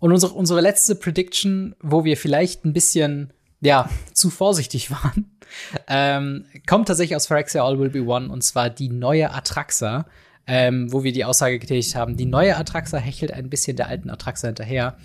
Und 0.00 0.10
unsere, 0.10 0.32
unsere 0.32 0.60
letzte 0.60 0.96
Prediction, 0.96 1.76
wo 1.80 2.04
wir 2.04 2.16
vielleicht 2.16 2.64
ein 2.64 2.72
bisschen, 2.72 3.32
ja, 3.60 3.88
zu 4.12 4.30
vorsichtig 4.30 4.90
waren, 4.90 5.38
ähm, 5.86 6.44
kommt 6.66 6.88
tatsächlich 6.88 7.14
aus 7.14 7.28
Phyrexia 7.28 7.64
All 7.64 7.78
Will 7.78 7.90
Be 7.90 8.02
One 8.02 8.30
und 8.30 8.42
zwar 8.42 8.68
die 8.68 8.88
neue 8.88 9.32
Atraxa, 9.32 10.06
ähm, 10.48 10.90
wo 10.90 11.04
wir 11.04 11.12
die 11.12 11.26
Aussage 11.26 11.58
getätigt 11.58 11.94
haben, 11.94 12.16
die 12.16 12.24
neue 12.24 12.56
Atraxa 12.56 12.96
hechelt 12.96 13.32
ein 13.32 13.50
bisschen 13.50 13.76
der 13.76 13.88
alten 13.88 14.08
Atraxa 14.08 14.48
hinterher. 14.48 14.96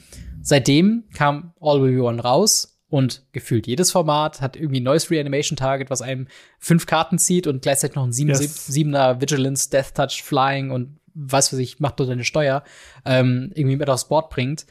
Seitdem 0.41 1.03
kam 1.13 1.53
All 1.59 1.81
Will 1.81 1.97
Be 1.97 2.03
One 2.03 2.21
raus 2.21 2.79
und 2.87 3.25
gefühlt 3.33 3.67
jedes 3.67 3.91
Format 3.91 4.39
hat 4.39 4.55
irgendwie 4.55 4.79
ein 4.79 4.83
neues 4.83 5.11
Reanimation 5.11 5.57
Target, 5.57 5.89
was 5.89 6.01
einem 6.01 6.27
fünf 6.59 6.85
Karten 6.85 7.19
zieht 7.19 7.45
und 7.45 7.61
gleichzeitig 7.61 7.95
noch 7.95 8.05
ein 8.05 8.13
sieben, 8.13 8.29
yes. 8.29 8.67
siebener 8.67 9.19
Vigilance, 9.19 9.69
Death 9.69 9.93
Touch, 9.95 10.23
Flying 10.23 10.71
und 10.71 10.97
was 11.13 11.49
für 11.49 11.57
sich 11.57 11.79
macht 11.81 11.99
dort 11.99 12.09
eine 12.09 12.23
Steuer, 12.23 12.63
ähm, 13.05 13.51
irgendwie 13.53 13.75
mit 13.75 13.89
aufs 13.89 14.07
Board 14.07 14.29
bringt. 14.29 14.65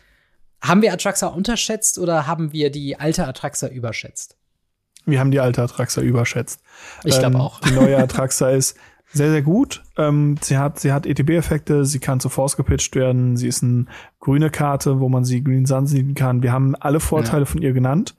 Haben 0.62 0.80
wir 0.80 0.92
Atraxa 0.92 1.26
unterschätzt 1.26 1.98
oder 1.98 2.26
haben 2.26 2.52
wir 2.52 2.70
die 2.70 2.98
alte 2.98 3.26
Atraxa 3.26 3.68
überschätzt? 3.68 4.36
Wir 5.04 5.20
haben 5.20 5.32
die 5.32 5.40
alte 5.40 5.62
Atraxa 5.62 6.00
überschätzt. 6.00 6.60
Ich 7.04 7.18
glaube 7.18 7.34
ähm, 7.34 7.40
auch. 7.40 7.60
Die 7.60 7.72
neue 7.72 7.98
Atraxa 7.98 8.50
ist 8.50 8.76
sehr, 9.12 9.30
sehr 9.30 9.42
gut. 9.42 9.82
Ähm, 9.96 10.36
sie 10.40 10.58
hat, 10.58 10.80
sie 10.80 10.92
hat 10.92 11.06
ETB-Effekte, 11.06 11.84
sie 11.84 11.98
kann 11.98 12.20
zu 12.20 12.28
Force 12.28 12.56
gepitcht 12.56 12.94
werden, 12.94 13.36
sie 13.36 13.48
ist 13.48 13.62
eine 13.62 13.86
grüne 14.20 14.50
Karte, 14.50 15.00
wo 15.00 15.08
man 15.08 15.24
sie 15.24 15.44
Green 15.44 15.66
Sun 15.66 15.86
sehen 15.86 16.14
kann. 16.14 16.42
Wir 16.42 16.52
haben 16.52 16.74
alle 16.76 17.00
Vorteile 17.00 17.42
ja. 17.42 17.46
von 17.46 17.60
ihr 17.60 17.72
genannt. 17.72 18.16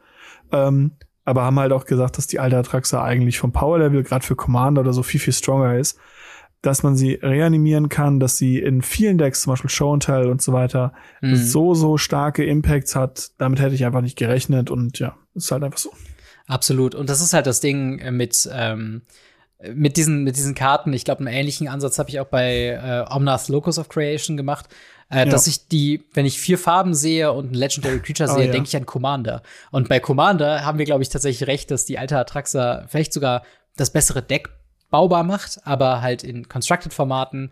Ähm, 0.52 0.92
aber 1.26 1.44
haben 1.44 1.60
halt 1.60 1.72
auch 1.72 1.86
gesagt, 1.86 2.18
dass 2.18 2.28
die 2.28 2.40
alte 2.40 2.58
Atraxa 2.58 3.04
eigentlich 3.04 3.40
vom 3.40 3.52
Power-Level, 3.54 4.04
gerade 4.04 4.26
für 4.26 4.36
Commander 4.36 4.82
oder 4.82 4.94
so, 4.94 5.04
viel, 5.04 5.20
viel 5.20 5.34
stronger 5.34 5.78
ist, 5.78 5.98
dass 6.62 6.84
man 6.84 6.96
sie 6.96 7.14
reanimieren 7.16 7.90
kann, 7.90 8.20
dass 8.20 8.38
sie 8.38 8.60
in 8.60 8.82
vielen 8.82 9.18
Decks, 9.18 9.42
zum 9.42 9.52
Beispiel 9.52 9.70
Show 9.70 9.94
and 9.94 10.04
Tell 10.04 10.30
und 10.30 10.42
so 10.42 10.54
weiter, 10.54 10.94
mhm. 11.22 11.36
so, 11.36 11.74
so 11.74 11.98
starke 11.98 12.46
Impacts 12.46 12.96
hat. 12.96 13.32
Damit 13.38 13.60
hätte 13.60 13.76
ich 13.76 13.86
einfach 13.86 14.02
nicht 14.02 14.18
gerechnet 14.18 14.70
und 14.70 15.00
ja, 15.00 15.18
ist 15.34 15.52
halt 15.52 15.64
einfach 15.64 15.78
so. 15.78 15.92
Absolut. 16.46 16.94
Und 16.94 17.10
das 17.10 17.22
ist 17.22 17.34
halt 17.34 17.48
das 17.48 17.62
Ding 17.62 18.00
äh, 18.00 18.12
mit, 18.12 18.50
ähm, 18.54 19.04
mit 19.74 19.98
diesen, 19.98 20.24
mit 20.24 20.36
diesen 20.36 20.56
Karten. 20.56 20.94
Ich 20.94 21.06
glaube, 21.06 21.20
einen 21.22 21.36
ähnlichen 21.36 21.68
Ansatz 21.68 22.00
habe 22.00 22.10
ich 22.10 22.20
auch 22.20 22.28
bei 22.28 22.70
äh, 22.70 23.14
Omnath 23.14 23.48
Locus 23.48 23.80
of 23.80 23.90
Creation 23.90 24.38
gemacht. 24.38 24.68
Äh, 25.10 25.20
ja. 25.20 25.26
Dass 25.26 25.48
ich 25.48 25.68
die, 25.68 26.04
wenn 26.14 26.26
ich 26.26 26.40
vier 26.40 26.58
Farben 26.58 26.94
sehe 26.94 27.32
und 27.32 27.52
ein 27.52 27.54
Legendary 27.54 28.00
Creature 28.00 28.30
oh, 28.32 28.36
sehe, 28.36 28.46
ja. 28.48 28.52
denke 28.52 28.68
ich 28.68 28.76
an 28.76 28.86
Commander. 28.86 29.44
Und 29.72 29.90
bei 29.90 30.00
Commander 30.00 30.66
haben 30.66 30.80
wir, 30.80 30.86
glaube 30.86 31.04
ich, 31.04 31.10
tatsächlich 31.10 31.48
recht, 31.48 31.72
dass 31.72 31.86
die 31.86 32.00
alte 32.00 32.18
Atraxa 32.18 32.86
vielleicht 32.88 33.14
sogar 33.14 33.44
das 33.78 33.92
bessere 33.92 34.22
Deck 34.22 34.50
baubar 34.90 35.24
macht, 35.24 35.60
aber 35.64 36.02
halt 36.02 36.24
in 36.24 36.48
Constructed-Formaten. 36.48 37.52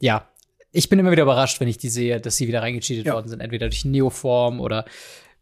Ja, 0.00 0.28
ich 0.72 0.88
bin 0.88 0.98
immer 0.98 1.10
wieder 1.10 1.22
überrascht, 1.22 1.58
wenn 1.60 1.68
ich 1.68 1.78
die 1.78 1.88
sehe, 1.88 2.20
dass 2.20 2.36
sie 2.36 2.48
wieder 2.48 2.62
reingecheatet 2.62 3.06
ja. 3.06 3.14
worden 3.14 3.28
sind, 3.28 3.40
entweder 3.40 3.68
durch 3.68 3.84
Neoform 3.84 4.60
oder 4.60 4.84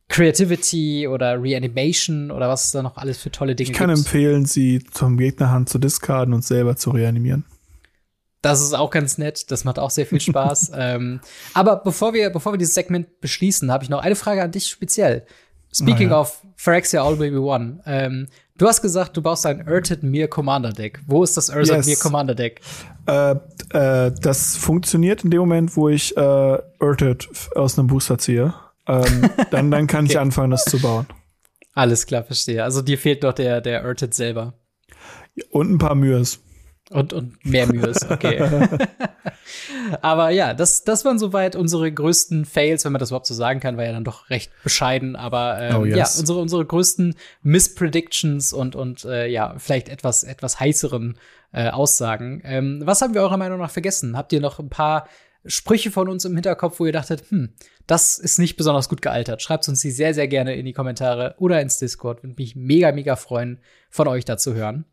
Creativity 0.09 1.09
oder 1.09 1.43
Reanimation 1.43 2.31
oder 2.31 2.49
was 2.49 2.67
es 2.67 2.73
da 2.73 2.83
noch 2.83 2.97
alles 2.97 3.19
für 3.19 3.31
tolle 3.31 3.55
Dinge 3.55 3.69
gibt. 3.69 3.77
Ich 3.77 3.79
kann 3.79 3.89
gibt. 3.89 4.01
empfehlen, 4.01 4.45
sie 4.45 4.85
zum 4.93 5.17
Gegnerhand 5.17 5.69
zu 5.69 5.79
discarden 5.79 6.35
und 6.35 6.45
selber 6.45 6.77
zu 6.77 6.91
reanimieren. 6.91 7.45
Das 8.43 8.61
ist 8.61 8.75
auch 8.75 8.91
ganz 8.91 9.17
nett. 9.17 9.51
Das 9.51 9.65
macht 9.65 9.79
auch 9.79 9.91
sehr 9.91 10.05
viel 10.05 10.21
Spaß. 10.21 10.73
ähm, 10.77 11.21
aber 11.55 11.77
bevor 11.77 12.13
wir, 12.13 12.29
bevor 12.29 12.53
wir 12.53 12.59
dieses 12.59 12.75
Segment 12.75 13.21
beschließen, 13.21 13.73
habe 13.73 13.85
ich 13.85 13.91
noch 13.91 14.03
eine 14.03 14.17
Frage 14.17 14.43
an 14.43 14.51
dich 14.51 14.67
speziell. 14.67 15.25
Speaking 15.73 16.11
ja. 16.11 16.21
of 16.21 16.43
Phyrexia 16.57 17.03
All 17.03 17.17
Baby 17.17 17.39
One. 17.39 17.81
Ähm, 17.87 18.29
du 18.59 18.69
hast 18.69 18.83
gesagt, 18.83 19.17
du 19.17 19.23
baust 19.23 19.47
ein 19.47 19.67
Urted 19.67 20.03
Mir 20.03 20.29
Commander 20.29 20.73
Deck. 20.73 21.01
Wo 21.07 21.25
ist 21.25 21.37
das 21.37 21.49
Urted 21.49 21.77
yes. 21.77 21.87
Mir 21.87 21.97
Commander 21.97 22.35
Deck? 22.35 22.61
Äh, 23.07 23.37
äh, 23.71 24.13
das 24.21 24.57
funktioniert 24.57 25.25
in 25.25 25.31
dem 25.31 25.41
Moment, 25.41 25.77
wo 25.77 25.89
ich 25.89 26.17
äh, 26.17 26.59
Urted 26.79 27.29
aus 27.57 27.79
einem 27.79 27.89
Booster 27.89 28.19
ziehe. 28.19 28.55
Ähm, 28.87 29.31
dann, 29.51 29.71
dann 29.71 29.87
kann 29.87 30.05
okay. 30.05 30.13
ich 30.13 30.19
anfangen, 30.19 30.51
das 30.51 30.65
zu 30.65 30.81
bauen. 30.81 31.07
Alles 31.75 32.07
klar, 32.07 32.23
verstehe. 32.23 32.63
Also 32.63 32.83
dir 32.83 32.99
fehlt 32.99 33.23
noch 33.23 33.33
der, 33.33 33.61
der 33.61 33.85
Urted 33.85 34.15
selber. 34.15 34.55
Und 35.51 35.73
ein 35.73 35.79
paar 35.79 35.95
Mühes. 35.95 36.41
Und, 36.91 37.13
und 37.13 37.45
mehr 37.45 37.67
Mühe 37.67 37.87
ist, 37.87 38.11
okay. 38.11 38.41
Aber 40.03 40.31
ja, 40.31 40.53
das, 40.53 40.85
das 40.85 41.05
waren 41.05 41.19
soweit 41.19 41.57
unsere 41.57 41.91
größten 41.91 42.45
Fails, 42.45 42.85
wenn 42.85 42.93
man 42.93 43.01
das 43.01 43.09
überhaupt 43.11 43.27
so 43.27 43.35
sagen 43.35 43.59
kann, 43.61 43.77
war 43.77 43.85
ja 43.85 43.93
dann 43.93 44.05
doch 44.05 44.29
recht 44.29 44.53
bescheiden. 44.63 45.17
Aber 45.17 45.59
ähm, 45.61 45.77
oh, 45.77 45.85
yes. 45.85 45.97
ja, 45.97 46.21
unsere, 46.21 46.41
unsere 46.41 46.65
größten 46.65 47.15
Misspredictions 47.43 48.53
und, 48.53 48.77
und 48.77 49.05
äh, 49.07 49.27
ja, 49.27 49.55
vielleicht 49.59 49.89
etwas, 49.89 50.25
etwas 50.25 50.61
heißeren 50.61 51.19
äh, 51.53 51.71
Aussagen. 51.71 52.43
Ähm, 52.45 52.83
was 52.85 53.01
haben 53.01 53.15
wir 53.15 53.23
eurer 53.23 53.39
Meinung 53.39 53.61
nach 53.61 53.71
vergessen? 53.71 54.17
Habt 54.17 54.33
ihr 54.33 54.41
noch 54.41 54.59
ein 54.59 54.69
paar 54.69 55.09
Sprüche 55.47 55.91
von 55.91 56.09
uns 56.09 56.25
im 56.25 56.35
Hinterkopf, 56.35 56.81
wo 56.81 56.87
ihr 56.87 56.93
dachtet, 56.93 57.31
hm, 57.31 57.55
das 57.87 58.19
ist 58.19 58.39
nicht 58.39 58.57
besonders 58.57 58.89
gut 58.89 59.03
gealtert? 59.03 59.43
Schreibt 59.43 59.69
uns 59.69 59.81
die 59.81 59.91
sehr, 59.91 60.15
sehr 60.15 60.29
gerne 60.29 60.55
in 60.55 60.65
die 60.65 60.73
Kommentare 60.73 61.35
oder 61.39 61.61
ins 61.61 61.79
Discord. 61.79 62.23
Würde 62.23 62.35
mich 62.39 62.57
mega, 62.57 62.93
mega 62.93 63.17
freuen, 63.17 63.59
von 63.91 64.09
euch 64.09 64.25
da 64.25 64.39
zu 64.39 64.55
hören. 64.55 64.87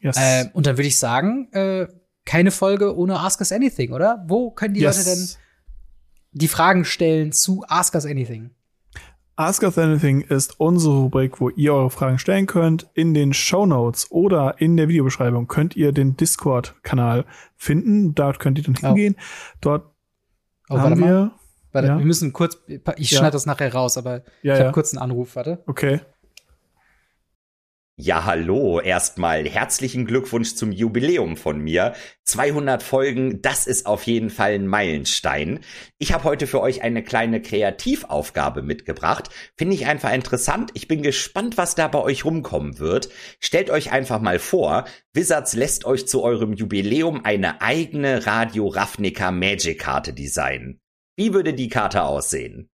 Yes. 0.00 0.16
Äh, 0.16 0.50
und 0.52 0.66
dann 0.66 0.76
würde 0.76 0.88
ich 0.88 0.98
sagen, 0.98 1.52
äh, 1.52 1.86
keine 2.24 2.50
Folge 2.50 2.96
ohne 2.96 3.20
Ask 3.20 3.40
Us 3.40 3.52
Anything, 3.52 3.92
oder? 3.92 4.24
Wo 4.26 4.50
können 4.50 4.74
die 4.74 4.80
yes. 4.80 4.98
Leute 4.98 5.10
denn 5.10 5.28
die 6.32 6.48
Fragen 6.48 6.84
stellen 6.84 7.32
zu 7.32 7.64
Ask 7.68 7.94
Us 7.94 8.06
Anything? 8.06 8.50
Ask 9.36 9.64
Us 9.64 9.78
Anything 9.78 10.20
ist 10.20 10.60
unsere 10.60 10.94
Rubrik, 10.94 11.40
wo 11.40 11.48
ihr 11.48 11.74
eure 11.74 11.90
Fragen 11.90 12.18
stellen 12.20 12.46
könnt. 12.46 12.88
In 12.94 13.14
den 13.14 13.32
Show 13.32 13.66
Notes 13.66 14.10
oder 14.12 14.60
in 14.60 14.76
der 14.76 14.88
Videobeschreibung 14.88 15.48
könnt 15.48 15.74
ihr 15.74 15.90
den 15.90 16.16
Discord-Kanal 16.16 17.24
finden. 17.56 18.14
Dort 18.14 18.38
könnt 18.38 18.58
ihr 18.58 18.64
dann 18.64 18.76
oh. 18.80 18.86
hingehen. 18.86 19.16
Dort 19.60 19.90
oh, 20.68 20.78
haben 20.78 21.00
wir. 21.00 21.32
Warte, 21.72 21.88
ja. 21.88 21.98
wir 21.98 22.06
müssen 22.06 22.32
kurz. 22.32 22.58
Ich 22.96 23.10
ja. 23.10 23.18
schneide 23.18 23.32
das 23.32 23.46
nachher 23.46 23.74
raus, 23.74 23.98
aber 23.98 24.22
ja, 24.42 24.54
ich 24.54 24.60
habe 24.60 24.72
kurz 24.72 24.94
einen 24.94 25.02
Anruf. 25.02 25.34
Warte. 25.34 25.64
Okay. 25.66 26.00
Ja, 27.96 28.24
hallo. 28.24 28.80
Erstmal 28.80 29.48
herzlichen 29.48 30.04
Glückwunsch 30.04 30.56
zum 30.56 30.72
Jubiläum 30.72 31.36
von 31.36 31.60
mir. 31.60 31.94
200 32.24 32.82
Folgen, 32.82 33.40
das 33.40 33.68
ist 33.68 33.86
auf 33.86 34.02
jeden 34.08 34.30
Fall 34.30 34.54
ein 34.54 34.66
Meilenstein. 34.66 35.60
Ich 35.98 36.12
habe 36.12 36.24
heute 36.24 36.48
für 36.48 36.60
euch 36.60 36.82
eine 36.82 37.04
kleine 37.04 37.40
Kreativaufgabe 37.40 38.62
mitgebracht. 38.62 39.28
Finde 39.56 39.76
ich 39.76 39.86
einfach 39.86 40.12
interessant. 40.12 40.72
Ich 40.74 40.88
bin 40.88 41.02
gespannt, 41.02 41.56
was 41.56 41.76
da 41.76 41.86
bei 41.86 42.00
euch 42.00 42.24
rumkommen 42.24 42.80
wird. 42.80 43.10
Stellt 43.38 43.70
euch 43.70 43.92
einfach 43.92 44.20
mal 44.20 44.40
vor, 44.40 44.86
Wizards 45.12 45.54
lässt 45.54 45.84
euch 45.84 46.08
zu 46.08 46.20
eurem 46.24 46.52
Jubiläum 46.52 47.24
eine 47.24 47.62
eigene 47.62 48.26
Radio 48.26 48.66
Ravnica 48.66 49.30
Magic 49.30 49.78
Karte 49.78 50.12
designen. 50.12 50.80
Wie 51.16 51.32
würde 51.32 51.54
die 51.54 51.68
Karte 51.68 52.02
aussehen? 52.02 52.68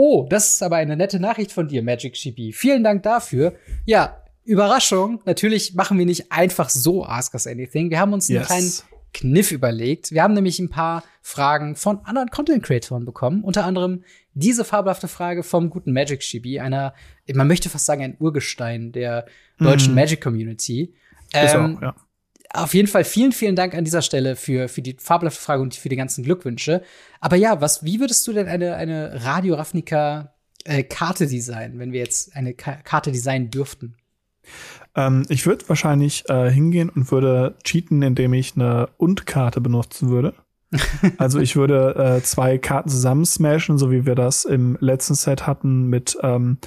Oh, 0.00 0.28
das 0.30 0.52
ist 0.52 0.62
aber 0.62 0.76
eine 0.76 0.96
nette 0.96 1.18
Nachricht 1.18 1.50
von 1.50 1.66
dir, 1.66 1.82
Magic 1.82 2.14
GB. 2.14 2.52
Vielen 2.52 2.84
Dank 2.84 3.02
dafür. 3.02 3.56
Ja, 3.84 4.22
Überraschung. 4.44 5.20
Natürlich 5.24 5.74
machen 5.74 5.98
wir 5.98 6.06
nicht 6.06 6.30
einfach 6.30 6.68
so 6.68 7.04
Ask 7.04 7.34
Us 7.34 7.48
Anything. 7.48 7.90
Wir 7.90 7.98
haben 7.98 8.12
uns 8.12 8.30
einen 8.30 8.38
yes. 8.38 8.46
kleinen 8.46 8.72
Kniff 9.12 9.50
überlegt. 9.50 10.12
Wir 10.12 10.22
haben 10.22 10.34
nämlich 10.34 10.60
ein 10.60 10.70
paar 10.70 11.02
Fragen 11.20 11.74
von 11.74 11.98
anderen 12.04 12.30
Content 12.30 12.62
Creatoren 12.62 13.06
bekommen. 13.06 13.42
Unter 13.42 13.64
anderem 13.64 14.04
diese 14.34 14.64
fabelhafte 14.64 15.08
Frage 15.08 15.42
vom 15.42 15.68
guten 15.68 15.92
Magic 15.92 16.20
GB, 16.20 16.60
einer, 16.60 16.94
man 17.34 17.48
möchte 17.48 17.68
fast 17.68 17.86
sagen, 17.86 18.04
ein 18.04 18.16
Urgestein 18.20 18.92
der 18.92 19.26
deutschen 19.58 19.94
mm. 19.94 19.96
Magic 19.96 20.20
Community. 20.20 20.94
Ähm, 21.34 21.76
auch, 21.78 21.82
ja 21.82 21.94
auf 22.54 22.74
jeden 22.74 22.88
Fall 22.88 23.04
vielen, 23.04 23.32
vielen 23.32 23.56
Dank 23.56 23.74
an 23.74 23.84
dieser 23.84 24.02
Stelle 24.02 24.36
für, 24.36 24.68
für 24.68 24.82
die 24.82 24.96
fabelhafte 24.98 25.40
Frage 25.40 25.62
und 25.62 25.74
für 25.74 25.88
die 25.88 25.96
ganzen 25.96 26.24
Glückwünsche. 26.24 26.82
Aber 27.20 27.36
ja, 27.36 27.60
was, 27.60 27.84
wie 27.84 28.00
würdest 28.00 28.26
du 28.26 28.32
denn 28.32 28.48
eine, 28.48 28.76
eine 28.76 29.24
Radio 29.24 29.54
Ravnica 29.56 30.34
äh, 30.64 30.82
Karte 30.82 31.26
designen, 31.26 31.78
wenn 31.78 31.92
wir 31.92 32.00
jetzt 32.00 32.34
eine 32.34 32.54
Ka 32.54 32.76
Karte 32.84 33.12
designen 33.12 33.50
dürften? 33.50 33.96
Ähm, 34.94 35.24
ich 35.28 35.46
würde 35.46 35.68
wahrscheinlich 35.68 36.28
äh, 36.28 36.50
hingehen 36.50 36.88
und 36.88 37.10
würde 37.12 37.56
cheaten, 37.64 38.02
indem 38.02 38.32
ich 38.32 38.54
eine 38.56 38.88
Und-Karte 38.96 39.60
benutzen 39.60 40.08
würde. 40.08 40.34
also 41.18 41.38
ich 41.40 41.56
würde 41.56 41.94
äh, 42.18 42.22
zwei 42.22 42.58
Karten 42.58 42.88
zusammen 42.88 43.24
smashen, 43.24 43.78
so 43.78 43.90
wie 43.90 44.06
wir 44.06 44.14
das 44.14 44.44
im 44.44 44.76
letzten 44.80 45.14
Set 45.14 45.46
hatten 45.46 45.88
mit 45.88 46.16
ähm, 46.22 46.58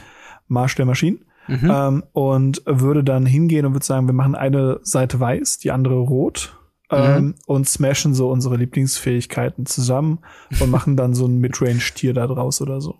Marsch 0.47 0.75
der 0.75 0.85
Maschinen. 0.85 1.25
Mhm. 1.47 1.71
Ähm, 1.71 2.03
und 2.13 2.61
würde 2.65 3.03
dann 3.03 3.25
hingehen 3.25 3.65
und 3.65 3.73
würde 3.73 3.85
sagen, 3.85 4.07
wir 4.07 4.13
machen 4.13 4.35
eine 4.35 4.79
Seite 4.83 5.19
weiß, 5.19 5.59
die 5.59 5.71
andere 5.71 5.95
rot. 5.95 6.57
Mhm. 6.91 6.97
Ähm, 6.97 7.35
und 7.45 7.69
smashen 7.69 8.13
so 8.13 8.29
unsere 8.29 8.57
Lieblingsfähigkeiten 8.57 9.65
zusammen 9.65 10.19
und 10.59 10.69
machen 10.71 10.97
dann 10.97 11.13
so 11.13 11.25
ein 11.25 11.39
Midrange-Tier 11.39 12.13
da 12.13 12.27
draus 12.27 12.61
oder 12.61 12.81
so. 12.81 12.95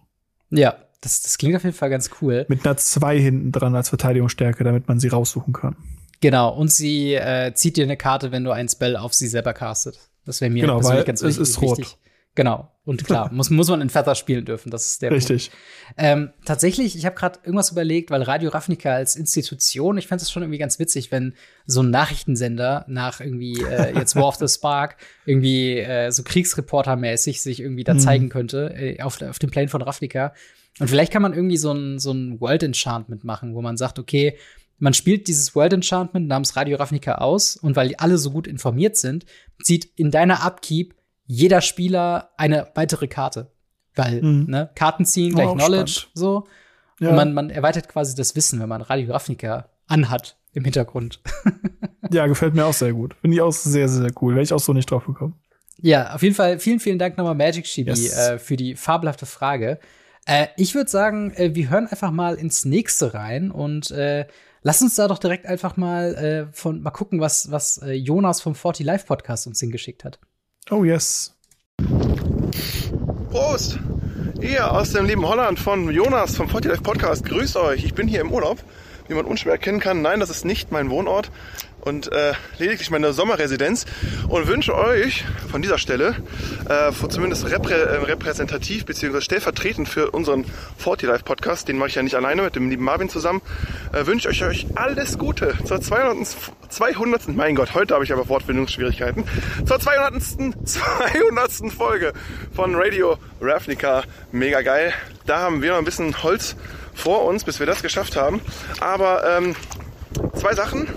Ja, 0.50 0.76
das, 1.02 1.22
das 1.24 1.38
klingt 1.38 1.56
auf 1.56 1.64
jeden 1.64 1.76
Fall 1.76 1.90
ganz 1.90 2.10
cool. 2.22 2.46
Mit 2.48 2.66
einer 2.66 2.78
2 2.78 3.20
hinten 3.20 3.52
dran 3.52 3.76
als 3.76 3.90
Verteidigungsstärke, 3.90 4.64
damit 4.64 4.88
man 4.88 5.00
sie 5.00 5.10
raussuchen 5.10 5.54
kann. 5.54 5.76
Genau, 6.22 6.56
und 6.56 6.72
sie 6.72 7.16
äh, 7.16 7.54
zieht 7.54 7.78
dir 7.78 7.84
eine 7.84 7.98
Karte, 7.98 8.32
wenn 8.32 8.44
du 8.44 8.52
ein 8.52 8.70
Spell 8.70 8.96
auf 8.96 9.14
sie 9.14 9.28
selber 9.28 9.54
castet. 9.54 10.00
Das 10.26 10.40
wäre 10.40 10.52
mir 10.52 10.62
genau, 10.62 10.80
persönlich 10.80 11.06
ganz 11.06 11.22
es 11.24 11.38
ist 11.38 11.60
wichtig. 11.62 11.98
Genau. 12.36 12.72
Und 12.84 13.04
klar, 13.06 13.30
muss, 13.34 13.50
muss 13.50 13.70
man 13.70 13.82
in 13.82 13.90
Feather 13.90 14.16
spielen 14.16 14.46
dürfen. 14.46 14.72
Das 14.72 14.88
ist 14.88 15.02
der 15.02 15.12
Richtig. 15.12 15.52
Ähm, 15.98 16.32
tatsächlich, 16.46 16.96
ich 16.96 17.06
habe 17.06 17.16
gerade 17.16 17.40
irgendwas 17.44 17.72
überlegt, 17.72 18.10
weil 18.10 18.24
Radio 18.24 18.50
Ravnica 18.50 18.92
als 18.92 19.16
Institution, 19.16 19.98
ich 19.98 20.08
fände 20.08 20.24
es 20.24 20.32
schon 20.32 20.42
irgendwie 20.42 20.58
ganz 20.58 20.80
witzig, 20.80 21.12
wenn 21.12 21.36
so 21.66 21.84
ein 21.84 21.90
Nachrichtensender 21.90 22.86
nach 22.88 23.20
irgendwie 23.20 23.62
äh, 23.62 23.96
jetzt 23.96 24.16
War 24.16 24.28
of 24.28 24.36
the 24.36 24.48
Spark 24.48 24.98
irgendwie 25.26 25.80
äh, 25.80 26.12
so 26.12 26.24
Kriegsreporter-mäßig 26.24 27.42
sich 27.42 27.60
irgendwie 27.60 27.84
da 27.84 27.94
mhm. 27.94 28.00
zeigen 28.00 28.30
könnte 28.30 28.74
äh, 28.74 29.02
auf, 29.02 29.22
auf 29.22 29.40
dem 29.40 29.52
Plane 29.52 29.68
von 29.68 29.82
Ravnica. 29.82 30.34
Und 30.80 30.88
vielleicht 30.88 31.12
kann 31.12 31.22
man 31.22 31.34
irgendwie 31.34 31.58
so 31.58 31.74
ein, 31.74 32.00
so 32.00 32.12
ein 32.12 32.40
World 32.40 32.64
Enchantment 32.64 33.24
machen, 33.24 33.54
wo 33.54 33.62
man 33.62 33.78
sagt, 33.78 34.00
okay, 34.00 34.38
man 34.80 34.96
spielt 34.96 35.28
dieses 35.28 35.54
World 35.54 35.74
Enchantment 35.74 36.28
namens 36.28 36.56
Radio 36.56 36.78
Ravnica 36.78 37.16
aus 37.16 37.56
und 37.56 37.76
weil 37.76 37.94
alle 37.98 38.18
so 38.18 38.32
gut 38.32 38.48
informiert 38.48 38.98
sind, 38.98 39.26
zieht 39.62 39.86
in 39.96 40.10
deiner 40.10 40.44
Upkeep 40.44 40.96
jeder 41.26 41.62
Spieler 41.62 42.32
eine 42.38 42.68
weitere 42.76 43.08
Karte. 43.08 43.52
Weil, 43.96 44.22
mhm. 44.22 44.46
ne, 44.50 44.70
Karten 44.76 45.06
ziehen, 45.06 45.34
gleich 45.34 45.48
oh, 45.48 45.56
Knowledge, 45.56 45.92
spannend. 45.92 46.12
so. 46.18 46.48
Ja. 47.00 47.10
Und 47.10 47.16
man, 47.16 47.34
man 47.34 47.50
erweitert 47.50 47.90
quasi 47.90 48.16
das 48.16 48.36
Wissen, 48.36 48.60
wenn 48.60 48.70
man 48.70 48.82
Radio 48.82 49.12
Ravnica 49.12 49.70
anhat 49.88 50.38
im 50.54 50.64
Hintergrund. 50.64 51.20
ja, 52.12 52.28
gefällt 52.28 52.54
mir 52.54 52.66
auch 52.66 52.74
sehr 52.74 52.94
gut. 52.94 53.16
Finde 53.22 53.36
ich 53.36 53.42
auch 53.42 53.52
sehr, 53.52 53.90
sehr 53.90 54.12
cool. 54.22 54.36
Wäre 54.36 54.44
ich 54.44 54.54
auch 54.54 54.60
so 54.60 54.74
nicht 54.74 54.90
drauf 54.90 55.06
gekommen. 55.06 55.36
Ja, 55.82 56.14
auf 56.14 56.22
jeden 56.22 56.36
Fall 56.36 56.60
vielen, 56.60 56.80
vielen 56.80 57.00
Dank 57.00 57.18
nochmal 57.18 57.36
Magic 57.36 57.66
Chibi 57.66 57.90
yes. 57.90 58.16
äh, 58.16 58.40
für 58.40 58.56
die 58.56 58.76
fabelhafte 58.76 59.26
Frage. 59.26 59.80
Äh, 60.26 60.48
ich 60.58 60.76
würde 60.76 60.90
sagen, 60.90 61.32
äh, 61.32 61.56
wir 61.56 61.70
hören 61.70 61.88
einfach 61.88 62.12
mal 62.12 62.36
ins 62.36 62.66
nächste 62.66 63.14
rein 63.14 63.50
und 63.50 63.90
äh, 63.92 64.28
lass 64.62 64.82
uns 64.82 64.96
da 64.96 65.08
doch 65.08 65.18
direkt 65.18 65.48
einfach 65.48 65.78
mal 65.78 66.16
äh, 66.16 66.54
von 66.54 66.82
mal 66.82 66.92
gucken, 66.92 67.20
was, 67.20 67.52
was 67.52 67.80
äh, 67.80 67.94
Jonas 67.94 68.42
vom 68.42 68.54
40 68.54 68.86
Live 68.86 69.06
Podcast 69.08 69.48
uns 69.48 69.60
hingeschickt 69.60 70.04
hat. 70.04 70.20
Oh 70.70 70.84
yes. 70.84 71.34
Prost! 73.32 73.80
Hier 74.40 74.72
aus 74.72 74.92
dem 74.92 75.06
lieben 75.06 75.28
Holland 75.28 75.60
von 75.60 75.90
Jonas 75.90 76.36
vom 76.36 76.48
40 76.48 76.72
Life 76.72 76.84
Podcast. 76.84 77.26
Grüß 77.26 77.56
euch. 77.58 77.84
Ich 77.84 77.94
bin 77.94 78.08
hier 78.08 78.22
im 78.22 78.32
Urlaub. 78.32 78.60
Wie 79.08 79.16
man 79.16 79.26
unschwer 79.26 79.54
erkennen 79.54 79.80
kann, 79.80 80.02
nein, 80.02 80.20
das 80.20 80.30
ist 80.30 80.46
nicht 80.46 80.72
mein 80.72 80.90
Wohnort 80.90 81.32
und 81.82 82.12
äh, 82.12 82.34
lediglich 82.58 82.90
meine 82.92 83.14
Sommerresidenz 83.14 83.86
und 84.28 84.48
wünsche 84.48 84.76
euch 84.76 85.26
von 85.50 85.62
dieser 85.62 85.78
Stelle, 85.78 86.16
äh, 86.70 86.92
zumindest 87.10 87.46
reprä 87.50 87.74
äh, 87.74 87.96
repräsentativ 88.04 88.86
bzw. 88.86 89.22
stellvertretend 89.22 89.90
für 89.90 90.12
unseren 90.12 90.46
40 90.78 91.10
Life 91.10 91.24
Podcast, 91.24 91.68
den 91.68 91.78
mache 91.78 91.90
ich 91.90 91.96
ja 91.96 92.04
nicht 92.04 92.16
alleine 92.16 92.42
mit 92.44 92.56
dem 92.56 92.70
lieben 92.70 92.84
Marvin 92.84 93.10
zusammen, 93.10 93.42
äh, 93.94 94.06
wünsche 94.06 94.30
ich 94.30 94.44
euch 94.44 94.68
alles 94.76 95.18
Gute 95.18 95.56
zur 95.66 95.82
200. 95.82 96.28
200. 96.70 97.28
Mein 97.30 97.56
Gott, 97.56 97.74
heute 97.74 97.94
habe 97.94 98.04
ich 98.04 98.14
aber 98.14 98.30
Wortfindungsschwierigkeiten. 98.30 99.26
Zur 99.66 99.80
200. 99.80 100.22
200. 100.68 101.74
Folge 101.78 102.14
von 102.54 102.76
Radio 102.76 103.18
Ravnica. 103.42 104.04
Mega 104.32 104.62
geil. 104.62 104.94
Da 105.26 105.40
haben 105.40 105.62
wir 105.62 105.72
noch 105.72 105.80
ein 105.80 105.86
bisschen 105.86 106.24
Holz 106.24 106.56
vor 106.94 107.26
uns, 107.26 107.44
bis 107.44 107.60
wir 107.60 107.68
das 107.68 107.82
geschafft 107.82 108.16
haben. 108.16 108.42
Aber 108.80 109.24
ähm, 109.38 109.56
zwei 110.36 110.54
Sachen. 110.54 110.88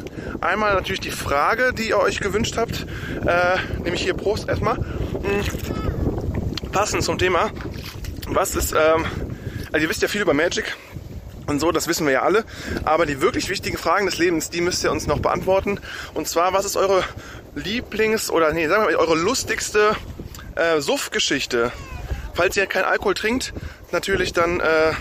Einmal 0.44 0.74
natürlich 0.74 1.00
die 1.00 1.10
Frage, 1.10 1.72
die 1.72 1.88
ihr 1.88 1.98
euch 1.98 2.20
gewünscht 2.20 2.58
habt, 2.58 2.86
äh, 3.26 3.56
nämlich 3.82 4.02
hier 4.02 4.12
Prost 4.12 4.46
erstmal. 4.46 4.76
Hm, 4.76 6.70
passend 6.70 7.02
zum 7.02 7.16
Thema. 7.16 7.50
Was 8.28 8.54
ist, 8.54 8.72
ähm, 8.72 9.06
also 9.72 9.82
ihr 9.82 9.88
wisst 9.88 10.02
ja 10.02 10.08
viel 10.08 10.20
über 10.20 10.34
Magic 10.34 10.76
und 11.46 11.60
so, 11.60 11.72
das 11.72 11.88
wissen 11.88 12.06
wir 12.06 12.12
ja 12.12 12.22
alle. 12.22 12.44
Aber 12.84 13.06
die 13.06 13.22
wirklich 13.22 13.48
wichtigen 13.48 13.78
Fragen 13.78 14.04
des 14.04 14.18
Lebens, 14.18 14.50
die 14.50 14.60
müsst 14.60 14.84
ihr 14.84 14.92
uns 14.92 15.06
noch 15.06 15.20
beantworten. 15.20 15.80
Und 16.12 16.28
zwar, 16.28 16.52
was 16.52 16.66
ist 16.66 16.76
eure 16.76 17.04
Lieblings- 17.54 18.30
oder 18.30 18.52
nee, 18.52 18.68
sagen 18.68 18.82
wir 18.82 18.92
mal, 18.92 18.96
eure 18.96 19.16
lustigste 19.16 19.96
äh, 20.56 20.78
Suff-Geschichte? 20.78 21.72
Falls 22.34 22.54
ihr 22.58 22.66
keinen 22.66 22.84
Alkohol 22.84 23.14
trinkt, 23.14 23.54
natürlich 23.92 24.34
dann 24.34 24.60
äh, 24.60 24.92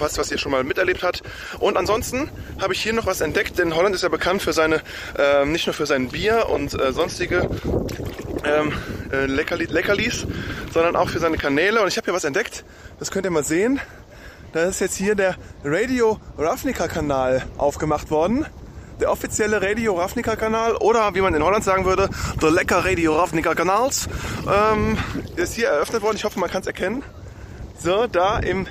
was, 0.00 0.18
was 0.18 0.30
ihr 0.30 0.38
schon 0.38 0.52
mal 0.52 0.64
miterlebt 0.64 1.02
habt. 1.02 1.22
Und 1.58 1.76
ansonsten 1.76 2.30
habe 2.60 2.74
ich 2.74 2.82
hier 2.82 2.92
noch 2.92 3.06
was 3.06 3.20
entdeckt, 3.20 3.58
denn 3.58 3.74
Holland 3.74 3.94
ist 3.94 4.02
ja 4.02 4.08
bekannt 4.08 4.42
für 4.42 4.52
seine, 4.52 4.82
äh, 5.18 5.44
nicht 5.44 5.66
nur 5.66 5.74
für 5.74 5.86
sein 5.86 6.08
Bier 6.08 6.48
und 6.48 6.78
äh, 6.78 6.92
sonstige 6.92 7.48
ähm, 8.44 8.72
äh, 9.12 9.26
Leckerli 9.26 9.64
Leckerlis, 9.64 10.26
sondern 10.72 10.96
auch 10.96 11.08
für 11.08 11.18
seine 11.18 11.36
Kanäle. 11.36 11.82
Und 11.82 11.88
ich 11.88 11.96
habe 11.96 12.06
hier 12.06 12.14
was 12.14 12.24
entdeckt, 12.24 12.64
das 12.98 13.10
könnt 13.10 13.24
ihr 13.24 13.30
mal 13.30 13.44
sehen. 13.44 13.80
Da 14.52 14.64
ist 14.64 14.80
jetzt 14.80 14.96
hier 14.96 15.14
der 15.14 15.36
Radio 15.62 16.18
Ravnica 16.36 16.88
Kanal 16.88 17.46
aufgemacht 17.56 18.10
worden. 18.10 18.46
Der 19.00 19.10
offizielle 19.10 19.62
Radio 19.62 19.94
Ravnica 19.94 20.36
Kanal 20.36 20.76
oder 20.76 21.14
wie 21.14 21.20
man 21.20 21.34
in 21.34 21.42
Holland 21.42 21.64
sagen 21.64 21.86
würde, 21.86 22.10
der 22.42 22.50
Lecker 22.50 22.84
Radio 22.84 23.16
Ravnica 23.16 23.54
Kanals. 23.54 24.08
Ähm, 24.46 24.98
ist 25.36 25.54
hier 25.54 25.68
eröffnet 25.68 26.02
worden. 26.02 26.16
Ich 26.16 26.24
hoffe, 26.24 26.38
man 26.38 26.50
kann 26.50 26.62
es 26.62 26.66
erkennen. 26.66 27.02
So, 27.78 28.06
da 28.08 28.40
im 28.40 28.66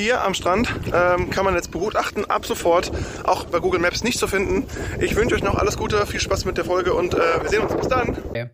hier 0.00 0.22
am 0.24 0.34
Strand 0.34 0.72
ähm, 0.92 1.30
kann 1.30 1.44
man 1.44 1.54
jetzt 1.54 1.70
begutachten, 1.70 2.28
ab 2.28 2.46
sofort 2.46 2.90
auch 3.24 3.44
bei 3.44 3.58
Google 3.58 3.80
Maps 3.80 4.02
nicht 4.02 4.18
zu 4.18 4.26
finden. 4.26 4.64
Ich 5.00 5.14
wünsche 5.14 5.34
euch 5.34 5.42
noch 5.42 5.54
alles 5.54 5.76
Gute, 5.76 6.06
viel 6.06 6.20
Spaß 6.20 6.44
mit 6.44 6.56
der 6.56 6.64
Folge 6.64 6.94
und 6.94 7.14
äh, 7.14 7.18
wir 7.42 7.48
sehen 7.48 7.62
uns. 7.62 7.74
Bis 7.74 7.88
dann. 7.88 8.16
Okay. 8.28 8.50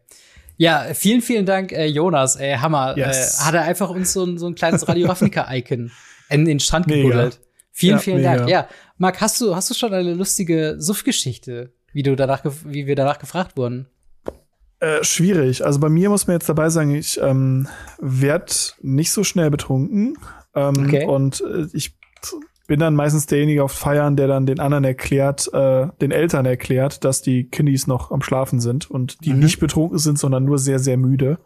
Ja, 0.57 0.86
vielen, 0.94 1.20
vielen 1.20 1.47
Dank, 1.47 1.72
äh, 1.72 1.86
Jonas. 1.86 2.36
Äh, 2.36 2.57
Hammer. 2.57 2.97
Yes. 2.97 3.40
Äh, 3.40 3.44
hat 3.44 3.55
er 3.55 3.62
einfach 3.62 3.90
uns 3.90 4.12
so 4.12 4.24
ein, 4.24 4.38
so 4.38 4.47
ein 4.47 4.55
kleines 4.55 4.88
Radio 4.88 5.07
Ravnica-Icon 5.09 5.90
in 6.30 6.44
den 6.44 6.61
Strand 6.61 6.88
gebuddelt. 6.88 7.40
Vielen, 7.72 7.97
ja, 7.97 7.99
vielen 7.99 8.16
mega. 8.18 8.36
Dank. 8.36 8.49
Ja, 8.49 8.68
Marc, 8.99 9.20
hast 9.20 9.40
du, 9.40 9.55
hast 9.55 9.70
du 9.70 9.74
schon 9.74 9.92
eine 9.92 10.14
lustige 10.14 10.76
Suff-Geschichte, 10.78 11.72
wie 11.92 12.03
du 12.03 12.16
danach, 12.16 12.42
wie 12.64 12.86
wir 12.86 12.97
danach 12.97 13.18
gefragt 13.18 13.57
wurden? 13.57 13.86
Äh, 14.80 15.05
schwierig. 15.05 15.64
Also 15.64 15.78
bei 15.78 15.88
mir 15.88 16.09
muss 16.09 16.26
man 16.26 16.36
jetzt 16.36 16.49
dabei 16.49 16.70
sagen, 16.70 16.94
ich 16.94 17.20
ähm, 17.20 17.68
werde 17.99 18.53
nicht 18.82 19.11
so 19.11 19.24
schnell 19.24 19.51
betrunken. 19.51 20.16
Ähm, 20.57 20.75
okay. 20.87 21.05
Und 21.05 21.43
äh, 21.43 21.67
ich 21.73 21.97
bin 22.67 22.81
dann 22.81 22.95
meistens 22.95 23.27
derjenige 23.27 23.63
auf 23.63 23.73
Feiern, 23.73 24.17
der 24.17 24.27
dann 24.27 24.47
den 24.47 24.59
anderen 24.59 24.85
erklärt, 24.85 25.53
äh, 25.53 25.87
den 26.01 26.11
Eltern 26.11 26.47
erklärt, 26.47 27.05
dass 27.05 27.23
die 27.23 27.45
Kiddies 27.45 27.87
noch 27.87 28.11
am 28.11 28.23
Schlafen 28.23 28.61
sind 28.61 28.91
und 28.91 29.25
die 29.25 29.33
mhm. 29.33 29.41
nicht 29.41 29.61
betrunken 29.61 29.99
sind, 29.99 30.19
sondern 30.19 30.45
nur 30.45 30.59
sehr, 30.59 30.79
sehr 30.79 30.97
müde. 30.97 31.39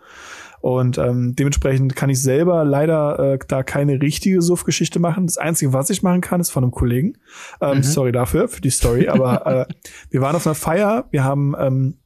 Und 0.60 0.98
ähm, 0.98 1.34
dementsprechend 1.36 1.96
kann 1.96 2.10
ich 2.10 2.20
selber 2.20 2.64
leider 2.64 3.18
äh, 3.18 3.38
da 3.48 3.62
keine 3.62 4.00
richtige 4.00 4.42
Suff-Geschichte 4.42 4.98
machen. 4.98 5.26
Das 5.26 5.38
Einzige, 5.38 5.72
was 5.72 5.88
ich 5.88 6.02
machen 6.02 6.20
kann, 6.20 6.40
ist 6.40 6.50
von 6.50 6.64
einem 6.64 6.70
Kollegen. 6.70 7.14
Ähm, 7.62 7.78
mhm. 7.78 7.82
Sorry 7.82 8.12
dafür, 8.12 8.46
für 8.48 8.60
die 8.60 8.70
Story. 8.70 9.08
Aber 9.08 9.66
äh, 9.68 9.74
wir 10.10 10.20
waren 10.20 10.36
auf 10.36 10.46
einer 10.46 10.54
Feier, 10.54 11.06
wir 11.10 11.24
haben 11.24 11.54
ähm, 11.58 11.96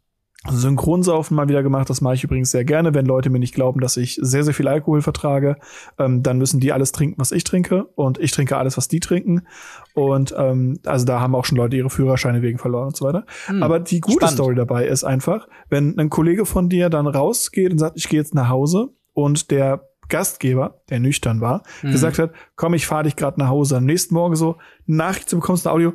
Synchronsaufen 0.51 1.37
mal 1.37 1.49
wieder 1.49 1.63
gemacht. 1.63 1.89
Das 1.89 2.01
mache 2.01 2.15
ich 2.15 2.25
übrigens 2.25 2.51
sehr 2.51 2.65
gerne. 2.65 2.95
Wenn 2.95 3.07
Leute 3.07 3.31
mir 3.31 3.39
nicht 3.39 3.55
glauben, 3.55 3.81
dass 3.81 3.97
ich 3.97 4.19
sehr, 4.21 4.45
sehr 4.45 4.55
viel 4.55 4.69
Alkohol 4.69 5.01
vertrage, 5.01 5.57
ähm, 5.99 6.23
dann 6.23 6.39
müssen 6.39 6.61
die 6.61 6.73
alles 6.73 6.93
trinken, 6.93 7.19
was 7.19 7.33
ich 7.33 7.45
trinke. 7.45 7.85
Und 7.95 8.19
ich 8.19 8.31
trinke 8.31 8.57
alles, 8.57 8.77
was 8.77 8.89
die 8.89 9.01
trinken. 9.01 9.47
Und 9.95 10.35
ähm, 10.37 10.79
also 10.85 11.07
da 11.07 11.21
haben 11.21 11.35
auch 11.35 11.45
schon 11.45 11.57
Leute 11.57 11.77
ihre 11.77 11.91
Führerscheine 11.91 12.43
wegen 12.43 12.59
verloren 12.59 12.89
und 12.89 12.97
so 12.97 13.07
weiter. 13.07 13.25
Hm, 13.47 13.63
Aber 13.63 13.81
die 13.81 14.01
gute 14.01 14.17
spannend. 14.17 14.35
Story 14.35 14.55
dabei 14.55 14.87
ist 14.87 15.05
einfach, 15.05 15.49
wenn 15.71 15.99
ein 15.99 16.11
Kollege 16.11 16.45
von 16.45 16.69
dir 16.69 16.91
dann 16.91 17.07
rausgeht 17.07 17.73
und 17.73 17.79
sagt, 17.79 17.97
ich 17.97 18.09
gehe 18.09 18.21
jetzt 18.21 18.35
nach 18.35 18.49
Hause 18.49 18.91
und 19.13 19.51
der 19.51 19.89
Gastgeber, 20.09 20.83
der 20.91 21.01
nüchtern 21.01 21.41
war, 21.41 21.63
mhm. 21.83 21.93
gesagt 21.93 22.19
hat, 22.19 22.33
komm, 22.57 22.75
ich 22.75 22.87
fahre 22.87 23.05
dich 23.05 23.17
gerade 23.17 23.41
nach 23.41 23.49
Hause. 23.49 23.79
Am 23.79 23.85
nächsten 23.85 24.15
Morgen 24.15 24.37
so, 24.37 24.59
Nachricht, 24.87 25.33
du 25.33 25.37
bekommst 25.37 25.67
ein 25.67 25.73
Audio, 25.73 25.95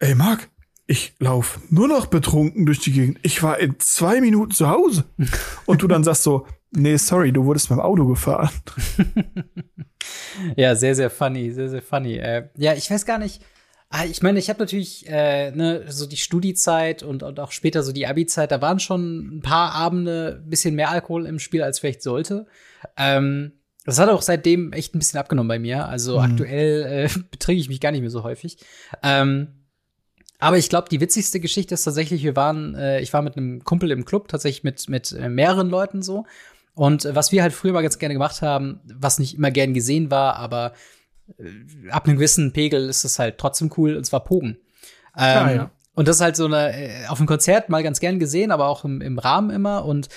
ey 0.00 0.14
Marc, 0.14 0.50
ich 0.86 1.14
lauf 1.18 1.58
nur 1.68 1.88
noch 1.88 2.06
betrunken 2.06 2.64
durch 2.66 2.78
die 2.78 2.92
Gegend. 2.92 3.18
Ich 3.22 3.42
war 3.42 3.58
in 3.58 3.78
zwei 3.80 4.20
Minuten 4.20 4.52
zu 4.52 4.68
Hause. 4.68 5.04
Und 5.66 5.82
du 5.82 5.88
dann 5.88 6.04
sagst 6.04 6.22
so, 6.22 6.46
nee, 6.70 6.96
sorry, 6.96 7.32
du 7.32 7.44
wurdest 7.44 7.68
beim 7.68 7.80
Auto 7.80 8.06
gefahren. 8.06 8.50
ja, 10.56 10.74
sehr, 10.76 10.94
sehr 10.94 11.10
funny, 11.10 11.50
sehr, 11.50 11.68
sehr 11.68 11.82
funny. 11.82 12.16
Äh, 12.16 12.48
ja, 12.56 12.74
ich 12.74 12.90
weiß 12.90 13.04
gar 13.04 13.18
nicht. 13.18 13.42
Ah, 13.88 14.04
ich 14.04 14.22
meine, 14.22 14.38
ich 14.38 14.48
habe 14.48 14.58
natürlich 14.60 15.08
äh, 15.08 15.52
ne, 15.52 15.84
so 15.88 16.06
die 16.06 16.16
Studiezeit 16.16 17.02
und, 17.02 17.22
und 17.22 17.38
auch 17.38 17.52
später 17.52 17.82
so 17.82 17.92
die 17.92 18.06
Abi-Zeit, 18.06 18.50
da 18.50 18.60
waren 18.60 18.80
schon 18.80 19.38
ein 19.38 19.42
paar 19.42 19.72
Abende 19.72 20.40
ein 20.44 20.50
bisschen 20.50 20.74
mehr 20.74 20.90
Alkohol 20.90 21.26
im 21.26 21.38
Spiel, 21.38 21.62
als 21.62 21.78
vielleicht 21.78 22.02
sollte. 22.02 22.46
Ähm, 22.96 23.52
das 23.84 24.00
hat 24.00 24.08
auch 24.08 24.22
seitdem 24.22 24.72
echt 24.72 24.94
ein 24.94 24.98
bisschen 24.98 25.20
abgenommen 25.20 25.48
bei 25.48 25.60
mir. 25.60 25.86
Also 25.86 26.18
mhm. 26.18 26.24
aktuell 26.24 26.82
äh, 26.82 27.20
betrinke 27.30 27.60
ich 27.60 27.68
mich 27.68 27.80
gar 27.80 27.92
nicht 27.92 28.00
mehr 28.00 28.10
so 28.10 28.24
häufig. 28.24 28.58
Ähm, 29.02 29.65
aber 30.38 30.58
ich 30.58 30.68
glaube, 30.68 30.88
die 30.90 31.00
witzigste 31.00 31.40
Geschichte 31.40 31.74
ist 31.74 31.84
tatsächlich, 31.84 32.22
wir 32.22 32.36
waren, 32.36 32.74
äh, 32.74 33.00
ich 33.00 33.12
war 33.12 33.22
mit 33.22 33.36
einem 33.36 33.64
Kumpel 33.64 33.90
im 33.90 34.04
Club, 34.04 34.28
tatsächlich 34.28 34.64
mit, 34.64 34.88
mit 34.88 35.12
äh, 35.12 35.28
mehreren 35.28 35.70
Leuten 35.70 36.02
so. 36.02 36.24
Und 36.74 37.04
äh, 37.04 37.14
was 37.14 37.32
wir 37.32 37.42
halt 37.42 37.52
früher 37.52 37.72
mal 37.72 37.82
ganz 37.82 37.98
gerne 37.98 38.14
gemacht 38.14 38.42
haben, 38.42 38.80
was 38.84 39.18
nicht 39.18 39.36
immer 39.36 39.50
gern 39.50 39.74
gesehen 39.74 40.10
war, 40.10 40.36
aber 40.36 40.72
äh, 41.38 41.90
ab 41.90 42.06
einem 42.06 42.16
gewissen 42.16 42.52
Pegel 42.52 42.88
ist 42.88 43.04
es 43.04 43.18
halt 43.18 43.38
trotzdem 43.38 43.70
cool, 43.76 43.96
und 43.96 44.04
zwar 44.04 44.24
Pogen. 44.24 44.58
Ähm, 45.16 45.46
ah, 45.46 45.50
ja. 45.52 45.70
Und 45.94 46.08
das 46.08 46.16
ist 46.16 46.22
halt 46.22 46.36
so 46.36 46.44
eine, 46.44 46.76
äh, 46.76 47.06
auf 47.08 47.18
einem 47.18 47.26
Konzert 47.26 47.70
mal 47.70 47.82
ganz 47.82 48.00
gern 48.00 48.18
gesehen, 48.18 48.50
aber 48.50 48.68
auch 48.68 48.84
im, 48.84 49.00
im 49.00 49.18
Rahmen 49.18 49.48
immer. 49.48 49.86
Und 49.86 50.08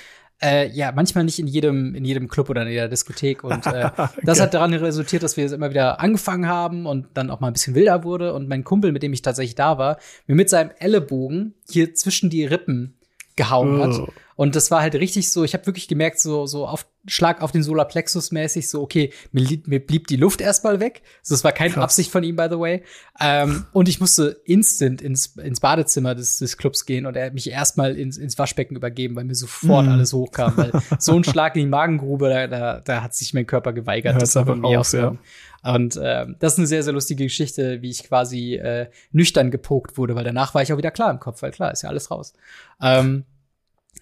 äh, 0.42 0.70
ja, 0.70 0.92
manchmal 0.94 1.24
nicht 1.26 1.40
in 1.40 1.48
jedem, 1.48 1.96
in 1.96 2.06
jedem 2.06 2.28
Club 2.28 2.50
oder 2.50 2.64
in 2.64 2.70
jeder 2.70 2.88
Diskothek. 2.88 3.44
Und 3.44 3.66
äh, 3.66 3.90
okay. 3.92 4.08
das 4.24 4.40
hat 4.40 4.54
daran 4.54 4.74
resultiert, 4.74 5.24
dass 5.24 5.38
wir 5.38 5.46
es 5.46 5.52
immer 5.52 5.70
wieder 5.70 6.00
angefangen 6.00 6.48
haben 6.48 6.86
und 6.86 7.08
dann 7.14 7.30
auch 7.30 7.40
mal 7.40 7.48
ein 7.48 7.54
bisschen 7.54 7.76
wilder 7.76 8.04
wurde. 8.04 8.34
Und 8.34 8.48
mein 8.48 8.64
Kumpel, 8.64 8.92
mit 8.92 9.04
dem 9.04 9.14
ich 9.14 9.22
tatsächlich 9.22 9.56
da 9.56 9.78
war, 9.78 9.98
mir 10.28 10.36
mit 10.36 10.50
seinem 10.50 10.72
Ellenbogen 10.80 11.56
hier 11.70 11.94
zwischen 11.94 12.30
die 12.30 12.46
Rippen 12.46 12.98
gehauen 13.36 13.80
oh. 13.80 13.84
hat. 13.84 14.10
Und 14.36 14.56
das 14.56 14.72
war 14.72 14.82
halt 14.82 14.96
richtig 14.96 15.32
so, 15.32 15.44
ich 15.44 15.54
habe 15.54 15.66
wirklich 15.66 15.88
gemerkt, 15.88 16.20
so, 16.20 16.46
so 16.46 16.66
auf 16.66 16.88
Schlag 17.10 17.42
auf 17.42 17.52
den 17.52 17.64
Solarplexus 17.64 18.32
mäßig, 18.32 18.70
so, 18.70 18.82
okay, 18.82 19.12
mir, 19.32 19.48
mir 19.66 19.86
blieb 19.86 20.08
die 20.08 20.16
Luft 20.16 20.42
erstmal 20.42 20.80
weg. 20.80 21.02
So, 21.22 21.36
das 21.36 21.44
war 21.44 21.52
keine 21.52 21.74
Krass. 21.74 21.84
Absicht 21.84 22.12
von 22.12 22.24
ihm, 22.24 22.36
by 22.36 22.48
the 22.50 22.60
way. 22.60 22.84
Ähm, 23.20 23.66
und 23.74 23.90
ich 23.90 24.00
musste 24.00 24.42
instant 24.46 25.02
ins, 25.02 25.28
ins 25.38 25.60
Badezimmer 25.60 26.16
des, 26.16 26.38
des 26.38 26.58
Clubs 26.58 26.86
gehen 26.86 27.06
und 27.06 27.16
er 27.16 27.28
hat 27.28 27.34
mich 27.34 27.50
erstmal 27.50 27.96
ins, 27.96 28.18
ins 28.18 28.38
Waschbecken 28.38 28.76
übergeben, 28.76 29.16
weil 29.16 29.26
mir 29.26 29.36
sofort 29.36 29.86
mm. 29.86 29.90
alles 29.90 30.14
hochkam. 30.14 30.54
Weil 30.56 30.72
so 31.00 31.16
ein 31.16 31.24
Schlag 31.24 31.56
in 31.56 31.64
die 31.64 31.70
Magengrube, 31.70 32.30
da, 32.30 32.48
da, 32.48 32.80
da 32.80 33.04
hat 33.04 33.14
sich 33.14 33.34
mein 33.34 33.46
Körper 33.46 33.74
geweigert. 33.74 34.14
Ja, 34.14 34.20
das 34.20 34.34
von 34.34 34.62
mir 34.62 34.80
aus, 34.80 34.92
ja. 34.94 35.16
Und 35.64 35.98
äh, 35.98 36.26
das 36.40 36.54
ist 36.54 36.60
eine 36.60 36.68
sehr, 36.68 36.84
sehr 36.84 36.94
lustige 36.94 37.26
Geschichte, 37.26 37.82
wie 37.82 37.90
ich 37.90 38.04
quasi 38.04 38.56
äh, 38.56 38.88
nüchtern 39.12 39.52
gepokt 39.52 39.98
wurde, 39.98 40.16
weil 40.16 40.24
danach 40.24 40.54
war 40.54 40.62
ich 40.62 40.72
auch 40.72 40.78
wieder 40.78 40.92
klar 40.92 41.12
im 41.12 41.20
Kopf, 41.20 41.42
weil 41.42 41.52
klar, 41.52 41.72
ist 41.72 41.82
ja 41.82 41.90
alles 41.90 42.12
raus. 42.12 42.34
Ähm, 42.82 43.26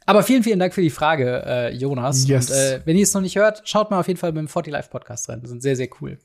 aber 0.07 0.23
vielen, 0.23 0.41
vielen 0.41 0.57
Dank 0.57 0.73
für 0.73 0.81
die 0.81 0.89
Frage, 0.89 1.43
äh, 1.45 1.73
Jonas. 1.75 2.25
Yes. 2.27 2.49
Und 2.49 2.55
äh, 2.55 2.81
wenn 2.85 2.95
ihr 2.95 3.03
es 3.03 3.13
noch 3.13 3.21
nicht 3.21 3.35
hört, 3.35 3.61
schaut 3.65 3.91
mal 3.91 3.99
auf 3.99 4.07
jeden 4.07 4.17
Fall 4.17 4.31
beim 4.31 4.47
40 4.47 4.71
Live 4.71 4.89
Podcast 4.89 5.27
rein. 5.27 5.41
Die 5.41 5.47
sind 5.47 5.61
sehr, 5.61 5.75
sehr 5.75 5.89
cool. 5.99 6.17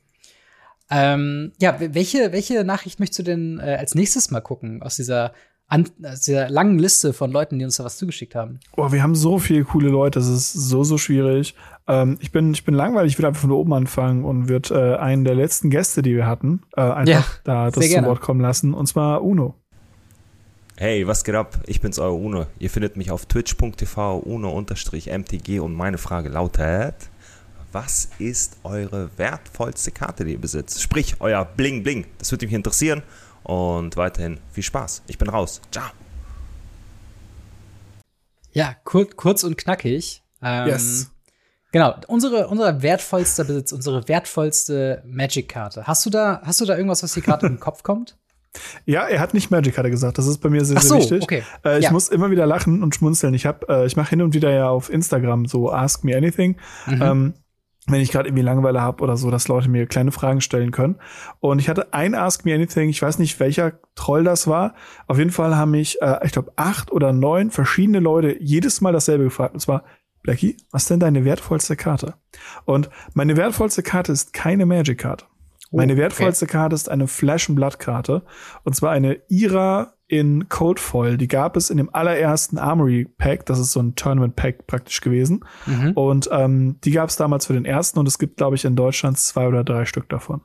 Ähm, 0.89 1.51
ja, 1.59 1.75
welche, 1.79 2.31
welche 2.31 2.63
Nachricht 2.63 3.01
möchtest 3.01 3.19
du 3.19 3.23
denn 3.23 3.59
äh, 3.59 3.75
als 3.75 3.93
nächstes 3.93 4.31
mal 4.31 4.39
gucken 4.39 4.81
aus 4.81 4.95
dieser, 4.95 5.33
an, 5.67 5.89
aus 6.01 6.21
dieser 6.21 6.49
langen 6.49 6.79
Liste 6.79 7.11
von 7.11 7.29
Leuten, 7.29 7.59
die 7.59 7.65
uns 7.65 7.75
da 7.75 7.83
was 7.83 7.97
zugeschickt 7.97 8.35
haben? 8.35 8.61
Oh, 8.77 8.89
wir 8.89 9.03
haben 9.03 9.15
so 9.15 9.37
viele 9.37 9.65
coole 9.65 9.89
Leute, 9.89 10.19
das 10.19 10.29
ist 10.29 10.53
so, 10.53 10.85
so 10.85 10.97
schwierig. 10.97 11.53
Ähm, 11.85 12.17
ich, 12.21 12.31
bin, 12.31 12.53
ich 12.53 12.63
bin 12.63 12.75
langweilig, 12.75 13.11
ich 13.11 13.19
würde 13.19 13.27
einfach 13.27 13.41
von 13.41 13.51
oben 13.51 13.73
anfangen 13.73 14.23
und 14.23 14.47
würde 14.47 14.75
äh, 14.75 14.97
einen 14.97 15.25
der 15.25 15.35
letzten 15.35 15.69
Gäste, 15.69 16.01
die 16.01 16.15
wir 16.15 16.25
hatten, 16.25 16.61
äh, 16.77 16.81
einfach 16.81 17.35
ja, 17.35 17.41
da 17.43 17.69
das 17.69 17.89
zu 17.89 18.05
Wort 18.05 18.21
kommen 18.21 18.39
lassen, 18.39 18.73
und 18.73 18.85
zwar 18.85 19.23
Uno. 19.23 19.55
Hey, 20.75 21.05
was 21.05 21.23
geht 21.23 21.35
ab? 21.35 21.59
Ich 21.67 21.81
bin's, 21.81 21.99
euer 21.99 22.15
Uno. 22.15 22.47
Ihr 22.57 22.69
findet 22.71 22.97
mich 22.97 23.11
auf 23.11 23.27
twitch.tv 23.27 24.17
uno-mtg 24.17 25.59
und 25.59 25.75
meine 25.75 25.99
Frage 25.99 26.29
lautet, 26.29 26.95
was 27.71 28.09
ist 28.17 28.57
eure 28.63 29.15
wertvollste 29.17 29.91
Karte, 29.91 30.25
die 30.25 30.31
ihr 30.31 30.41
besitzt? 30.41 30.81
Sprich, 30.81 31.17
euer 31.19 31.45
Bling 31.45 31.83
Bling. 31.83 32.07
Das 32.17 32.31
würde 32.31 32.47
mich 32.47 32.55
interessieren. 32.55 33.03
Und 33.43 33.97
weiterhin 33.97 34.39
viel 34.51 34.63
Spaß. 34.63 35.03
Ich 35.05 35.19
bin 35.19 35.29
raus. 35.29 35.61
Ciao. 35.71 35.91
Ja, 38.51 38.75
kur 38.83 39.07
kurz 39.11 39.43
und 39.43 39.57
knackig. 39.57 40.23
Ähm, 40.41 40.69
yes. 40.69 41.11
Genau, 41.71 41.95
unsere, 42.07 42.47
unser 42.47 42.81
wertvollster 42.81 43.43
Besitz, 43.43 43.73
unsere 43.73 44.07
wertvollste 44.07 45.03
Magic-Karte. 45.05 45.85
Hast 45.85 46.03
du 46.05 46.09
da, 46.09 46.41
hast 46.43 46.61
du 46.61 46.65
da 46.65 46.75
irgendwas, 46.75 47.03
was 47.03 47.13
dir 47.13 47.21
gerade 47.21 47.45
in 47.45 47.53
den 47.53 47.59
Kopf 47.59 47.83
kommt? 47.83 48.17
Ja, 48.85 49.07
er 49.07 49.19
hat 49.19 49.33
nicht 49.33 49.51
Magic, 49.51 49.77
hat 49.77 49.85
er 49.85 49.91
gesagt. 49.91 50.17
Das 50.17 50.27
ist 50.27 50.39
bei 50.39 50.49
mir 50.49 50.63
sehr, 50.65 50.79
sehr 50.79 50.89
so, 50.89 50.97
wichtig. 50.97 51.23
Okay. 51.23 51.43
Äh, 51.65 51.79
ich 51.79 51.85
ja. 51.85 51.91
muss 51.91 52.09
immer 52.09 52.31
wieder 52.31 52.45
lachen 52.45 52.83
und 52.83 52.95
schmunzeln. 52.95 53.33
Ich 53.33 53.45
habe, 53.45 53.67
äh, 53.67 53.85
ich 53.85 53.95
mache 53.95 54.11
hin 54.11 54.21
und 54.21 54.33
wieder 54.33 54.51
ja 54.51 54.69
auf 54.69 54.91
Instagram 54.91 55.45
so 55.45 55.71
Ask 55.71 56.03
Me 56.03 56.15
Anything. 56.15 56.57
Mhm. 56.87 57.01
Ähm, 57.01 57.33
wenn 57.87 57.99
ich 57.99 58.11
gerade 58.11 58.29
irgendwie 58.29 58.43
Langeweile 58.43 58.81
habe 58.81 59.03
oder 59.03 59.17
so, 59.17 59.29
dass 59.29 59.49
Leute 59.49 59.69
mir 59.69 59.87
kleine 59.87 60.11
Fragen 60.11 60.39
stellen 60.39 60.71
können. 60.71 60.95
Und 61.39 61.59
ich 61.59 61.67
hatte 61.67 61.93
ein 61.93 62.15
Ask 62.15 62.45
Me 62.45 62.53
Anything, 62.53 62.89
ich 62.89 63.01
weiß 63.01 63.19
nicht, 63.19 63.39
welcher 63.39 63.73
Troll 63.95 64.23
das 64.23 64.47
war. 64.47 64.75
Auf 65.07 65.17
jeden 65.17 65.31
Fall 65.31 65.55
haben 65.57 65.71
mich, 65.71 66.01
äh, 66.01 66.19
ich 66.23 66.31
glaube, 66.31 66.53
acht 66.55 66.91
oder 66.91 67.11
neun 67.11 67.51
verschiedene 67.51 67.99
Leute 67.99 68.37
jedes 68.39 68.79
Mal 68.79 68.93
dasselbe 68.93 69.25
gefragt. 69.25 69.53
Und 69.53 69.59
zwar, 69.59 69.83
Blackie, 70.21 70.55
was 70.71 70.83
ist 70.83 70.91
denn 70.91 71.01
deine 71.01 71.25
wertvollste 71.25 71.75
Karte? 71.75 72.13
Und 72.63 72.89
meine 73.13 73.35
wertvollste 73.35 73.83
Karte 73.83 74.13
ist 74.13 74.31
keine 74.31 74.65
Magic-Karte. 74.65 75.25
Oh, 75.73 75.77
Meine 75.77 75.97
wertvollste 75.97 76.45
okay. 76.45 76.51
Karte 76.51 76.75
ist 76.75 76.87
eine 76.87 77.07
Flash 77.07 77.47
Blood 77.49 77.79
Karte. 77.79 78.21
Und 78.63 78.75
zwar 78.75 78.91
eine 78.91 79.19
Ira 79.27 79.95
in 80.07 80.47
Cold 80.47 80.79
Foil. 80.79 81.17
Die 81.17 81.27
gab 81.27 81.57
es 81.57 81.71
in 81.71 81.77
dem 81.77 81.93
allerersten 81.93 82.59
Armory 82.59 83.05
Pack. 83.17 83.47
Das 83.47 83.57
ist 83.57 83.71
so 83.71 83.79
ein 83.79 83.95
Tournament 83.95 84.35
Pack 84.35 84.67
praktisch 84.67 85.01
gewesen. 85.01 85.43
Mhm. 85.65 85.93
Und 85.93 86.29
ähm, 86.31 86.79
die 86.83 86.91
gab 86.91 87.09
es 87.09 87.15
damals 87.15 87.47
für 87.47 87.53
den 87.53 87.65
ersten. 87.65 87.97
Und 87.97 88.07
es 88.07 88.19
gibt, 88.19 88.37
glaube 88.37 88.55
ich, 88.55 88.65
in 88.65 88.75
Deutschland 88.75 89.17
zwei 89.17 89.47
oder 89.47 89.63
drei 89.63 89.85
Stück 89.85 90.07
davon. 90.09 90.41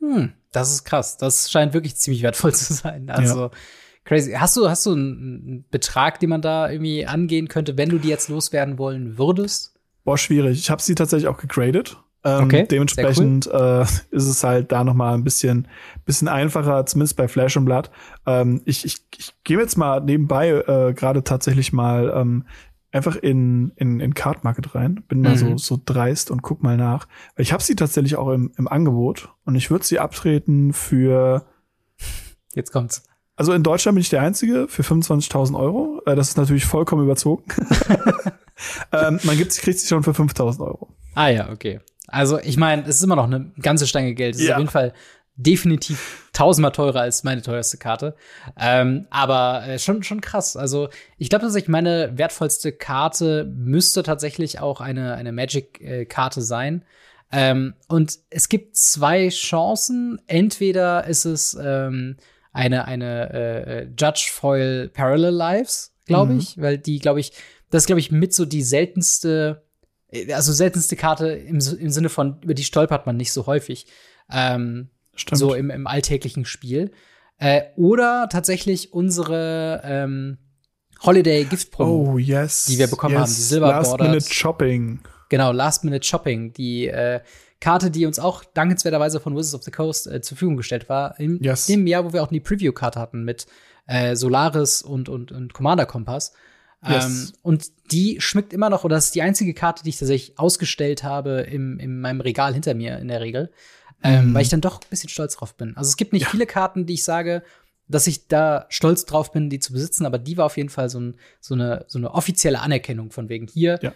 Hm, 0.00 0.32
das 0.52 0.70
ist 0.72 0.84
krass. 0.84 1.16
Das 1.16 1.50
scheint 1.50 1.74
wirklich 1.74 1.96
ziemlich 1.96 2.22
wertvoll 2.22 2.54
zu 2.54 2.72
sein. 2.72 3.10
Also 3.10 3.46
ja. 3.46 3.50
crazy. 4.04 4.30
Hast 4.34 4.56
du, 4.56 4.70
hast 4.70 4.86
du 4.86 4.92
einen 4.92 5.64
Betrag, 5.72 6.20
den 6.20 6.30
man 6.30 6.40
da 6.40 6.70
irgendwie 6.70 7.04
angehen 7.04 7.48
könnte, 7.48 7.76
wenn 7.76 7.88
du 7.88 7.98
die 7.98 8.08
jetzt 8.08 8.28
loswerden 8.28 8.78
wollen 8.78 9.18
würdest? 9.18 9.74
Boah, 10.04 10.16
schwierig. 10.16 10.60
Ich 10.60 10.70
habe 10.70 10.80
sie 10.80 10.94
tatsächlich 10.94 11.26
auch 11.26 11.38
gegradet. 11.38 11.96
Ähm, 12.24 12.44
okay, 12.44 12.66
dementsprechend 12.68 13.46
cool. 13.46 13.84
äh, 13.84 14.14
ist 14.14 14.26
es 14.26 14.42
halt 14.42 14.72
da 14.72 14.82
noch 14.82 14.94
mal 14.94 15.14
ein 15.14 15.24
bisschen, 15.24 15.68
bisschen 16.04 16.28
einfacher, 16.28 16.84
zumindest 16.86 17.16
bei 17.16 17.28
Flash 17.28 17.56
und 17.56 17.64
Blood. 17.64 17.90
Ähm, 18.26 18.62
ich 18.64 18.84
ich, 18.84 18.98
ich 19.16 19.34
gehe 19.44 19.58
jetzt 19.58 19.76
mal 19.76 20.00
nebenbei 20.00 20.50
äh, 20.50 20.94
gerade 20.94 21.22
tatsächlich 21.22 21.72
mal 21.72 22.12
ähm, 22.14 22.44
einfach 22.90 23.16
in, 23.16 23.72
in, 23.76 24.00
in 24.00 24.14
Card 24.14 24.44
Market 24.44 24.74
rein. 24.74 25.04
Bin 25.08 25.20
mal 25.20 25.32
mhm. 25.32 25.36
so, 25.36 25.76
so 25.76 25.80
dreist 25.84 26.30
und 26.30 26.42
guck 26.42 26.62
mal 26.62 26.76
nach. 26.76 27.06
Weil 27.36 27.42
ich 27.42 27.52
habe 27.52 27.62
sie 27.62 27.76
tatsächlich 27.76 28.16
auch 28.16 28.30
im, 28.30 28.52
im 28.56 28.66
Angebot 28.66 29.30
und 29.44 29.54
ich 29.54 29.70
würde 29.70 29.84
sie 29.84 29.98
abtreten 29.98 30.72
für. 30.72 31.46
Jetzt 32.54 32.72
kommt's. 32.72 33.04
Also 33.36 33.52
in 33.52 33.62
Deutschland 33.62 33.94
bin 33.94 34.00
ich 34.00 34.08
der 34.08 34.22
Einzige 34.22 34.66
für 34.66 34.82
25.000 34.82 35.56
Euro. 35.56 36.02
Äh, 36.06 36.16
das 36.16 36.30
ist 36.30 36.36
natürlich 36.36 36.64
vollkommen 36.64 37.04
überzogen. 37.04 37.44
ähm, 38.92 39.20
man 39.22 39.36
gibt, 39.36 39.56
kriegt 39.56 39.78
sie 39.78 39.86
schon 39.86 40.02
für 40.02 40.10
5.000 40.10 40.60
Euro. 40.60 40.88
Ah 41.14 41.28
ja, 41.28 41.50
okay. 41.50 41.80
Also, 42.08 42.38
ich 42.40 42.56
meine, 42.56 42.82
es 42.82 42.96
ist 42.96 43.02
immer 43.02 43.16
noch 43.16 43.24
eine 43.24 43.52
ganze 43.60 43.86
Stange 43.86 44.14
Geld. 44.14 44.34
Es 44.34 44.40
ja. 44.40 44.46
ist 44.46 44.52
auf 44.52 44.58
jeden 44.58 44.70
Fall 44.70 44.92
definitiv 45.36 46.30
tausendmal 46.32 46.72
teurer 46.72 47.02
als 47.02 47.22
meine 47.22 47.42
teuerste 47.42 47.78
Karte. 47.78 48.16
Ähm, 48.58 49.06
aber 49.10 49.66
äh, 49.66 49.78
schon, 49.78 50.02
schon 50.02 50.20
krass. 50.20 50.56
Also, 50.56 50.88
ich 51.16 51.28
glaube 51.30 51.44
tatsächlich, 51.44 51.68
meine 51.68 52.18
wertvollste 52.18 52.72
Karte 52.72 53.44
müsste 53.44 54.02
tatsächlich 54.02 54.58
auch 54.58 54.80
eine, 54.80 55.14
eine 55.14 55.32
Magic-Karte 55.32 56.42
sein. 56.42 56.84
Ähm, 57.30 57.74
und 57.88 58.18
es 58.30 58.48
gibt 58.48 58.76
zwei 58.76 59.28
Chancen. 59.28 60.20
Entweder 60.26 61.06
ist 61.06 61.24
es 61.24 61.56
ähm, 61.60 62.16
eine, 62.52 62.86
eine 62.86 63.32
äh, 63.32 63.88
Judge 63.96 64.30
Foil 64.32 64.88
Parallel 64.88 65.34
Lives, 65.34 65.94
glaube 66.06 66.32
mhm. 66.32 66.38
ich, 66.40 66.60
weil 66.60 66.78
die, 66.78 66.98
glaube 66.98 67.20
ich, 67.20 67.32
das 67.70 67.82
ist, 67.82 67.86
glaube 67.86 68.00
ich, 68.00 68.10
mit 68.10 68.34
so 68.34 68.46
die 68.46 68.62
seltenste 68.62 69.62
äh, 69.62 69.67
also 70.32 70.52
seltenste 70.52 70.96
Karte 70.96 71.28
im, 71.28 71.56
im 71.56 71.90
Sinne 71.90 72.08
von, 72.08 72.40
über 72.42 72.54
die 72.54 72.64
stolpert 72.64 73.06
man 73.06 73.16
nicht 73.16 73.32
so 73.32 73.46
häufig. 73.46 73.86
Ähm, 74.30 74.90
Stimmt. 75.14 75.38
So 75.38 75.54
im, 75.54 75.70
im 75.70 75.86
alltäglichen 75.86 76.44
Spiel. 76.44 76.92
Äh, 77.38 77.62
oder 77.76 78.28
tatsächlich 78.30 78.92
unsere 78.92 79.82
ähm, 79.84 80.38
Holiday 81.02 81.44
Gift 81.44 81.70
Promo, 81.70 82.12
oh, 82.12 82.18
yes, 82.18 82.66
die 82.66 82.78
wir 82.78 82.88
bekommen 82.88 83.14
yes. 83.14 83.22
haben, 83.22 83.28
die 83.28 83.42
Silver 83.42 83.68
Last 83.68 84.00
Minute 84.00 84.32
Shopping. 84.32 85.00
Genau, 85.28 85.52
Last 85.52 85.84
Minute 85.84 86.04
Shopping, 86.04 86.52
die 86.52 86.88
äh, 86.88 87.20
Karte, 87.60 87.90
die 87.90 88.06
uns 88.06 88.18
auch 88.18 88.44
dankenswerterweise 88.44 89.20
von 89.20 89.36
Wizards 89.36 89.54
of 89.54 89.62
the 89.62 89.70
Coast 89.70 90.06
äh, 90.06 90.20
zur 90.20 90.36
Verfügung 90.36 90.56
gestellt 90.56 90.88
war, 90.88 91.18
im 91.20 91.40
yes. 91.42 91.66
dem 91.66 91.86
Jahr, 91.86 92.04
wo 92.04 92.12
wir 92.12 92.22
auch 92.22 92.28
die 92.28 92.40
Preview-Karte 92.40 92.98
hatten 93.00 93.24
mit 93.24 93.46
äh, 93.86 94.16
Solaris 94.16 94.82
und, 94.82 95.08
und, 95.08 95.32
und 95.32 95.52
Commander 95.52 95.86
Kompass. 95.86 96.32
Yes. 96.86 97.04
Ähm, 97.04 97.32
und 97.42 97.92
die 97.92 98.20
schmeckt 98.20 98.52
immer 98.52 98.70
noch, 98.70 98.84
oder 98.84 98.96
das 98.96 99.06
ist 99.06 99.14
die 99.14 99.22
einzige 99.22 99.54
Karte, 99.54 99.82
die 99.82 99.90
ich 99.90 99.98
tatsächlich 99.98 100.38
ausgestellt 100.38 101.02
habe 101.02 101.40
im, 101.40 101.78
in 101.78 102.00
meinem 102.00 102.20
Regal 102.20 102.54
hinter 102.54 102.74
mir 102.74 102.98
in 102.98 103.08
der 103.08 103.20
Regel. 103.20 103.50
Ähm, 104.02 104.30
mm. 104.30 104.34
Weil 104.34 104.42
ich 104.42 104.48
dann 104.48 104.60
doch 104.60 104.76
ein 104.76 104.86
bisschen 104.90 105.08
stolz 105.08 105.36
drauf 105.36 105.56
bin. 105.56 105.76
Also 105.76 105.88
es 105.88 105.96
gibt 105.96 106.12
nicht 106.12 106.22
ja. 106.22 106.28
viele 106.28 106.46
Karten, 106.46 106.86
die 106.86 106.94
ich 106.94 107.02
sage, 107.02 107.42
dass 107.88 108.06
ich 108.06 108.28
da 108.28 108.66
stolz 108.68 109.06
drauf 109.06 109.32
bin, 109.32 109.50
die 109.50 109.58
zu 109.58 109.72
besitzen, 109.72 110.06
aber 110.06 110.18
die 110.18 110.36
war 110.36 110.46
auf 110.46 110.56
jeden 110.56 110.68
Fall 110.68 110.88
so, 110.88 111.00
ein, 111.00 111.16
so, 111.40 111.54
eine, 111.54 111.84
so 111.88 111.98
eine 111.98 112.12
offizielle 112.12 112.60
Anerkennung 112.60 113.10
von 113.10 113.28
wegen 113.28 113.48
hier 113.48 113.78
ja. 113.82 113.92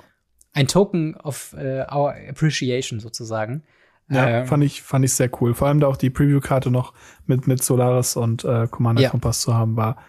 ein 0.55 0.66
Token 0.66 1.14
of 1.16 1.55
uh, 1.55 1.85
our 1.95 2.14
appreciation 2.28 2.99
sozusagen. 2.99 3.62
Ja, 4.09 4.28
ähm, 4.28 4.47
fand 4.47 4.64
ich 4.64 4.83
fand 4.83 5.05
ich 5.05 5.12
sehr 5.12 5.30
cool. 5.41 5.55
Vor 5.55 5.68
allem 5.68 5.78
da 5.78 5.87
auch 5.87 5.97
die 5.97 6.11
Preview-Karte 6.11 6.70
noch 6.70 6.95
mit 7.26 7.47
mit 7.47 7.62
Solaris 7.62 8.16
und 8.16 8.45
äh, 8.45 8.66
Commander 8.66 9.03
ja. 9.03 9.11
Kompass 9.11 9.43
zu 9.43 9.55
haben 9.55 9.76
war 9.76 10.03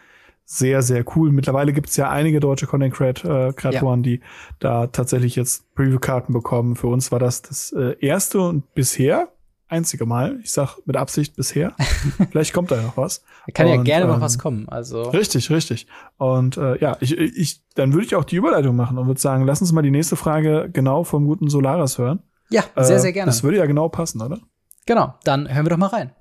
sehr, 0.58 0.82
sehr 0.82 1.04
cool. 1.16 1.32
Mittlerweile 1.32 1.74
gibt 1.74 1.89
es 1.89 1.97
ja 1.97 2.10
einige 2.10 2.39
deutsche 2.39 2.68
Content 2.68 2.99
äh, 3.24 3.54
ja. 3.72 3.95
die 3.97 4.22
da 4.60 4.88
tatsächlich 4.88 5.36
jetzt 5.36 5.74
Preview-Karten 5.76 6.34
bekommen. 6.34 6.76
Für 6.76 6.88
uns 6.88 7.12
war 7.12 7.20
das 7.20 7.41
das 7.41 7.72
äh, 7.72 7.95
erste 7.99 8.41
und 8.41 8.74
bisher 8.74 9.30
einzige 9.68 10.06
Mal. 10.06 10.39
Ich 10.43 10.51
sag 10.51 10.78
mit 10.86 10.95
Absicht 10.95 11.36
bisher. 11.36 11.74
Vielleicht 12.32 12.54
kommt 12.54 12.72
da 12.72 12.82
noch 12.82 12.95
was. 12.95 13.24
Da 13.47 13.54
kann 13.54 13.68
und, 13.68 13.74
ja 13.74 13.82
gerne 13.82 14.06
ähm, 14.06 14.12
noch 14.12 14.22
was 14.22 14.38
kommen. 14.38 14.70
Also 14.70 15.01
richtig, 15.10 15.49
richtig. 15.49 15.88
Und 16.18 16.58
äh, 16.58 16.80
ja, 16.80 16.97
ich, 16.99 17.18
ich, 17.18 17.64
dann 17.74 17.91
würde 17.93 18.06
ich 18.06 18.16
auch 18.16 18.24
die 18.24 18.36
Überleitung 18.36 18.76
machen 18.76 18.97
und 18.97 19.08
würde 19.08 19.20
sagen, 19.20 19.45
lass 19.45 19.62
uns 19.62 19.72
mal 19.72 19.82
die 19.82 19.91
nächste 19.91 20.16
Frage 20.16 20.70
genau 20.72 21.04
vom 21.04 21.26
guten 21.26 21.49
Solaris 21.49 21.97
hören. 21.97 22.22
Ja, 22.49 22.64
sehr, 22.76 22.99
sehr 22.99 23.14
gerne. 23.14 23.30
Das 23.30 23.43
würde 23.43 23.58
ja 23.58 23.66
genau 23.66 23.89
passen, 23.89 24.22
oder? 24.22 24.39
Genau, 24.86 25.16
dann 25.24 25.51
hören 25.51 25.66
wir 25.66 25.72
doch 25.72 25.78
mal 25.78 25.88
rein. 25.88 26.12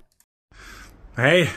Hey, 1.15 1.47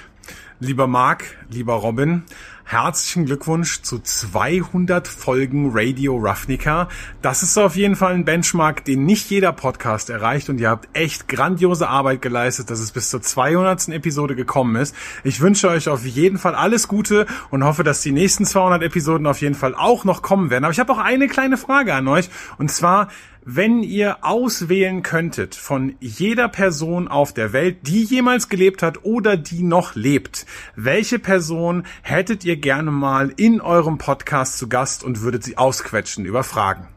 lieber 0.61 0.87
Marc, 0.87 1.25
lieber 1.51 1.75
Robin. 1.75 2.25
Herzlichen 2.69 3.27
Glückwunsch 3.27 3.83
zu 3.83 4.01
200 4.01 5.07
Folgen 5.07 5.71
Radio 5.73 6.17
Ravnica. 6.17 6.89
Das 7.23 7.45
ist 7.45 7.57
auf 7.59 7.77
jeden 7.77 7.95
Fall 7.95 8.15
ein 8.15 8.25
Benchmark, 8.25 8.85
den 8.85 9.05
nicht 9.05 9.31
jeder 9.31 9.53
Podcast 9.53 10.11
erreicht 10.11 10.51
und 10.51 10.59
ihr 10.59 10.71
habt 10.71 10.89
echt 10.93 11.29
grandiose 11.29 11.87
Arbeit 11.87 12.23
geleistet, 12.23 12.69
dass 12.69 12.81
es 12.81 12.91
bis 12.91 13.09
zur 13.09 13.23
200. 13.23 13.91
Episode 13.91 14.35
gekommen 14.35 14.75
ist. 14.75 14.97
Ich 15.23 15.41
wünsche 15.41 15.69
euch 15.69 15.89
auf 15.89 16.05
jeden 16.05 16.39
Fall 16.39 16.57
alles 16.57 16.89
Gute 16.89 17.27
und 17.51 17.63
hoffe, 17.63 17.85
dass 17.85 18.01
die 18.01 18.11
nächsten 18.11 18.45
200 18.45 18.83
Episoden 18.83 19.29
auf 19.29 19.41
jeden 19.41 19.55
Fall 19.55 19.77
auch 19.77 20.03
noch 20.03 20.23
kommen 20.23 20.51
werden. 20.51 20.65
Aber 20.65 20.73
ich 20.73 20.81
habe 20.81 20.93
auch 20.93 20.99
eine 20.99 21.29
kleine 21.29 21.59
Frage 21.59 21.95
an 21.95 22.09
euch 22.09 22.31
und 22.59 22.73
zwar, 22.73 23.07
wenn 23.49 23.85
ihr 23.85 24.25
auswählen 24.25 25.05
könntet 25.05 25.55
von 25.55 25.95
jeder 26.01 26.49
Person 26.49 27.07
auf 27.07 27.33
der 27.33 27.53
Welt, 27.53 27.87
die 27.87 28.03
jemals 28.03 28.49
gelebt 28.49 28.83
hat 28.83 29.05
oder 29.05 29.37
die 29.37 29.63
noch 29.63 29.95
lebt, 29.95 30.47
welche 30.75 31.21
Person 31.21 31.87
hättet 32.03 32.45
ihr 32.45 32.57
gerne 32.57 32.91
mal 32.91 33.33
in 33.37 33.61
eurem 33.61 33.99
Podcast 33.99 34.59
zu 34.59 34.69
Gast 34.69 35.05
und 35.05 35.21
würdet 35.21 35.45
sie 35.45 35.57
ausquetschen 35.57 36.25
über 36.25 36.43
Fragen? 36.43 36.89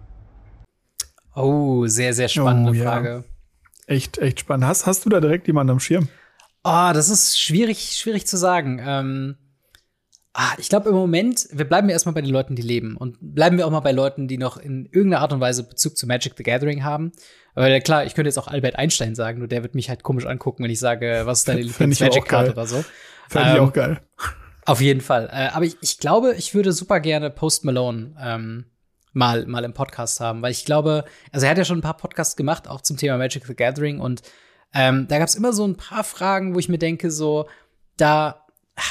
Oh, 1.36 1.86
sehr, 1.86 2.16
sehr 2.16 2.30
spannende 2.30 2.72
oh, 2.72 2.74
ja. 2.74 2.84
Frage. 2.84 3.24
Echt, 3.86 4.18
echt 4.18 4.40
spannend. 4.40 4.66
Hast, 4.66 4.88
hast 4.88 5.06
du 5.06 5.10
da 5.10 5.22
direkt 5.22 5.46
jemanden 5.46 5.74
am 5.74 5.80
Schirm? 5.80 6.10
Oh, 6.64 6.90
das 6.94 7.10
ist 7.10 7.40
schwierig, 7.40 7.96
schwierig 7.96 8.26
zu 8.26 8.38
sagen. 8.38 8.82
Ähm 8.84 9.38
Ah, 10.34 10.54
ich 10.58 10.70
glaube 10.70 10.90
im 10.90 10.96
Moment, 10.96 11.48
wir 11.52 11.66
bleiben 11.66 11.90
ja 11.90 11.94
erstmal 11.94 12.14
bei 12.14 12.22
den 12.22 12.30
Leuten, 12.30 12.56
die 12.56 12.62
leben. 12.62 12.96
Und 12.98 13.18
bleiben 13.20 13.58
wir 13.58 13.66
auch 13.66 13.72
mal 13.72 13.80
bei 13.80 13.92
Leuten, 13.92 14.28
die 14.28 14.38
noch 14.38 14.58
in 14.58 14.86
irgendeiner 14.86 15.22
Art 15.22 15.34
und 15.34 15.40
Weise 15.40 15.64
Bezug 15.64 15.98
zu 15.98 16.06
Magic 16.06 16.34
the 16.38 16.44
Gathering 16.44 16.84
haben. 16.84 17.12
Aber 17.56 17.80
klar, 17.80 18.06
ich 18.06 18.14
könnte 18.14 18.30
jetzt 18.30 18.38
auch 18.38 18.48
Albert 18.48 18.76
Einstein 18.76 19.16
sagen, 19.16 19.40
nur 19.40 19.48
der 19.48 19.64
wird 19.64 19.74
mich 19.74 19.90
halt 19.90 20.04
komisch 20.04 20.28
angucken, 20.28 20.64
wenn 20.64 20.72
ich 20.72 20.80
sage, 20.80 21.24
was 21.26 21.40
ist 21.40 21.48
deine 21.48 21.62
Lieblings-Magic-Karte 21.64 22.52
oder 22.52 22.68
so. 22.68 22.86
Fände 23.28 23.50
ähm, 23.50 23.56
ich 23.56 23.62
auch 23.62 23.74
geil. 23.74 24.02
Auf 24.66 24.82
jeden 24.82 25.02
Fall. 25.02 25.30
Äh, 25.34 25.48
aber 25.48 25.66
ich, 25.66 25.78
ich, 25.82 25.98
glaube, 25.98 26.36
ich 26.36 26.54
würde 26.54 26.74
super 26.74 27.00
gerne 27.00 27.32
Post 27.32 27.66
Malone 27.66 28.16
ähm, 28.22 28.66
mal, 29.14 29.48
mal 29.48 29.64
im 29.64 29.74
Podcast 29.74 30.20
haben, 30.20 30.44
weil 30.44 30.52
ich 30.52 30.64
glaube, 30.64 31.06
also 31.32 31.48
er 31.48 31.50
hat 31.50 31.58
ja 31.58 31.66
schon 31.66 31.80
ein 31.80 31.84
paar 31.84 31.98
Podcasts 31.98 32.36
gemacht, 32.36 32.68
auch 32.68 32.82
zum 32.82 32.98
Thema 32.98 33.18
Magic 33.18 33.46
the 33.48 33.56
Gathering. 33.56 34.00
Und 34.00 34.22
ähm, 34.76 35.08
da 35.10 35.18
gab 35.18 35.28
es 35.28 35.34
immer 35.34 35.54
so 35.54 35.66
ein 35.68 35.76
paar 35.76 36.04
Fragen, 36.04 36.54
wo 36.54 36.60
ich 36.60 36.70
mir 36.70 36.78
denke, 36.78 37.10
so, 37.10 37.48
da 37.98 38.46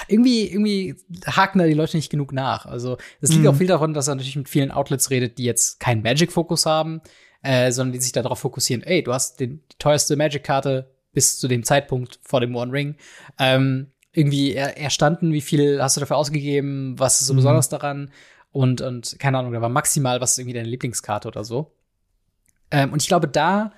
irgendwie, 0.09 0.47
irgendwie 0.51 0.97
haken 1.27 1.59
da 1.59 1.67
die 1.67 1.75
Leute 1.75 1.97
nicht 1.97 2.11
genug 2.11 2.33
nach. 2.33 2.67
Also, 2.67 2.97
es 3.21 3.31
liegt 3.31 3.43
mhm. 3.43 3.49
auch 3.49 3.57
viel 3.57 3.67
davon, 3.67 3.95
dass 3.95 4.09
er 4.09 4.15
natürlich 4.15 4.37
mit 4.37 4.49
vielen 4.49 4.71
Outlets 4.71 5.11
redet, 5.11 5.39
die 5.39 5.45
jetzt 5.45 5.81
keinen 5.81 6.03
Magic-Fokus 6.03 6.67
haben. 6.67 7.01
äh, 7.43 7.71
sondern 7.73 7.93
die 7.93 8.01
sich 8.01 8.13
darauf 8.13 8.41
fokussieren, 8.41 8.83
ey, 8.83 9.03
du 9.03 9.13
hast 9.13 9.41
den, 9.41 9.63
die 9.71 9.77
teuerste 9.79 10.17
Magic-Karte 10.17 10.91
bis 11.13 11.39
zu 11.39 11.49
dem 11.49 11.65
Zeitpunkt 11.65 12.19
vor 12.23 12.41
dem 12.41 12.55
One 12.55 12.73
Ring. 12.73 12.97
Ähm, 13.39 13.93
irgendwie 14.13 14.55
er, 14.55 14.77
erstanden, 14.77 15.33
wie 15.33 15.41
viel 15.41 15.83
hast 15.83 15.97
du 15.97 16.01
dafür 16.01 16.17
ausgegeben, 16.17 16.99
was 16.99 17.21
ist 17.21 17.27
so 17.27 17.35
mhm. 17.35 17.39
besonders 17.39 17.69
daran 17.69 18.11
und, 18.51 18.81
und 18.81 19.19
keine 19.19 19.39
Ahnung, 19.39 19.53
da 19.53 19.61
war 19.61 19.69
maximal, 19.69 20.21
was 20.21 20.33
ist 20.33 20.39
irgendwie 20.39 20.57
deine 20.57 20.69
Lieblingskarte 20.69 21.29
oder 21.29 21.45
so. 21.45 21.73
Ähm, 22.71 22.93
und 22.93 23.03
ich 23.03 23.09
glaube, 23.09 23.29
da 23.29 23.73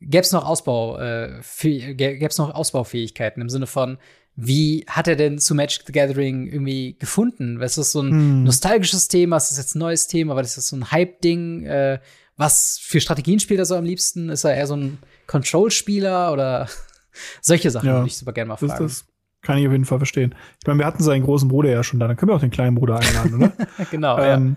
gäbe 0.00 0.22
es 0.22 0.32
noch 0.32 0.46
Ausbau, 0.46 0.98
äh, 0.98 1.40
gäbe 1.62 2.26
es 2.26 2.38
noch 2.38 2.54
Ausbaufähigkeiten 2.54 3.40
im 3.40 3.48
Sinne 3.48 3.66
von, 3.66 3.98
wie 4.42 4.84
hat 4.88 5.06
er 5.06 5.16
denn 5.16 5.38
zu 5.38 5.54
Magic 5.54 5.82
the 5.86 5.92
Gathering 5.92 6.46
irgendwie 6.46 6.96
gefunden? 6.98 7.60
Ist 7.60 7.78
das 7.78 7.92
so 7.92 8.00
ein 8.00 8.10
hm. 8.10 8.44
nostalgisches 8.44 9.08
Thema? 9.08 9.36
Ist 9.36 9.50
das 9.50 9.58
jetzt 9.58 9.74
ein 9.74 9.80
neues 9.80 10.06
Thema? 10.06 10.34
War 10.34 10.42
das 10.42 10.56
jetzt 10.56 10.68
so 10.68 10.76
ein 10.76 10.90
Hype-Ding? 10.90 11.64
Äh, 11.66 12.00
was 12.36 12.78
für 12.82 13.00
Strategien 13.00 13.38
spielt 13.38 13.60
er 13.60 13.66
so 13.66 13.76
am 13.76 13.84
liebsten? 13.84 14.30
Ist 14.30 14.44
er 14.44 14.54
eher 14.54 14.66
so 14.66 14.76
ein 14.76 14.98
Control-Spieler 15.26 16.32
oder 16.32 16.68
solche 17.42 17.70
Sachen 17.70 17.86
ja, 17.86 17.94
würde 17.96 18.06
ich 18.06 18.16
super 18.16 18.32
gerne 18.32 18.48
mal 18.48 18.56
fragen. 18.56 18.70
Das, 18.70 18.78
das 18.78 19.04
kann 19.42 19.58
ich 19.58 19.66
auf 19.66 19.72
jeden 19.72 19.84
Fall 19.84 19.98
verstehen. 19.98 20.34
Ich 20.58 20.66
meine, 20.66 20.78
wir 20.78 20.86
hatten 20.86 21.02
seinen 21.02 21.22
großen 21.22 21.48
Bruder 21.48 21.70
ja 21.70 21.82
schon 21.82 22.00
da, 22.00 22.08
dann 22.08 22.16
können 22.16 22.30
wir 22.30 22.36
auch 22.36 22.40
den 22.40 22.50
kleinen 22.50 22.76
Bruder 22.76 22.98
einladen, 22.98 23.34
oder? 23.34 23.52
genau, 23.90 24.18
ähm, 24.18 24.56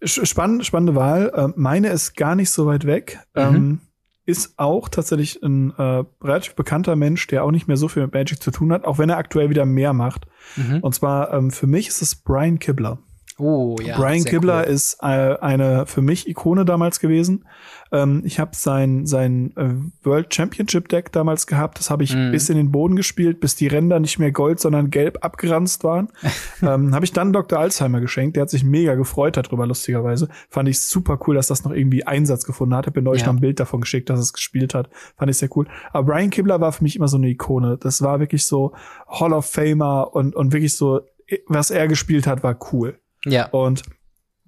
ja. 0.00 0.06
Spann, 0.06 0.62
spannende 0.62 0.94
Wahl. 0.94 1.32
Ähm, 1.34 1.54
meine 1.56 1.88
ist 1.88 2.16
gar 2.16 2.34
nicht 2.34 2.50
so 2.50 2.66
weit 2.66 2.86
weg. 2.86 3.18
Mhm. 3.34 3.42
Ähm, 3.42 3.80
ist 4.26 4.58
auch 4.58 4.88
tatsächlich 4.88 5.42
ein 5.42 5.72
äh, 5.78 6.04
relativ 6.22 6.54
bekannter 6.56 6.96
Mensch, 6.96 7.26
der 7.28 7.44
auch 7.44 7.52
nicht 7.52 7.68
mehr 7.68 7.76
so 7.76 7.88
viel 7.88 8.02
mit 8.02 8.12
Magic 8.12 8.42
zu 8.42 8.50
tun 8.50 8.72
hat, 8.72 8.84
auch 8.84 8.98
wenn 8.98 9.08
er 9.08 9.16
aktuell 9.16 9.50
wieder 9.50 9.64
mehr 9.64 9.92
macht. 9.92 10.26
Mhm. 10.56 10.80
Und 10.80 10.94
zwar 10.94 11.32
ähm, 11.32 11.50
für 11.50 11.68
mich 11.68 11.88
ist 11.88 12.02
es 12.02 12.16
Brian 12.16 12.58
Kibler. 12.58 12.98
Oh, 13.38 13.76
ja. 13.82 13.98
Brian 13.98 14.24
Kibler 14.24 14.64
cool. 14.66 14.72
ist 14.72 14.98
äh, 15.02 15.06
eine 15.06 15.84
für 15.84 16.00
mich 16.00 16.26
Ikone 16.26 16.64
damals 16.64 17.00
gewesen. 17.00 17.44
Ähm, 17.92 18.22
ich 18.24 18.40
habe 18.40 18.52
sein 18.54 19.04
sein 19.04 19.52
äh, 19.56 19.74
World 20.06 20.34
Championship 20.34 20.88
Deck 20.88 21.12
damals 21.12 21.46
gehabt. 21.46 21.78
Das 21.78 21.90
habe 21.90 22.02
ich 22.02 22.16
mm. 22.16 22.30
bis 22.32 22.48
in 22.48 22.56
den 22.56 22.72
Boden 22.72 22.96
gespielt, 22.96 23.40
bis 23.40 23.54
die 23.54 23.66
Ränder 23.66 24.00
nicht 24.00 24.18
mehr 24.18 24.32
gold, 24.32 24.58
sondern 24.58 24.88
gelb 24.88 25.18
abgeranzt 25.22 25.84
waren. 25.84 26.08
ähm, 26.62 26.94
habe 26.94 27.04
ich 27.04 27.12
dann 27.12 27.34
Dr. 27.34 27.58
Alzheimer 27.58 28.00
geschenkt. 28.00 28.36
Der 28.36 28.42
hat 28.42 28.50
sich 28.50 28.64
mega 28.64 28.94
gefreut 28.94 29.36
darüber, 29.36 29.66
lustigerweise. 29.66 30.28
Fand 30.48 30.70
ich 30.70 30.80
super 30.80 31.18
cool, 31.26 31.34
dass 31.34 31.48
das 31.48 31.62
noch 31.62 31.72
irgendwie 31.72 32.06
Einsatz 32.06 32.46
gefunden 32.46 32.74
hat. 32.74 32.86
Hab 32.86 32.96
mir 32.96 33.06
euch 33.06 33.20
ja. 33.20 33.26
noch 33.26 33.34
ein 33.34 33.40
Bild 33.40 33.60
davon 33.60 33.82
geschickt, 33.82 34.08
dass 34.08 34.18
es 34.18 34.32
gespielt 34.32 34.72
hat. 34.72 34.88
Fand 35.18 35.30
ich 35.30 35.36
sehr 35.36 35.54
cool. 35.56 35.66
Aber 35.92 36.12
Brian 36.12 36.30
Kibler 36.30 36.62
war 36.62 36.72
für 36.72 36.82
mich 36.82 36.96
immer 36.96 37.08
so 37.08 37.18
eine 37.18 37.28
Ikone. 37.28 37.76
Das 37.76 38.00
war 38.00 38.18
wirklich 38.18 38.46
so 38.46 38.72
Hall 39.08 39.34
of 39.34 39.44
Famer 39.44 40.14
und 40.14 40.34
und 40.34 40.54
wirklich 40.54 40.74
so 40.74 41.02
was 41.48 41.70
er 41.70 41.88
gespielt 41.88 42.26
hat, 42.26 42.42
war 42.42 42.56
cool. 42.72 42.98
Ja. 43.26 43.48
Und 43.48 43.82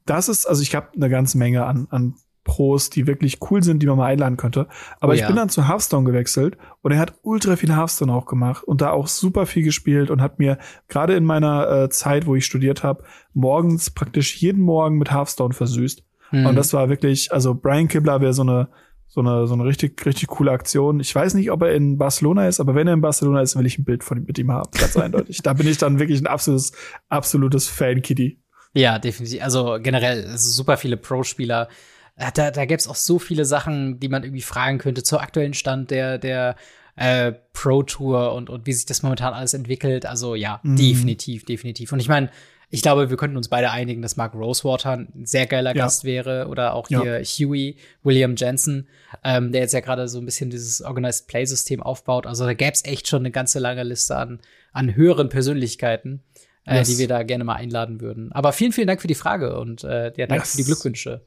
das 0.07 0.29
ist, 0.29 0.47
also 0.47 0.63
ich 0.63 0.75
habe 0.75 0.89
eine 0.97 1.11
ganze 1.11 1.39
Menge 1.39 1.67
an, 1.67 1.87
an 1.91 2.15
Pros, 2.49 2.89
die 2.89 3.07
wirklich 3.07 3.39
cool 3.51 3.63
sind, 3.63 3.83
die 3.83 3.87
man 3.87 3.99
mal 3.99 4.07
einladen 4.07 4.39
könnte. 4.39 4.69
Aber 5.01 5.13
oh, 5.13 5.15
ich 5.15 5.21
ja. 5.21 5.27
bin 5.27 5.37
dann 5.37 5.51
zu 5.51 5.69
Hearthstone 5.69 6.05
gewechselt 6.05 6.57
und 6.81 6.93
er 6.93 6.99
hat 6.99 7.15
ultra 7.23 7.57
viel 7.57 7.77
Hearthstone 7.77 8.13
auch 8.13 8.25
gemacht 8.25 8.65
und 8.65 8.81
da 8.81 8.91
auch 8.91 9.07
super 9.07 9.45
viel 9.45 9.63
gespielt 9.63 10.11
und 10.11 10.23
hat 10.23 10.39
mir 10.39 10.59
gerade 10.89 11.15
in 11.15 11.25
meiner 11.25 11.71
äh, 11.71 11.89
Zeit, 11.91 12.27
wo 12.27 12.35
ich 12.35 12.47
studiert 12.47 12.83
habe, 12.83 13.05
morgens 13.35 13.91
praktisch 13.91 14.37
jeden 14.39 14.63
Morgen 14.63 14.97
mit 14.97 15.13
Hearthstone 15.13 15.53
versüßt. 15.53 16.03
Mhm. 16.33 16.47
Und 16.47 16.57
das 16.57 16.73
war 16.73 16.89
wirklich, 16.89 17.33
also 17.33 17.55
Brian 17.55 17.89
Kibler 17.89 18.21
wäre 18.21 18.33
so 18.33 18.43
eine 18.43 18.69
so 19.11 19.21
eine 19.21 19.47
so 19.47 19.55
eine 19.55 19.65
richtig 19.65 20.05
richtig 20.05 20.29
coole 20.29 20.51
Aktion. 20.51 21.01
Ich 21.01 21.15
weiß 21.15 21.35
nicht, 21.35 21.51
ob 21.51 21.63
er 21.63 21.75
in 21.75 21.97
Barcelona 21.99 22.47
ist, 22.49 22.61
aber 22.61 22.75
wenn 22.75 22.87
er 22.87 22.95
in 22.95 23.01
Barcelona 23.01 23.41
ist, 23.41 23.57
will 23.57 23.67
ich 23.67 23.79
ein 23.79 23.85
Bild 23.85 24.05
von 24.05 24.19
ihm 24.19 24.25
mit 24.25 24.39
ihm 24.39 24.53
haben, 24.53 24.71
ganz 24.73 24.97
eindeutig. 24.97 25.43
Da 25.43 25.53
bin 25.55 25.67
ich 25.67 25.79
dann 25.79 25.99
wirklich 25.99 26.21
ein 26.21 26.27
absolutes 26.27 26.73
absolutes 27.09 27.69
Fan 27.69 28.01
Kitty. 28.03 28.39
Ja, 28.75 28.99
definitiv. 28.99 29.43
Also 29.43 29.79
generell 29.83 30.27
also 30.27 30.51
super 30.51 30.77
viele 30.77 30.97
Pro-Spieler. 30.97 31.69
Äh, 32.17 32.31
da, 32.35 32.51
da 32.51 32.65
gäbe 32.65 32.79
es 32.79 32.89
auch 32.89 32.95
so 32.95 33.19
viele 33.19 33.45
Sachen, 33.45 34.01
die 34.01 34.09
man 34.09 34.25
irgendwie 34.25 34.43
fragen 34.43 34.79
könnte 34.79 35.03
zur 35.03 35.21
aktuellen 35.21 35.55
Stand 35.55 35.91
der, 35.91 36.19
der 36.19 36.57
äh, 36.97 37.33
Pro-Tour 37.53 38.35
und, 38.35 38.51
und 38.51 38.67
wie 38.67 38.73
sich 38.73 38.87
das 38.87 39.03
momentan 39.03 39.33
alles 39.33 39.55
entwickelt. 39.55 40.07
Also 40.07 40.35
ja, 40.35 40.61
mhm. 40.63 40.77
definitiv, 40.77 41.45
definitiv. 41.45 41.93
Und 41.93 42.01
ich 42.01 42.09
meine, 42.09 42.31
ich 42.71 42.83
glaube, 42.83 43.09
wir 43.09 43.17
könnten 43.17 43.39
uns 43.39 43.49
beide 43.49 43.71
einigen, 43.71 44.03
dass 44.03 44.17
Mark 44.17 44.35
Rosewater 44.35 44.93
ein 44.93 45.25
sehr 45.25 45.47
geiler 45.47 45.75
ja. 45.75 45.85
Gast 45.85 46.05
wäre 46.05 46.49
oder 46.49 46.75
auch 46.75 46.89
hier 46.89 47.21
ja. 47.21 47.25
Huey, 47.25 47.77
William 48.03 48.35
Jensen, 48.37 48.89
ähm, 49.25 49.53
der 49.53 49.63
jetzt 49.63 49.73
ja 49.73 49.81
gerade 49.81 50.07
so 50.07 50.19
ein 50.19 50.27
bisschen 50.27 50.51
dieses 50.51 50.83
Organized 50.83 51.29
Play-System 51.29 51.83
aufbaut. 51.83 52.27
Also 52.27 52.45
da 52.45 52.53
gäbe 52.53 52.73
es 52.73 52.85
echt 52.85 53.09
schon 53.09 53.21
eine 53.21 53.31
ganze 53.31 53.59
lange 53.59 53.85
Liste 53.85 54.17
an, 54.17 54.41
an 54.73 54.95
höheren 54.95 55.31
Persönlichkeiten 55.31 56.23
äh, 56.69 56.79
yes. 56.79 56.89
die 56.89 56.99
wir 56.99 57.09
da 57.09 57.23
gerne 57.23 57.45
mal 57.45 57.55
einladen 57.55 58.01
würden. 58.01 58.31
Aber 58.33 58.53
vielen, 58.53 58.73
vielen 58.73 58.87
Dank 58.87 59.01
für 59.01 59.09
die 59.09 59.15
Frage 59.15 59.59
und 59.59 59.85
äh, 59.85 60.13
ja, 60.17 60.27
danke 60.27 60.45
yes. 60.45 60.53
für 60.53 60.57
die 60.59 60.65
Glückwünsche. 60.65 61.23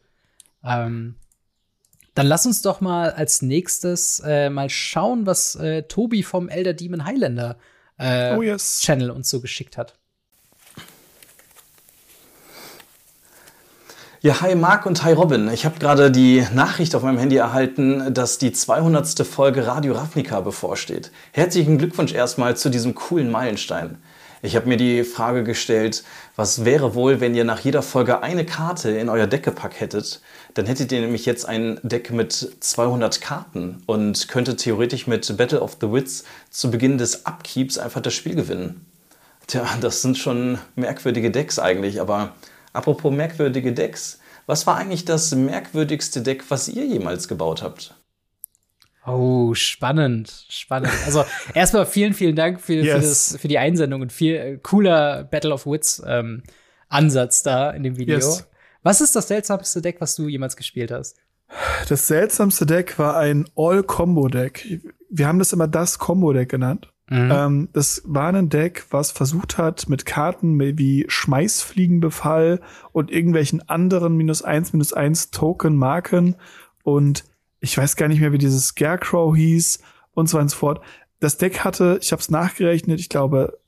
Ähm, 0.63 1.15
dann 2.13 2.27
lass 2.27 2.45
uns 2.45 2.61
doch 2.61 2.81
mal 2.81 3.11
als 3.11 3.41
nächstes 3.41 4.21
äh, 4.25 4.49
mal 4.49 4.69
schauen, 4.69 5.25
was 5.25 5.55
äh, 5.55 5.83
Tobi 5.83 6.23
vom 6.23 6.49
Elder 6.49 6.73
Demon 6.73 7.05
Highlander 7.05 7.57
äh, 7.97 8.35
oh 8.35 8.41
yes. 8.41 8.81
Channel 8.81 9.09
uns 9.11 9.29
so 9.29 9.41
geschickt 9.41 9.77
hat. 9.77 9.95
Ja, 14.23 14.39
hi 14.41 14.53
Marc 14.53 14.85
und 14.85 15.03
hi 15.03 15.13
Robin. 15.13 15.51
Ich 15.51 15.65
habe 15.65 15.79
gerade 15.79 16.11
die 16.11 16.45
Nachricht 16.53 16.93
auf 16.93 17.01
meinem 17.01 17.17
Handy 17.17 17.37
erhalten, 17.37 18.13
dass 18.13 18.37
die 18.37 18.51
200. 18.51 19.25
Folge 19.25 19.65
Radio 19.65 19.93
Ravnica 19.93 20.41
bevorsteht. 20.41 21.11
Herzlichen 21.31 21.79
Glückwunsch 21.79 22.13
erstmal 22.13 22.55
zu 22.55 22.69
diesem 22.69 22.93
coolen 22.93 23.31
Meilenstein. 23.31 23.97
Ich 24.43 24.55
habe 24.55 24.67
mir 24.67 24.77
die 24.77 25.03
Frage 25.03 25.43
gestellt, 25.43 26.03
was 26.35 26.65
wäre 26.65 26.95
wohl, 26.95 27.19
wenn 27.19 27.35
ihr 27.35 27.43
nach 27.43 27.59
jeder 27.59 27.83
Folge 27.83 28.23
eine 28.23 28.43
Karte 28.43 28.89
in 28.89 29.07
euer 29.07 29.27
Deck 29.27 29.43
gepackt 29.43 29.79
hättet? 29.79 30.19
Dann 30.55 30.65
hättet 30.65 30.91
ihr 30.91 31.01
nämlich 31.01 31.27
jetzt 31.27 31.47
ein 31.47 31.79
Deck 31.83 32.09
mit 32.09 32.33
200 32.59 33.21
Karten 33.21 33.83
und 33.85 34.27
könntet 34.29 34.59
theoretisch 34.59 35.05
mit 35.05 35.37
Battle 35.37 35.61
of 35.61 35.77
the 35.79 35.91
Wits 35.91 36.23
zu 36.49 36.71
Beginn 36.71 36.97
des 36.97 37.27
Upkeeps 37.27 37.77
einfach 37.77 38.01
das 38.01 38.15
Spiel 38.15 38.33
gewinnen. 38.33 38.83
Tja, 39.45 39.67
das 39.79 40.01
sind 40.01 40.17
schon 40.17 40.57
merkwürdige 40.75 41.29
Decks 41.29 41.59
eigentlich, 41.59 42.01
aber 42.01 42.33
apropos 42.73 43.13
merkwürdige 43.13 43.73
Decks, 43.73 44.19
was 44.47 44.65
war 44.65 44.75
eigentlich 44.75 45.05
das 45.05 45.35
merkwürdigste 45.35 46.21
Deck, 46.23 46.45
was 46.49 46.67
ihr 46.67 46.85
jemals 46.85 47.27
gebaut 47.27 47.61
habt? 47.61 47.93
Oh, 49.05 49.53
spannend, 49.55 50.45
spannend. 50.49 50.91
Also 51.05 51.25
erstmal 51.55 51.85
vielen, 51.85 52.13
vielen 52.13 52.35
Dank 52.35 52.61
für, 52.61 52.73
yes. 52.73 52.93
für, 52.93 53.01
das, 53.01 53.37
für 53.41 53.47
die 53.47 53.57
Einsendung 53.57 54.01
und 54.01 54.11
viel 54.11 54.35
äh, 54.35 54.57
cooler 54.61 55.23
Battle 55.23 55.53
of 55.53 55.65
Wits 55.65 56.01
ähm, 56.05 56.43
Ansatz 56.87 57.41
da 57.41 57.71
in 57.71 57.83
dem 57.83 57.97
Video. 57.97 58.15
Yes. 58.15 58.47
Was 58.83 59.01
ist 59.01 59.15
das 59.15 59.27
seltsamste 59.27 59.81
Deck, 59.81 59.97
was 59.99 60.15
du 60.15 60.27
jemals 60.27 60.55
gespielt 60.55 60.91
hast? 60.91 61.17
Das 61.89 62.07
seltsamste 62.07 62.65
Deck 62.65 62.97
war 62.97 63.17
ein 63.17 63.45
All-Combo-Deck. 63.55 64.81
Wir 65.09 65.27
haben 65.27 65.39
das 65.39 65.51
immer 65.51 65.67
das 65.67 65.99
Combo-Deck 65.99 66.49
genannt. 66.49 66.91
Mhm. 67.09 67.31
Ähm, 67.31 67.69
das 67.73 68.03
war 68.05 68.33
ein 68.33 68.49
Deck, 68.49 68.85
was 68.89 69.11
versucht 69.11 69.57
hat, 69.57 69.89
mit 69.89 70.05
Karten 70.05 70.57
wie 70.77 71.05
Schmeißfliegenbefall 71.09 72.61
und 72.93 73.11
irgendwelchen 73.11 73.67
anderen 73.67 74.15
minus 74.15 74.43
eins, 74.43 74.71
minus 74.71 74.93
eins 74.93 75.31
Token-Marken 75.31 76.35
und 76.83 77.25
ich 77.61 77.77
weiß 77.77 77.95
gar 77.95 78.07
nicht 78.07 78.19
mehr, 78.19 78.33
wie 78.33 78.37
dieses 78.37 78.67
Scarecrow 78.67 79.35
hieß 79.35 79.79
und 80.11 80.27
so 80.27 80.35
weiter 80.35 80.43
und 80.43 80.49
so 80.49 80.57
fort. 80.57 80.81
Das 81.19 81.37
Deck 81.37 81.59
hatte, 81.59 81.99
ich 82.01 82.11
habe 82.11 82.19
es 82.19 82.29
nachgerechnet, 82.29 82.99
ich 82.99 83.07
glaube 83.09 83.59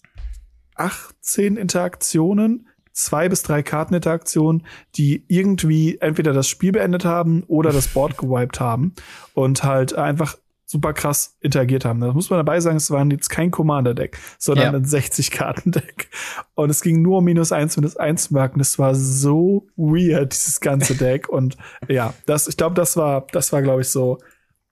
18 0.75 1.55
Interaktionen, 1.55 2.67
zwei 2.91 3.29
bis 3.29 3.43
drei 3.43 3.61
Karteninteraktionen, 3.63 4.65
die 4.95 5.23
irgendwie 5.27 5.99
entweder 5.99 6.33
das 6.33 6.47
Spiel 6.47 6.71
beendet 6.71 7.05
haben 7.05 7.43
oder 7.43 7.71
das 7.71 7.87
Board 7.87 8.17
gewiped 8.17 8.59
haben 8.59 8.93
und 9.33 9.63
halt 9.63 9.95
einfach 9.95 10.37
super 10.73 10.91
krass 10.91 11.37
interagiert 11.39 11.85
haben. 11.85 12.01
Da 12.01 12.11
muss 12.11 12.31
man 12.31 12.39
dabei 12.39 12.59
sagen, 12.59 12.77
es 12.77 12.89
waren 12.89 13.11
jetzt 13.11 13.29
kein 13.29 13.51
Commander-Deck, 13.51 14.17
sondern 14.39 14.73
ja. 14.73 14.79
ein 14.79 14.85
60-Karten-Deck. 14.85 16.09
Und 16.55 16.71
es 16.71 16.81
ging 16.81 17.01
nur 17.01 17.19
um 17.19 17.23
minus 17.23 17.51
eins, 17.51 17.77
minus 17.77 17.95
eins 17.95 18.31
Marken. 18.31 18.57
Das 18.57 18.79
war 18.79 18.95
so 18.95 19.67
weird, 19.75 20.33
dieses 20.33 20.59
ganze 20.59 20.95
Deck. 20.95 21.29
Und 21.29 21.57
ja, 21.87 22.13
das, 22.25 22.47
ich 22.47 22.57
glaube, 22.57 22.75
das 22.75 22.97
war, 22.97 23.27
das 23.31 23.53
war, 23.53 23.61
glaube 23.61 23.81
ich, 23.81 23.89
so 23.89 24.17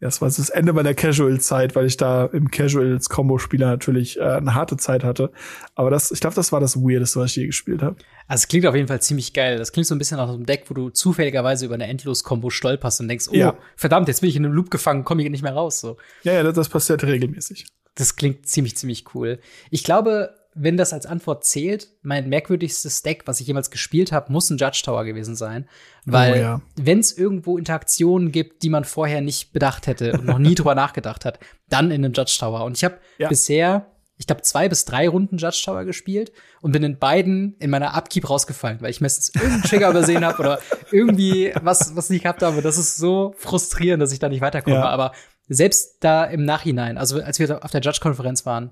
das 0.02 0.20
war 0.20 0.28
das 0.28 0.50
Ende 0.50 0.74
meiner 0.74 0.96
Casual-Zeit, 0.96 1.76
weil 1.76 1.86
ich 1.86 1.96
da 1.96 2.26
im 2.26 2.50
Casual 2.50 2.94
als 2.94 3.08
Combo-Spieler 3.08 3.68
natürlich 3.68 4.18
äh, 4.20 4.24
eine 4.24 4.56
harte 4.56 4.76
Zeit 4.76 5.04
hatte. 5.04 5.32
Aber 5.76 5.92
das, 5.92 6.12
ich 6.12 6.20
glaube, 6.20 6.36
das 6.36 6.52
war 6.52 6.60
das 6.60 6.76
Weirdeste, 6.76 7.20
was 7.20 7.32
ich 7.32 7.36
je 7.38 7.46
gespielt 7.46 7.84
habe. 7.84 7.98
Also 8.28 8.42
es 8.42 8.48
klingt 8.48 8.66
auf 8.66 8.76
jeden 8.76 8.88
Fall 8.88 9.00
ziemlich 9.02 9.32
geil. 9.34 9.60
Das 9.60 9.72
klingt 9.72 9.86
so 9.86 9.94
ein 9.94 10.00
bisschen 10.00 10.18
nach 10.18 10.28
so 10.28 10.34
einem 10.34 10.48
Deck, 10.48 10.66
wo 10.70 10.74
du 10.74 10.90
zufälligerweise 10.90 11.68
über 11.68 11.76
eine 11.76 11.86
Endlos-Kombo 11.86 12.50
stolperst 12.50 13.00
und 13.00 13.10
denkst, 13.10 13.28
oh, 13.30 13.36
ja. 13.36 13.56
verdammt, 13.76 14.08
jetzt 14.08 14.22
bin 14.22 14.30
ich 14.32 14.36
in 14.36 14.44
einem 14.44 14.56
Loop 14.56 14.72
gefangen, 14.72 15.04
komme 15.04 15.24
ich 15.24 15.30
nicht 15.30 15.44
mehr 15.44 15.54
raus. 15.54 15.80
So. 15.80 15.98
Ja, 16.24 16.34
ja, 16.34 16.44
das, 16.44 16.56
das 16.56 16.70
passiert 16.70 17.04
regelmäßig. 17.04 17.68
Das 17.94 18.16
klingt 18.16 18.48
ziemlich, 18.48 18.76
ziemlich 18.76 19.14
cool. 19.14 19.40
Ich 19.70 19.84
glaube, 19.84 20.34
wenn 20.54 20.76
das 20.76 20.92
als 20.92 21.06
Antwort 21.06 21.46
zählt, 21.46 21.90
mein 22.02 22.28
merkwürdigstes 22.28 23.04
Deck, 23.04 23.24
was 23.26 23.40
ich 23.40 23.48
jemals 23.48 23.72
gespielt 23.72 24.12
habe, 24.12 24.32
muss 24.32 24.50
ein 24.50 24.58
Judge 24.58 24.82
Tower 24.84 25.06
gewesen 25.06 25.36
sein. 25.36 25.68
Weil, 26.06 26.34
oh, 26.34 26.38
ja. 26.38 26.62
wenn 26.76 27.00
es 27.00 27.18
irgendwo 27.18 27.58
Interaktionen 27.58 28.32
gibt, 28.32 28.64
die 28.64 28.70
man 28.70 28.84
vorher 28.84 29.22
nicht 29.22 29.54
bedacht 29.54 29.88
hätte 29.88 30.14
und 30.14 30.26
noch 30.26 30.40
nie 30.40 30.56
drüber 30.56 30.76
nachgedacht 30.76 31.24
hat, 31.24 31.40
dann 31.70 31.92
in 31.92 32.04
einem 32.04 32.14
Judge 32.14 32.36
Tower. 32.38 32.66
Und 32.66 32.76
ich 32.76 32.84
habe 32.84 32.98
ja. 33.18 33.30
bisher, 33.30 33.92
ich 34.18 34.28
glaube, 34.28 34.42
zwei 34.42 34.68
bis 34.68 34.84
drei 34.84 35.08
Runden 35.08 35.38
Judge 35.38 35.62
Tower 35.64 35.86
gespielt 35.86 36.34
und 36.62 36.74
bin 36.74 36.84
in 36.84 37.00
beiden 37.00 37.56
in 37.60 37.70
meiner 37.70 37.96
Upkeep 37.96 38.30
rausgefallen, 38.30 38.82
weil 38.82 38.92
ich 38.92 39.00
meistens 39.00 39.34
irgendeinen 39.34 39.64
Trigger 39.64 39.90
übersehen 39.90 40.26
habe 40.26 40.40
oder 40.40 40.60
irgendwie 40.92 41.54
was, 41.62 41.96
was 41.96 42.10
ich 42.10 42.24
gehabt 42.24 42.42
habe. 42.42 42.62
Das 42.62 42.78
ist 42.78 42.98
so 42.98 43.34
frustrierend, 43.38 44.04
dass 44.04 44.12
ich 44.12 44.20
da 44.20 44.28
nicht 44.28 44.42
weiterkomme. 44.42 44.76
Ja. 44.76 44.90
Aber 44.90 45.14
selbst 45.48 45.98
da 46.02 46.26
im 46.26 46.44
Nachhinein, 46.44 46.98
also 46.98 47.22
als 47.22 47.40
wir 47.40 47.64
auf 47.64 47.72
der 47.72 47.82
Judge-Konferenz 47.82 48.46
waren, 48.46 48.72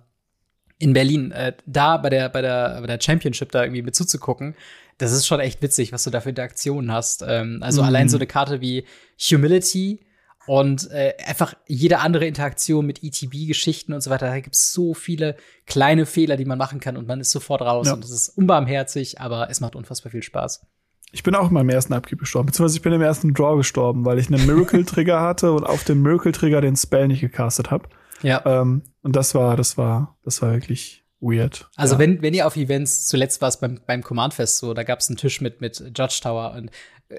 in 0.79 0.93
Berlin, 0.93 1.31
äh, 1.31 1.53
da 1.65 1.97
bei 1.97 2.09
der, 2.09 2.29
bei 2.29 2.41
der, 2.41 2.79
bei 2.81 2.87
der 2.87 2.99
Championship 2.99 3.51
da 3.51 3.63
irgendwie 3.63 3.81
mit 3.81 3.95
zuzugucken, 3.95 4.55
das 4.97 5.11
ist 5.11 5.27
schon 5.27 5.39
echt 5.39 5.61
witzig, 5.61 5.91
was 5.91 6.03
du 6.03 6.09
da 6.09 6.21
für 6.21 6.29
Interaktionen 6.29 6.91
hast. 6.91 7.23
Ähm, 7.27 7.59
also 7.61 7.81
mhm. 7.81 7.87
allein 7.87 8.09
so 8.09 8.17
eine 8.17 8.27
Karte 8.27 8.61
wie 8.61 8.85
Humility 9.29 9.99
und 10.47 10.89
äh, 10.91 11.13
einfach 11.25 11.53
jede 11.67 11.99
andere 11.99 12.25
Interaktion 12.25 12.85
mit 12.85 13.03
ETB-Geschichten 13.03 13.93
und 13.93 14.01
so 14.01 14.09
weiter. 14.09 14.27
Da 14.27 14.39
gibt 14.39 14.55
es 14.55 14.73
so 14.73 14.93
viele 14.93 15.35
kleine 15.67 16.05
Fehler, 16.05 16.37
die 16.37 16.45
man 16.45 16.57
machen 16.57 16.79
kann 16.79 16.97
und 16.97 17.07
man 17.07 17.19
ist 17.19 17.31
sofort 17.31 17.61
raus. 17.61 17.87
Ja. 17.87 17.93
Und 17.93 18.03
das 18.03 18.11
ist 18.11 18.29
unbarmherzig, 18.29 19.21
aber 19.21 19.49
es 19.49 19.61
macht 19.61 19.75
unfassbar 19.75 20.11
viel 20.11 20.23
Spaß. 20.23 20.65
Ich 21.11 21.23
bin 21.23 21.35
auch 21.35 21.47
in 21.47 21.53
meinem 21.53 21.69
ersten 21.69 21.93
Upkeep 21.93 22.19
gestorben, 22.19 22.47
beziehungsweise 22.47 22.77
ich 22.77 22.81
bin 22.81 22.93
im 22.93 23.01
ersten 23.01 23.33
Draw 23.33 23.57
gestorben, 23.57 24.05
weil 24.05 24.19
ich 24.19 24.27
einen 24.27 24.45
Miracle-Trigger 24.45 25.19
hatte 25.21 25.51
und 25.51 25.65
auf 25.65 25.83
dem 25.83 26.01
Miracle-Trigger 26.01 26.61
den 26.61 26.75
Spell 26.75 27.07
nicht 27.07 27.21
gecastet 27.21 27.71
habe. 27.71 27.89
Ja. 28.21 28.43
Ähm, 28.45 28.83
und 29.01 29.15
das 29.15 29.35
war, 29.35 29.55
das 29.55 29.77
war, 29.77 30.17
das 30.23 30.41
war 30.41 30.53
wirklich 30.53 31.03
weird. 31.19 31.69
Also 31.75 31.95
ja. 31.95 31.99
wenn, 31.99 32.21
wenn 32.21 32.33
ihr 32.33 32.47
auf 32.47 32.55
Events 32.55 33.07
zuletzt 33.07 33.41
war 33.41 33.49
es 33.49 33.57
beim, 33.57 33.79
beim 33.85 34.03
Command 34.03 34.33
Fest 34.33 34.57
so, 34.57 34.73
da 34.73 34.83
gab 34.83 34.99
es 34.99 35.09
einen 35.09 35.17
Tisch 35.17 35.41
mit, 35.41 35.61
mit 35.61 35.79
Judge 35.79 36.19
Tower 36.21 36.53
und 36.55 36.71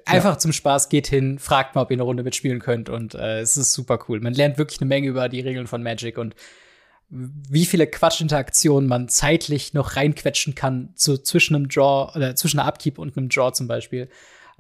einfach 0.07 0.33
ja. 0.33 0.39
zum 0.39 0.53
Spaß 0.53 0.89
geht 0.89 1.07
hin, 1.07 1.39
fragt 1.39 1.75
mal, 1.75 1.83
ob 1.83 1.91
ihr 1.91 1.97
eine 1.97 2.03
Runde 2.03 2.23
mitspielen 2.23 2.61
könnt 2.61 2.89
und 2.89 3.15
äh, 3.15 3.41
es 3.41 3.57
ist 3.57 3.73
super 3.73 3.99
cool. 4.09 4.21
Man 4.21 4.35
lernt 4.35 4.59
wirklich 4.59 4.81
eine 4.81 4.89
Menge 4.89 5.09
über 5.09 5.29
die 5.29 5.41
Regeln 5.41 5.67
von 5.67 5.83
Magic 5.83 6.17
und 6.19 6.35
wie 7.11 7.67
viele 7.67 7.89
Quatschinteraktionen 7.89 8.89
man 8.89 9.09
zeitlich 9.09 9.75
noch 9.75 9.97
reinquetschen 9.97 10.55
kann 10.55 10.91
zu, 10.95 11.19
zwischen 11.19 11.57
einem 11.57 11.69
Draw 11.69 12.13
oder 12.15 12.37
zwischen 12.37 12.61
einer 12.61 12.69
Upkeep 12.69 12.99
und 12.99 13.17
einem 13.17 13.29
Draw 13.29 13.53
zum 13.53 13.67
Beispiel. 13.67 14.09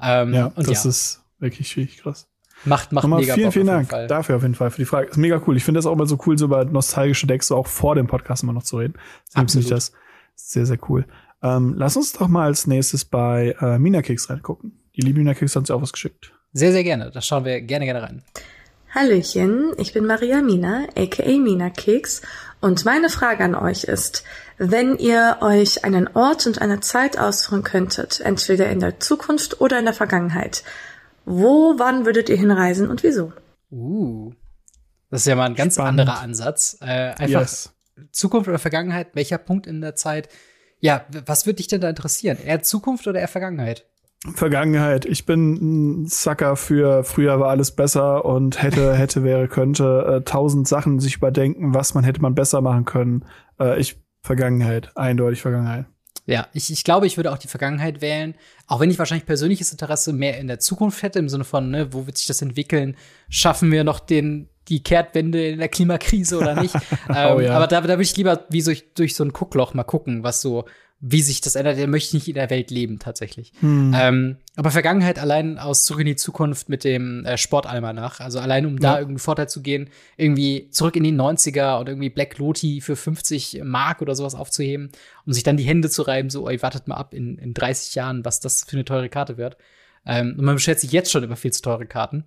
Ähm, 0.03 0.35
ja, 0.35 0.47
und 0.47 0.69
das 0.69 0.85
ja. 0.85 0.91
ist 0.91 1.21
wirklich, 1.39 1.77
wirklich 1.77 1.99
krass. 1.99 2.30
Macht, 2.65 2.93
macht 2.93 3.05
Nochmal 3.05 3.21
mega 3.21 3.35
vielen, 3.35 3.47
Bock 3.47 3.53
vielen 3.55 3.67
Dank 3.67 3.91
Fall. 3.91 4.07
dafür 4.07 4.37
auf 4.37 4.43
jeden 4.43 4.55
Fall 4.55 4.71
für 4.71 4.79
die 4.79 4.85
Frage. 4.85 5.09
Ist 5.09 5.17
mega 5.17 5.41
cool. 5.47 5.57
Ich 5.57 5.65
finde 5.65 5.79
das 5.79 5.87
auch 5.87 5.93
immer 5.93 6.07
so 6.07 6.19
cool, 6.27 6.37
so 6.37 6.45
über 6.45 6.65
nostalgische 6.65 7.27
Decks 7.27 7.49
so 7.49 7.57
auch 7.57 7.67
vor 7.67 7.95
dem 7.95 8.07
Podcast 8.07 8.43
immer 8.43 8.53
noch 8.53 8.63
zu 8.63 8.77
reden. 8.79 8.95
Deswegen 9.29 9.49
finde 9.49 9.65
ich 9.65 9.71
das 9.71 9.93
sehr, 10.35 10.67
sehr 10.67 10.79
cool. 10.89 11.07
Ähm, 11.43 11.75
lass 11.77 11.97
uns 11.97 12.13
doch 12.13 12.29
mal 12.29 12.47
als 12.47 12.67
nächstes 12.67 13.05
bei 13.05 13.57
äh, 13.61 13.79
Mina 13.79 14.03
Kicks 14.03 14.29
reingucken. 14.29 14.73
Die 14.97 15.01
liebe 15.01 15.19
Mina 15.19 15.35
Kicks 15.35 15.57
hat 15.57 15.61
uns 15.61 15.71
auch 15.71 15.81
was 15.81 15.93
geschickt. 15.93 16.33
Sehr, 16.53 16.73
sehr 16.73 16.85
gerne. 16.85 17.11
Da 17.11 17.23
schauen 17.23 17.45
wir 17.45 17.61
gerne, 17.63 17.87
gerne 17.87 18.03
rein. 18.03 18.23
Hallöchen, 18.95 19.73
ich 19.79 19.93
bin 19.93 20.05
Maria 20.05 20.43
Mina, 20.43 20.89
aka 20.97 21.39
Mina 21.39 21.71
Keks, 21.71 22.23
und 22.61 22.85
meine 22.85 23.09
Frage 23.09 23.45
an 23.45 23.55
euch 23.55 23.85
ist, 23.85 24.25
wenn 24.59 24.99
ihr 24.99 25.39
euch 25.41 25.85
einen 25.85 26.09
Ort 26.15 26.47
und 26.47 26.61
eine 26.61 26.81
Zeit 26.81 27.19
aussuchen 27.19 27.63
könntet, 27.63 28.21
entweder 28.21 28.69
in 28.69 28.81
der 28.81 29.01
Zukunft 29.01 29.61
oder 29.61 29.79
in 29.79 29.87
der 29.87 29.95
Vergangenheit, 29.95 30.65
wo, 31.31 31.79
wann 31.79 32.07
würdet 32.07 32.29
ihr 32.29 32.37
hinreisen 32.37 32.89
und 32.89 33.03
wieso? 33.03 33.33
Uh, 33.71 34.33
das 35.11 35.23
ist 35.23 35.27
ja 35.27 35.37
mal 35.37 35.47
ein 35.47 35.55
ganz 35.55 35.75
Spannend. 35.75 36.01
anderer 36.01 36.21
Ansatz. 36.21 36.79
Äh, 36.81 37.11
einfach 37.11 37.41
yes. 37.41 37.73
Zukunft 38.13 38.49
oder 38.49 38.59
Vergangenheit, 38.59 39.09
welcher 39.15 39.39
Punkt 39.39 39.67
in 39.67 39.81
der 39.81 39.95
Zeit? 39.95 40.29
Ja, 40.81 41.05
was 41.27 41.47
würde 41.47 41.57
dich 41.57 41.69
denn 41.69 41.81
da 41.81 41.91
interessieren? 41.91 42.39
Eher 42.43 42.63
Zukunft 42.63 43.07
oder 43.07 43.21
eher 43.21 43.29
Vergangenheit? 43.29 43.87
Vergangenheit. 44.35 45.07
Ich 45.07 45.25
bin 45.25 46.03
ein 46.03 46.07
Sucker 46.07 46.57
für 46.57 47.05
früher 47.05 47.41
war 47.41 47.49
alles 47.49 47.71
besser 47.71 48.25
und 48.25 48.63
hätte, 48.63 48.95
hätte, 48.97 49.25
wäre, 49.25 49.49
könnte. 49.49 50.21
Äh, 50.21 50.25
tausend 50.25 50.69
Sachen 50.69 51.01
sich 51.01 51.17
überdenken, 51.17 51.75
was 51.75 51.95
man 51.95 52.05
hätte 52.05 52.21
man 52.21 52.35
besser 52.35 52.61
machen 52.61 52.85
können. 52.85 53.25
Äh, 53.59 53.81
ich 53.81 54.03
Vergangenheit, 54.23 54.91
eindeutig 54.97 55.41
Vergangenheit. 55.41 55.87
Ja, 56.27 56.49
ich, 56.53 56.71
ich 56.71 56.85
glaube, 56.85 57.07
ich 57.07 57.17
würde 57.17 57.33
auch 57.33 57.39
die 57.39 57.49
Vergangenheit 57.49 58.01
wählen, 58.01 58.35
auch 58.67 58.81
wenn 58.81 58.91
ich 58.91 58.99
wahrscheinlich 58.99 59.27
persönliches 59.27 59.73
Interesse 59.73 60.13
mehr 60.13 60.39
in 60.39 60.47
der 60.47 60.61
Zukunft 60.61 61.03
hätte, 61.03 61.19
im 61.19 61.29
Sinne 61.29 61.45
von, 61.45 61.71
ne, 61.71 61.93
wo 61.93 62.07
wird 62.07 62.19
sich 62.19 62.27
das 62.27 62.43
entwickeln? 62.43 62.97
Schaffen 63.29 63.73
wir 63.73 63.85
noch 63.85 63.99
den, 63.99 64.49
die 64.69 64.83
Kehrtwende 64.83 65.49
in 65.49 65.59
der 65.59 65.69
Klimakrise 65.69 66.39
oder 66.39 66.61
nicht? 66.61 66.75
oh, 67.09 67.13
ähm, 67.13 67.41
ja. 67.41 67.57
Aber 67.57 67.67
da, 67.67 67.81
da 67.81 67.89
würde 67.89 68.03
ich 68.03 68.17
lieber 68.17 68.45
wie 68.49 68.61
so, 68.61 68.73
durch 68.95 69.17
so 69.17 69.25
ein 69.25 69.33
Guckloch 69.33 69.75
mal 69.75 69.85
gucken, 69.85 70.23
was 70.23 70.41
so 70.41 70.67
wie 71.01 71.23
sich 71.23 71.41
das 71.41 71.57
ändert. 71.57 71.79
Er 71.79 71.87
möchte 71.87 72.15
nicht 72.15 72.29
in 72.29 72.35
der 72.35 72.51
Welt 72.51 72.71
leben, 72.71 72.99
tatsächlich. 72.99 73.53
Hm. 73.61 73.95
Ähm, 73.99 74.37
aber 74.57 74.71
Vergangenheit 74.71 75.19
allein 75.19 75.59
aus 75.59 75.85
Zurück 75.85 76.03
in 76.03 76.07
die 76.07 76.17
Zukunft 76.17 76.69
mit 76.69 76.85
dem 76.85 77.25
äh, 77.25 77.39
Sportalmanach, 77.39 78.21
also 78.21 78.39
allein 78.39 78.67
um 78.67 78.75
ja. 78.75 78.81
da 78.81 78.93
irgendeinen 78.99 79.19
Vorteil 79.19 79.49
zu 79.49 79.63
gehen, 79.63 79.89
irgendwie 80.19 80.69
zurück 80.71 80.97
in 80.97 81.05
die 81.05 81.13
90er 81.13 81.81
und 81.81 81.89
irgendwie 81.89 82.11
Black 82.11 82.37
Loti 82.37 82.83
für 82.83 82.97
50 82.97 83.63
Mark 83.65 84.03
oder 84.03 84.15
sowas 84.15 84.35
aufzuheben, 84.35 84.93
um 85.25 85.33
sich 85.33 85.43
dann 85.43 85.57
die 85.57 85.65
Hände 85.65 85.89
zu 85.89 86.03
reiben, 86.03 86.29
so, 86.29 86.49
ey, 86.49 86.61
wartet 86.63 86.87
mal 86.87 86.97
ab 86.97 87.15
in, 87.15 87.39
in 87.39 87.55
30 87.55 87.95
Jahren, 87.95 88.25
was 88.27 88.41
das 88.41 88.65
für 88.65 88.77
eine 88.77 88.85
teure 88.85 89.09
Karte 89.09 89.39
wird. 89.39 89.57
Ähm, 90.05 90.35
und 90.39 90.45
man 90.45 90.57
beschwert 90.57 90.81
sich 90.81 90.93
jetzt 90.93 91.11
schon 91.11 91.25
über 91.25 91.37
viel 91.37 91.53
zu 91.53 91.63
teure 91.63 91.87
Karten. 91.87 92.25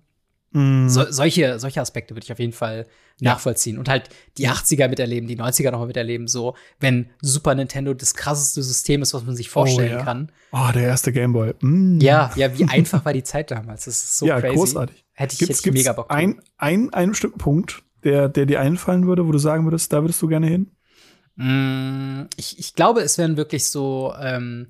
Mm. 0.54 0.88
So, 0.88 1.04
solche, 1.10 1.58
solche 1.58 1.80
Aspekte 1.80 2.14
würde 2.14 2.24
ich 2.24 2.32
auf 2.32 2.38
jeden 2.38 2.52
Fall 2.52 2.86
ja. 3.18 3.32
nachvollziehen. 3.32 3.76
Und 3.76 3.88
halt 3.88 4.08
die 4.38 4.48
80er 4.48 4.88
miterleben, 4.88 5.28
die 5.28 5.36
90er 5.36 5.72
nochmal 5.72 5.88
miterleben, 5.88 6.28
so, 6.28 6.54
wenn 6.78 7.10
Super 7.20 7.56
Nintendo 7.56 7.92
das 7.92 8.14
krasseste 8.14 8.62
System 8.62 9.02
ist, 9.02 9.12
was 9.14 9.24
man 9.24 9.34
sich 9.34 9.50
vorstellen 9.50 9.94
oh, 9.94 9.98
ja. 9.98 10.04
kann. 10.04 10.32
Oh, 10.52 10.70
der 10.72 10.84
erste 10.84 11.12
Gameboy. 11.12 11.54
Mm. 11.60 11.98
Ja, 12.00 12.30
ja, 12.36 12.56
wie 12.56 12.64
einfach 12.64 13.04
war 13.04 13.12
die 13.12 13.24
Zeit 13.24 13.50
damals. 13.50 13.84
Das 13.86 13.96
ist 13.96 14.18
so 14.18 14.26
ja, 14.26 14.40
crazy. 14.40 14.54
großartig. 14.54 15.04
Hätte 15.12 15.32
ich, 15.32 15.38
gibt's, 15.40 15.58
hätte 15.58 15.70
ich 15.70 15.74
mega 15.74 15.92
Bock. 15.92 16.06
Ein, 16.08 16.40
ein, 16.56 16.92
einen 16.94 17.10
bestimmten 17.10 17.38
Punkt, 17.38 17.82
der, 18.04 18.28
der 18.28 18.46
dir 18.46 18.60
einfallen 18.60 19.06
würde, 19.06 19.26
wo 19.26 19.32
du 19.32 19.38
sagen 19.38 19.64
würdest, 19.64 19.92
da 19.92 20.02
würdest 20.02 20.22
du 20.22 20.28
gerne 20.28 20.46
hin? 20.46 20.70
Mm, 21.34 22.28
ich, 22.36 22.60
ich 22.60 22.74
glaube, 22.74 23.00
es 23.00 23.18
wären 23.18 23.36
wirklich 23.36 23.66
so, 23.66 24.14
ähm, 24.20 24.68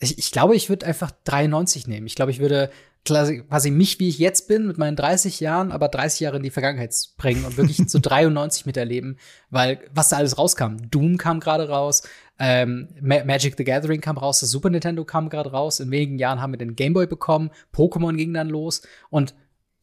ich, 0.00 0.18
ich 0.18 0.32
glaube, 0.32 0.56
ich 0.56 0.68
würde 0.68 0.86
einfach 0.86 1.12
93 1.24 1.86
nehmen. 1.86 2.08
Ich 2.08 2.16
glaube, 2.16 2.32
ich 2.32 2.40
würde 2.40 2.70
quasi 3.04 3.70
mich, 3.70 3.98
wie 3.98 4.08
ich 4.08 4.18
jetzt 4.18 4.48
bin, 4.48 4.66
mit 4.66 4.78
meinen 4.78 4.96
30 4.96 5.40
Jahren, 5.40 5.72
aber 5.72 5.88
30 5.88 6.20
Jahre 6.20 6.36
in 6.36 6.42
die 6.42 6.50
Vergangenheit 6.50 6.94
bringen 7.16 7.44
und 7.44 7.56
wirklich 7.56 7.88
zu 7.88 7.98
93 8.00 8.66
miterleben, 8.66 9.18
weil 9.50 9.80
was 9.92 10.10
da 10.10 10.16
alles 10.16 10.38
rauskam. 10.38 10.76
Doom 10.90 11.18
kam 11.18 11.40
gerade 11.40 11.68
raus, 11.68 12.02
ähm, 12.38 12.88
Magic 13.00 13.54
the 13.56 13.64
Gathering 13.64 14.00
kam 14.00 14.18
raus, 14.18 14.40
das 14.40 14.50
Super 14.50 14.70
Nintendo 14.70 15.04
kam 15.04 15.28
gerade 15.28 15.50
raus, 15.50 15.80
in 15.80 15.90
wenigen 15.90 16.18
Jahren 16.18 16.40
haben 16.40 16.52
wir 16.52 16.58
den 16.58 16.76
Game 16.76 16.92
Boy 16.92 17.06
bekommen, 17.06 17.50
Pokémon 17.74 18.16
ging 18.16 18.34
dann 18.34 18.48
los 18.48 18.82
und 19.10 19.34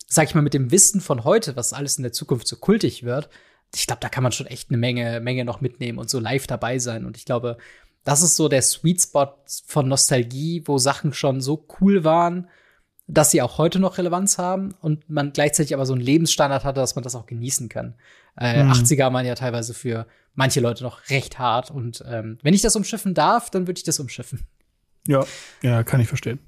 sag 0.07 0.27
ich 0.27 0.35
mal, 0.35 0.41
mit 0.41 0.53
dem 0.53 0.71
Wissen 0.71 1.01
von 1.01 1.23
heute, 1.23 1.55
was 1.55 1.73
alles 1.73 1.97
in 1.97 2.03
der 2.03 2.13
Zukunft 2.13 2.47
so 2.47 2.55
kultig 2.55 3.03
wird, 3.03 3.29
ich 3.75 3.87
glaube, 3.87 4.01
da 4.01 4.09
kann 4.09 4.23
man 4.23 4.31
schon 4.31 4.47
echt 4.47 4.69
eine 4.69 4.77
Menge, 4.77 5.19
Menge 5.19 5.45
noch 5.45 5.61
mitnehmen 5.61 5.99
und 5.99 6.09
so 6.09 6.19
live 6.19 6.47
dabei 6.47 6.79
sein. 6.79 7.05
Und 7.05 7.17
ich 7.17 7.25
glaube, 7.25 7.57
das 8.03 8.23
ist 8.23 8.35
so 8.35 8.49
der 8.49 8.61
Sweet 8.61 9.01
Spot 9.01 9.35
von 9.65 9.87
Nostalgie, 9.87 10.63
wo 10.65 10.77
Sachen 10.77 11.13
schon 11.13 11.41
so 11.41 11.65
cool 11.79 12.03
waren, 12.03 12.47
dass 13.09 13.31
sie 13.31 13.41
auch 13.41 13.57
heute 13.57 13.79
noch 13.79 13.97
Relevanz 13.97 14.37
haben 14.37 14.75
und 14.81 15.09
man 15.09 15.33
gleichzeitig 15.33 15.73
aber 15.73 15.85
so 15.85 15.93
einen 15.93 16.01
Lebensstandard 16.01 16.63
hatte, 16.63 16.79
dass 16.79 16.95
man 16.95 17.03
das 17.03 17.15
auch 17.15 17.25
genießen 17.25 17.67
kann. 17.67 17.95
Äh, 18.37 18.63
mhm. 18.63 18.71
80er 18.71 19.11
waren 19.11 19.25
ja 19.25 19.35
teilweise 19.35 19.73
für 19.73 20.05
manche 20.35 20.59
Leute 20.59 20.83
noch 20.83 21.09
recht 21.09 21.39
hart 21.39 21.71
und 21.71 22.03
ähm, 22.07 22.37
wenn 22.43 22.53
ich 22.53 22.61
das 22.61 22.75
umschiffen 22.75 23.15
darf, 23.15 23.49
dann 23.49 23.67
würde 23.67 23.79
ich 23.79 23.83
das 23.83 23.99
umschiffen. 23.99 24.45
Ja, 25.07 25.25
ja, 25.63 25.83
kann 25.83 25.99
ich 25.99 26.07
verstehen. 26.07 26.39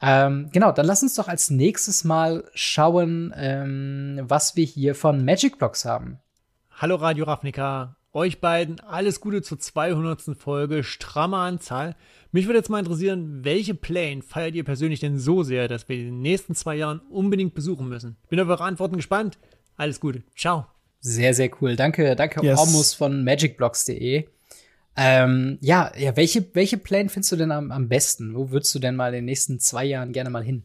Ähm, 0.00 0.48
genau, 0.52 0.72
dann 0.72 0.86
lass 0.86 1.02
uns 1.02 1.14
doch 1.14 1.28
als 1.28 1.50
nächstes 1.50 2.04
mal 2.04 2.44
schauen, 2.54 3.34
ähm, 3.36 4.20
was 4.22 4.56
wir 4.56 4.64
hier 4.64 4.94
von 4.94 5.24
Magic 5.24 5.58
Blocks 5.58 5.84
haben. 5.84 6.20
Hallo 6.70 6.94
Radio 6.94 7.24
Ravnica, 7.24 7.96
euch 8.12 8.40
beiden 8.40 8.80
alles 8.80 9.20
Gute 9.20 9.42
zur 9.42 9.58
200. 9.58 10.36
Folge, 10.36 10.82
stramme 10.82 11.36
Anzahl. 11.36 11.96
Mich 12.32 12.46
würde 12.46 12.58
jetzt 12.58 12.70
mal 12.70 12.80
interessieren, 12.80 13.44
welche 13.44 13.74
Plane 13.74 14.22
feiert 14.22 14.54
ihr 14.54 14.64
persönlich 14.64 15.00
denn 15.00 15.18
so 15.18 15.42
sehr, 15.42 15.68
dass 15.68 15.88
wir 15.88 15.96
in 15.96 16.06
den 16.06 16.22
nächsten 16.22 16.54
zwei 16.54 16.76
Jahren 16.76 17.00
unbedingt 17.10 17.54
besuchen 17.54 17.88
müssen? 17.88 18.16
Bin 18.28 18.40
auf 18.40 18.48
eure 18.48 18.64
Antworten 18.64 18.96
gespannt. 18.96 19.38
Alles 19.76 20.00
Gute. 20.00 20.22
Ciao. 20.36 20.66
Sehr, 21.00 21.34
sehr 21.34 21.50
cool. 21.60 21.76
Danke, 21.76 22.14
danke, 22.14 22.44
yes. 22.44 22.58
Ormus 22.58 22.94
von 22.94 23.24
magicblocks.de. 23.24 24.28
Ähm, 24.96 25.58
ja, 25.60 25.92
ja, 25.96 26.16
welche, 26.16 26.54
welche 26.54 26.76
Plane 26.76 27.08
findest 27.08 27.32
du 27.32 27.36
denn 27.36 27.52
am, 27.52 27.70
am 27.70 27.88
besten? 27.88 28.34
Wo 28.34 28.50
würdest 28.50 28.74
du 28.74 28.80
denn 28.80 28.96
mal 28.96 29.08
in 29.08 29.20
den 29.20 29.24
nächsten 29.24 29.60
zwei 29.60 29.84
Jahren 29.84 30.12
gerne 30.12 30.30
mal 30.30 30.44
hin? 30.44 30.64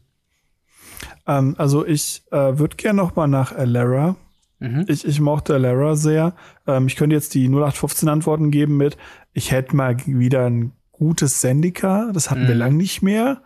Ähm, 1.26 1.54
also 1.58 1.86
ich 1.86 2.22
äh, 2.32 2.58
würde 2.58 2.76
gerne 2.76 2.98
noch 2.98 3.16
mal 3.16 3.28
nach 3.28 3.52
Alara 3.52 4.16
Mhm. 4.58 4.84
Ich, 4.88 5.06
ich 5.06 5.20
mochte 5.20 5.58
Lara 5.58 5.96
sehr. 5.96 6.34
Ähm, 6.66 6.86
ich 6.86 6.96
könnte 6.96 7.14
jetzt 7.14 7.34
die 7.34 7.48
0815 7.48 8.08
Antworten 8.08 8.50
geben 8.50 8.76
mit, 8.76 8.96
ich 9.32 9.52
hätte 9.52 9.76
mal 9.76 9.96
wieder 10.06 10.46
ein 10.46 10.72
gutes 10.92 11.40
Sendika, 11.40 12.10
das 12.12 12.30
hatten 12.30 12.44
mhm. 12.44 12.48
wir 12.48 12.54
lang 12.54 12.76
nicht 12.76 13.02
mehr. 13.02 13.42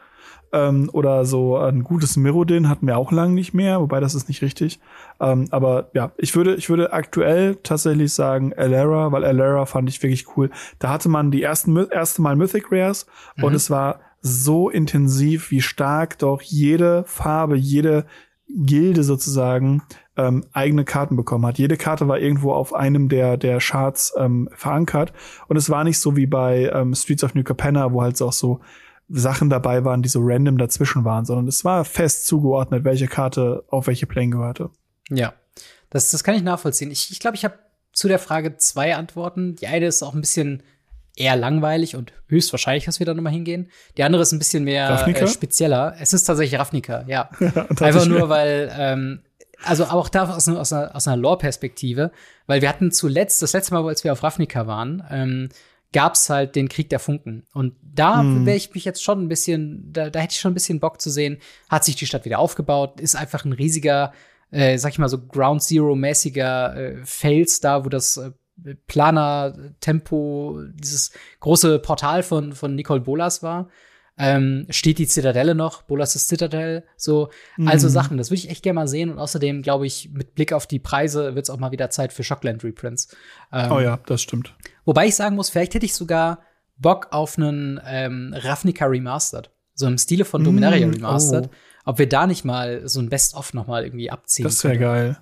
Ähm, 0.52 0.90
oder 0.92 1.24
so 1.24 1.56
ein 1.58 1.84
gutes 1.84 2.16
Mirrodin 2.16 2.68
hatten 2.68 2.86
wir 2.88 2.98
auch 2.98 3.12
lang 3.12 3.34
nicht 3.34 3.54
mehr, 3.54 3.80
wobei 3.80 4.00
das 4.00 4.16
ist 4.16 4.26
nicht 4.26 4.42
richtig. 4.42 4.80
Ähm, 5.20 5.46
aber 5.52 5.90
ja, 5.94 6.10
ich 6.16 6.34
würde, 6.34 6.56
ich 6.56 6.68
würde 6.68 6.92
aktuell 6.92 7.56
tatsächlich 7.62 8.12
sagen 8.12 8.50
Elara, 8.50 9.12
weil 9.12 9.22
Elara 9.22 9.64
fand 9.66 9.88
ich 9.88 10.02
wirklich 10.02 10.36
cool. 10.36 10.50
Da 10.80 10.90
hatte 10.90 11.08
man 11.08 11.30
die 11.30 11.42
ersten, 11.42 11.76
erste 11.76 12.20
Mal 12.20 12.34
Mythic 12.34 12.72
Rares 12.72 13.06
mhm. 13.36 13.44
und 13.44 13.54
es 13.54 13.70
war 13.70 14.00
so 14.22 14.68
intensiv, 14.68 15.52
wie 15.52 15.60
stark 15.62 16.18
doch 16.18 16.42
jede 16.42 17.04
Farbe, 17.06 17.56
jede 17.56 18.06
Gilde 18.48 19.04
sozusagen 19.04 19.82
ähm, 20.20 20.44
eigene 20.52 20.84
Karten 20.84 21.16
bekommen 21.16 21.46
hat. 21.46 21.58
Jede 21.58 21.76
Karte 21.76 22.08
war 22.08 22.18
irgendwo 22.18 22.52
auf 22.52 22.74
einem 22.74 23.08
der, 23.08 23.36
der 23.36 23.58
Charts 23.58 24.12
ähm, 24.18 24.48
verankert. 24.54 25.12
Und 25.48 25.56
es 25.56 25.70
war 25.70 25.84
nicht 25.84 25.98
so 25.98 26.16
wie 26.16 26.26
bei 26.26 26.70
ähm, 26.72 26.94
Streets 26.94 27.24
of 27.24 27.34
New 27.34 27.42
Capenna, 27.42 27.92
wo 27.92 28.02
halt 28.02 28.20
auch 28.20 28.32
so 28.32 28.60
Sachen 29.08 29.50
dabei 29.50 29.84
waren, 29.84 30.02
die 30.02 30.08
so 30.08 30.20
random 30.22 30.58
dazwischen 30.58 31.04
waren, 31.04 31.24
sondern 31.24 31.48
es 31.48 31.64
war 31.64 31.84
fest 31.84 32.26
zugeordnet, 32.26 32.84
welche 32.84 33.08
Karte 33.08 33.64
auf 33.68 33.86
welche 33.86 34.06
Plane 34.06 34.30
gehörte. 34.30 34.70
Ja, 35.08 35.34
das, 35.90 36.10
das 36.10 36.22
kann 36.22 36.36
ich 36.36 36.42
nachvollziehen. 36.42 36.90
Ich 36.90 37.06
glaube, 37.06 37.14
ich, 37.14 37.20
glaub, 37.20 37.34
ich 37.34 37.44
habe 37.44 37.58
zu 37.92 38.06
der 38.06 38.18
Frage 38.18 38.56
zwei 38.56 38.94
Antworten. 38.94 39.56
Die 39.56 39.66
eine 39.66 39.86
ist 39.86 40.02
auch 40.02 40.14
ein 40.14 40.20
bisschen 40.20 40.62
eher 41.16 41.34
langweilig 41.36 41.96
und 41.96 42.12
höchstwahrscheinlich, 42.28 42.84
dass 42.84 43.00
wir 43.00 43.06
da 43.06 43.14
nochmal 43.14 43.32
hingehen. 43.32 43.70
Die 43.96 44.04
andere 44.04 44.22
ist 44.22 44.32
ein 44.32 44.38
bisschen 44.38 44.64
mehr 44.64 45.04
äh, 45.06 45.26
spezieller. 45.26 45.96
Es 45.98 46.12
ist 46.12 46.24
tatsächlich 46.24 46.58
Ravnica, 46.58 47.04
ja. 47.08 47.30
Einfach 47.80 48.06
nur, 48.06 48.28
weil, 48.28 48.72
ähm, 48.78 49.22
also 49.64 49.84
auch 49.84 50.08
da 50.08 50.28
aus, 50.34 50.48
aus 50.48 50.72
einer, 50.72 50.94
aus 50.94 51.06
einer 51.06 51.16
Lore-Perspektive, 51.16 52.12
weil 52.46 52.62
wir 52.62 52.68
hatten 52.68 52.92
zuletzt, 52.92 53.42
das 53.42 53.52
letzte 53.52 53.74
Mal, 53.74 53.86
als 53.86 54.04
wir 54.04 54.12
auf 54.12 54.22
Ravnica 54.22 54.66
waren, 54.66 55.02
ähm, 55.10 55.48
gab 55.92 56.14
es 56.14 56.30
halt 56.30 56.54
den 56.56 56.68
Krieg 56.68 56.88
der 56.88 57.00
Funken. 57.00 57.46
Und 57.52 57.74
da 57.82 58.20
hm. 58.20 58.46
wäre 58.46 58.56
ich 58.56 58.72
mich 58.74 58.84
jetzt 58.84 59.02
schon 59.02 59.22
ein 59.22 59.28
bisschen, 59.28 59.92
da, 59.92 60.10
da 60.10 60.20
hätte 60.20 60.32
ich 60.32 60.40
schon 60.40 60.52
ein 60.52 60.54
bisschen 60.54 60.80
Bock 60.80 61.00
zu 61.00 61.10
sehen, 61.10 61.38
hat 61.68 61.84
sich 61.84 61.96
die 61.96 62.06
Stadt 62.06 62.24
wieder 62.24 62.38
aufgebaut, 62.38 63.00
ist 63.00 63.16
einfach 63.16 63.44
ein 63.44 63.52
riesiger, 63.52 64.12
äh, 64.50 64.78
sag 64.78 64.92
ich 64.92 64.98
mal 64.98 65.08
so 65.08 65.20
Ground 65.20 65.62
Zero-mäßiger 65.62 66.76
äh, 66.76 66.96
Fels 67.04 67.60
da, 67.60 67.84
wo 67.84 67.88
das 67.88 68.16
äh, 68.16 68.30
Planer 68.86 69.54
Tempo, 69.80 70.60
dieses 70.74 71.12
große 71.40 71.78
Portal 71.78 72.22
von, 72.22 72.52
von 72.52 72.74
Nicole 72.74 73.00
Bolas 73.00 73.42
war. 73.42 73.68
Ähm, 74.18 74.66
steht 74.68 74.98
die 74.98 75.06
Zitadelle 75.06 75.54
noch, 75.54 75.82
Bolas' 75.82 76.26
Zitadelle, 76.26 76.84
so, 76.96 77.30
mhm. 77.56 77.68
also 77.68 77.88
Sachen, 77.88 78.18
das 78.18 78.30
würde 78.30 78.40
ich 78.40 78.50
echt 78.50 78.62
gerne 78.62 78.74
mal 78.74 78.88
sehen 78.88 79.10
und 79.10 79.18
außerdem 79.18 79.62
glaube 79.62 79.86
ich, 79.86 80.10
mit 80.12 80.34
Blick 80.34 80.52
auf 80.52 80.66
die 80.66 80.78
Preise 80.78 81.34
wird 81.34 81.44
es 81.44 81.50
auch 81.50 81.58
mal 81.58 81.72
wieder 81.72 81.88
Zeit 81.88 82.12
für 82.12 82.22
Shockland 82.22 82.62
Reprints. 82.62 83.16
Ähm, 83.50 83.72
oh 83.72 83.80
ja, 83.80 83.98
das 84.06 84.20
stimmt. 84.20 84.54
Wobei 84.84 85.06
ich 85.06 85.14
sagen 85.14 85.36
muss, 85.36 85.48
vielleicht 85.48 85.74
hätte 85.74 85.86
ich 85.86 85.94
sogar 85.94 86.40
Bock 86.76 87.08
auf 87.12 87.38
einen 87.38 87.80
ähm, 87.86 88.34
Ravnica 88.36 88.86
Remastered, 88.86 89.50
so 89.74 89.86
im 89.86 89.96
Stile 89.96 90.24
von 90.24 90.44
Dominaria 90.44 90.86
mm, 90.86 90.90
Remastered, 90.90 91.48
oh. 91.50 91.56
ob 91.84 91.98
wir 91.98 92.08
da 92.08 92.26
nicht 92.26 92.44
mal 92.44 92.86
so 92.88 93.00
ein 93.00 93.08
Best-of 93.08 93.54
noch 93.54 93.66
mal 93.66 93.84
irgendwie 93.84 94.10
abziehen 94.10 94.44
Das 94.44 94.64
wäre 94.64 94.78
geil. 94.78 95.18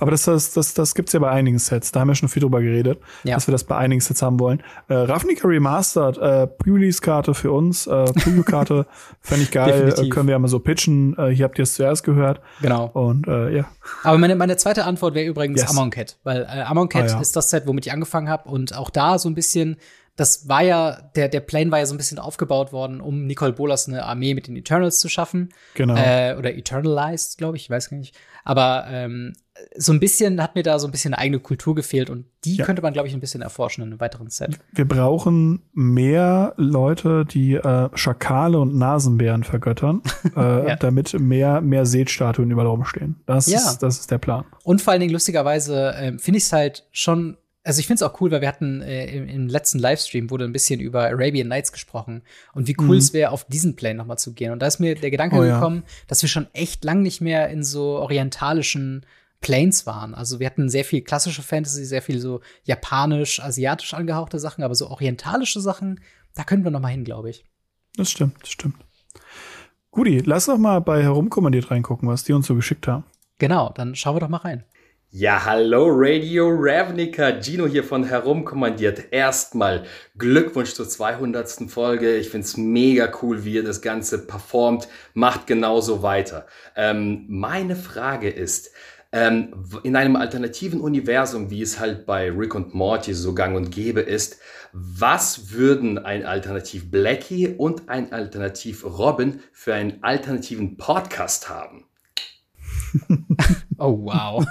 Aber 0.00 0.10
das, 0.10 0.24
das, 0.24 0.52
das, 0.52 0.74
das 0.74 0.94
gibt's 0.94 1.12
ja 1.12 1.20
bei 1.20 1.30
einigen 1.30 1.58
Sets. 1.58 1.92
Da 1.92 2.00
haben 2.00 2.08
wir 2.08 2.14
schon 2.14 2.28
viel 2.28 2.40
drüber 2.40 2.60
geredet, 2.60 2.98
ja. 3.22 3.34
dass 3.34 3.46
wir 3.46 3.52
das 3.52 3.64
bei 3.64 3.76
einigen 3.76 4.00
Sets 4.00 4.22
haben 4.22 4.40
wollen. 4.40 4.62
Äh, 4.88 4.94
Ravnica 4.94 5.46
Remastered, 5.46 6.16
äh, 6.18 6.46
Pre-Release-Karte 6.46 7.34
für 7.34 7.52
uns, 7.52 7.86
äh, 7.86 8.04
Preview-Karte, 8.04 8.86
fände 9.20 9.44
ich 9.44 9.50
geil. 9.50 9.94
äh, 9.96 10.08
können 10.08 10.26
wir 10.26 10.32
ja 10.32 10.38
mal 10.38 10.48
so 10.48 10.58
pitchen. 10.58 11.16
Äh, 11.18 11.28
hier 11.28 11.44
habt 11.44 11.58
ihr 11.58 11.64
es 11.64 11.74
zuerst 11.74 12.02
gehört. 12.02 12.40
Genau. 12.62 12.86
Und 12.86 13.28
äh, 13.28 13.56
ja. 13.56 13.68
Aber 14.02 14.18
meine, 14.18 14.34
meine 14.36 14.56
zweite 14.56 14.84
Antwort 14.84 15.14
wäre 15.14 15.26
übrigens 15.26 15.60
yes. 15.60 15.70
Amonkhet, 15.70 16.18
weil 16.24 16.42
äh, 16.42 16.62
Amonkhet 16.62 17.02
ah, 17.02 17.14
ja. 17.14 17.20
ist 17.20 17.36
das 17.36 17.50
Set, 17.50 17.66
womit 17.66 17.86
ich 17.86 17.92
angefangen 17.92 18.28
habe 18.28 18.48
und 18.48 18.74
auch 18.76 18.90
da 18.90 19.18
so 19.18 19.28
ein 19.28 19.34
bisschen 19.34 19.76
das 20.20 20.50
war 20.50 20.62
ja, 20.62 21.00
der, 21.16 21.28
der 21.28 21.40
Plane 21.40 21.70
war 21.70 21.78
ja 21.78 21.86
so 21.86 21.94
ein 21.94 21.96
bisschen 21.96 22.18
aufgebaut 22.18 22.74
worden, 22.74 23.00
um 23.00 23.26
Nicole 23.26 23.54
Bolas 23.54 23.88
eine 23.88 24.04
Armee 24.04 24.34
mit 24.34 24.48
den 24.48 24.56
Eternals 24.56 24.98
zu 24.98 25.08
schaffen. 25.08 25.48
Genau. 25.72 25.96
Äh, 25.96 26.36
oder 26.38 26.54
Eternalized, 26.54 27.38
glaube 27.38 27.56
ich, 27.56 27.64
ich 27.64 27.70
weiß 27.70 27.88
gar 27.88 27.96
nicht. 27.96 28.14
Aber 28.44 28.84
ähm, 28.90 29.32
so 29.76 29.92
ein 29.92 30.00
bisschen 30.00 30.42
hat 30.42 30.54
mir 30.54 30.62
da 30.62 30.78
so 30.78 30.86
ein 30.86 30.90
bisschen 30.90 31.14
eine 31.14 31.22
eigene 31.22 31.40
Kultur 31.40 31.74
gefehlt 31.74 32.10
und 32.10 32.26
die 32.44 32.56
ja. 32.56 32.64
könnte 32.64 32.82
man, 32.82 32.92
glaube 32.92 33.08
ich, 33.08 33.14
ein 33.14 33.20
bisschen 33.20 33.42
erforschen 33.42 33.82
in 33.82 33.90
einem 33.90 34.00
weiteren 34.00 34.30
Set. 34.30 34.58
Wir 34.72 34.86
brauchen 34.86 35.62
mehr 35.72 36.54
Leute, 36.56 37.24
die 37.24 37.54
äh, 37.54 37.88
Schakale 37.94 38.58
und 38.58 38.76
Nasenbären 38.76 39.44
vergöttern, 39.44 40.02
äh, 40.36 40.68
ja. 40.68 40.76
damit 40.76 41.18
mehr, 41.18 41.60
mehr 41.60 41.86
Seetstatuen 41.86 42.50
überall 42.50 42.68
rumstehen. 42.68 43.16
Das, 43.26 43.46
ja. 43.46 43.58
ist, 43.58 43.78
das 43.78 44.00
ist 44.00 44.10
der 44.10 44.18
Plan. 44.18 44.44
Und 44.64 44.80
vor 44.80 44.92
allen 44.92 45.00
Dingen, 45.00 45.12
lustigerweise, 45.12 45.94
äh, 45.94 46.18
finde 46.18 46.38
ich 46.38 46.44
es 46.44 46.52
halt 46.52 46.86
schon 46.90 47.36
also 47.62 47.80
ich 47.80 47.86
finde 47.86 48.02
es 48.02 48.10
auch 48.10 48.20
cool, 48.20 48.30
weil 48.30 48.40
wir 48.40 48.48
hatten 48.48 48.80
äh, 48.80 49.06
im, 49.14 49.28
im, 49.28 49.46
letzten 49.46 49.78
Livestream 49.78 50.30
wurde 50.30 50.44
ein 50.44 50.52
bisschen 50.52 50.80
über 50.80 51.04
Arabian 51.04 51.48
Nights 51.48 51.72
gesprochen 51.72 52.22
und 52.54 52.68
wie 52.68 52.76
cool 52.78 52.86
mhm. 52.86 52.98
es 52.98 53.12
wäre, 53.12 53.32
auf 53.32 53.44
diesen 53.44 53.76
Plane 53.76 53.96
nochmal 53.96 54.18
zu 54.18 54.32
gehen. 54.32 54.52
Und 54.52 54.60
da 54.62 54.66
ist 54.66 54.80
mir 54.80 54.94
der 54.94 55.10
Gedanke 55.10 55.36
oh, 55.36 55.40
gekommen, 55.40 55.82
ja. 55.86 55.92
dass 56.06 56.22
wir 56.22 56.28
schon 56.28 56.46
echt 56.54 56.84
lang 56.84 57.02
nicht 57.02 57.20
mehr 57.20 57.50
in 57.50 57.62
so 57.62 57.98
orientalischen 57.98 59.04
Planes 59.40 59.86
waren. 59.86 60.14
Also 60.14 60.38
wir 60.38 60.46
hatten 60.46 60.68
sehr 60.68 60.84
viel 60.84 61.02
klassische 61.02 61.42
Fantasy, 61.42 61.84
sehr 61.84 62.02
viel 62.02 62.20
so 62.20 62.40
japanisch, 62.64 63.40
asiatisch 63.40 63.94
angehauchte 63.94 64.38
Sachen, 64.38 64.62
aber 64.62 64.74
so 64.74 64.88
orientalische 64.88 65.60
Sachen, 65.60 66.00
da 66.34 66.44
können 66.44 66.64
wir 66.64 66.70
noch 66.70 66.80
mal 66.80 66.88
hin, 66.88 67.04
glaube 67.04 67.30
ich. 67.30 67.44
Das 67.96 68.10
stimmt, 68.10 68.36
das 68.42 68.50
stimmt. 68.50 68.76
Guti, 69.90 70.22
lass 70.24 70.46
doch 70.46 70.58
mal 70.58 70.80
bei 70.80 71.02
herumkommandiert 71.02 71.70
reingucken, 71.70 72.08
was 72.08 72.22
die 72.22 72.32
uns 72.32 72.46
so 72.46 72.54
geschickt 72.54 72.86
haben. 72.86 73.04
Genau, 73.38 73.72
dann 73.74 73.94
schauen 73.94 74.16
wir 74.16 74.20
doch 74.20 74.28
mal 74.28 74.38
rein. 74.38 74.64
Ja, 75.12 75.44
hallo 75.44 75.88
Radio 75.90 76.48
Ravnica, 76.52 77.42
Gino 77.42 77.66
hier 77.66 77.82
von 77.82 78.04
Herumkommandiert. 78.04 79.12
Erstmal 79.12 79.82
Glückwunsch 80.16 80.74
zur 80.74 80.88
200. 80.88 81.68
Folge. 81.68 82.14
Ich 82.16 82.28
find's 82.28 82.56
mega 82.56 83.10
cool, 83.20 83.44
wie 83.44 83.54
ihr 83.54 83.64
das 83.64 83.82
Ganze 83.82 84.24
performt. 84.24 84.86
Macht 85.14 85.48
genauso 85.48 86.04
weiter. 86.04 86.46
Ähm, 86.76 87.24
meine 87.26 87.74
Frage 87.74 88.30
ist, 88.30 88.70
ähm, 89.12 89.52
in 89.82 89.96
einem 89.96 90.16
alternativen 90.16 90.80
Universum, 90.80 91.50
wie 91.50 91.62
es 91.62 91.80
halt 91.80 92.06
bei 92.06 92.30
Rick 92.30 92.54
und 92.54 92.74
Morty 92.74 93.12
so 93.12 93.34
gang 93.34 93.56
und 93.56 93.70
gäbe 93.70 94.00
ist, 94.00 94.38
was 94.72 95.50
würden 95.50 95.98
ein 95.98 96.24
Alternativ 96.24 96.90
Blackie 96.90 97.48
und 97.48 97.88
ein 97.88 98.12
Alternativ 98.12 98.84
Robin 98.84 99.40
für 99.52 99.74
einen 99.74 100.02
alternativen 100.02 100.76
Podcast 100.76 101.48
haben? 101.48 101.89
oh, 103.78 104.04
wow. 104.04 104.44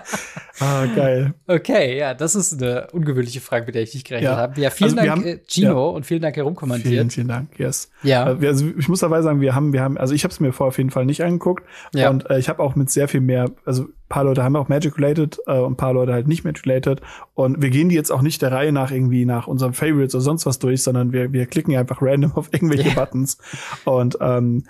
ah, 0.60 0.86
geil. 0.94 1.34
Okay, 1.46 1.98
ja, 1.98 2.14
das 2.14 2.34
ist 2.34 2.60
eine 2.60 2.88
ungewöhnliche 2.92 3.40
Frage, 3.40 3.66
mit 3.66 3.74
der 3.74 3.82
ich 3.82 3.94
nicht 3.94 4.06
gerechnet 4.06 4.32
ja. 4.32 4.36
habe. 4.36 4.60
Ja, 4.60 4.70
vielen 4.70 4.90
also 4.90 4.96
Dank, 4.96 5.10
haben, 5.10 5.24
äh, 5.24 5.38
Gino, 5.46 5.90
ja. 5.90 5.96
und 5.96 6.06
vielen 6.06 6.22
Dank, 6.22 6.36
herumkommandiert. 6.36 6.92
Vielen, 6.92 7.10
vielen 7.10 7.28
Dank, 7.28 7.58
yes. 7.58 7.90
Ja. 8.02 8.24
Also 8.24 8.66
ich 8.78 8.88
muss 8.88 9.00
dabei 9.00 9.22
sagen, 9.22 9.40
wir 9.40 9.54
haben, 9.54 9.72
wir 9.72 9.82
haben, 9.82 9.98
also 9.98 10.14
ich 10.14 10.24
habe 10.24 10.32
es 10.32 10.40
mir 10.40 10.52
vorher 10.52 10.68
auf 10.68 10.78
jeden 10.78 10.90
Fall 10.90 11.04
nicht 11.04 11.22
angeguckt. 11.22 11.64
Ja. 11.94 12.10
Und 12.10 12.28
äh, 12.30 12.38
ich 12.38 12.48
habe 12.48 12.62
auch 12.62 12.74
mit 12.74 12.90
sehr 12.90 13.08
viel 13.08 13.20
mehr, 13.20 13.50
also 13.64 13.84
ein 13.84 14.08
paar 14.08 14.24
Leute 14.24 14.44
haben 14.44 14.54
auch 14.56 14.68
Magic 14.68 14.98
related 14.98 15.38
äh, 15.46 15.58
und 15.58 15.72
ein 15.72 15.76
paar 15.76 15.92
Leute 15.92 16.12
halt 16.12 16.28
nicht 16.28 16.44
Magic 16.44 16.64
related. 16.66 17.00
Und 17.34 17.60
wir 17.60 17.70
gehen 17.70 17.88
die 17.88 17.96
jetzt 17.96 18.12
auch 18.12 18.22
nicht 18.22 18.40
der 18.40 18.52
Reihe 18.52 18.72
nach 18.72 18.90
irgendwie 18.90 19.24
nach 19.24 19.46
unseren 19.46 19.72
Favorites 19.72 20.14
oder 20.14 20.22
sonst 20.22 20.46
was 20.46 20.58
durch, 20.58 20.82
sondern 20.82 21.12
wir, 21.12 21.32
wir 21.32 21.46
klicken 21.46 21.76
einfach 21.76 22.00
random 22.00 22.32
auf 22.34 22.52
irgendwelche 22.52 22.90
yeah. 22.90 22.94
Buttons. 23.04 23.38
Und 23.84 24.16
ähm, 24.20 24.64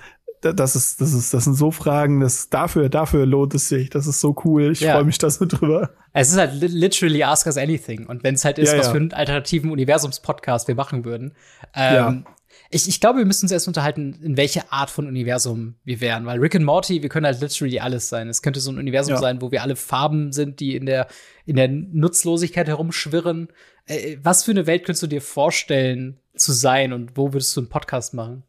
das 0.52 0.76
ist, 0.76 1.00
das 1.00 1.12
ist, 1.12 1.32
das 1.32 1.44
sind 1.44 1.54
so 1.54 1.70
Fragen, 1.70 2.20
das 2.20 2.48
dafür, 2.48 2.88
dafür 2.88 3.26
lohnt 3.26 3.54
es 3.54 3.68
sich. 3.68 3.90
Das 3.90 4.06
ist 4.06 4.20
so 4.20 4.34
cool. 4.44 4.72
Ich 4.72 4.80
ja. 4.80 4.94
freue 4.94 5.04
mich 5.04 5.18
da 5.18 5.30
so 5.30 5.46
drüber. 5.46 5.90
Es 6.12 6.30
ist 6.30 6.38
halt 6.38 6.54
literally 6.60 7.22
ask 7.22 7.46
us 7.46 7.56
anything. 7.56 8.06
Und 8.06 8.24
wenn 8.24 8.34
es 8.34 8.44
halt 8.44 8.58
ist, 8.58 8.72
ja, 8.72 8.78
was 8.78 8.86
ja. 8.86 8.92
für 8.92 8.98
einen 8.98 9.12
alternativen 9.12 9.70
Universums-Podcast 9.70 10.68
wir 10.68 10.74
machen 10.74 11.04
würden. 11.04 11.34
Ähm, 11.74 12.24
ich, 12.70 12.88
ich 12.88 13.00
glaube, 13.00 13.18
wir 13.18 13.26
müssen 13.26 13.44
uns 13.44 13.52
erst 13.52 13.68
unterhalten, 13.68 14.18
in 14.22 14.36
welche 14.36 14.72
Art 14.72 14.90
von 14.90 15.06
Universum 15.06 15.76
wir 15.84 16.00
wären. 16.00 16.26
Weil 16.26 16.38
Rick 16.38 16.56
and 16.56 16.64
Morty, 16.64 17.02
wir 17.02 17.08
können 17.08 17.26
halt 17.26 17.40
literally 17.40 17.78
alles 17.80 18.08
sein. 18.08 18.28
Es 18.28 18.42
könnte 18.42 18.60
so 18.60 18.70
ein 18.70 18.78
Universum 18.78 19.16
sein, 19.16 19.40
wo 19.40 19.52
wir 19.52 19.62
alle 19.62 19.76
Farben 19.76 20.32
sind, 20.32 20.60
die 20.60 20.74
in 20.74 20.86
der, 20.86 21.06
in 21.44 21.56
der 21.56 21.68
Nutzlosigkeit 21.68 22.66
herumschwirren. 22.66 23.48
Äh, 23.86 24.16
was 24.22 24.44
für 24.44 24.50
eine 24.50 24.66
Welt 24.66 24.84
könntest 24.84 25.02
du 25.02 25.06
dir 25.06 25.22
vorstellen 25.22 26.18
zu 26.34 26.52
sein 26.52 26.92
und 26.92 27.16
wo 27.16 27.32
würdest 27.32 27.56
du 27.56 27.60
einen 27.60 27.68
Podcast 27.68 28.14
machen? 28.14 28.42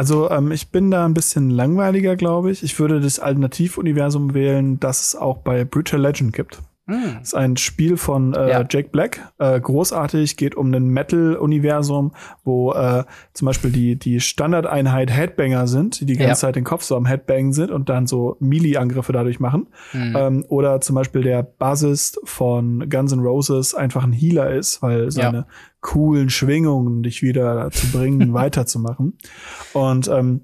Also 0.00 0.30
ähm, 0.30 0.50
ich 0.50 0.70
bin 0.70 0.90
da 0.90 1.04
ein 1.04 1.12
bisschen 1.12 1.50
langweiliger, 1.50 2.16
glaube 2.16 2.50
ich. 2.50 2.62
Ich 2.62 2.78
würde 2.78 3.00
das 3.00 3.18
Alternativuniversum 3.18 4.32
wählen, 4.32 4.80
das 4.80 5.02
es 5.02 5.14
auch 5.14 5.36
bei 5.42 5.66
Brutal 5.66 6.00
Legend 6.00 6.32
gibt. 6.32 6.62
Das 6.90 7.28
ist 7.28 7.34
ein 7.34 7.56
Spiel 7.56 7.96
von 7.96 8.34
äh, 8.34 8.50
ja. 8.50 8.64
Jake 8.68 8.90
Black. 8.90 9.32
Äh, 9.38 9.60
großartig, 9.60 10.36
geht 10.36 10.54
um 10.54 10.72
ein 10.72 10.88
Metal-Universum, 10.88 12.12
wo 12.44 12.72
äh, 12.72 13.04
zum 13.32 13.46
Beispiel 13.46 13.70
die, 13.70 13.96
die 13.96 14.20
Standardeinheit 14.20 15.10
Headbanger 15.10 15.66
sind, 15.66 16.00
die 16.00 16.06
die 16.06 16.16
ganze 16.16 16.28
ja. 16.28 16.34
Zeit 16.34 16.56
den 16.56 16.64
Kopf 16.64 16.82
so 16.82 16.96
am 16.96 17.06
Headbangen 17.06 17.52
sind 17.52 17.70
und 17.70 17.88
dann 17.88 18.06
so 18.06 18.36
Melee-Angriffe 18.40 19.12
dadurch 19.12 19.40
machen. 19.40 19.68
Mm. 19.92 20.16
Ähm, 20.16 20.44
oder 20.48 20.80
zum 20.80 20.96
Beispiel 20.96 21.22
der 21.22 21.42
Bassist 21.42 22.20
von 22.24 22.88
Guns 22.88 23.12
N' 23.12 23.20
Roses 23.20 23.74
einfach 23.74 24.04
ein 24.04 24.12
Healer 24.12 24.50
ist, 24.50 24.82
weil 24.82 25.10
seine 25.10 25.38
ja. 25.38 25.46
coolen 25.80 26.30
Schwingungen 26.30 27.02
dich 27.02 27.22
wieder 27.22 27.54
dazu 27.54 27.86
bringen, 27.92 28.32
weiterzumachen. 28.34 29.18
Und 29.72 30.08
ähm, 30.08 30.42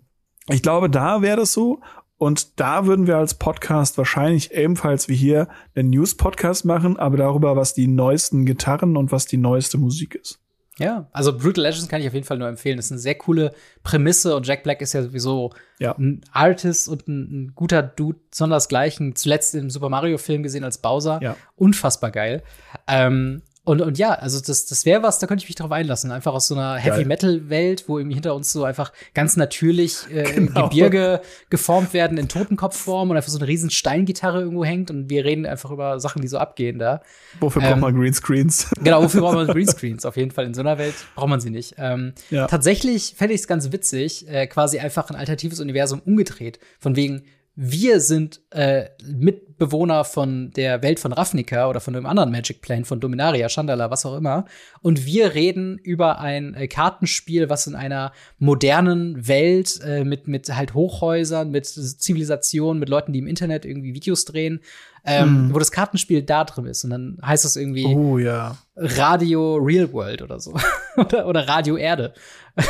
ich 0.48 0.62
glaube, 0.62 0.88
da 0.88 1.22
wäre 1.22 1.38
das 1.38 1.52
so. 1.52 1.80
Und 2.18 2.58
da 2.60 2.86
würden 2.86 3.06
wir 3.06 3.18
als 3.18 3.34
Podcast 3.34 3.98
wahrscheinlich 3.98 4.52
ebenfalls 4.52 5.08
wie 5.08 5.16
hier 5.16 5.48
einen 5.74 5.90
News-Podcast 5.90 6.64
machen, 6.64 6.98
aber 6.98 7.18
darüber, 7.18 7.56
was 7.56 7.74
die 7.74 7.88
neuesten 7.88 8.46
Gitarren 8.46 8.96
und 8.96 9.12
was 9.12 9.26
die 9.26 9.36
neueste 9.36 9.76
Musik 9.76 10.14
ist. 10.14 10.40
Ja, 10.78 11.08
also 11.12 11.36
Brutal 11.36 11.64
Legends 11.64 11.88
kann 11.88 12.02
ich 12.02 12.06
auf 12.06 12.12
jeden 12.12 12.26
Fall 12.26 12.36
nur 12.36 12.48
empfehlen. 12.48 12.76
Das 12.76 12.86
ist 12.86 12.92
eine 12.92 13.00
sehr 13.00 13.14
coole 13.14 13.52
Prämisse 13.82 14.36
und 14.36 14.46
Jack 14.46 14.62
Black 14.62 14.82
ist 14.82 14.92
ja 14.92 15.02
sowieso 15.02 15.52
ja. 15.78 15.96
ein 15.96 16.20
Artist 16.32 16.88
und 16.88 17.08
ein, 17.08 17.20
ein 17.22 17.52
guter 17.54 17.82
Dude, 17.82 18.18
sondersgleichen. 18.30 19.16
Zuletzt 19.16 19.54
im 19.54 19.70
Super 19.70 19.88
Mario 19.88 20.18
Film 20.18 20.42
gesehen 20.42 20.64
als 20.64 20.78
Bowser. 20.78 21.18
Ja. 21.22 21.36
Unfassbar 21.56 22.10
geil. 22.10 22.42
Ähm, 22.86 23.42
und, 23.66 23.80
und 23.80 23.98
ja, 23.98 24.12
also 24.12 24.40
das, 24.40 24.64
das 24.66 24.86
wäre 24.86 25.02
was, 25.02 25.18
da 25.18 25.26
könnte 25.26 25.42
ich 25.42 25.48
mich 25.48 25.56
drauf 25.56 25.72
einlassen. 25.72 26.12
Einfach 26.12 26.32
aus 26.32 26.46
so 26.46 26.54
einer 26.54 26.76
Heavy-Metal-Welt, 26.76 27.88
wo 27.88 27.98
irgendwie 27.98 28.14
hinter 28.14 28.36
uns 28.36 28.52
so 28.52 28.62
einfach 28.62 28.92
ganz 29.12 29.36
natürlich 29.36 30.08
äh, 30.08 30.22
genau. 30.32 30.68
Gebirge 30.68 31.20
geformt 31.50 31.92
werden 31.92 32.16
in 32.16 32.28
Totenkopfform 32.28 33.10
und 33.10 33.16
einfach 33.16 33.28
so 33.28 33.38
eine 33.38 33.48
riesen 33.48 33.70
Steingitarre 33.70 34.38
irgendwo 34.38 34.64
hängt 34.64 34.92
und 34.92 35.10
wir 35.10 35.24
reden 35.24 35.46
einfach 35.46 35.72
über 35.72 35.98
Sachen, 35.98 36.22
die 36.22 36.28
so 36.28 36.38
abgehen 36.38 36.78
da. 36.78 37.02
Wofür 37.40 37.60
ähm, 37.60 37.70
braucht 37.70 37.80
man 37.80 37.96
Greenscreens? 37.96 38.70
Genau, 38.86 39.02
wofür 39.02 39.22
braucht 39.22 39.34
man 39.34 39.46
Greenscreens? 39.48 40.06
Auf 40.06 40.16
jeden 40.16 40.30
Fall 40.30 40.44
in 40.44 40.54
so 40.54 40.60
einer 40.60 40.78
Welt 40.78 40.94
braucht 41.16 41.28
man 41.28 41.40
sie 41.40 41.50
nicht. 41.50 41.74
Ähm, 41.76 42.12
ja. 42.30 42.46
Tatsächlich 42.46 43.14
fände 43.16 43.34
ich 43.34 43.40
es 43.40 43.48
ganz 43.48 43.72
witzig, 43.72 44.28
äh, 44.28 44.46
quasi 44.46 44.78
einfach 44.78 45.10
ein 45.10 45.16
alternatives 45.16 45.58
Universum 45.58 46.00
umgedreht. 46.04 46.60
Von 46.78 46.94
wegen, 46.94 47.24
wir 47.58 48.00
sind 48.00 48.42
äh, 48.50 48.90
Mitbewohner 49.02 50.04
von 50.04 50.50
der 50.50 50.82
Welt 50.82 51.00
von 51.00 51.14
Ravnica 51.14 51.70
oder 51.70 51.80
von 51.80 51.96
einem 51.96 52.04
anderen 52.04 52.30
Magic 52.30 52.60
Plane, 52.60 52.84
von 52.84 53.00
Dominaria, 53.00 53.48
Chandala, 53.48 53.90
was 53.90 54.04
auch 54.04 54.14
immer. 54.14 54.44
Und 54.82 55.06
wir 55.06 55.34
reden 55.34 55.78
über 55.78 56.20
ein 56.20 56.52
äh, 56.52 56.68
Kartenspiel, 56.68 57.48
was 57.48 57.66
in 57.66 57.74
einer 57.74 58.12
modernen 58.38 59.26
Welt 59.26 59.80
äh, 59.82 60.04
mit, 60.04 60.28
mit 60.28 60.54
halt 60.54 60.74
Hochhäusern, 60.74 61.50
mit 61.50 61.64
Zivilisation, 61.64 62.78
mit 62.78 62.90
Leuten, 62.90 63.14
die 63.14 63.20
im 63.20 63.26
Internet 63.26 63.64
irgendwie 63.64 63.94
Videos 63.94 64.26
drehen, 64.26 64.60
ähm, 65.06 65.24
hm. 65.24 65.54
wo 65.54 65.58
das 65.58 65.72
Kartenspiel 65.72 66.22
da 66.22 66.44
drin 66.44 66.66
ist. 66.66 66.84
Und 66.84 66.90
dann 66.90 67.18
heißt 67.24 67.46
das 67.46 67.56
irgendwie 67.56 67.86
oh, 67.86 68.18
ja. 68.18 68.58
Radio 68.76 69.56
Real 69.56 69.90
World 69.94 70.20
oder 70.20 70.40
so. 70.40 70.54
oder, 70.98 71.26
oder 71.26 71.48
Radio 71.48 71.78
Erde. 71.78 72.12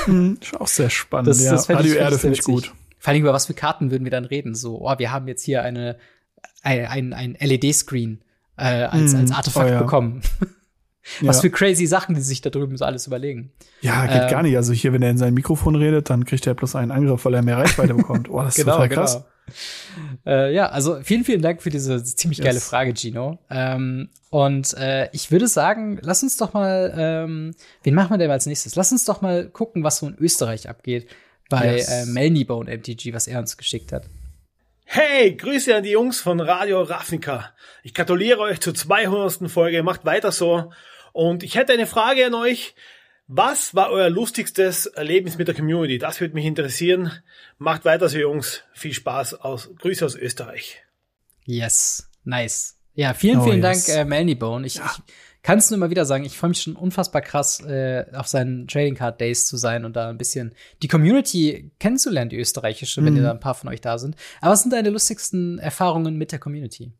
Hm, 0.05 0.39
ist 0.41 0.61
auch 0.61 0.69
sehr 0.69 0.91
spannend. 0.91 1.27
Das, 1.27 1.43
ja. 1.43 1.51
das 1.51 1.69
Radio 1.69 1.93
ich, 1.93 1.99
Erde 1.99 2.19
finde 2.21 2.37
ich 2.37 2.45
gut. 2.45 2.73
Vor 3.07 3.13
allem 3.13 3.23
über 3.23 3.33
was 3.33 3.47
für 3.47 3.55
Karten 3.55 3.93
würden 3.93 4.03
wir 4.03 4.11
dann 4.11 4.25
reden? 4.25 4.57
So, 4.57 4.81
oh, 4.81 4.99
wir 4.99 5.13
haben 5.13 5.29
jetzt 5.29 5.45
hier 5.45 5.63
eine, 5.63 5.97
ein, 6.65 6.87
ein, 6.87 7.13
ein 7.13 7.37
LED-Screen 7.39 8.21
äh, 8.59 8.65
als, 8.65 9.13
mm, 9.13 9.17
als 9.19 9.31
Artefakt 9.31 9.71
oh, 9.71 9.73
ja. 9.75 9.79
bekommen. 9.81 10.23
was 11.21 11.37
ja. 11.37 11.43
für 11.43 11.51
crazy 11.51 11.87
Sachen, 11.87 12.17
die 12.17 12.21
sich 12.21 12.41
da 12.41 12.51
drüben 12.51 12.77
so 12.77 12.85
alles 12.85 13.07
überlegen. 13.07 13.53
Ja, 13.81 14.07
geht 14.07 14.23
ähm, 14.23 14.29
gar 14.29 14.43
nicht. 14.43 14.57
Also 14.57 14.73
hier, 14.73 14.93
wenn 14.93 15.03
er 15.03 15.11
in 15.11 15.19
sein 15.19 15.35
Mikrofon 15.35 15.77
redet, 15.77 16.11
dann 16.11 16.25
kriegt 16.25 16.49
er 16.49 16.55
bloß 16.55 16.75
einen 16.75 16.91
Angriff, 16.91 17.25
weil 17.25 17.35
er 17.35 17.43
mehr 17.43 17.59
Reichweite 17.59 17.95
bekommt. 17.95 18.29
Oh, 18.29 18.43
das 18.43 18.59
ist 18.59 18.65
genau, 18.65 18.73
total 18.73 18.89
krass. 18.89 19.25
Genau. 20.25 20.37
Äh, 20.37 20.53
ja, 20.53 20.71
also 20.71 20.99
vielen, 21.05 21.23
vielen 21.23 21.43
Dank 21.43 21.63
für 21.63 21.71
diese 21.71 22.03
ziemlich 22.03 22.41
geile 22.41 22.55
yes. 22.55 22.67
Frage, 22.67 22.93
Gino. 22.93 23.39
Ähm, 23.49 24.09
und 24.31 24.75
äh, 24.75 25.11
ich 25.13 25.31
würde 25.31 25.47
sagen, 25.47 26.01
lass 26.03 26.25
uns 26.25 26.39
doch 26.39 26.55
mal, 26.55 26.93
ähm, 26.97 27.55
wen 27.85 27.95
machen 27.95 28.11
wir 28.11 28.19
denn 28.19 28.33
als 28.33 28.47
nächstes? 28.47 28.75
Lass 28.75 28.91
uns 28.91 29.05
doch 29.05 29.21
mal 29.21 29.49
gucken, 29.49 29.85
was 29.85 29.99
so 29.99 30.09
in 30.09 30.17
Österreich 30.19 30.69
abgeht 30.69 31.07
bei 31.49 31.77
yes. 31.77 31.89
äh, 31.89 32.07
Melnybone 32.07 32.77
MTG, 32.79 33.13
was 33.13 33.27
er 33.27 33.39
uns 33.39 33.57
geschickt 33.57 33.93
hat. 33.93 34.09
Hey, 34.85 35.35
Grüße 35.35 35.75
an 35.75 35.83
die 35.83 35.91
Jungs 35.91 36.21
von 36.21 36.41
Radio 36.41 36.83
Ravnica. 36.83 37.53
Ich 37.83 37.93
gratuliere 37.93 38.39
euch 38.41 38.61
zur 38.61 38.75
200. 38.75 39.51
Folge. 39.51 39.83
Macht 39.83 40.05
weiter 40.05 40.31
so. 40.31 40.73
Und 41.13 41.43
ich 41.43 41.57
hätte 41.57 41.73
eine 41.73 41.87
Frage 41.87 42.27
an 42.27 42.35
euch. 42.35 42.75
Was 43.27 43.75
war 43.75 43.91
euer 43.91 44.09
lustigstes 44.09 44.87
Erlebnis 44.87 45.37
mit 45.39 45.49
der 45.49 45.57
Community? 45.57 45.99
Das 45.99 46.21
würde 46.21 46.35
mich 46.35 46.45
interessieren. 46.45 47.11
Macht 47.59 47.85
weiter 47.85 48.09
so, 48.09 48.19
Jungs. 48.19 48.63
Viel 48.73 48.93
Spaß 48.93 49.35
aus. 49.35 49.71
Grüße 49.77 50.05
aus 50.05 50.15
Österreich. 50.15 50.83
Yes. 51.45 52.09
Nice. 52.23 52.77
Ja, 52.95 53.13
vielen, 53.13 53.43
vielen 53.43 53.65
oh, 53.65 53.69
yes. 53.69 53.87
Dank, 53.87 53.99
äh, 53.99 54.05
Melnybone. 54.05 54.67
Ich, 54.67 54.77
ja. 54.77 54.95
ich 54.97 55.15
kann 55.47 55.59
es 55.59 55.71
nur 55.71 55.77
immer 55.77 55.91
wieder 55.91 56.05
sagen, 56.05 56.25
ich 56.25 56.37
freue 56.37 56.49
mich 56.49 56.61
schon 56.61 56.75
unfassbar 56.75 57.23
krass, 57.23 57.61
äh, 57.61 58.05
auf 58.15 58.27
seinen 58.27 58.67
Trading 58.67 58.97
Card 58.97 59.21
Days 59.21 59.47
zu 59.47 59.57
sein 59.57 59.85
und 59.85 59.95
da 59.95 60.09
ein 60.09 60.19
bisschen 60.19 60.53
die 60.83 60.89
Community 60.89 61.71
kennenzulernen, 61.79 62.31
die 62.31 62.37
österreichische, 62.37 63.01
mhm. 63.01 63.07
wenn 63.07 63.23
da 63.23 63.31
ein 63.31 63.39
paar 63.39 63.55
von 63.55 63.71
euch 63.71 63.81
da 63.81 63.97
sind. 63.97 64.17
Aber 64.41 64.51
was 64.51 64.63
sind 64.63 64.73
deine 64.73 64.91
lustigsten 64.91 65.61
Erfahrungen 65.61 66.17
mit 66.17 66.33
der 66.33 66.41
Community? 66.41 66.91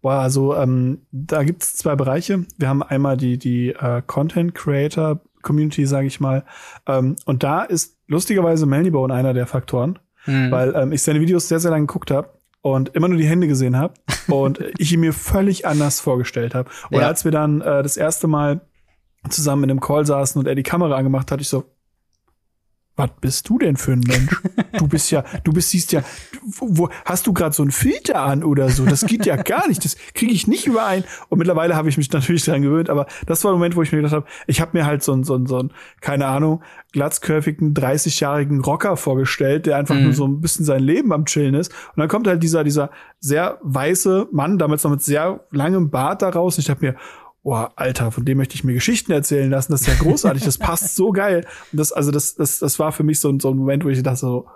Boah, 0.00 0.20
also 0.20 0.56
ähm, 0.56 1.02
da 1.12 1.42
gibt 1.42 1.62
es 1.62 1.76
zwei 1.76 1.96
Bereiche. 1.96 2.46
Wir 2.56 2.68
haben 2.70 2.82
einmal 2.82 3.18
die, 3.18 3.36
die 3.36 3.74
äh, 3.74 4.00
Content 4.06 4.54
Creator 4.54 5.20
Community, 5.42 5.84
sage 5.84 6.06
ich 6.06 6.20
mal. 6.20 6.46
Ähm, 6.86 7.16
und 7.26 7.42
da 7.42 7.62
ist 7.62 7.98
lustigerweise 8.06 8.64
Melnybone 8.64 9.12
einer 9.12 9.34
der 9.34 9.46
Faktoren, 9.46 9.98
mhm. 10.24 10.50
weil 10.50 10.74
ähm, 10.74 10.92
ich 10.92 11.02
seine 11.02 11.20
Videos 11.20 11.46
sehr, 11.46 11.60
sehr 11.60 11.72
lange 11.72 11.84
geguckt 11.84 12.10
habe 12.10 12.33
und 12.64 12.94
immer 12.94 13.08
nur 13.08 13.18
die 13.18 13.26
Hände 13.26 13.46
gesehen 13.46 13.76
habe 13.76 13.92
und 14.26 14.58
ich 14.78 14.90
ihn 14.90 15.00
mir 15.00 15.12
völlig 15.12 15.66
anders 15.66 16.00
vorgestellt 16.00 16.54
habe. 16.54 16.70
Und 16.90 17.00
ja. 17.00 17.06
als 17.06 17.26
wir 17.26 17.30
dann 17.30 17.60
äh, 17.60 17.82
das 17.82 17.98
erste 17.98 18.26
Mal 18.26 18.62
zusammen 19.28 19.64
in 19.64 19.70
einem 19.70 19.80
Call 19.80 20.06
saßen 20.06 20.38
und 20.38 20.48
er 20.48 20.54
die 20.54 20.62
Kamera 20.62 20.96
angemacht 20.96 21.30
hat, 21.30 21.42
ich 21.42 21.48
so, 21.48 21.64
was 22.96 23.10
bist 23.20 23.48
du 23.48 23.58
denn 23.58 23.76
für 23.76 23.92
ein 23.92 24.00
Mensch? 24.06 24.40
Du 24.78 24.88
bist 24.88 25.10
ja, 25.10 25.24
du 25.44 25.52
bist, 25.52 25.70
siehst 25.70 25.92
ja, 25.92 26.02
wo, 26.42 26.88
hast 27.04 27.26
du 27.26 27.32
gerade 27.32 27.54
so 27.54 27.62
ein 27.62 27.70
Filter 27.70 28.22
an 28.22 28.44
oder 28.44 28.68
so? 28.68 28.84
Das 28.84 29.06
geht 29.06 29.24
ja 29.26 29.36
gar 29.36 29.68
nicht. 29.68 29.84
Das 29.84 29.96
kriege 30.14 30.32
ich 30.32 30.46
nicht 30.46 30.66
überein. 30.66 31.04
Und 31.28 31.38
mittlerweile 31.38 31.76
habe 31.76 31.88
ich 31.88 31.96
mich 31.96 32.10
natürlich 32.12 32.44
dran 32.44 32.62
gewöhnt, 32.62 32.90
aber 32.90 33.06
das 33.26 33.44
war 33.44 33.52
der 33.52 33.58
Moment, 33.58 33.76
wo 33.76 33.82
ich 33.82 33.92
mir 33.92 33.98
gedacht 33.98 34.14
habe, 34.14 34.26
ich 34.46 34.60
habe 34.60 34.76
mir 34.76 34.86
halt 34.86 35.02
so 35.02 35.12
ein, 35.12 35.24
so 35.24 35.36
ein, 35.36 35.46
so 35.46 35.58
ein, 35.58 35.72
keine 36.00 36.26
Ahnung, 36.26 36.62
glatzkörfigen, 36.92 37.74
30-jährigen 37.74 38.60
Rocker 38.60 38.96
vorgestellt, 38.96 39.66
der 39.66 39.76
einfach 39.76 39.96
mhm. 39.96 40.04
nur 40.04 40.12
so 40.12 40.26
ein 40.26 40.40
bisschen 40.40 40.64
sein 40.64 40.82
Leben 40.82 41.12
am 41.12 41.24
Chillen 41.24 41.54
ist. 41.54 41.72
Und 41.72 41.98
dann 41.98 42.08
kommt 42.08 42.26
halt 42.26 42.42
dieser, 42.42 42.64
dieser 42.64 42.90
sehr 43.20 43.58
weiße 43.62 44.28
Mann, 44.32 44.58
damals 44.58 44.84
noch 44.84 44.90
mit 44.90 45.02
sehr 45.02 45.46
langem 45.50 45.90
Bart 45.90 46.22
da 46.22 46.28
raus. 46.28 46.56
Und 46.56 46.60
ich 46.60 46.66
dachte 46.66 46.84
mir, 46.84 46.96
oh, 47.44 47.66
Alter, 47.76 48.10
von 48.10 48.24
dem 48.24 48.38
möchte 48.38 48.54
ich 48.54 48.64
mir 48.64 48.72
Geschichten 48.72 49.12
erzählen 49.12 49.50
lassen. 49.50 49.70
Das 49.70 49.82
ist 49.82 49.86
ja 49.86 49.94
großartig, 49.94 50.42
das 50.42 50.58
passt 50.58 50.96
so 50.96 51.12
geil. 51.12 51.46
Und 51.70 51.78
das, 51.78 51.92
also 51.92 52.10
das, 52.10 52.34
das, 52.34 52.58
das 52.58 52.78
war 52.78 52.90
für 52.90 53.04
mich 53.04 53.20
so, 53.20 53.38
so 53.38 53.50
ein 53.50 53.56
Moment, 53.56 53.84
wo 53.84 53.90
ich 53.90 54.02
dachte 54.02 54.18
so, 54.18 54.48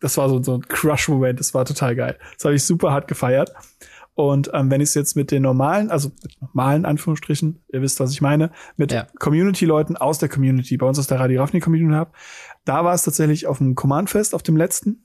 das 0.00 0.16
war 0.16 0.28
so, 0.28 0.42
so 0.42 0.54
ein 0.54 0.62
Crush-Moment, 0.62 1.38
das 1.38 1.52
war 1.52 1.64
total 1.64 1.94
geil. 1.94 2.16
Das 2.36 2.44
habe 2.44 2.54
ich 2.54 2.64
super 2.64 2.92
hart 2.92 3.06
gefeiert. 3.08 3.52
Und 4.14 4.50
ähm, 4.54 4.70
wenn 4.70 4.80
ich 4.80 4.90
es 4.90 4.94
jetzt 4.94 5.16
mit 5.16 5.30
den 5.30 5.42
normalen, 5.42 5.90
also 5.90 6.10
mit 6.22 6.40
normalen 6.40 6.84
Anführungsstrichen, 6.84 7.62
ihr 7.72 7.82
wisst, 7.82 8.00
was 8.00 8.12
ich 8.12 8.20
meine, 8.20 8.50
mit 8.76 8.92
ja. 8.92 9.06
Community-Leuten 9.18 9.96
aus 9.96 10.18
der 10.18 10.28
Community, 10.28 10.76
bei 10.76 10.86
uns 10.86 10.98
aus 10.98 11.06
der 11.06 11.20
Radio 11.20 11.40
Ravni 11.40 11.60
Community 11.60 11.94
habe, 11.94 12.12
da 12.64 12.84
war 12.84 12.94
es 12.94 13.02
tatsächlich 13.02 13.46
auf 13.46 13.58
dem 13.58 13.74
Command-Fest, 13.74 14.34
auf 14.34 14.42
dem 14.42 14.56
letzten, 14.56 15.04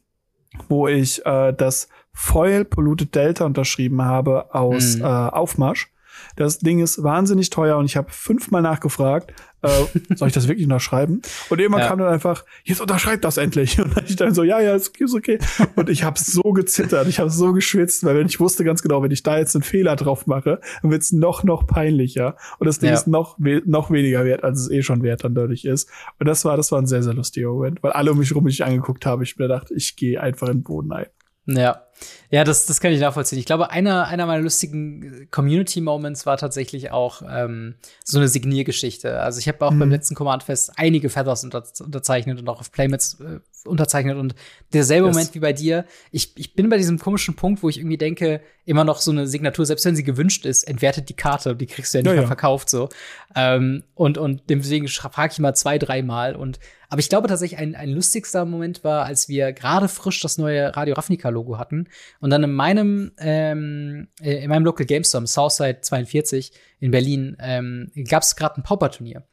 wo 0.70 0.88
ich 0.88 1.26
äh, 1.26 1.54
das 1.54 1.88
Foil 2.14 2.66
Polluted 2.66 3.14
Delta 3.16 3.46
unterschrieben 3.46 4.02
habe 4.02 4.54
aus 4.54 4.98
mhm. 4.98 5.04
äh, 5.04 5.06
Aufmarsch. 5.06 5.92
Das 6.36 6.60
Ding 6.60 6.80
ist 6.80 7.04
wahnsinnig 7.04 7.50
teuer 7.50 7.78
und 7.78 7.86
ich 7.86 7.98
habe 7.98 8.08
fünfmal 8.12 8.62
nachgefragt, 8.62 9.34
äh, 9.66 9.70
soll 10.16 10.28
ich 10.28 10.34
das 10.34 10.48
wirklich 10.48 10.66
unterschreiben? 10.66 11.22
Und 11.50 11.60
irgendwann 11.60 11.82
ja. 11.82 11.88
kam 11.88 12.00
dann 12.00 12.08
einfach, 12.08 12.46
jetzt 12.64 12.82
unterschreibt 12.82 13.24
das 13.24 13.38
endlich. 13.38 13.80
Und 13.86 13.94
ich 14.06 14.16
dann 14.16 14.34
so, 14.34 14.44
ja, 14.44 14.60
ja, 14.60 14.76
ist, 14.76 15.00
ist 15.00 15.16
okay. 15.16 15.40
Und 15.76 15.90
ich 15.90 16.04
habe 16.04 16.20
so 16.20 16.42
gezittert, 16.54 17.08
ich 17.08 17.20
habe 17.20 17.30
so 17.30 17.54
geschwitzt, 17.54 18.04
weil 18.04 18.26
ich 18.26 18.40
wusste 18.40 18.64
ganz 18.64 18.82
genau, 18.82 19.02
wenn 19.02 19.12
ich 19.12 19.24
da 19.24 19.38
jetzt 19.38 19.56
einen 19.56 19.64
Fehler 19.64 19.96
drauf 19.96 20.28
mache, 20.28 20.60
dann 20.82 20.92
wird's 20.92 21.12
noch, 21.12 21.44
noch 21.44 21.68
peinlicher. 21.68 22.36
Und 22.60 22.68
das 22.68 22.80
Ding 22.80 22.90
ja. 22.90 22.96
ist 22.96 23.08
noch, 23.08 23.38
noch 23.38 23.92
weniger 23.92 24.26
wert, 24.26 24.44
als 24.44 24.62
es 24.62 24.70
eh 24.70 24.82
schon 24.82 25.04
wert 25.04 25.24
dann 25.24 25.36
dadurch 25.36 25.66
ist. 25.66 25.90
Und 26.20 26.28
das 26.28 26.46
war, 26.46 26.58
das 26.58 26.72
war 26.72 26.80
ein 26.80 26.88
sehr, 26.88 27.04
sehr 27.04 27.14
lustiger 27.14 27.50
Moment, 27.50 27.82
weil 27.84 27.92
alle 27.92 28.12
um 28.12 28.20
mich 28.20 28.34
rum 28.36 28.44
mich 28.44 28.64
angeguckt 28.64 29.06
haben. 29.06 29.24
Ich 29.24 29.38
mir 29.38 29.48
gedacht, 29.48 29.72
ich 29.76 29.96
gehe 29.96 30.22
einfach 30.22 30.48
in 30.48 30.60
den 30.60 30.64
Boden 30.64 30.92
ein. 30.92 31.08
Ja. 31.48 31.85
Ja, 32.30 32.44
das, 32.44 32.66
das 32.66 32.80
kann 32.82 32.92
ich 32.92 33.00
nachvollziehen. 33.00 33.40
Ich 33.40 33.46
glaube, 33.46 33.72
einer, 33.72 34.08
einer 34.08 34.26
meiner 34.26 34.42
lustigen 34.42 35.28
Community-Moments 35.32 36.26
war 36.26 36.38
tatsächlich 36.38 36.92
auch 36.92 37.22
ähm, 37.28 37.76
so 38.04 38.18
eine 38.18 38.28
Signiergeschichte. 38.28 39.20
Also 39.22 39.40
ich 39.40 39.48
habe 39.48 39.66
auch 39.66 39.72
mhm. 39.72 39.80
beim 39.80 39.92
letzten 39.92 40.16
Command-Fest 40.16 40.74
einige 40.76 41.10
Feathers 41.10 41.44
unter, 41.44 41.64
unterzeichnet 41.80 42.40
und 42.40 42.50
auch 42.50 42.60
auf 42.60 42.72
Playmates 42.72 43.20
äh, 43.20 43.40
unterzeichnet. 43.68 44.18
Und 44.18 44.36
derselbe 44.74 45.08
yes. 45.08 45.16
Moment 45.16 45.36
wie 45.36 45.40
bei 45.40 45.54
dir, 45.54 45.86
ich, 46.12 46.38
ich 46.38 46.54
bin 46.56 46.70
bei 46.70 46.78
diesem 46.78 47.00
komischen 47.00 47.36
Punkt, 47.36 47.64
wo 47.64 47.70
ich 47.70 47.78
irgendwie 47.78 47.98
denke, 47.98 48.42
immer 48.66 48.84
noch 48.84 49.00
so 49.00 49.12
eine 49.12 49.28
Signatur, 49.28 49.66
selbst 49.66 49.86
wenn 49.86 49.96
sie 49.96 50.04
gewünscht 50.04 50.46
ist, 50.46 50.64
entwertet 50.64 51.10
die 51.10 51.16
Karte, 51.16 51.56
die 51.56 51.68
kriegst 51.68 51.94
du 51.94 52.00
ja 52.00 52.02
nicht 52.02 52.10
ja, 52.10 52.14
mehr 52.14 52.24
ja. 52.24 52.28
verkauft 52.28 52.70
so. 52.70 52.90
Ähm, 53.36 53.84
und, 53.94 54.18
und 54.18 54.44
deswegen 54.50 54.88
frage 54.88 55.34
ich 55.34 55.40
mal 55.40 55.54
zwei, 55.54 55.78
dreimal. 55.78 56.36
Und 56.36 56.60
aber 56.90 57.00
ich 57.00 57.10
glaube 57.10 57.28
tatsächlich, 57.28 57.60
ein, 57.60 57.76
ein 57.76 57.90
lustigster 57.90 58.46
Moment 58.46 58.84
war, 58.84 59.06
als 59.06 59.28
wir 59.28 59.52
gerade 59.54 59.88
frisch 59.88 60.22
das 60.22 60.38
neue 60.38 60.76
Radio 60.76 60.96
Ravnica-Logo 60.96 61.58
hatten 61.58 61.88
und 62.20 62.30
dann 62.30 62.44
in 62.44 62.54
meinem, 62.54 63.12
ähm, 63.18 64.08
äh, 64.22 64.44
in 64.44 64.50
meinem 64.50 64.66
Local 64.66 64.86
GameStorm, 64.86 65.28
Southside 65.28 65.82
42 65.82 66.52
in 66.80 66.92
Berlin, 66.92 67.38
ähm, 67.40 67.92
gab 68.08 68.24
es 68.24 68.36
gerade 68.36 68.58
ein 68.60 68.64
Pauper-Turnier. 68.64 69.24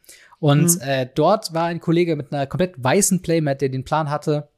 Und 0.43 0.75
mhm. 0.75 0.81
äh, 0.81 1.07
dort 1.15 1.55
war 1.55 1.67
ein 1.67 1.79
Kollege 1.79 2.17
mit 2.17 2.33
einer 2.33 2.49
komplett 2.49 2.75
weißen 2.77 3.23
Playmat, 3.23 3.61
der 3.61 3.69
den 3.69 3.85
Plan 3.85 4.11
hatte, 4.11 4.49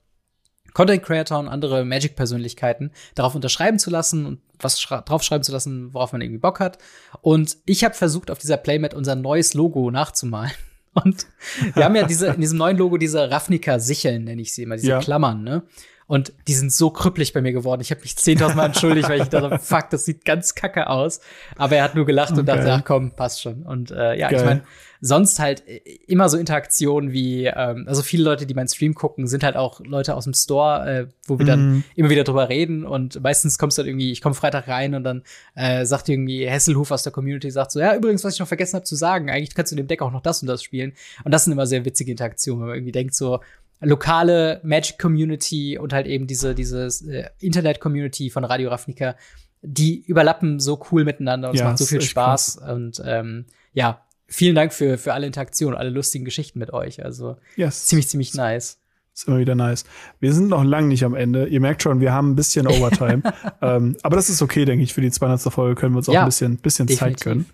Content 0.72 1.02
Creator 1.02 1.38
und 1.38 1.46
andere 1.46 1.84
Magic-Persönlichkeiten 1.84 2.90
darauf 3.14 3.34
unterschreiben 3.34 3.78
zu 3.78 3.90
lassen 3.90 4.24
und 4.24 4.40
was 4.58 4.80
draufschreiben 4.80 5.44
zu 5.44 5.52
lassen, 5.52 5.92
worauf 5.92 6.12
man 6.12 6.22
irgendwie 6.22 6.38
Bock 6.38 6.58
hat. 6.58 6.78
Und 7.20 7.58
ich 7.66 7.84
habe 7.84 7.94
versucht, 7.94 8.30
auf 8.30 8.38
dieser 8.38 8.56
Playmat 8.56 8.94
unser 8.94 9.14
neues 9.14 9.52
Logo 9.52 9.90
nachzumalen. 9.90 10.52
Und 10.94 11.26
wir 11.74 11.84
haben 11.84 11.96
ja 11.96 12.06
diese, 12.06 12.28
in 12.28 12.40
diesem 12.40 12.56
neuen 12.56 12.78
Logo 12.78 12.98
diese 12.98 13.28
Ravnica-Sicheln, 13.28 14.24
nenne 14.24 14.40
ich 14.40 14.54
sie 14.54 14.62
immer, 14.62 14.76
diese 14.76 14.90
ja. 14.90 15.00
Klammern, 15.00 15.42
ne? 15.42 15.64
Und 16.06 16.32
die 16.48 16.54
sind 16.54 16.72
so 16.72 16.90
krüppelig 16.90 17.32
bei 17.32 17.40
mir 17.40 17.52
geworden. 17.52 17.80
Ich 17.80 17.90
habe 17.90 18.00
mich 18.02 18.12
10.000 18.12 18.54
Mal 18.54 18.66
entschuldigt, 18.66 19.08
weil 19.08 19.22
ich 19.22 19.28
dachte, 19.28 19.58
fuck, 19.62 19.90
das 19.90 20.04
sieht 20.04 20.24
ganz 20.24 20.54
kacke 20.54 20.88
aus. 20.88 21.20
Aber 21.56 21.76
er 21.76 21.84
hat 21.84 21.94
nur 21.94 22.04
gelacht 22.04 22.32
okay. 22.32 22.40
und 22.40 22.46
dachte, 22.46 22.72
ach 22.72 22.84
komm, 22.84 23.12
passt 23.12 23.40
schon. 23.40 23.62
Und 23.62 23.90
äh, 23.90 24.18
ja, 24.18 24.28
Geil. 24.28 24.40
ich 24.40 24.44
meine, 24.44 24.62
sonst 25.04 25.38
halt 25.38 25.62
immer 26.06 26.30
so 26.30 26.38
Interaktionen 26.38 27.12
wie, 27.12 27.44
ähm, 27.44 27.84
also 27.86 28.00
viele 28.00 28.24
Leute, 28.24 28.46
die 28.46 28.54
meinen 28.54 28.68
Stream 28.68 28.94
gucken, 28.94 29.26
sind 29.26 29.44
halt 29.44 29.54
auch 29.54 29.80
Leute 29.80 30.14
aus 30.14 30.24
dem 30.24 30.32
Store, 30.32 30.88
äh, 30.88 31.06
wo 31.26 31.38
wir 31.38 31.44
mm. 31.44 31.48
dann 31.48 31.68
mhm. 31.68 31.84
immer 31.94 32.08
wieder 32.08 32.24
drüber 32.24 32.48
reden 32.48 32.86
und 32.86 33.22
meistens 33.22 33.58
kommst 33.58 33.76
du 33.76 33.82
dann 33.82 33.88
irgendwie, 33.90 34.12
ich 34.12 34.22
komme 34.22 34.34
Freitag 34.34 34.66
rein 34.66 34.94
und 34.94 35.04
dann 35.04 35.22
äh, 35.56 35.84
sagt 35.84 36.08
irgendwie 36.08 36.48
Hesselhof 36.48 36.90
aus 36.90 37.02
der 37.02 37.12
Community, 37.12 37.50
sagt 37.50 37.72
so, 37.72 37.80
ja, 37.80 37.94
übrigens, 37.94 38.24
was 38.24 38.34
ich 38.34 38.40
noch 38.40 38.48
vergessen 38.48 38.76
habe 38.76 38.84
zu 38.84 38.96
sagen, 38.96 39.28
eigentlich 39.28 39.54
kannst 39.54 39.72
du 39.72 39.76
in 39.76 39.82
dem 39.82 39.88
Deck 39.88 40.00
auch 40.00 40.10
noch 40.10 40.22
das 40.22 40.40
und 40.40 40.48
das 40.48 40.62
spielen. 40.62 40.94
Und 41.22 41.32
das 41.32 41.44
sind 41.44 41.52
immer 41.52 41.66
sehr 41.66 41.84
witzige 41.84 42.10
Interaktionen, 42.10 42.62
wenn 42.62 42.68
man 42.68 42.76
irgendwie 42.76 42.92
denkt 42.92 43.14
so, 43.14 43.40
lokale 43.84 44.60
Magic-Community 44.64 45.78
und 45.78 45.92
halt 45.92 46.06
eben 46.06 46.26
diese, 46.26 46.54
diese 46.54 46.88
äh, 47.08 47.28
Internet-Community 47.40 48.30
von 48.30 48.44
Radio 48.44 48.70
Ravnica, 48.70 49.16
die 49.62 50.04
überlappen 50.06 50.60
so 50.60 50.80
cool 50.90 51.04
miteinander 51.04 51.50
und 51.50 51.56
ja, 51.56 51.62
es 51.62 51.68
macht 51.68 51.78
so 51.78 51.86
viel 51.86 52.02
Spaß. 52.02 52.58
Krass. 52.58 52.70
Und 52.70 53.02
ähm, 53.04 53.46
ja, 53.72 54.02
vielen 54.26 54.54
Dank 54.54 54.72
für, 54.72 54.98
für 54.98 55.14
alle 55.14 55.26
Interaktionen, 55.26 55.76
alle 55.76 55.90
lustigen 55.90 56.24
Geschichten 56.24 56.58
mit 56.58 56.72
euch. 56.72 57.04
Also 57.04 57.36
yes. 57.56 57.86
ziemlich, 57.86 58.08
ziemlich 58.08 58.34
nice. 58.34 58.78
Ist 59.14 59.28
immer 59.28 59.38
wieder 59.38 59.54
nice. 59.54 59.84
Wir 60.18 60.32
sind 60.32 60.48
noch 60.48 60.64
lang 60.64 60.88
nicht 60.88 61.04
am 61.04 61.14
Ende. 61.14 61.46
Ihr 61.46 61.60
merkt 61.60 61.82
schon, 61.82 62.00
wir 62.00 62.12
haben 62.12 62.32
ein 62.32 62.36
bisschen 62.36 62.66
Overtime. 62.66 63.22
ähm, 63.62 63.96
aber 64.02 64.16
das 64.16 64.28
ist 64.28 64.42
okay, 64.42 64.64
denke 64.64 64.82
ich. 64.82 64.92
Für 64.92 65.02
die 65.02 65.10
200. 65.10 65.52
Folge 65.52 65.80
können 65.80 65.94
wir 65.94 65.98
uns 65.98 66.08
auch 66.08 66.14
ja, 66.14 66.22
ein 66.22 66.26
bisschen, 66.26 66.56
bisschen 66.56 66.88
Zeit 66.88 67.20
gönnen. 67.20 67.46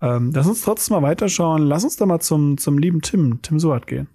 Ähm, 0.00 0.30
lass 0.32 0.46
uns 0.46 0.62
trotzdem 0.62 0.96
mal 0.96 1.02
weiterschauen. 1.02 1.66
Lass 1.66 1.82
uns 1.82 1.96
da 1.96 2.06
mal 2.06 2.20
zum, 2.20 2.58
zum 2.58 2.78
lieben 2.78 3.00
Tim, 3.00 3.42
Tim 3.42 3.58
Soat 3.58 3.88
gehen. 3.88 4.06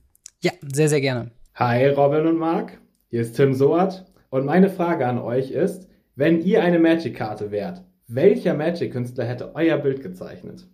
Ja, 0.41 0.53
sehr, 0.61 0.88
sehr 0.88 1.01
gerne. 1.01 1.31
Hi 1.60 1.88
Robin 1.88 2.26
und 2.26 2.38
Marc, 2.38 2.80
hier 3.10 3.19
ist 3.19 3.36
Tim 3.36 3.53
Soat 3.53 4.06
und 4.30 4.45
meine 4.45 4.69
Frage 4.69 5.06
an 5.06 5.18
euch 5.18 5.52
ist, 5.52 5.90
wenn 6.15 6.40
ihr 6.40 6.64
eine 6.64 6.80
Magic-Karte 6.80 7.52
wärt, 7.52 7.84
welcher 8.07 8.53
Magic-Künstler 8.53 9.26
hätte 9.26 9.53
euer 9.56 9.77
Bild 9.77 10.02
gezeichnet? 10.02 10.65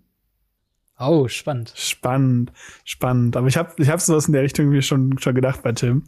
Oh, 0.99 1.27
spannend. 1.27 1.73
Spannend, 1.75 2.51
spannend. 2.83 3.35
Aber 3.35 3.47
ich 3.47 3.57
habe 3.57 3.73
ich 3.77 3.89
hab 3.89 3.99
sowas 3.99 4.27
in 4.27 4.33
der 4.33 4.43
Richtung 4.43 4.71
wie 4.71 4.83
schon, 4.83 5.17
schon 5.17 5.33
gedacht 5.33 5.63
bei 5.63 5.71
Tim. 5.71 6.03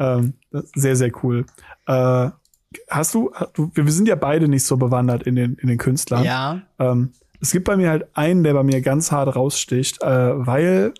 Ähm, 0.00 0.34
sehr, 0.74 0.96
sehr 0.96 1.12
cool. 1.22 1.46
Äh, 1.86 2.30
hast 2.88 3.14
du, 3.14 3.30
du, 3.52 3.70
wir 3.72 3.92
sind 3.92 4.08
ja 4.08 4.16
beide 4.16 4.48
nicht 4.48 4.64
so 4.64 4.76
bewandert 4.76 5.22
in 5.22 5.36
den, 5.36 5.54
in 5.54 5.68
den 5.68 5.78
Künstlern. 5.78 6.24
Ja. 6.24 6.62
Ähm, 6.80 7.12
es 7.40 7.52
gibt 7.52 7.64
bei 7.64 7.76
mir 7.76 7.90
halt 7.90 8.08
einen, 8.14 8.42
der 8.42 8.54
bei 8.54 8.64
mir 8.64 8.80
ganz 8.80 9.12
hart 9.12 9.36
raussticht, 9.36 10.02
äh, 10.02 10.46
weil 10.46 10.94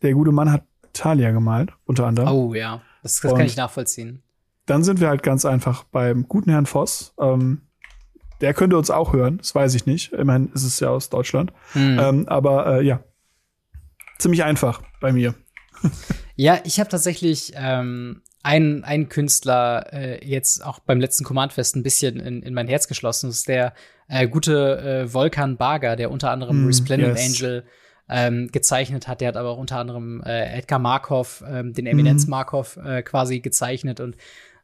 der 0.00 0.14
gute 0.14 0.32
Mann 0.32 0.50
hat 0.50 0.64
Talia 0.94 1.30
gemalt, 1.30 1.72
unter 1.84 2.06
anderem. 2.06 2.28
Oh 2.28 2.54
ja, 2.54 2.80
das, 3.02 3.20
das 3.20 3.34
kann 3.34 3.46
ich 3.46 3.56
nachvollziehen. 3.56 4.22
Dann 4.66 4.82
sind 4.82 5.00
wir 5.00 5.08
halt 5.08 5.22
ganz 5.22 5.44
einfach 5.44 5.84
beim 5.84 6.26
guten 6.26 6.50
Herrn 6.50 6.66
Voss. 6.66 7.12
Ähm, 7.20 7.62
der 8.40 8.54
könnte 8.54 8.78
uns 8.78 8.90
auch 8.90 9.12
hören, 9.12 9.38
das 9.38 9.54
weiß 9.54 9.74
ich 9.74 9.86
nicht. 9.86 10.12
Immerhin 10.12 10.50
ist 10.54 10.64
es 10.64 10.80
ja 10.80 10.88
aus 10.88 11.10
Deutschland. 11.10 11.52
Hm. 11.72 11.98
Ähm, 11.98 12.28
aber 12.28 12.78
äh, 12.78 12.84
ja, 12.84 13.04
ziemlich 14.18 14.44
einfach 14.44 14.82
bei 15.00 15.12
mir. 15.12 15.34
ja, 16.36 16.58
ich 16.64 16.80
habe 16.80 16.88
tatsächlich 16.88 17.52
ähm, 17.56 18.22
einen, 18.42 18.84
einen 18.84 19.08
Künstler 19.08 19.92
äh, 19.92 20.26
jetzt 20.26 20.64
auch 20.64 20.78
beim 20.78 21.00
letzten 21.00 21.24
Command-Fest 21.24 21.76
ein 21.76 21.82
bisschen 21.82 22.20
in, 22.20 22.42
in 22.42 22.54
mein 22.54 22.68
Herz 22.68 22.88
geschlossen. 22.88 23.28
Das 23.28 23.38
ist 23.38 23.48
der 23.48 23.74
äh, 24.08 24.28
gute 24.28 24.78
äh, 24.78 25.12
Volkan 25.12 25.56
Barger, 25.56 25.96
der 25.96 26.10
unter 26.10 26.30
anderem 26.30 26.64
mm, 26.64 26.66
Resplendent 26.66 27.18
yes. 27.18 27.26
Angel 27.26 27.64
ähm, 28.08 28.48
gezeichnet 28.52 29.08
hat. 29.08 29.20
Der 29.20 29.28
hat 29.28 29.36
aber 29.36 29.50
auch 29.50 29.58
unter 29.58 29.78
anderem 29.78 30.22
äh, 30.24 30.58
Edgar 30.58 30.78
Markov, 30.78 31.42
ähm, 31.46 31.72
den 31.72 31.86
Eminenz 31.86 32.26
mhm. 32.26 32.30
Markov 32.30 32.78
äh, 32.84 33.02
quasi 33.02 33.40
gezeichnet. 33.40 34.00
Und 34.00 34.16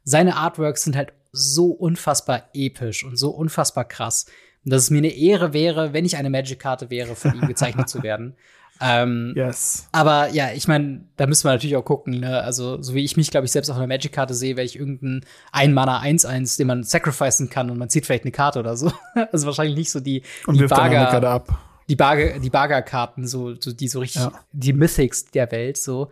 seine 0.03 0.35
Artworks 0.35 0.83
sind 0.83 0.95
halt 0.95 1.13
so 1.31 1.67
unfassbar 1.67 2.49
episch 2.53 3.03
und 3.03 3.17
so 3.17 3.31
unfassbar 3.31 3.85
krass, 3.85 4.25
dass 4.65 4.83
es 4.83 4.89
mir 4.89 4.99
eine 4.99 5.09
Ehre 5.09 5.53
wäre, 5.53 5.93
wenn 5.93 6.05
ich 6.05 6.17
eine 6.17 6.29
Magic-Karte 6.29 6.89
wäre, 6.89 7.15
von 7.15 7.33
ihm 7.33 7.47
gezeichnet 7.47 7.89
zu 7.89 8.03
werden. 8.03 8.35
Ähm, 8.83 9.33
yes. 9.35 9.87
Aber 9.91 10.29
ja, 10.29 10.53
ich 10.53 10.67
meine, 10.67 11.01
da 11.15 11.27
müssen 11.27 11.43
wir 11.43 11.51
natürlich 11.51 11.75
auch 11.75 11.85
gucken. 11.85 12.21
Ne? 12.21 12.41
Also, 12.41 12.81
so 12.81 12.95
wie 12.95 13.03
ich 13.03 13.15
mich, 13.15 13.29
glaube 13.29 13.45
ich, 13.45 13.51
selbst 13.51 13.69
auf 13.69 13.77
einer 13.77 13.85
Magic-Karte 13.85 14.33
sehe, 14.33 14.55
wäre 14.55 14.65
ich 14.65 14.75
irgendein 14.75 15.23
Ein-Mana 15.51 16.01
1-1, 16.01 16.57
den 16.57 16.65
man 16.65 16.83
sacrificen 16.83 17.51
kann 17.51 17.69
und 17.69 17.77
man 17.77 17.89
zieht 17.89 18.07
vielleicht 18.07 18.23
eine 18.23 18.31
Karte 18.31 18.57
oder 18.57 18.75
so. 18.75 18.91
also 19.31 19.45
wahrscheinlich 19.45 19.77
nicht 19.77 19.91
so 19.91 19.99
die, 19.99 20.23
und 20.47 20.55
die 20.55 20.61
wirft 20.61 20.73
Barger, 20.73 21.29
ab 21.29 21.70
die 21.89 21.95
Barger, 21.95 22.39
die 22.39 22.49
Barger-Karten, 22.49 23.27
so, 23.27 23.55
so, 23.59 23.73
die 23.73 23.87
so 23.87 23.99
richtig, 23.99 24.21
ja. 24.21 24.33
die 24.51 24.73
Mythics 24.73 25.25
der 25.25 25.51
Welt, 25.51 25.77
so. 25.77 26.09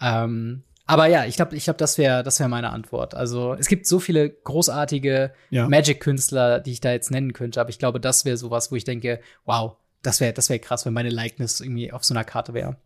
Ähm, 0.00 0.62
aber 0.86 1.06
ja, 1.06 1.24
ich 1.24 1.36
glaube, 1.36 1.56
ich 1.56 1.64
glaube, 1.64 1.78
das 1.78 1.96
wäre, 1.96 2.22
das 2.22 2.38
wäre 2.40 2.48
meine 2.48 2.70
Antwort. 2.70 3.14
Also 3.14 3.54
es 3.54 3.68
gibt 3.68 3.86
so 3.86 4.00
viele 4.00 4.28
großartige 4.28 5.32
ja. 5.50 5.68
Magic-Künstler, 5.68 6.60
die 6.60 6.72
ich 6.72 6.80
da 6.80 6.92
jetzt 6.92 7.10
nennen 7.10 7.32
könnte, 7.32 7.60
aber 7.60 7.70
ich 7.70 7.78
glaube, 7.78 8.00
das 8.00 8.24
wäre 8.24 8.36
sowas, 8.36 8.70
wo 8.72 8.76
ich 8.76 8.84
denke, 8.84 9.20
wow, 9.44 9.76
das 10.02 10.20
wäre, 10.20 10.32
das 10.32 10.48
wäre 10.48 10.58
krass, 10.58 10.84
wenn 10.84 10.92
meine 10.92 11.10
Likeness 11.10 11.60
irgendwie 11.60 11.92
auf 11.92 12.04
so 12.04 12.14
einer 12.14 12.24
Karte 12.24 12.52
wäre. 12.52 12.76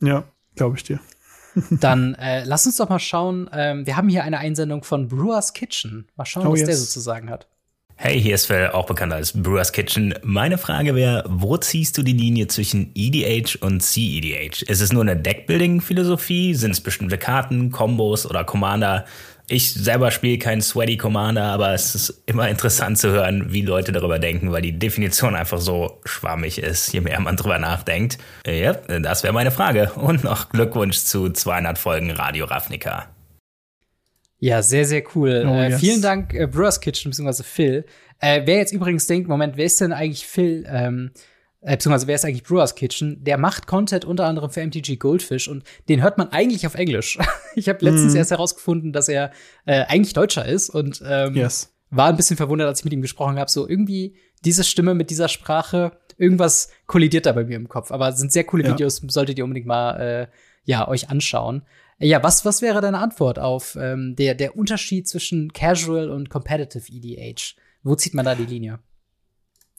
Ja, 0.00 0.24
glaube 0.54 0.76
ich 0.76 0.84
dir. 0.84 1.00
Dann 1.70 2.14
äh, 2.14 2.44
lass 2.44 2.66
uns 2.66 2.76
doch 2.76 2.88
mal 2.88 2.98
schauen. 2.98 3.50
Ähm, 3.52 3.86
wir 3.86 3.96
haben 3.96 4.08
hier 4.08 4.24
eine 4.24 4.38
Einsendung 4.38 4.84
von 4.84 5.08
Brewers 5.08 5.52
Kitchen. 5.52 6.08
Mal 6.16 6.24
schauen, 6.24 6.46
oh, 6.46 6.52
was 6.52 6.60
yes. 6.60 6.68
der 6.68 6.76
sozusagen 6.76 7.30
hat. 7.30 7.48
Hey, 8.04 8.20
hier 8.20 8.34
ist 8.34 8.46
Phil, 8.46 8.66
auch 8.72 8.86
bekannt 8.86 9.12
als 9.12 9.32
Brewers 9.32 9.70
Kitchen. 9.70 10.12
Meine 10.24 10.58
Frage 10.58 10.96
wäre, 10.96 11.22
wo 11.28 11.56
ziehst 11.56 11.96
du 11.96 12.02
die 12.02 12.14
Linie 12.14 12.48
zwischen 12.48 12.90
EDH 12.96 13.58
und 13.60 13.80
CEDH? 13.80 14.62
Ist 14.62 14.80
es 14.80 14.92
nur 14.92 15.02
eine 15.02 15.16
Deckbuilding-Philosophie? 15.16 16.54
Sind 16.54 16.72
es 16.72 16.80
bestimmte 16.80 17.16
Karten, 17.16 17.70
Combos 17.70 18.26
oder 18.26 18.42
Commander? 18.42 19.04
Ich 19.46 19.72
selber 19.72 20.10
spiele 20.10 20.38
keinen 20.38 20.62
Sweaty 20.62 20.96
Commander, 20.96 21.44
aber 21.44 21.74
es 21.74 21.94
ist 21.94 22.24
immer 22.26 22.48
interessant 22.48 22.98
zu 22.98 23.10
hören, 23.10 23.52
wie 23.52 23.62
Leute 23.62 23.92
darüber 23.92 24.18
denken, 24.18 24.50
weil 24.50 24.62
die 24.62 24.76
Definition 24.76 25.36
einfach 25.36 25.58
so 25.58 26.00
schwammig 26.04 26.58
ist, 26.58 26.92
je 26.92 27.02
mehr 27.02 27.20
man 27.20 27.36
drüber 27.36 27.60
nachdenkt. 27.60 28.18
Ja, 28.44 28.72
das 28.72 29.22
wäre 29.22 29.32
meine 29.32 29.52
Frage. 29.52 29.92
Und 29.94 30.24
noch 30.24 30.48
Glückwunsch 30.48 30.98
zu 30.98 31.30
200 31.30 31.78
Folgen 31.78 32.10
Radio 32.10 32.46
Ravnica. 32.46 33.06
Ja, 34.42 34.60
sehr, 34.60 34.84
sehr 34.86 35.04
cool. 35.14 35.44
Oh, 35.46 35.54
äh, 35.54 35.68
yes. 35.68 35.78
Vielen 35.78 36.02
Dank, 36.02 36.34
äh, 36.34 36.48
Brewers 36.48 36.80
Kitchen, 36.80 37.12
beziehungsweise 37.12 37.44
Phil. 37.44 37.84
Äh, 38.18 38.42
wer 38.44 38.56
jetzt 38.56 38.72
übrigens 38.72 39.06
denkt, 39.06 39.28
Moment, 39.28 39.56
wer 39.56 39.66
ist 39.66 39.80
denn 39.80 39.92
eigentlich 39.92 40.26
Phil? 40.26 40.66
Ähm, 40.68 41.12
äh, 41.60 41.76
beziehungsweise 41.76 42.08
wer 42.08 42.16
ist 42.16 42.24
eigentlich 42.24 42.42
Brewers 42.42 42.74
Kitchen? 42.74 43.22
Der 43.22 43.38
macht 43.38 43.68
Content 43.68 44.04
unter 44.04 44.24
anderem 44.24 44.50
für 44.50 44.66
MTG 44.66 44.96
Goldfish 44.96 45.46
und 45.46 45.62
den 45.88 46.02
hört 46.02 46.18
man 46.18 46.32
eigentlich 46.32 46.66
auf 46.66 46.74
Englisch. 46.74 47.20
ich 47.54 47.68
habe 47.68 47.84
letztens 47.84 48.14
mm. 48.14 48.16
erst 48.16 48.30
herausgefunden, 48.32 48.92
dass 48.92 49.08
er 49.08 49.30
äh, 49.64 49.84
eigentlich 49.84 50.12
Deutscher 50.12 50.44
ist 50.44 50.70
und 50.70 51.00
ähm, 51.06 51.36
yes. 51.36 51.72
war 51.90 52.08
ein 52.08 52.16
bisschen 52.16 52.36
verwundert, 52.36 52.66
als 52.66 52.80
ich 52.80 52.84
mit 52.84 52.92
ihm 52.92 53.02
gesprochen 53.02 53.38
habe. 53.38 53.48
So 53.48 53.68
irgendwie 53.68 54.16
diese 54.44 54.64
Stimme 54.64 54.94
mit 54.94 55.10
dieser 55.10 55.28
Sprache, 55.28 55.92
irgendwas 56.18 56.68
kollidiert 56.86 57.26
da 57.26 57.32
bei 57.32 57.44
mir 57.44 57.54
im 57.54 57.68
Kopf. 57.68 57.92
Aber 57.92 58.10
sind 58.10 58.32
sehr 58.32 58.42
coole 58.42 58.64
ja. 58.64 58.72
Videos, 58.72 58.96
solltet 59.06 59.38
ihr 59.38 59.44
unbedingt 59.44 59.68
mal 59.68 60.00
äh, 60.00 60.26
ja 60.64 60.88
euch 60.88 61.10
anschauen. 61.10 61.62
Ja, 62.02 62.22
was, 62.22 62.44
was 62.44 62.62
wäre 62.62 62.80
deine 62.80 62.98
Antwort 62.98 63.38
auf 63.38 63.78
ähm, 63.80 64.16
der, 64.16 64.34
der 64.34 64.56
Unterschied 64.56 65.08
zwischen 65.08 65.52
Casual 65.52 66.10
und 66.10 66.30
Competitive 66.30 66.84
EDH? 66.90 67.54
Wo 67.84 67.94
zieht 67.94 68.14
man 68.14 68.24
da 68.24 68.34
die 68.34 68.44
Linie? 68.44 68.80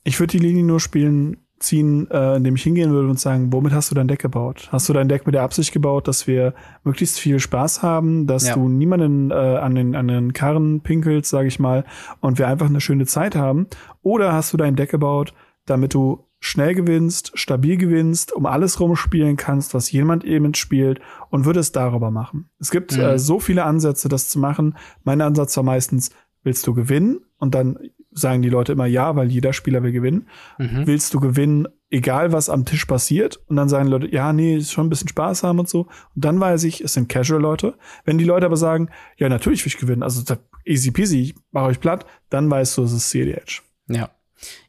Ich 0.05 0.19
würde 0.19 0.31
die 0.31 0.45
Linie 0.45 0.63
nur 0.63 0.79
spielen, 0.79 1.45
ziehen, 1.59 2.09
äh, 2.11 2.37
indem 2.37 2.55
ich 2.55 2.63
hingehen 2.63 2.91
würde 2.91 3.09
und 3.09 3.19
sagen, 3.19 3.51
womit 3.51 3.73
hast 3.73 3.91
du 3.91 3.95
dein 3.95 4.07
Deck 4.07 4.19
gebaut? 4.19 4.69
Hast 4.71 4.87
du 4.87 4.93
dein 4.93 5.09
Deck 5.09 5.25
mit 5.25 5.35
der 5.35 5.43
Absicht 5.43 5.73
gebaut, 5.73 6.07
dass 6.07 6.25
wir 6.25 6.53
möglichst 6.83 7.19
viel 7.19 7.39
Spaß 7.39 7.81
haben, 7.81 8.25
dass 8.25 8.47
ja. 8.47 8.53
du 8.53 8.69
niemanden 8.69 9.31
äh, 9.31 9.33
an, 9.33 9.75
den, 9.75 9.95
an 9.95 10.07
den 10.07 10.33
Karren 10.33 10.81
pinkelst, 10.81 11.29
sage 11.29 11.47
ich 11.47 11.59
mal, 11.59 11.85
und 12.21 12.37
wir 12.37 12.47
einfach 12.47 12.67
eine 12.67 12.81
schöne 12.81 13.05
Zeit 13.05 13.35
haben? 13.35 13.67
Oder 14.01 14.33
hast 14.33 14.53
du 14.53 14.57
dein 14.57 14.75
Deck 14.75 14.91
gebaut, 14.91 15.33
damit 15.65 15.93
du 15.93 16.25
schnell 16.43 16.75
gewinnst, 16.75 17.31
stabil 17.35 17.77
gewinnst, 17.77 18.33
um 18.33 18.45
alles 18.45 18.77
rumspielen 18.81 19.37
kannst, 19.37 19.73
was 19.73 19.89
jemand 19.93 20.25
eben 20.25 20.53
spielt 20.55 20.99
und 21.29 21.45
würdest 21.45 21.77
darüber 21.77 22.11
machen. 22.11 22.49
Es 22.59 22.69
gibt 22.69 22.97
mhm. 22.97 23.01
äh, 23.01 23.17
so 23.17 23.39
viele 23.39 23.63
Ansätze, 23.63 24.09
das 24.09 24.27
zu 24.27 24.39
machen. 24.39 24.75
Mein 25.05 25.21
Ansatz 25.21 25.55
war 25.55 25.63
meistens, 25.63 26.11
willst 26.43 26.67
du 26.67 26.73
gewinnen? 26.73 27.21
Und 27.37 27.55
dann 27.55 27.79
sagen 28.11 28.41
die 28.41 28.49
Leute 28.49 28.73
immer 28.73 28.85
ja, 28.85 29.15
weil 29.15 29.31
jeder 29.31 29.53
Spieler 29.53 29.83
will 29.83 29.93
gewinnen. 29.93 30.27
Mhm. 30.59 30.85
Willst 30.85 31.13
du 31.13 31.21
gewinnen, 31.21 31.69
egal 31.89 32.33
was 32.33 32.49
am 32.49 32.65
Tisch 32.65 32.83
passiert? 32.83 33.39
Und 33.47 33.55
dann 33.55 33.69
sagen 33.69 33.85
die 33.85 33.91
Leute, 33.91 34.13
ja, 34.13 34.33
nee, 34.33 34.57
ist 34.57 34.73
schon 34.73 34.87
ein 34.87 34.89
bisschen 34.89 35.07
Spaß 35.07 35.43
haben 35.43 35.59
und 35.59 35.69
so. 35.69 35.87
Und 36.13 36.25
dann 36.25 36.41
weiß 36.41 36.65
ich, 36.65 36.81
es 36.81 36.91
sind 36.91 37.07
Casual-Leute. 37.07 37.75
Wenn 38.03 38.17
die 38.17 38.25
Leute 38.25 38.47
aber 38.47 38.57
sagen, 38.57 38.89
ja, 39.15 39.29
natürlich 39.29 39.63
will 39.63 39.71
ich 39.71 39.77
gewinnen, 39.77 40.03
also 40.03 40.21
easy 40.65 40.91
peasy, 40.91 41.21
ich 41.21 41.35
mache 41.51 41.67
euch 41.67 41.79
platt, 41.79 42.05
dann 42.29 42.51
weißt 42.51 42.77
du, 42.77 42.83
es 42.83 42.91
ist 42.91 43.09
CDH. 43.09 43.61
Ja. 43.87 44.09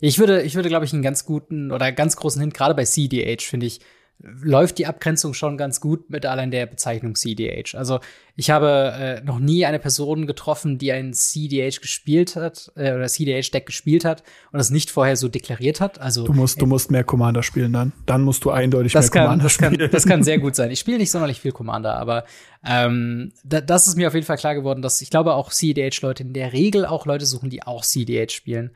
Ich 0.01 0.19
würde, 0.19 0.43
ich 0.43 0.55
würde, 0.55 0.69
glaube 0.69 0.85
ich, 0.85 0.93
einen 0.93 1.03
ganz 1.03 1.25
guten 1.25 1.71
oder 1.71 1.93
ganz 1.93 2.17
großen 2.17 2.41
Hint, 2.41 2.55
gerade 2.55 2.75
bei 2.75 2.85
CDH, 2.85 3.43
finde 3.43 3.67
ich, 3.67 3.81
läuft 4.21 4.79
die 4.79 4.87
Abgrenzung 4.87 5.35
schon 5.35 5.59
ganz 5.59 5.81
gut 5.81 6.09
mit 6.09 6.25
allein 6.25 6.51
der 6.51 6.67
Bezeichnung 6.67 7.15
CDH. 7.15 7.77
Also 7.77 8.01
ich 8.37 8.51
habe 8.51 8.93
äh, 8.97 9.21
noch 9.23 9.39
nie 9.39 9.67
eine 9.67 9.79
Person 9.79 10.27
getroffen, 10.27 10.79
die 10.79 10.93
ein 10.93 11.13
CDH 11.13 11.81
gespielt 11.81 12.37
hat 12.37 12.73
äh, 12.77 12.93
oder 12.93 13.07
CDH-Deck 13.07 13.67
gespielt 13.67 14.05
hat 14.05 14.23
und 14.51 14.59
das 14.59 14.71
nicht 14.71 14.91
vorher 14.91 15.17
so 15.17 15.29
deklariert 15.29 15.81
hat. 15.81 16.01
Also 16.01 16.25
du 16.25 16.33
musst, 16.33 16.61
du 16.61 16.67
musst 16.67 16.91
mehr 16.91 17.05
Commander 17.05 17.43
spielen 17.43 17.73
dann. 17.73 17.93
Dann 18.07 18.23
musst 18.23 18.45
du 18.45 18.51
eindeutig 18.51 18.95
mehr 18.95 19.03
kann, 19.03 19.25
Commander 19.25 19.45
das 19.45 19.53
spielen. 19.53 19.79
Kann, 19.79 19.91
das 19.91 20.07
kann 20.07 20.23
sehr 20.23 20.39
gut 20.39 20.55
sein. 20.57 20.71
Ich 20.71 20.81
spiele 20.81 20.99
nicht 20.99 21.11
sonderlich 21.11 21.41
viel 21.41 21.53
Commander, 21.53 21.97
aber 21.97 22.25
ähm, 22.65 23.33
da, 23.45 23.61
das 23.61 23.89
ist 23.89 23.97
mir 23.97 24.09
auf 24.09 24.15
jeden 24.15 24.27
Fall 24.27 24.39
klar 24.39 24.55
geworden, 24.55 24.81
dass 24.81 25.03
ich 25.03 25.11
glaube 25.11 25.35
auch 25.35 25.51
CDH-Leute 25.51 26.23
in 26.23 26.33
der 26.33 26.53
Regel 26.53 26.87
auch 26.87 27.05
Leute 27.05 27.27
suchen, 27.27 27.51
die 27.51 27.63
auch 27.63 27.85
CDH 27.85 28.31
spielen. 28.31 28.71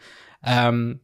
Ähm, 0.45 1.01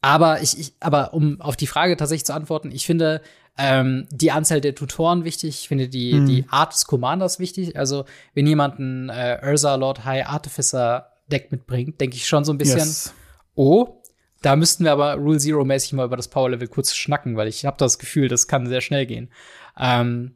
aber 0.00 0.40
ich, 0.40 0.58
ich, 0.58 0.72
aber 0.80 1.12
um 1.12 1.40
auf 1.40 1.56
die 1.56 1.66
Frage 1.66 1.96
tatsächlich 1.96 2.24
zu 2.24 2.34
antworten, 2.34 2.70
ich 2.72 2.86
finde 2.86 3.20
ähm, 3.58 4.06
die 4.10 4.30
Anzahl 4.30 4.60
der 4.62 4.74
Tutoren 4.74 5.24
wichtig, 5.24 5.50
ich 5.60 5.68
finde 5.68 5.88
die, 5.88 6.14
Mhm. 6.14 6.26
die 6.26 6.44
Art 6.48 6.72
des 6.72 6.86
Commanders 6.86 7.38
wichtig. 7.38 7.76
Also, 7.76 8.06
wenn 8.34 8.46
jemand 8.46 8.78
ein 8.78 9.08
äh, 9.10 9.38
Ursa 9.44 9.74
Lord 9.74 10.04
High 10.04 10.26
Artificer 10.26 11.10
Deck 11.26 11.52
mitbringt, 11.52 12.00
denke 12.00 12.16
ich 12.16 12.26
schon 12.26 12.44
so 12.44 12.52
ein 12.52 12.58
bisschen, 12.58 12.78
Yes. 12.78 13.14
oh, 13.54 14.00
da 14.42 14.56
müssten 14.56 14.84
wir 14.84 14.92
aber 14.92 15.14
Rule 15.16 15.38
Zero 15.38 15.64
mäßig 15.66 15.92
mal 15.92 16.06
über 16.06 16.16
das 16.16 16.28
Power 16.28 16.48
Level 16.50 16.68
kurz 16.68 16.94
schnacken, 16.94 17.36
weil 17.36 17.48
ich 17.48 17.66
habe 17.66 17.76
das 17.76 17.98
Gefühl, 17.98 18.28
das 18.28 18.48
kann 18.48 18.66
sehr 18.66 18.80
schnell 18.80 19.04
gehen. 19.04 19.30
Ähm, 19.78 20.34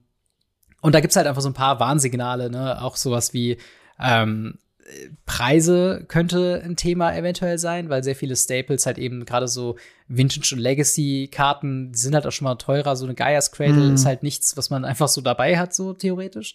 und 0.83 0.95
da 0.95 1.01
gibt's 1.01 1.17
halt 1.17 1.27
einfach 1.27 1.41
so 1.41 1.49
ein 1.49 1.55
paar 1.55 1.81
Warnsignale, 1.81 2.51
ne? 2.51 2.83
Auch 2.83 2.97
sowas 2.97 3.33
wie 3.33 3.57
ähm, 3.99 4.59
Preise 5.27 6.05
könnte 6.09 6.61
ein 6.65 6.77
Thema 6.77 7.15
eventuell 7.17 7.59
sein, 7.59 7.89
weil 7.89 8.05
sehr 8.05 8.17
viele 8.17 8.37
Staples 8.37 8.87
halt 8.87 8.99
eben 8.99 9.25
gerade 9.25 9.49
so 9.49 9.77
Vintage 10.09 10.55
und 10.55 10.61
Legacy 10.61 11.29
Karten, 11.33 11.93
die 11.93 11.99
sind 11.99 12.15
halt 12.15 12.27
auch 12.27 12.33
schon 12.33 12.45
mal 12.45 12.57
teurer. 12.57 12.95
So 12.97 13.05
eine 13.07 13.15
Gaia's 13.15 13.53
Cradle 13.53 13.89
Mhm. 13.89 13.95
ist 13.95 14.07
halt 14.07 14.23
nichts, 14.23 14.57
was 14.57 14.71
man 14.71 14.85
einfach 14.85 15.09
so 15.09 15.21
dabei 15.21 15.59
hat, 15.59 15.75
so 15.75 15.93
theoretisch. 15.95 16.55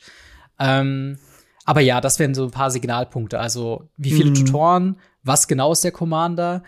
Ähm, 0.60 1.18
aber 1.66 1.82
ja, 1.82 2.02
das 2.02 2.20
wären 2.20 2.34
so 2.36 2.44
ein 2.46 2.52
paar 2.52 2.72
Signalpunkte. 2.72 3.40
Also 3.40 3.90
wie 3.98 4.12
viele 4.12 4.30
Mhm. 4.32 4.36
Tutoren, 4.36 4.98
was 5.24 5.48
genau 5.48 5.72
ist 5.72 5.84
der 5.84 5.92
Commander 5.92 6.64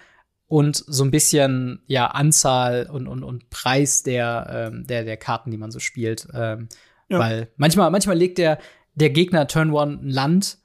und 0.48 0.76
so 0.88 1.04
ein 1.04 1.12
bisschen 1.12 1.82
ja 1.88 2.08
Anzahl 2.08 2.88
und, 2.92 3.08
und, 3.08 3.24
und 3.24 3.50
Preis 3.50 4.04
der, 4.04 4.70
ähm, 4.74 4.86
der, 4.88 5.04
der 5.04 5.18
Karten, 5.18 5.52
die 5.52 5.58
man 5.58 5.72
so 5.72 5.80
spielt. 5.80 6.28
Ähm, 6.34 6.70
Ja. 7.10 7.20
Weil 7.20 7.50
manchmal, 7.58 7.92
manchmal 7.92 8.18
legt 8.18 8.38
der, 8.38 8.58
der 8.96 9.10
Gegner 9.10 9.48
Turn 9.48 9.72
One 9.72 10.00
ein 10.02 10.10
Land 10.10 10.58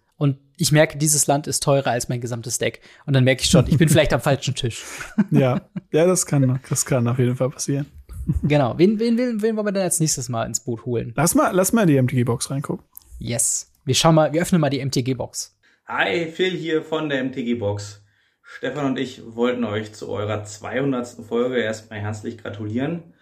ich 0.56 0.72
merke, 0.72 0.98
dieses 0.98 1.26
Land 1.26 1.46
ist 1.46 1.62
teurer 1.62 1.90
als 1.90 2.08
mein 2.08 2.20
gesamtes 2.20 2.58
Deck. 2.58 2.80
Und 3.04 3.14
dann 3.14 3.24
merke 3.24 3.42
ich 3.42 3.50
schon, 3.50 3.66
ich 3.68 3.78
bin 3.78 3.88
vielleicht 3.88 4.12
am 4.12 4.20
falschen 4.20 4.54
Tisch. 4.54 4.82
ja, 5.30 5.60
ja, 5.92 6.06
das 6.06 6.26
kann, 6.26 6.60
das 6.68 6.86
kann 6.86 7.06
auf 7.08 7.18
jeden 7.18 7.36
Fall 7.36 7.50
passieren. 7.50 7.86
Genau. 8.42 8.76
Wen, 8.76 8.98
wen, 8.98 9.16
wen, 9.16 9.40
wen 9.40 9.56
wollen 9.56 9.66
wir 9.68 9.70
denn 9.70 9.84
als 9.84 10.00
nächstes 10.00 10.28
mal 10.28 10.46
ins 10.46 10.58
Boot 10.58 10.84
holen? 10.84 11.12
Lass 11.14 11.36
mal, 11.36 11.52
lass 11.52 11.72
mal 11.72 11.82
in 11.82 11.88
die 11.88 12.02
MTG-Box 12.02 12.50
reingucken. 12.50 12.84
Yes. 13.20 13.70
Wir 13.84 13.94
schauen 13.94 14.16
mal, 14.16 14.32
wir 14.32 14.42
öffnen 14.42 14.60
mal 14.60 14.68
die 14.68 14.84
MTG-Box. 14.84 15.56
Hi, 15.86 16.26
Phil 16.26 16.50
hier 16.50 16.82
von 16.82 17.08
der 17.08 17.22
MTG-Box. 17.22 18.02
Stefan 18.42 18.86
und 18.86 18.98
ich 18.98 19.22
wollten 19.24 19.62
euch 19.62 19.92
zu 19.92 20.08
eurer 20.08 20.42
200. 20.42 21.06
Folge 21.24 21.58
erstmal 21.58 22.00
herzlich 22.00 22.38
gratulieren. 22.38 23.14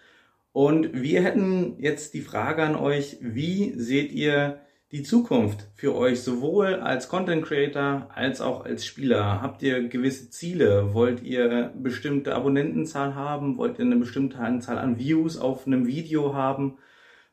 Und 0.52 0.94
wir 0.94 1.22
hätten 1.22 1.78
jetzt 1.78 2.14
die 2.14 2.22
Frage 2.22 2.62
an 2.62 2.74
euch, 2.74 3.18
wie 3.20 3.78
seht 3.78 4.10
ihr 4.10 4.63
die 4.94 5.02
Zukunft 5.02 5.66
für 5.74 5.96
euch 5.96 6.22
sowohl 6.22 6.76
als 6.76 7.08
Content 7.08 7.44
Creator 7.44 8.06
als 8.14 8.40
auch 8.40 8.64
als 8.64 8.86
Spieler? 8.86 9.42
Habt 9.42 9.60
ihr 9.64 9.88
gewisse 9.88 10.30
Ziele? 10.30 10.94
Wollt 10.94 11.20
ihr 11.20 11.72
bestimmte 11.76 12.32
Abonnentenzahl 12.32 13.16
haben? 13.16 13.56
Wollt 13.56 13.80
ihr 13.80 13.86
eine 13.86 13.96
bestimmte 13.96 14.38
Anzahl 14.38 14.78
an 14.78 14.96
Views 14.96 15.36
auf 15.36 15.66
einem 15.66 15.88
Video 15.88 16.32
haben? 16.34 16.78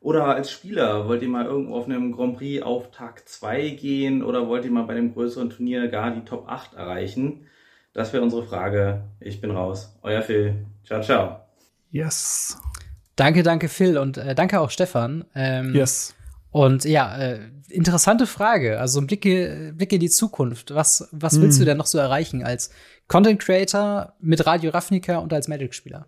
Oder 0.00 0.26
als 0.26 0.50
Spieler, 0.50 1.06
wollt 1.06 1.22
ihr 1.22 1.28
mal 1.28 1.44
irgendwo 1.46 1.76
auf 1.76 1.84
einem 1.84 2.10
Grand 2.10 2.36
Prix 2.38 2.64
auf 2.64 2.90
Tag 2.90 3.28
2 3.28 3.68
gehen 3.70 4.24
oder 4.24 4.48
wollt 4.48 4.64
ihr 4.64 4.72
mal 4.72 4.82
bei 4.82 4.94
einem 4.94 5.12
größeren 5.12 5.50
Turnier 5.50 5.86
gar 5.86 6.10
die 6.10 6.24
Top 6.24 6.48
8 6.48 6.74
erreichen? 6.74 7.46
Das 7.92 8.12
wäre 8.12 8.24
unsere 8.24 8.42
Frage. 8.42 9.04
Ich 9.20 9.40
bin 9.40 9.52
raus. 9.52 9.96
Euer 10.02 10.22
Phil. 10.22 10.66
Ciao, 10.84 11.00
ciao. 11.00 11.42
Yes. 11.92 12.58
Danke, 13.14 13.44
danke, 13.44 13.68
Phil. 13.68 13.98
Und 13.98 14.16
äh, 14.16 14.34
danke 14.34 14.58
auch, 14.58 14.70
Stefan. 14.70 15.26
Ähm, 15.36 15.72
Yes. 15.76 16.16
Und 16.52 16.84
ja, 16.84 17.16
äh, 17.16 17.40
interessante 17.70 18.26
Frage. 18.26 18.78
Also 18.78 19.00
ein 19.00 19.06
Blick, 19.06 19.26
äh, 19.26 19.72
Blick 19.74 19.92
in 19.92 20.00
die 20.00 20.10
Zukunft. 20.10 20.74
Was, 20.74 21.08
was 21.10 21.40
willst 21.40 21.56
Hm. 21.58 21.60
du 21.60 21.64
denn 21.70 21.78
noch 21.78 21.86
so 21.86 21.98
erreichen 21.98 22.44
als 22.44 22.70
Content 23.08 23.40
Creator 23.40 24.12
mit 24.20 24.46
Radio 24.46 24.70
Ravnica 24.70 25.16
und 25.18 25.32
als 25.32 25.48
Magic-Spieler? 25.48 26.06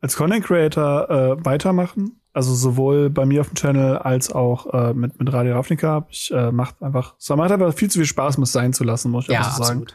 Als 0.00 0.16
Content 0.16 0.44
Creator 0.44 1.10
äh, 1.10 1.44
weitermachen. 1.44 2.20
Also 2.32 2.52
sowohl 2.54 3.10
bei 3.10 3.26
mir 3.26 3.42
auf 3.42 3.48
dem 3.48 3.54
Channel 3.56 3.98
als 3.98 4.30
auch 4.32 4.72
äh, 4.72 4.92
mit, 4.94 5.18
mit 5.18 5.32
Radio 5.32 5.54
Ravnica. 5.54 6.06
Ich 6.10 6.32
äh, 6.32 6.50
macht 6.50 6.82
einfach, 6.82 7.14
es 7.18 7.28
macht 7.28 7.50
einfach 7.52 7.72
viel 7.74 7.90
zu 7.90 7.98
viel 7.98 8.06
Spaß, 8.06 8.38
muss 8.38 8.52
sein 8.52 8.72
zu 8.72 8.82
lassen, 8.84 9.10
muss 9.10 9.24
ich 9.24 9.30
Ja, 9.30 9.38
einfach 9.40 9.56
so 9.56 9.62
sagen. 9.62 9.82
absolut. 9.82 9.94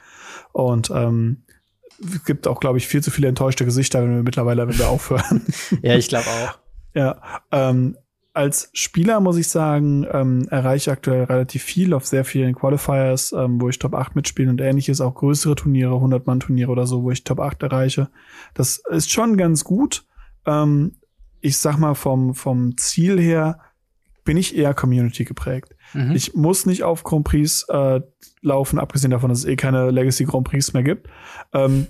Und 0.52 0.90
ähm, 0.92 1.44
es 2.02 2.24
gibt 2.24 2.48
auch, 2.48 2.60
glaube 2.62 2.78
ich, 2.78 2.88
viel 2.88 3.04
zu 3.04 3.12
viele 3.12 3.28
enttäuschte 3.28 3.66
Gesichter, 3.66 4.02
wenn 4.02 4.16
wir 4.16 4.24
mittlerweile, 4.24 4.68
wenn 4.68 4.78
wir 4.78 4.88
aufhören. 4.90 5.46
Ja, 5.82 5.96
ich 5.96 6.08
glaube 6.08 6.28
auch. 6.28 6.58
Ja, 6.94 7.22
ähm, 7.52 7.98
als 8.40 8.70
Spieler 8.72 9.20
muss 9.20 9.36
ich 9.36 9.50
sagen, 9.50 10.08
ähm, 10.14 10.48
erreiche 10.50 10.84
ich 10.84 10.92
aktuell 10.94 11.26
relativ 11.26 11.62
viel 11.62 11.94
auf 11.94 12.08
sehr 12.08 12.24
vielen 12.24 12.56
Qualifiers, 12.56 13.34
ähm, 13.34 13.60
wo 13.60 13.68
ich 13.68 13.80
Top 13.80 13.94
8 13.94 14.16
mitspiele 14.16 14.50
und 14.50 14.62
ähnliches, 14.62 15.02
auch 15.02 15.14
größere 15.14 15.56
Turniere, 15.56 15.96
100-Mann-Turniere 15.96 16.72
oder 16.72 16.88
so, 16.88 17.04
wo 17.04 17.12
ich 17.12 17.26
Top 17.26 17.42
8 17.42 17.62
erreiche. 17.64 18.08
Das 18.54 18.82
ist 18.92 19.12
schon 19.12 19.36
ganz 19.36 19.66
gut. 19.66 20.06
Ähm, 20.46 20.94
ich 21.42 21.58
sag 21.58 21.80
mal, 21.80 21.96
vom, 21.96 22.34
vom 22.34 22.78
Ziel 22.78 23.20
her 23.20 23.60
bin 24.24 24.38
ich 24.38 24.56
eher 24.56 24.74
Community 24.74 25.26
geprägt. 25.26 25.76
Mhm. 25.94 26.12
Ich 26.16 26.34
muss 26.34 26.66
nicht 26.66 26.84
auf 26.84 27.04
Grand 27.04 27.26
Prix 27.26 27.66
äh, 27.68 28.00
laufen, 28.42 28.80
abgesehen 28.80 29.12
davon, 29.12 29.28
dass 29.32 29.40
es 29.40 29.46
eh 29.46 29.58
keine 29.58 29.92
Legacy 29.92 30.24
Grand 30.24 30.48
Prix 30.48 30.72
mehr 30.72 30.84
gibt. 30.84 31.10
Ähm, 31.52 31.88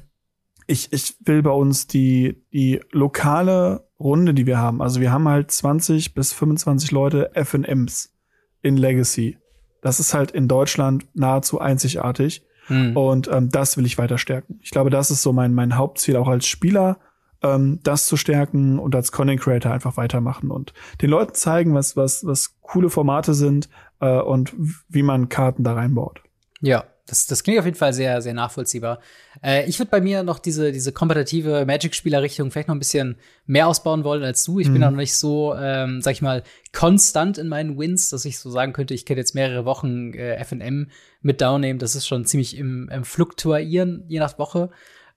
ich, 0.66 0.92
ich 0.94 1.16
will 1.26 1.44
bei 1.44 1.52
uns 1.52 1.86
die, 1.86 2.44
die 2.52 2.80
lokale 2.92 3.88
Runde, 4.00 4.34
die 4.34 4.46
wir 4.46 4.58
haben. 4.58 4.82
Also 4.82 5.02
wir 5.02 5.12
haben 5.12 5.28
halt 5.28 5.52
20 5.52 6.14
bis 6.14 6.34
25 6.34 6.92
Leute 6.92 7.32
FNMs 7.34 8.14
in 8.62 8.78
Legacy. 8.78 9.38
Das 9.82 10.00
ist 10.00 10.14
halt 10.14 10.32
in 10.32 10.48
Deutschland 10.48 11.08
nahezu 11.14 11.60
einzigartig. 11.60 12.46
Hm. 12.68 12.96
Und 12.96 13.28
ähm, 13.32 13.50
das 13.50 13.78
will 13.78 13.86
ich 13.86 13.98
weiter 13.98 14.18
stärken. 14.18 14.60
Ich 14.62 14.72
glaube, 14.72 14.90
das 14.90 15.12
ist 15.12 15.22
so 15.22 15.34
mein, 15.34 15.54
mein 15.54 15.76
Hauptziel 15.76 16.16
auch 16.18 16.28
als 16.28 16.46
Spieler, 16.46 17.00
ähm, 17.42 17.80
das 17.84 18.06
zu 18.06 18.16
stärken 18.16 18.80
und 18.80 18.96
als 18.96 19.12
Content 19.12 19.42
Creator 19.42 19.72
einfach 19.72 19.98
weitermachen 19.98 20.52
und 20.52 20.74
den 21.02 21.10
Leuten 21.10 21.34
zeigen, 21.34 21.74
was, 21.74 21.98
was, 21.98 22.26
was 22.26 22.60
coole 22.62 22.90
Formate 22.90 23.34
sind 23.34 23.70
äh, 24.02 24.20
und 24.20 24.54
wie 24.88 25.04
man 25.04 25.30
Karten 25.30 25.64
da 25.64 25.74
reinbaut. 25.74 26.22
Ja, 26.62 26.84
das, 27.10 27.26
das 27.26 27.44
klingt 27.44 27.60
auf 27.60 27.66
jeden 27.66 27.78
Fall 27.78 27.94
sehr, 27.94 28.22
sehr 28.22 28.34
nachvollziehbar. 28.34 29.00
Äh, 29.44 29.68
ich 29.68 29.80
würde 29.80 29.90
bei 29.92 30.02
mir 30.02 30.24
noch 30.24 30.40
diese, 30.40 30.72
diese 30.72 30.92
kompetitive 30.92 31.66
Magic-Spieler-Richtung 31.66 32.52
vielleicht 32.52 32.68
noch 32.68 32.76
ein 32.76 32.80
bisschen 32.80 33.18
mehr 33.46 33.68
ausbauen 33.68 34.04
wollen 34.04 34.24
als 34.24 34.44
du. 34.44 34.60
Ich 34.60 34.68
bin 34.68 34.78
Mhm. 34.78 34.84
auch 34.84 34.92
noch 34.92 34.98
nicht 34.98 35.16
so, 35.16 35.56
ähm, 35.56 36.02
sag 36.02 36.12
ich 36.14 36.22
mal, 36.22 36.44
konstant 36.74 37.38
in 37.38 37.48
meinen 37.48 37.78
Wins, 37.78 38.10
dass 38.10 38.26
ich 38.26 38.40
so 38.40 38.50
sagen 38.50 38.74
könnte, 38.74 38.94
ich 38.94 39.06
könnte 39.06 39.20
jetzt 39.22 39.36
mehrere 39.36 39.66
Wochen 39.66 40.14
äh, 40.14 40.38
FNM 40.44 40.88
mit 41.22 41.42
downnehmen. 41.42 41.80
Das 41.80 41.96
ist 41.96 42.08
schon 42.08 42.26
ziemlich 42.26 42.58
im, 42.58 42.90
im 42.90 43.04
Fluktuieren, 43.04 44.04
je 44.08 44.20
nach 44.20 44.38
Woche. 44.40 44.70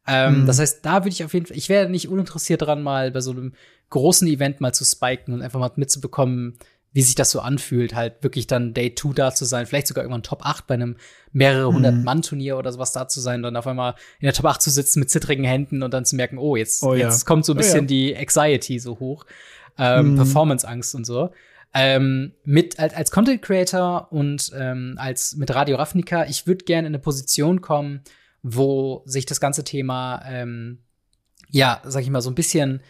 Ähm, 0.07 0.43
Mhm. 0.43 0.47
Das 0.47 0.59
heißt, 0.59 0.85
da 0.85 1.01
würde 1.05 1.11
ich 1.11 1.25
auf 1.25 1.33
jeden 1.35 1.47
Fall, 1.47 1.57
ich 1.57 1.69
wäre 1.69 1.89
nicht 1.89 2.09
uninteressiert 2.09 2.63
dran, 2.63 2.83
mal 2.83 3.11
bei 3.13 3.21
so 3.21 3.31
einem 3.31 3.53
großen 3.91 4.27
Event 4.27 4.61
mal 4.61 4.73
zu 4.73 4.85
spiken 4.85 5.35
und 5.35 5.43
einfach 5.43 5.61
mal 5.61 5.71
mitzubekommen, 5.77 6.59
wie 6.93 7.03
sich 7.03 7.15
das 7.15 7.31
so 7.31 7.41
anfühlt, 7.41 7.95
halt 7.95 8.23
wirklich 8.23 8.47
dann 8.47 8.75
Day 8.75 8.95
2 8.95 9.13
da 9.15 9.35
zu 9.35 9.45
sein, 9.45 9.67
vielleicht 9.67 9.87
sogar 9.87 10.05
irgendwann 10.05 10.23
Top 10.23 10.45
8 10.45 10.67
bei 10.67 10.75
einem 10.75 10.97
mehrere 11.33 11.73
hundert 11.73 11.95
Mhm. 11.95 12.05
Mann 12.05 12.23
Turnier 12.23 12.59
oder 12.59 12.71
sowas 12.73 12.93
da 12.93 13.09
zu 13.09 13.21
sein, 13.21 13.43
dann 13.43 13.57
auf 13.57 13.67
einmal 13.67 13.95
in 14.21 14.27
der 14.27 14.35
Top 14.35 14.45
8 14.47 14.61
zu 14.61 14.71
sitzen 14.71 15.01
mit 15.01 15.11
zittrigen 15.11 15.45
Händen 15.45 15.83
und 15.83 15.93
dann 15.95 16.05
zu 16.05 16.17
merken, 16.17 16.37
oh, 16.39 16.55
jetzt, 16.57 16.83
Oh 16.83 16.95
ja. 16.95 17.07
jetzt 17.07 17.25
kommt 17.25 17.45
so 17.47 17.53
ein 17.53 17.57
Oh 17.57 17.59
bisschen 17.59 17.85
ja. 17.85 17.87
die 17.87 18.17
Anxiety 18.17 18.79
so 18.79 18.99
hoch, 18.99 19.25
ähm, 19.79 20.13
Mhm. 20.13 20.17
Performance-Angst 20.17 20.95
und 20.95 21.05
so. 21.07 21.31
Ähm, 21.75 22.33
mit 22.45 22.79
als, 22.79 22.93
als 22.93 23.11
Content 23.11 23.41
Creator 23.41 24.09
und 24.13 24.51
ähm, 24.55 24.97
als 24.99 25.37
mit 25.37 25.55
Radio 25.55 25.77
Ravnica, 25.77 26.27
ich 26.27 26.47
würde 26.47 26.67
gerne 26.67 26.87
in 26.89 26.95
eine 26.95 26.99
Position 27.03 27.63
kommen, 27.63 28.03
wo 28.43 29.03
sich 29.07 29.25
das 29.25 29.41
ganze 29.41 29.65
Thema 29.65 30.23
ähm, 30.27 30.81
ja, 31.49 31.81
sag 31.85 32.03
ich 32.03 32.11
mal, 32.11 32.21
so 32.21 32.31
ein 32.31 32.35
bisschen 32.35 32.83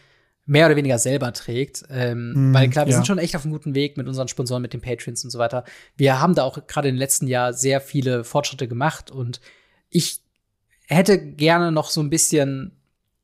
mehr 0.44 0.66
oder 0.66 0.76
weniger 0.76 0.98
selber 0.98 1.32
trägt. 1.32 1.84
Ähm, 1.90 2.50
Mm, 2.50 2.54
weil 2.54 2.68
klar, 2.68 2.86
wir 2.86 2.90
ja. 2.90 2.96
sind 2.96 3.06
schon 3.06 3.18
echt 3.18 3.36
auf 3.36 3.44
einem 3.44 3.52
guten 3.52 3.74
Weg 3.74 3.96
mit 3.96 4.08
unseren 4.08 4.28
Sponsoren, 4.28 4.62
mit 4.62 4.72
den 4.72 4.80
Patrons 4.80 5.22
und 5.24 5.30
so 5.30 5.38
weiter. 5.38 5.64
Wir 5.96 6.20
haben 6.20 6.34
da 6.34 6.42
auch 6.42 6.66
gerade 6.66 6.88
im 6.88 6.96
letzten 6.96 7.26
Jahr 7.28 7.52
sehr 7.52 7.80
viele 7.80 8.24
Fortschritte 8.24 8.66
gemacht 8.68 9.10
und 9.10 9.40
ich 9.88 10.20
hätte 10.88 11.18
gerne 11.18 11.70
noch 11.72 11.90
so 11.90 12.00
ein 12.02 12.10
bisschen, 12.10 12.72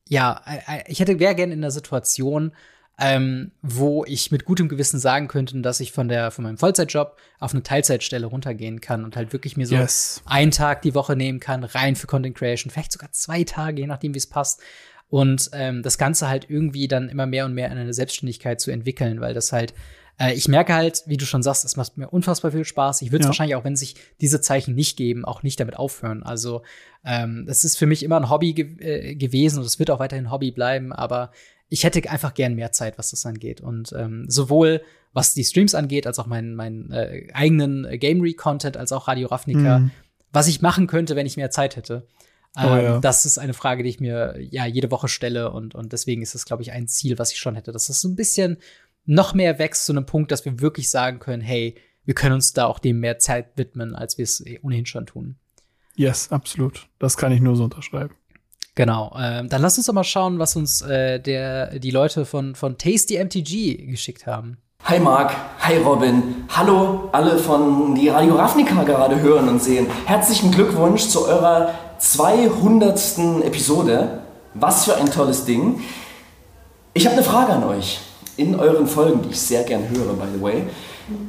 ja, 0.07 0.41
äh, 0.45 0.79
äh, 0.79 0.83
ich 0.87 0.99
hätte 0.99 1.19
wäre 1.19 1.35
gerne 1.35 1.53
in 1.53 1.61
der 1.61 1.71
Situation, 1.71 2.53
ähm, 3.01 3.51
wo 3.61 4.03
ich 4.05 4.29
mit 4.31 4.43
gutem 4.43 4.67
Gewissen 4.67 4.99
sagen 4.99 5.27
könnte, 5.29 5.59
dass 5.61 5.79
ich 5.79 5.91
von 5.93 6.09
der 6.09 6.31
von 6.31 6.43
meinem 6.43 6.57
Vollzeitjob 6.57 7.15
auf 7.39 7.53
eine 7.53 7.63
Teilzeitstelle 7.63 8.25
runtergehen 8.25 8.81
kann 8.81 9.05
und 9.05 9.15
halt 9.15 9.31
wirklich 9.31 9.55
mir 9.55 9.67
so 9.67 9.75
Yes. 9.75 10.21
einen 10.25 10.51
Tag 10.51 10.81
die 10.81 10.95
Woche 10.95 11.15
nehmen 11.15 11.39
kann, 11.39 11.63
rein 11.63 11.95
für 11.95 12.07
Content 12.07 12.35
Creation, 12.37 12.71
vielleicht 12.71 12.91
sogar 12.91 13.11
zwei 13.13 13.43
Tage, 13.45 13.81
je 13.81 13.87
nachdem, 13.87 14.13
wie 14.13 14.17
es 14.17 14.27
passt. 14.27 14.61
Und 15.09 15.49
ähm, 15.53 15.83
das 15.83 15.97
Ganze 15.97 16.29
halt 16.29 16.49
irgendwie 16.49 16.87
dann 16.87 17.09
immer 17.09 17.25
mehr 17.25 17.45
und 17.45 17.53
mehr 17.53 17.71
in 17.71 17.77
eine 17.77 17.93
Selbstständigkeit 17.93 18.61
zu 18.61 18.71
entwickeln, 18.71 19.21
weil 19.21 19.33
das 19.33 19.51
halt 19.51 19.73
äh, 20.19 20.33
ich 20.33 20.47
merke 20.47 20.73
halt, 20.73 21.03
wie 21.07 21.17
du 21.17 21.25
schon 21.25 21.41
sagst, 21.41 21.65
es 21.65 21.77
macht 21.77 21.97
mir 21.97 22.09
unfassbar 22.09 22.51
viel 22.51 22.65
Spaß. 22.65 23.01
Ich 23.01 23.11
würde 23.11 23.21
es 23.21 23.25
ja. 23.25 23.29
wahrscheinlich 23.29 23.55
auch, 23.55 23.63
wenn 23.63 23.75
sich 23.75 23.95
diese 24.21 24.41
Zeichen 24.41 24.75
nicht 24.75 24.97
geben, 24.97 25.25
auch 25.25 25.43
nicht 25.43 25.59
damit 25.59 25.77
aufhören. 25.77 26.23
Also 26.23 26.61
ähm, 27.05 27.45
das 27.47 27.63
ist 27.63 27.77
für 27.77 27.85
mich 27.85 28.03
immer 28.03 28.17
ein 28.17 28.29
Hobby 28.29 28.53
ge 28.53 28.67
äh, 28.79 29.15
gewesen 29.15 29.59
und 29.59 29.65
es 29.65 29.79
wird 29.79 29.89
auch 29.89 29.99
weiterhin 29.99 30.25
ein 30.25 30.31
Hobby 30.31 30.51
bleiben, 30.51 30.91
aber 30.91 31.31
ich 31.69 31.83
hätte 31.83 32.07
einfach 32.09 32.33
gern 32.33 32.55
mehr 32.55 32.71
Zeit, 32.71 32.97
was 32.97 33.11
das 33.11 33.25
angeht. 33.25 33.61
Und 33.61 33.93
ähm, 33.93 34.25
sowohl 34.27 34.81
was 35.13 35.33
die 35.33 35.43
Streams 35.43 35.73
angeht, 35.73 36.05
als 36.05 36.19
auch 36.19 36.27
meinen 36.27 36.55
mein, 36.55 36.91
äh, 36.91 37.27
eigenen 37.33 37.87
Gamery-Content, 37.99 38.77
als 38.77 38.91
auch 38.91 39.07
Radio 39.07 39.27
Ravnica, 39.27 39.79
mhm. 39.79 39.91
was 40.31 40.47
ich 40.47 40.61
machen 40.61 40.87
könnte, 40.87 41.15
wenn 41.15 41.25
ich 41.25 41.37
mehr 41.37 41.49
Zeit 41.49 41.75
hätte. 41.75 42.05
Oh, 42.57 42.61
ähm, 42.61 42.83
ja. 42.83 42.99
Das 42.99 43.25
ist 43.25 43.37
eine 43.37 43.53
Frage, 43.53 43.83
die 43.83 43.89
ich 43.89 43.99
mir 43.99 44.35
ja 44.39 44.65
jede 44.65 44.91
Woche 44.91 45.07
stelle 45.07 45.51
und, 45.51 45.75
und 45.75 45.93
deswegen 45.93 46.21
ist 46.21 46.35
es, 46.35 46.45
glaube 46.45 46.63
ich, 46.63 46.71
ein 46.71 46.87
Ziel, 46.87 47.19
was 47.19 47.31
ich 47.31 47.39
schon 47.39 47.55
hätte, 47.55 47.71
dass 47.71 47.87
das 47.87 48.01
so 48.01 48.09
ein 48.09 48.15
bisschen 48.15 48.57
noch 49.05 49.33
mehr 49.33 49.59
wächst 49.59 49.85
zu 49.85 49.93
einem 49.93 50.05
Punkt, 50.05 50.31
dass 50.31 50.45
wir 50.45 50.59
wirklich 50.59 50.89
sagen 50.89 51.19
können, 51.19 51.41
hey, 51.41 51.75
wir 52.05 52.15
können 52.15 52.35
uns 52.35 52.53
da 52.53 52.65
auch 52.65 52.79
dem 52.79 52.99
mehr 52.99 53.19
Zeit 53.19 53.51
widmen, 53.55 53.95
als 53.95 54.17
wir 54.17 54.23
es 54.23 54.45
eh 54.45 54.59
ohnehin 54.63 54.85
schon 54.85 55.05
tun. 55.05 55.35
Yes, 55.95 56.31
absolut. 56.31 56.87
Das 56.97 57.17
kann 57.17 57.31
ich 57.31 57.41
nur 57.41 57.55
so 57.55 57.65
unterschreiben. 57.65 58.15
Genau. 58.75 59.15
Ähm, 59.19 59.49
dann 59.49 59.61
lass 59.61 59.77
uns 59.77 59.87
doch 59.87 59.93
mal 59.93 60.03
schauen, 60.03 60.39
was 60.39 60.55
uns 60.55 60.81
äh, 60.81 61.19
der, 61.19 61.79
die 61.79 61.91
Leute 61.91 62.25
von, 62.25 62.55
von 62.55 62.77
Tasty 62.77 63.21
MTG 63.23 63.87
geschickt 63.87 64.25
haben. 64.25 64.57
Hi 64.85 64.99
Marc, 64.99 65.35
hi 65.59 65.75
Robin, 65.77 66.45
hallo 66.47 67.09
alle 67.11 67.37
von 67.37 67.93
die 67.95 68.07
Radio 68.07 68.35
Ravnica 68.35 68.83
gerade 68.83 69.19
hören 69.19 69.49
und 69.49 69.61
sehen. 69.61 69.87
Herzlichen 70.05 70.51
Glückwunsch 70.51 71.07
zu 71.09 71.27
eurer 71.27 71.73
200. 71.99 73.43
Episode. 73.43 74.21
Was 74.53 74.85
für 74.85 74.95
ein 74.95 75.11
tolles 75.11 75.45
Ding. 75.45 75.81
Ich 76.93 77.05
habe 77.05 77.15
eine 77.15 77.23
Frage 77.23 77.53
an 77.53 77.63
euch. 77.65 77.99
In 78.37 78.59
euren 78.59 78.87
Folgen, 78.87 79.21
die 79.21 79.29
ich 79.29 79.39
sehr 79.39 79.63
gern 79.63 79.89
höre, 79.89 80.13
by 80.13 80.25
the 80.33 80.41
way, 80.41 80.63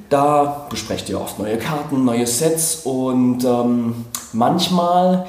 da 0.08 0.66
besprecht 0.70 1.08
ihr 1.08 1.20
oft 1.20 1.38
neue 1.40 1.58
Karten, 1.58 2.04
neue 2.04 2.26
Sets 2.26 2.82
und 2.84 3.44
ähm, 3.44 4.04
manchmal, 4.32 5.26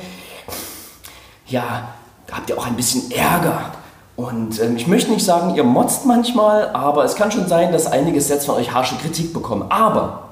ja, 1.47 1.89
habt 2.31 2.49
ihr 2.49 2.57
auch 2.57 2.67
ein 2.67 2.75
bisschen 2.75 3.09
Ärger. 3.09 3.71
Und 4.15 4.61
ähm, 4.61 4.77
ich 4.77 4.85
möchte 4.85 5.11
nicht 5.11 5.25
sagen, 5.25 5.55
ihr 5.55 5.63
motzt 5.63 6.05
manchmal, 6.05 6.69
aber 6.69 7.03
es 7.03 7.15
kann 7.15 7.31
schon 7.31 7.47
sein, 7.47 7.71
dass 7.71 7.87
einige 7.87 8.21
Sets 8.21 8.45
von 8.45 8.55
euch 8.55 8.71
harsche 8.71 8.95
Kritik 8.97 9.33
bekommen. 9.33 9.65
Aber 9.69 10.29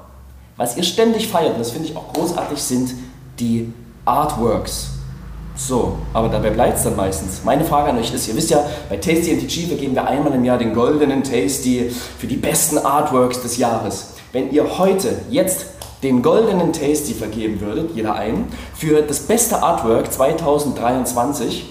was 0.56 0.76
ihr 0.76 0.84
ständig 0.84 1.26
feiert, 1.26 1.54
und 1.54 1.60
das 1.60 1.72
finde 1.72 1.88
ich 1.88 1.96
auch 1.96 2.12
großartig, 2.12 2.62
sind 2.62 2.94
die 3.40 3.72
Artworks. 4.04 4.99
So, 5.66 5.98
aber 6.14 6.30
dabei 6.30 6.50
bleibt 6.50 6.78
es 6.78 6.84
dann 6.84 6.96
meistens. 6.96 7.44
Meine 7.44 7.64
Frage 7.66 7.90
an 7.90 7.98
euch 7.98 8.14
ist, 8.14 8.26
ihr 8.26 8.34
wisst 8.34 8.48
ja, 8.48 8.64
bei 8.88 8.96
Tasty 8.96 9.34
MTG 9.34 9.66
vergeben 9.66 9.94
wir 9.94 10.06
einmal 10.06 10.32
im 10.32 10.42
Jahr 10.42 10.56
den 10.56 10.72
goldenen 10.72 11.22
Tasty 11.22 11.90
für 11.90 12.26
die 12.26 12.36
besten 12.36 12.78
Artworks 12.78 13.42
des 13.42 13.58
Jahres. 13.58 14.14
Wenn 14.32 14.50
ihr 14.52 14.78
heute, 14.78 15.20
jetzt 15.28 15.66
den 16.02 16.22
goldenen 16.22 16.72
Tasty 16.72 17.12
vergeben 17.12 17.60
würdet, 17.60 17.94
jeder 17.94 18.14
einen, 18.14 18.50
für 18.74 19.02
das 19.02 19.20
beste 19.20 19.62
Artwork 19.62 20.10
2023, 20.10 21.66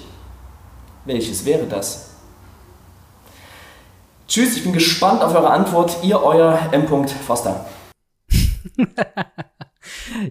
welches 1.06 1.46
wäre 1.46 1.66
das? 1.66 2.12
Tschüss, 4.28 4.56
ich 4.56 4.64
bin 4.64 4.74
gespannt 4.74 5.24
auf 5.24 5.34
eure 5.34 5.50
Antwort. 5.50 5.98
Ihr, 6.04 6.22
euer 6.22 6.60
M. 6.72 6.86
Foster. 7.26 7.66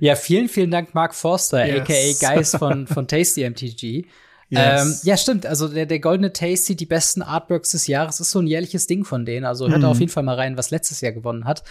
ja, 0.00 0.14
vielen, 0.14 0.48
vielen 0.48 0.70
Dank, 0.70 0.94
Mark 0.94 1.14
Forster, 1.14 1.66
yes. 1.66 1.80
aka 1.80 2.34
Geist 2.34 2.56
von, 2.56 2.86
von 2.86 3.06
Tasty 3.08 3.48
MTG. 3.48 4.06
Yes. 4.50 5.02
Ähm, 5.04 5.08
ja, 5.10 5.16
stimmt. 5.18 5.44
Also 5.44 5.68
der, 5.68 5.84
der 5.84 6.00
goldene 6.00 6.32
Tasty, 6.32 6.74
die 6.74 6.86
besten 6.86 7.20
Artworks 7.20 7.72
des 7.72 7.86
Jahres, 7.86 8.18
ist 8.18 8.30
so 8.30 8.38
ein 8.38 8.46
jährliches 8.46 8.86
Ding 8.86 9.04
von 9.04 9.26
denen. 9.26 9.44
Also 9.44 9.68
hört 9.68 9.80
mhm. 9.80 9.84
auf 9.84 10.00
jeden 10.00 10.10
Fall 10.10 10.22
mal 10.22 10.36
rein, 10.36 10.56
was 10.56 10.70
letztes 10.70 11.02
Jahr 11.02 11.12
gewonnen 11.12 11.44
hat. 11.44 11.64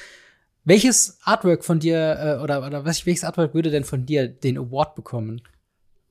Welches 0.64 1.18
Artwork 1.23 1.64
von 1.65 1.80
dir 1.80 2.18
äh, 2.19 2.43
oder, 2.43 2.65
oder 2.65 2.85
was, 2.85 3.05
welches 3.05 3.23
Artwork 3.23 3.53
würde 3.53 3.72
denn 3.72 3.84
von 3.84 4.05
dir 4.05 4.27
den 4.27 4.57
Award 4.57 4.95
bekommen? 4.95 5.41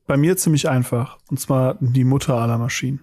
Bei 0.07 0.17
mir 0.17 0.37
ziemlich 0.37 0.69
einfach. 0.69 1.19
Und 1.31 1.39
zwar 1.39 1.77
die 1.81 2.05
Mutter 2.05 2.35
aller 2.35 2.59
Maschinen. 2.59 3.01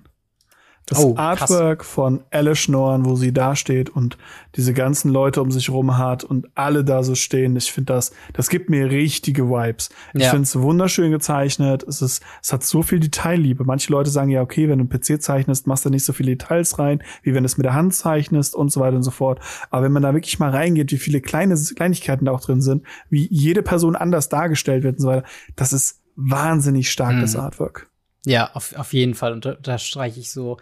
Das 0.85 0.99
oh, 0.99 1.15
Artwork 1.15 1.79
krass. 1.79 1.87
von 1.87 2.23
Alice 2.29 2.67
Norn, 2.67 3.05
wo 3.05 3.15
sie 3.15 3.31
da 3.31 3.55
steht 3.55 3.89
und 3.89 4.17
diese 4.55 4.73
ganzen 4.73 5.09
Leute 5.09 5.41
um 5.41 5.49
sich 5.49 5.69
rum 5.69 5.97
hat 5.97 6.25
und 6.25 6.47
alle 6.55 6.83
da 6.83 7.03
so 7.03 7.15
stehen. 7.15 7.55
Ich 7.55 7.71
finde 7.71 7.93
das, 7.93 8.11
das 8.33 8.49
gibt 8.49 8.69
mir 8.69 8.89
richtige 8.89 9.49
Vibes. 9.49 9.89
Ich 10.13 10.23
ja. 10.23 10.29
finde 10.29 10.43
es 10.43 10.59
wunderschön 10.59 11.11
gezeichnet. 11.11 11.83
Es 11.83 12.01
ist, 12.01 12.21
es 12.41 12.51
hat 12.51 12.63
so 12.63 12.83
viel 12.83 12.99
Detailliebe. 12.99 13.63
Manche 13.63 13.91
Leute 13.93 14.09
sagen 14.09 14.29
ja, 14.29 14.41
okay, 14.41 14.67
wenn 14.67 14.79
du 14.79 14.83
einen 14.83 14.89
PC 14.89 15.21
zeichnest, 15.21 15.67
machst 15.67 15.85
du 15.85 15.89
nicht 15.89 16.03
so 16.03 16.11
viele 16.11 16.35
Details 16.35 16.77
rein, 16.79 17.01
wie 17.21 17.33
wenn 17.33 17.43
du 17.43 17.47
es 17.47 17.57
mit 17.57 17.65
der 17.65 17.73
Hand 17.73 17.95
zeichnest 17.95 18.53
und 18.53 18.69
so 18.69 18.81
weiter 18.81 18.97
und 18.97 19.03
so 19.03 19.11
fort. 19.11 19.39
Aber 19.69 19.83
wenn 19.83 19.91
man 19.93 20.03
da 20.03 20.13
wirklich 20.13 20.39
mal 20.39 20.49
reingeht, 20.49 20.91
wie 20.91 20.97
viele 20.97 21.21
kleine 21.21 21.55
Kleinigkeiten 21.55 22.25
da 22.25 22.31
auch 22.33 22.41
drin 22.41 22.61
sind, 22.61 22.83
wie 23.09 23.27
jede 23.31 23.63
Person 23.63 23.95
anders 23.95 24.27
dargestellt 24.27 24.83
wird 24.83 24.95
und 24.95 25.01
so 25.01 25.07
weiter, 25.07 25.23
das 25.55 25.71
ist 25.71 26.01
wahnsinnig 26.15 26.91
stark, 26.91 27.15
mhm. 27.15 27.21
das 27.21 27.35
Artwork. 27.35 27.89
Ja, 28.25 28.51
auf, 28.53 28.75
auf 28.75 28.93
jeden 28.93 29.15
Fall. 29.15 29.33
Und 29.33 29.57
da 29.61 29.77
streiche 29.77 30.19
ich 30.19 30.31
so. 30.31 30.57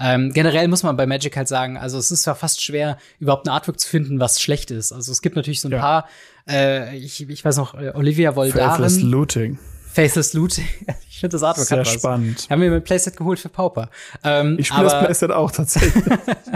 Ähm, 0.00 0.32
generell 0.32 0.68
muss 0.68 0.82
man 0.82 0.96
bei 0.96 1.06
Magic 1.06 1.36
halt 1.36 1.48
sagen, 1.48 1.76
also 1.76 1.98
es 1.98 2.10
ist 2.10 2.24
ja 2.24 2.34
fast 2.34 2.62
schwer, 2.62 2.98
überhaupt 3.20 3.46
ein 3.46 3.50
Artwork 3.50 3.78
zu 3.78 3.88
finden, 3.88 4.18
was 4.18 4.40
schlecht 4.40 4.70
ist. 4.70 4.90
Also 4.92 5.12
es 5.12 5.22
gibt 5.22 5.36
natürlich 5.36 5.60
so 5.60 5.68
ein 5.68 5.72
ja. 5.72 5.78
paar, 5.78 6.08
äh, 6.48 6.96
ich, 6.96 7.28
ich 7.28 7.44
weiß 7.44 7.56
noch, 7.58 7.74
äh, 7.74 7.92
Olivia 7.94 8.34
Voldaren. 8.34 9.00
Looting. 9.02 9.58
Faceless 9.92 10.32
Looting. 10.32 10.66
ich 11.10 11.20
finde 11.20 11.34
das 11.34 11.42
Artwork 11.42 11.68
Sehr 11.68 11.78
hat 11.78 11.86
was. 11.86 11.92
spannend. 11.92 12.46
Haben 12.48 12.62
wir 12.62 12.70
mit 12.70 12.84
Playset 12.84 13.16
geholt 13.16 13.38
für 13.38 13.48
Pauper. 13.48 13.90
Ähm, 14.24 14.56
ich 14.58 14.68
spiele 14.68 14.84
das 14.84 14.98
Playset 14.98 15.30
auch 15.30 15.50
tatsächlich. 15.50 16.02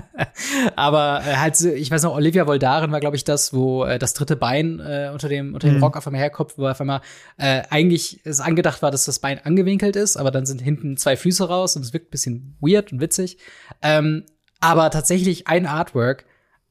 aber 0.76 1.22
äh, 1.26 1.36
halt, 1.36 1.60
ich 1.60 1.90
weiß 1.90 2.02
noch, 2.04 2.14
Olivia 2.14 2.46
Voldaren 2.46 2.92
war, 2.92 3.00
glaube 3.00 3.16
ich, 3.16 3.24
das, 3.24 3.52
wo 3.52 3.84
äh, 3.84 3.98
das 3.98 4.14
dritte 4.14 4.36
Bein 4.36 4.80
äh, 4.80 5.10
unter 5.12 5.28
dem 5.28 5.54
unter 5.54 5.68
dem 5.68 5.76
mhm. 5.76 5.82
Rock 5.82 5.96
auf 5.96 6.06
einmal 6.06 6.20
herkommt, 6.20 6.56
wo 6.56 6.66
auf 6.66 6.80
einmal 6.80 7.02
äh, 7.36 7.62
eigentlich 7.68 8.20
es 8.24 8.40
angedacht 8.40 8.80
war, 8.80 8.90
dass 8.90 9.04
das 9.04 9.18
Bein 9.18 9.38
angewinkelt 9.44 9.96
ist, 9.96 10.16
aber 10.16 10.30
dann 10.30 10.46
sind 10.46 10.62
hinten 10.62 10.96
zwei 10.96 11.16
Füße 11.16 11.46
raus 11.46 11.76
und 11.76 11.82
es 11.82 11.92
wirkt 11.92 12.08
ein 12.08 12.10
bisschen 12.10 12.56
weird 12.60 12.92
und 12.92 13.00
witzig. 13.00 13.38
Ähm, 13.82 14.24
aber 14.60 14.90
tatsächlich 14.90 15.46
ein 15.46 15.66
Artwork, 15.66 16.24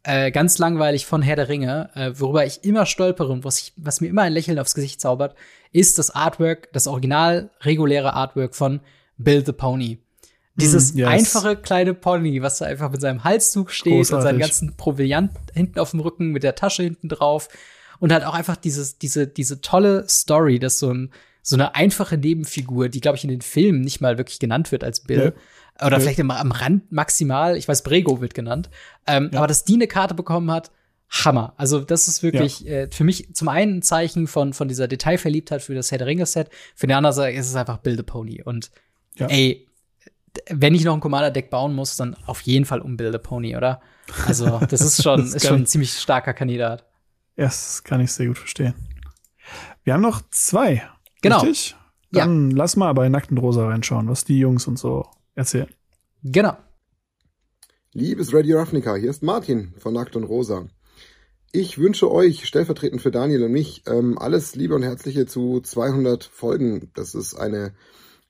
äh, 0.05 0.31
ganz 0.31 0.57
langweilig 0.59 1.05
von 1.05 1.21
Herr 1.21 1.35
der 1.35 1.49
Ringe, 1.49 1.89
äh, 1.95 2.11
worüber 2.15 2.45
ich 2.45 2.63
immer 2.63 2.85
stolpere 2.85 3.31
und 3.31 3.43
was, 3.43 3.59
ich, 3.59 3.73
was 3.75 4.01
mir 4.01 4.07
immer 4.07 4.21
ein 4.21 4.33
Lächeln 4.33 4.59
aufs 4.59 4.75
Gesicht 4.75 5.01
zaubert, 5.01 5.35
ist 5.71 5.97
das 5.97 6.11
Artwork, 6.11 6.71
das 6.73 6.87
original 6.87 7.49
reguläre 7.61 8.13
Artwork 8.13 8.55
von 8.55 8.81
Bill 9.17 9.43
the 9.45 9.51
Pony. 9.51 9.97
Dieses 10.55 10.93
mm, 10.93 10.99
yes. 10.99 11.07
einfache 11.07 11.55
kleine 11.57 11.93
Pony, 11.93 12.41
was 12.41 12.59
da 12.59 12.65
einfach 12.65 12.91
mit 12.91 13.01
seinem 13.01 13.23
Halszug 13.23 13.71
steht 13.71 13.93
Großartig. 13.93 14.15
und 14.15 14.21
seinen 14.21 14.39
ganzen 14.39 14.77
Proviant 14.77 15.31
hinten 15.53 15.79
auf 15.79 15.91
dem 15.91 15.99
Rücken 15.99 16.31
mit 16.31 16.43
der 16.43 16.55
Tasche 16.55 16.83
hinten 16.83 17.09
drauf 17.09 17.49
und 17.99 18.13
halt 18.13 18.23
auch 18.25 18.33
einfach 18.33 18.55
dieses, 18.55 18.97
diese, 18.97 19.27
diese 19.27 19.61
tolle 19.61 20.07
Story, 20.07 20.59
dass 20.59 20.79
so 20.79 20.93
ein, 20.93 21.11
so 21.41 21.55
eine 21.55 21.75
einfache 21.75 22.17
Nebenfigur, 22.17 22.89
die, 22.89 23.01
glaube 23.01 23.17
ich, 23.17 23.23
in 23.23 23.29
den 23.29 23.41
Filmen 23.41 23.81
nicht 23.81 24.01
mal 24.01 24.17
wirklich 24.17 24.39
genannt 24.39 24.71
wird 24.71 24.83
als 24.83 25.01
Bill. 25.01 25.33
Ja. 25.35 25.41
Oder 25.79 25.93
ja. 25.93 25.99
vielleicht 25.99 26.19
immer 26.19 26.39
am 26.39 26.51
Rand 26.51 26.91
maximal, 26.91 27.57
ich 27.57 27.67
weiß, 27.67 27.83
Brego 27.83 28.21
wird 28.21 28.33
genannt. 28.33 28.69
Ähm, 29.07 29.29
ja. 29.31 29.39
Aber 29.39 29.47
dass 29.47 29.65
die 29.65 29.73
eine 29.73 29.87
Karte 29.87 30.13
bekommen 30.13 30.49
hat, 30.51 30.71
Hammer. 31.09 31.53
Also 31.57 31.81
das 31.81 32.07
ist 32.07 32.23
wirklich 32.23 32.61
ja. 32.61 32.73
äh, 32.73 32.89
für 32.91 33.03
mich 33.03 33.33
zum 33.33 33.47
einen 33.47 33.77
ein 33.77 33.81
Zeichen 33.81 34.27
von, 34.27 34.53
von 34.53 34.67
dieser 34.67 34.87
Detailverliebtheit 34.87 35.61
für 35.61 35.75
das 35.75 35.91
Herr 35.91 35.97
der 35.97 36.07
Ringe-Set. 36.07 36.49
Für 36.75 36.87
die 36.87 36.93
andere 36.93 37.13
Seite 37.13 37.37
ist 37.37 37.49
es 37.49 37.55
einfach 37.55 37.77
Build 37.77 37.99
a 37.99 38.03
Pony. 38.03 38.41
Und 38.43 38.71
ey, 39.17 39.67
wenn 40.49 40.75
ich 40.75 40.83
noch 40.83 40.93
ein 40.93 40.99
Commander-Deck 40.99 41.49
bauen 41.49 41.75
muss, 41.75 41.95
dann 41.95 42.15
auf 42.25 42.41
jeden 42.41 42.65
Fall 42.65 42.81
um 42.81 42.97
Build 42.97 43.15
a 43.15 43.19
Pony, 43.19 43.55
oder? 43.55 43.81
Also 44.25 44.59
das 44.69 44.81
ist 44.81 45.03
schon, 45.03 45.21
das 45.21 45.35
ist 45.35 45.47
schon 45.47 45.61
ein 45.61 45.67
ziemlich 45.67 45.93
starker 45.93 46.33
Kandidat. 46.33 46.85
Ja, 47.37 47.45
das 47.45 47.83
kann 47.83 48.01
ich 48.01 48.11
sehr 48.11 48.27
gut 48.27 48.37
verstehen. 48.37 48.73
Wir 49.83 49.93
haben 49.93 50.01
noch 50.01 50.21
zwei. 50.31 50.83
Genau. 51.21 51.41
Richtig? 51.41 51.75
Dann 52.11 52.51
ja. 52.51 52.57
lass 52.57 52.75
mal 52.75 52.93
bei 52.93 53.09
Nackten 53.09 53.37
Rosa 53.37 53.67
reinschauen, 53.67 54.07
was 54.07 54.23
die 54.23 54.39
Jungs 54.39 54.67
und 54.67 54.79
so 54.79 55.05
erzählen. 55.35 55.69
Genau. 56.23 56.57
Liebes 57.93 58.33
Radio 58.33 58.57
Ravnica, 58.57 58.95
hier 58.95 59.09
ist 59.09 59.23
Martin 59.23 59.73
von 59.77 59.93
Nackt 59.93 60.15
und 60.15 60.23
Rosa. 60.23 60.67
Ich 61.51 61.77
wünsche 61.77 62.11
euch, 62.11 62.45
stellvertretend 62.45 63.01
für 63.01 63.11
Daniel 63.11 63.43
und 63.43 63.53
mich, 63.53 63.83
ähm, 63.87 64.17
alles 64.17 64.55
Liebe 64.55 64.75
und 64.75 64.83
Herzliche 64.83 65.25
zu 65.25 65.61
200 65.61 66.25
Folgen. 66.25 66.91
Das 66.93 67.15
ist 67.15 67.35
eine 67.35 67.73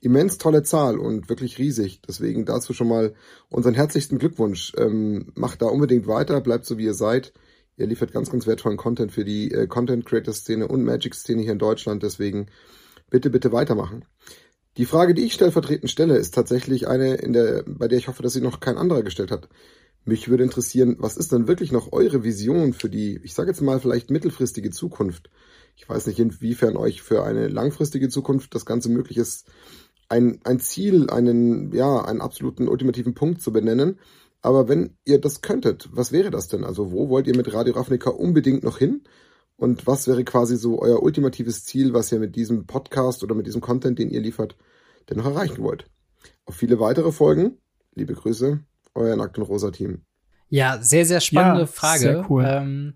immens 0.01 0.37
tolle 0.37 0.61
Zahl 0.61 0.99
und 0.99 1.29
wirklich 1.29 1.57
riesig. 1.57 2.01
Deswegen 2.07 2.45
dazu 2.45 2.73
schon 2.73 2.87
mal 2.87 3.15
unseren 3.49 3.73
herzlichsten 3.73 4.19
Glückwunsch. 4.19 4.73
Ähm, 4.77 5.31
macht 5.33 5.63
da 5.63 5.65
unbedingt 5.65 6.05
weiter, 6.05 6.41
bleibt 6.41 6.65
so 6.65 6.77
wie 6.77 6.85
ihr 6.85 6.93
seid. 6.93 7.33
Ihr 7.77 7.87
liefert 7.87 8.13
ganz, 8.13 8.29
ganz 8.29 8.45
wertvollen 8.45 8.77
Content 8.77 9.11
für 9.11 9.25
die 9.25 9.51
äh, 9.51 9.65
Content 9.65 10.05
Creator 10.05 10.33
Szene 10.33 10.67
und 10.67 10.83
Magic 10.83 11.15
Szene 11.15 11.41
hier 11.41 11.53
in 11.53 11.59
Deutschland. 11.59 12.03
Deswegen 12.03 12.45
bitte, 13.09 13.31
bitte 13.31 13.51
weitermachen. 13.51 14.05
Die 14.77 14.85
Frage, 14.85 15.13
die 15.13 15.23
ich 15.23 15.33
stellvertretend 15.33 15.89
stelle, 15.89 16.17
ist 16.17 16.33
tatsächlich 16.33 16.87
eine, 16.87 17.15
in 17.15 17.31
der, 17.31 17.63
bei 17.65 17.87
der 17.87 17.97
ich 17.97 18.07
hoffe, 18.07 18.23
dass 18.23 18.33
sie 18.33 18.41
noch 18.41 18.59
kein 18.59 18.77
anderer 18.77 19.03
gestellt 19.03 19.31
hat. 19.31 19.47
Mich 20.03 20.27
würde 20.27 20.43
interessieren, 20.43 20.97
was 20.99 21.17
ist 21.17 21.31
denn 21.31 21.47
wirklich 21.47 21.71
noch 21.71 21.93
eure 21.93 22.23
Vision 22.23 22.73
für 22.73 22.89
die, 22.89 23.19
ich 23.23 23.33
sage 23.33 23.49
jetzt 23.49 23.61
mal 23.61 23.79
vielleicht 23.79 24.11
mittelfristige 24.11 24.71
Zukunft? 24.71 25.29
Ich 25.77 25.87
weiß 25.87 26.07
nicht, 26.07 26.19
inwiefern 26.19 26.77
euch 26.77 27.01
für 27.01 27.23
eine 27.23 27.47
langfristige 27.47 28.09
Zukunft 28.09 28.53
das 28.53 28.65
Ganze 28.65 28.89
möglich 28.89 29.17
ist, 29.17 29.47
ein, 30.09 30.39
ein 30.43 30.59
Ziel, 30.59 31.09
einen, 31.09 31.73
ja, 31.73 32.03
einen 32.03 32.21
absoluten 32.21 32.67
ultimativen 32.67 33.13
Punkt 33.13 33.41
zu 33.41 33.51
benennen. 33.51 33.99
Aber 34.41 34.67
wenn 34.67 34.95
ihr 35.05 35.19
das 35.19 35.41
könntet, 35.41 35.89
was 35.91 36.11
wäre 36.11 36.29
das 36.29 36.47
denn? 36.47 36.63
Also 36.63 36.91
wo 36.91 37.09
wollt 37.09 37.27
ihr 37.27 37.35
mit 37.35 37.51
Radio 37.51 37.73
Ravnica 37.73 38.11
unbedingt 38.11 38.63
noch 38.63 38.77
hin? 38.77 39.01
Und 39.57 39.87
was 39.87 40.07
wäre 40.07 40.23
quasi 40.23 40.57
so 40.57 40.81
euer 40.81 41.01
ultimatives 41.01 41.63
Ziel, 41.63 41.93
was 41.93 42.11
ihr 42.11 42.19
mit 42.19 42.35
diesem 42.35 42.65
Podcast 42.65 43.23
oder 43.23 43.35
mit 43.35 43.47
diesem 43.47 43.61
Content, 43.61 43.99
den 43.99 44.09
ihr 44.09 44.21
liefert, 44.21 44.55
denn 45.09 45.17
noch 45.17 45.25
erreichen 45.25 45.63
wollt? 45.63 45.89
Auf 46.45 46.55
viele 46.55 46.79
weitere 46.79 47.11
Folgen. 47.11 47.57
Liebe 47.93 48.13
Grüße, 48.13 48.59
euer 48.93 49.15
Nackt 49.15 49.37
und 49.37 49.45
Rosa 49.45 49.71
Team. 49.71 50.01
Ja, 50.49 50.81
sehr, 50.81 51.05
sehr 51.05 51.21
spannende 51.21 51.61
ja, 51.61 51.67
Frage. 51.67 51.99
Sehr 51.99 52.29
cool. 52.29 52.45
Ähm, 52.45 52.93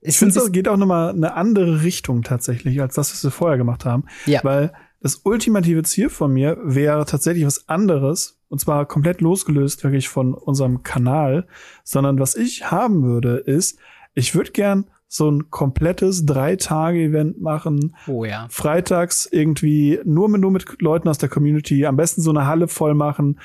ich 0.00 0.18
finde, 0.18 0.34
das 0.34 0.52
geht 0.52 0.68
auch 0.68 0.76
nochmal 0.76 1.10
eine 1.10 1.34
andere 1.34 1.82
Richtung 1.82 2.22
tatsächlich, 2.22 2.80
als 2.82 2.94
das, 2.94 3.10
was 3.12 3.24
wir 3.24 3.30
vorher 3.30 3.56
gemacht 3.56 3.86
haben. 3.86 4.04
Ja. 4.26 4.44
Weil 4.44 4.72
das 5.00 5.16
ultimative 5.24 5.82
Ziel 5.82 6.10
von 6.10 6.32
mir 6.32 6.58
wäre 6.62 7.06
tatsächlich 7.06 7.46
was 7.46 7.68
anderes, 7.68 8.38
und 8.48 8.60
zwar 8.60 8.86
komplett 8.86 9.22
losgelöst 9.22 9.82
wirklich 9.82 10.10
von 10.10 10.34
unserem 10.34 10.82
Kanal, 10.82 11.46
sondern 11.82 12.18
was 12.18 12.36
ich 12.36 12.70
haben 12.70 13.02
würde, 13.02 13.38
ist, 13.38 13.78
ich 14.14 14.34
würde 14.34 14.52
gern 14.52 14.90
so 15.08 15.30
ein 15.30 15.50
komplettes 15.50 16.26
Drei-Tage-Event 16.26 17.40
machen. 17.40 17.94
Oh 18.06 18.24
ja. 18.24 18.46
Freitags 18.50 19.28
irgendwie 19.30 20.00
nur 20.04 20.28
mit, 20.28 20.40
nur 20.40 20.50
mit 20.50 20.80
Leuten 20.80 21.08
aus 21.08 21.18
der 21.18 21.28
Community, 21.28 21.86
am 21.86 21.96
besten 21.96 22.20
so 22.20 22.30
eine 22.30 22.46
Halle 22.46 22.68
voll 22.68 22.94
machen, 22.94 23.38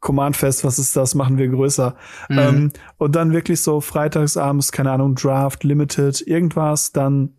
Command 0.00 0.36
Fest, 0.36 0.64
was 0.64 0.78
ist 0.78 0.94
das, 0.94 1.14
machen 1.14 1.38
wir 1.38 1.48
größer. 1.48 1.96
Mhm. 2.28 2.38
Ähm, 2.38 2.72
und 2.98 3.16
dann 3.16 3.32
wirklich 3.32 3.60
so 3.60 3.80
freitagsabends, 3.80 4.72
keine 4.72 4.92
Ahnung, 4.92 5.14
Draft, 5.14 5.64
Limited, 5.64 6.20
irgendwas, 6.26 6.92
dann 6.92 7.34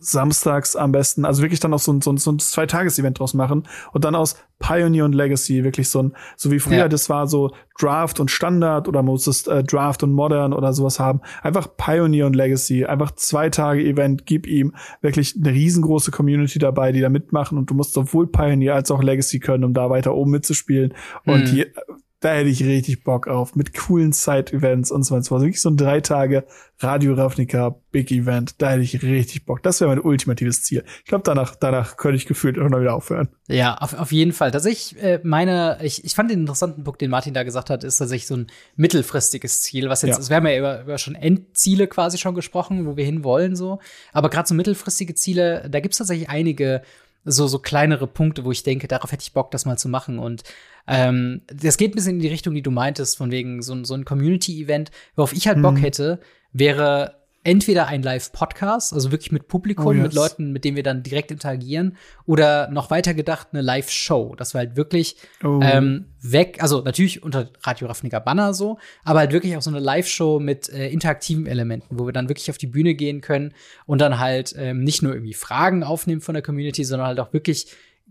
samstags 0.00 0.76
am 0.76 0.92
besten, 0.92 1.24
also 1.24 1.42
wirklich 1.42 1.60
dann 1.60 1.72
auch 1.72 1.78
so 1.78 1.92
ein, 1.92 2.00
so 2.00 2.12
ein, 2.12 2.18
so 2.18 2.30
ein 2.30 2.38
Zwei-Tages-Event 2.38 3.18
draus 3.18 3.34
machen 3.34 3.66
und 3.92 4.04
dann 4.04 4.14
aus 4.14 4.36
Pioneer 4.58 5.04
und 5.04 5.14
Legacy 5.14 5.64
wirklich 5.64 5.88
so 5.88 6.02
ein, 6.02 6.12
so 6.36 6.50
wie 6.50 6.58
früher 6.58 6.78
ja. 6.78 6.88
das 6.88 7.08
war, 7.08 7.26
so 7.26 7.52
Draft 7.78 8.20
und 8.20 8.30
Standard 8.30 8.88
oder 8.88 9.02
muss 9.02 9.26
es 9.26 9.46
äh, 9.46 9.62
Draft 9.62 10.02
und 10.02 10.12
Modern 10.12 10.52
oder 10.52 10.72
sowas 10.72 10.98
haben. 10.98 11.20
Einfach 11.42 11.68
Pioneer 11.76 12.26
und 12.26 12.34
Legacy, 12.34 12.84
einfach 12.84 13.12
zwei 13.12 13.50
Tage 13.50 13.82
Event, 13.82 14.26
gib 14.26 14.46
ihm 14.46 14.74
wirklich 15.00 15.36
eine 15.36 15.50
riesengroße 15.50 16.10
Community 16.10 16.58
dabei, 16.58 16.92
die 16.92 17.00
da 17.00 17.08
mitmachen 17.08 17.56
und 17.56 17.70
du 17.70 17.74
musst 17.74 17.94
sowohl 17.94 18.26
Pioneer 18.26 18.74
als 18.74 18.90
auch 18.90 19.02
Legacy 19.02 19.38
können, 19.38 19.64
um 19.64 19.74
da 19.74 19.90
weiter 19.90 20.14
oben 20.14 20.32
mitzuspielen. 20.32 20.94
Mhm. 21.24 21.32
Und 21.32 21.52
die, 21.52 21.66
da 22.20 22.32
hätte 22.32 22.48
ich 22.48 22.64
richtig 22.64 23.04
Bock 23.04 23.28
auf, 23.28 23.54
mit 23.54 23.74
coolen 23.74 24.12
Side-Events 24.12 24.90
und 24.90 25.04
so 25.04 25.14
weiter. 25.14 25.30
War 25.30 25.40
wirklich 25.40 25.60
so 25.60 25.70
ein 25.70 25.76
drei 25.76 26.00
Tage 26.00 26.44
Radio 26.80 27.14
Ravnica 27.14 27.76
Big 27.92 28.10
Event. 28.10 28.60
Da 28.60 28.70
hätte 28.70 28.82
ich 28.82 29.02
richtig 29.02 29.46
Bock. 29.46 29.62
Das 29.62 29.80
wäre 29.80 29.90
mein 29.90 30.00
ultimatives 30.00 30.64
Ziel. 30.64 30.84
Ich 30.98 31.04
glaube, 31.04 31.22
danach, 31.24 31.54
danach 31.54 31.96
könnte 31.96 32.16
ich 32.16 32.26
gefühlt 32.26 32.56
irgendwann 32.56 32.80
wieder 32.80 32.94
aufhören. 32.94 33.28
Ja, 33.46 33.76
auf, 33.76 33.94
auf 33.94 34.10
jeden 34.10 34.32
Fall. 34.32 34.50
Tatsächlich, 34.50 35.00
äh, 35.00 35.20
meine, 35.22 35.78
ich, 35.82 36.04
ich 36.04 36.14
fand 36.14 36.30
den 36.30 36.40
interessanten 36.40 36.82
Punkt, 36.82 37.00
den 37.00 37.10
Martin 37.10 37.34
da 37.34 37.44
gesagt 37.44 37.70
hat, 37.70 37.84
ist 37.84 37.98
tatsächlich 37.98 38.26
so 38.26 38.36
ein 38.36 38.48
mittelfristiges 38.74 39.62
Ziel, 39.62 39.88
was 39.88 40.02
jetzt, 40.02 40.24
ja. 40.24 40.28
wir 40.28 40.36
haben 40.36 40.46
ja 40.46 40.58
über, 40.58 40.82
über 40.82 40.98
schon 40.98 41.14
Endziele 41.14 41.86
quasi 41.86 42.18
schon 42.18 42.34
gesprochen, 42.34 42.86
wo 42.86 42.96
wir 42.96 43.04
hinwollen, 43.04 43.54
so. 43.54 43.78
Aber 44.12 44.28
gerade 44.28 44.48
so 44.48 44.54
mittelfristige 44.54 45.14
Ziele, 45.14 45.68
da 45.70 45.78
gibt's 45.78 45.98
tatsächlich 45.98 46.28
einige, 46.28 46.82
so, 47.24 47.46
so 47.46 47.58
kleinere 47.58 48.06
Punkte, 48.06 48.44
wo 48.44 48.52
ich 48.52 48.62
denke, 48.62 48.88
darauf 48.88 49.12
hätte 49.12 49.22
ich 49.22 49.32
Bock, 49.32 49.50
das 49.50 49.66
mal 49.66 49.76
zu 49.76 49.88
machen. 49.88 50.18
Und 50.18 50.44
ähm, 50.88 51.42
das 51.46 51.76
geht 51.76 51.92
ein 51.92 51.94
bisschen 51.94 52.16
in 52.16 52.20
die 52.20 52.28
Richtung, 52.28 52.54
die 52.54 52.62
du 52.62 52.70
meintest, 52.70 53.16
von 53.16 53.30
wegen 53.30 53.62
so, 53.62 53.84
so 53.84 53.94
ein 53.94 54.04
Community-Event. 54.04 54.90
Worauf 55.14 55.32
ich 55.32 55.46
halt 55.46 55.62
Bock 55.62 55.74
mhm. 55.74 55.78
hätte, 55.78 56.20
wäre 56.52 57.18
entweder 57.44 57.86
ein 57.86 58.02
Live-Podcast, 58.02 58.92
also 58.92 59.10
wirklich 59.10 59.32
mit 59.32 59.48
Publikum, 59.48 59.86
oh, 59.86 59.92
yes. 59.92 60.02
mit 60.02 60.14
Leuten, 60.14 60.52
mit 60.52 60.64
denen 60.64 60.76
wir 60.76 60.82
dann 60.82 61.02
direkt 61.02 61.30
interagieren, 61.30 61.96
oder 62.26 62.68
noch 62.70 62.90
weiter 62.90 63.14
gedacht 63.14 63.48
eine 63.52 63.62
Live-Show. 63.62 64.34
Das 64.36 64.54
war 64.54 64.60
halt 64.60 64.76
wirklich 64.76 65.16
oh. 65.42 65.60
ähm, 65.62 66.06
weg, 66.20 66.58
also 66.60 66.82
natürlich 66.82 67.22
unter 67.22 67.50
Radio 67.62 67.86
Ravnica 67.86 68.18
Banner 68.18 68.52
so, 68.54 68.78
aber 69.04 69.20
halt 69.20 69.32
wirklich 69.32 69.56
auch 69.56 69.62
so 69.62 69.70
eine 69.70 69.78
Live-Show 69.78 70.40
mit 70.40 70.68
äh, 70.68 70.88
interaktiven 70.88 71.46
Elementen, 71.46 71.98
wo 71.98 72.06
wir 72.06 72.12
dann 72.12 72.28
wirklich 72.28 72.50
auf 72.50 72.58
die 72.58 72.66
Bühne 72.66 72.94
gehen 72.94 73.20
können 73.20 73.54
und 73.86 74.00
dann 74.00 74.18
halt 74.18 74.54
ähm, 74.58 74.82
nicht 74.84 75.02
nur 75.02 75.14
irgendwie 75.14 75.34
Fragen 75.34 75.84
aufnehmen 75.84 76.20
von 76.20 76.34
der 76.34 76.42
Community, 76.42 76.84
sondern 76.84 77.08
halt 77.08 77.20
auch 77.20 77.32
wirklich 77.32 77.68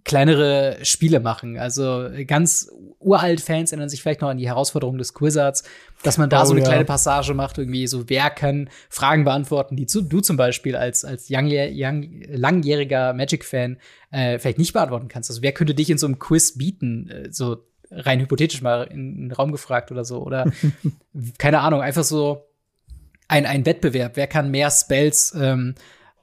kleinere 0.08 0.78
Spiele 0.84 1.20
machen. 1.20 1.58
Also 1.58 2.08
ganz 2.26 2.72
uralt 2.98 3.42
Fans 3.42 3.74
erinnern 3.74 3.90
sich 3.90 4.02
vielleicht 4.02 4.22
noch 4.22 4.30
an 4.30 4.38
die 4.38 4.48
Herausforderung 4.48 4.98
des 4.98 5.14
Quizzards, 5.14 5.64
dass 6.02 6.18
man 6.18 6.30
da 6.30 6.44
oh, 6.44 6.46
so 6.46 6.52
eine 6.54 6.62
ja. 6.62 6.68
kleine 6.68 6.86
Passage 6.86 7.34
macht, 7.34 7.58
irgendwie 7.58 7.88
so, 7.88 8.10
wer 8.10 8.30
kann 8.30 8.70
Fragen 8.90 9.26
beantworten, 9.26 9.76
die 9.76 9.86
zu, 9.86 10.02
du 10.02 10.22
zum 10.22 10.38
Beispiel 10.38 10.78
als, 10.78 11.04
als 11.04 11.28
young, 11.30 11.50
young, 11.52 12.22
langjähriger 12.30 13.14
Magic-Fan 13.14 13.80
äh, 14.12 14.40
vielleicht 14.40 14.60
nicht 14.60 14.72
beantworten 14.72 15.10
kannst. 15.10 15.30
Also 15.30 15.42
wer 15.42 15.52
könnte 15.52 15.76
dich 15.76 15.90
in 15.90 15.98
so 15.98 16.08
einem 16.08 16.20
Quiz 16.20 16.58
bieten, 16.58 17.10
äh, 17.10 17.28
so 17.30 17.66
rein 17.92 18.22
hypothetisch 18.22 18.62
mal 18.62 18.84
in, 18.84 19.14
in 19.14 19.22
den 19.24 19.32
Raum 19.34 19.52
gefragt 19.52 19.92
oder 19.92 20.06
so. 20.06 20.24
Oder 20.24 20.50
keine 21.38 21.60
Ahnung, 21.60 21.82
einfach 21.82 22.06
so 22.06 22.46
ein, 23.28 23.46
ein 23.46 23.66
Wettbewerb. 23.66 24.14
Wer 24.16 24.28
kann 24.28 24.52
mehr 24.52 24.72
Spells 24.72 25.36
ähm, 25.38 25.76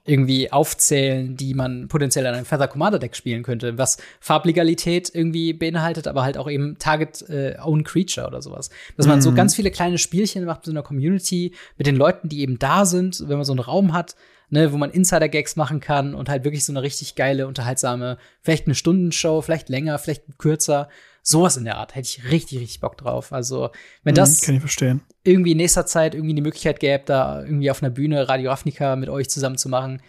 irgendwie 0.05 0.51
aufzählen, 0.51 1.35
die 1.35 1.55
man 1.55 1.87
potenziell 1.87 2.27
an 2.27 2.35
einem 2.35 2.45
Feather 2.45 2.67
Commander 2.67 2.99
Deck 2.99 3.15
spielen 3.15 3.41
könnte, 3.41 3.77
was 3.77 3.97
Farblegalität 4.19 5.09
irgendwie 5.13 5.53
beinhaltet, 5.53 6.07
aber 6.07 6.23
halt 6.23 6.37
auch 6.37 6.49
eben 6.49 6.77
Target 6.77 7.27
äh, 7.27 7.57
Own 7.63 7.83
Creature 7.83 8.27
oder 8.27 8.41
sowas. 8.41 8.69
Dass 8.97 9.07
man 9.07 9.21
so 9.21 9.31
mhm. 9.31 9.35
ganz 9.35 9.55
viele 9.55 9.71
kleine 9.71 9.97
Spielchen 9.97 10.45
macht 10.45 10.59
mit 10.59 10.65
so 10.65 10.71
einer 10.71 10.83
Community, 10.83 11.53
mit 11.77 11.87
den 11.87 11.95
Leuten, 11.95 12.29
die 12.29 12.41
eben 12.41 12.59
da 12.59 12.85
sind, 12.85 13.23
wenn 13.27 13.37
man 13.37 13.45
so 13.45 13.53
einen 13.53 13.59
Raum 13.59 13.93
hat, 13.93 14.15
ne, 14.49 14.71
wo 14.71 14.77
man 14.77 14.91
Insider-Gags 14.91 15.55
machen 15.55 15.79
kann 15.79 16.13
und 16.13 16.29
halt 16.29 16.43
wirklich 16.43 16.65
so 16.65 16.71
eine 16.71 16.83
richtig 16.83 17.15
geile, 17.15 17.47
unterhaltsame, 17.47 18.17
vielleicht 18.41 18.67
eine 18.67 18.75
Stundenshow, 18.75 19.41
vielleicht 19.41 19.69
länger, 19.69 19.97
vielleicht 19.97 20.37
kürzer, 20.37 20.87
Sowas 21.27 21.57
in 21.57 21.65
der 21.65 21.77
Art 21.77 21.95
hätte 21.95 22.07
ich 22.07 22.31
richtig, 22.31 22.59
richtig 22.59 22.81
Bock 22.81 22.99
drauf. 22.99 23.33
Also, 23.33 23.71
wenn 24.03 24.13
mhm, 24.13 24.17
das 24.17 24.41
kann 24.41 24.53
ich 24.53 24.61
verstehen. 24.61 25.01
irgendwie 25.23 25.53
in 25.53 25.57
nächster 25.57 25.87
Zeit 25.87 26.13
irgendwie 26.13 26.35
die 26.35 26.41
Möglichkeit 26.43 26.79
gäbe, 26.79 27.03
da 27.03 27.41
irgendwie 27.41 27.71
auf 27.71 27.81
einer 27.81 27.89
Bühne 27.89 28.29
Radio 28.29 28.51
Ravnica 28.51 28.95
mit 28.95 29.09
euch 29.09 29.27
zusammen 29.27 29.57
zu 29.57 29.67
machen, 29.67 30.03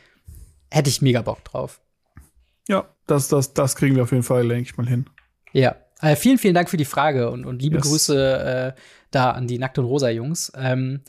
hätte 0.71 0.91
ich 0.91 1.01
mega 1.01 1.23
Bock 1.23 1.43
drauf. 1.43 1.81
Ja, 2.69 2.87
das, 3.07 3.29
das, 3.29 3.55
das 3.55 3.77
kriegen 3.77 3.97
wir 3.97 4.03
auf 4.03 4.11
jeden 4.11 4.25
Fall, 4.25 4.47
denke 4.47 4.69
ich 4.71 4.77
mal 4.77 4.87
hin. 4.87 5.09
Ja. 5.53 5.77
Äh, 6.03 6.17
vielen, 6.17 6.37
vielen 6.37 6.55
Dank 6.55 6.69
für 6.69 6.77
die 6.77 6.85
Frage 6.85 7.31
und, 7.31 7.47
und 7.47 7.63
liebe 7.63 7.77
yes. 7.77 7.87
Grüße 7.87 8.75
äh, 8.77 8.81
da 9.11 9.31
an 9.31 9.47
die 9.47 9.59
Nackt 9.59 9.79
und 9.79 9.87
Rosa 9.87 10.11
Jungs. 10.11 10.53
Ähm, 10.55 11.01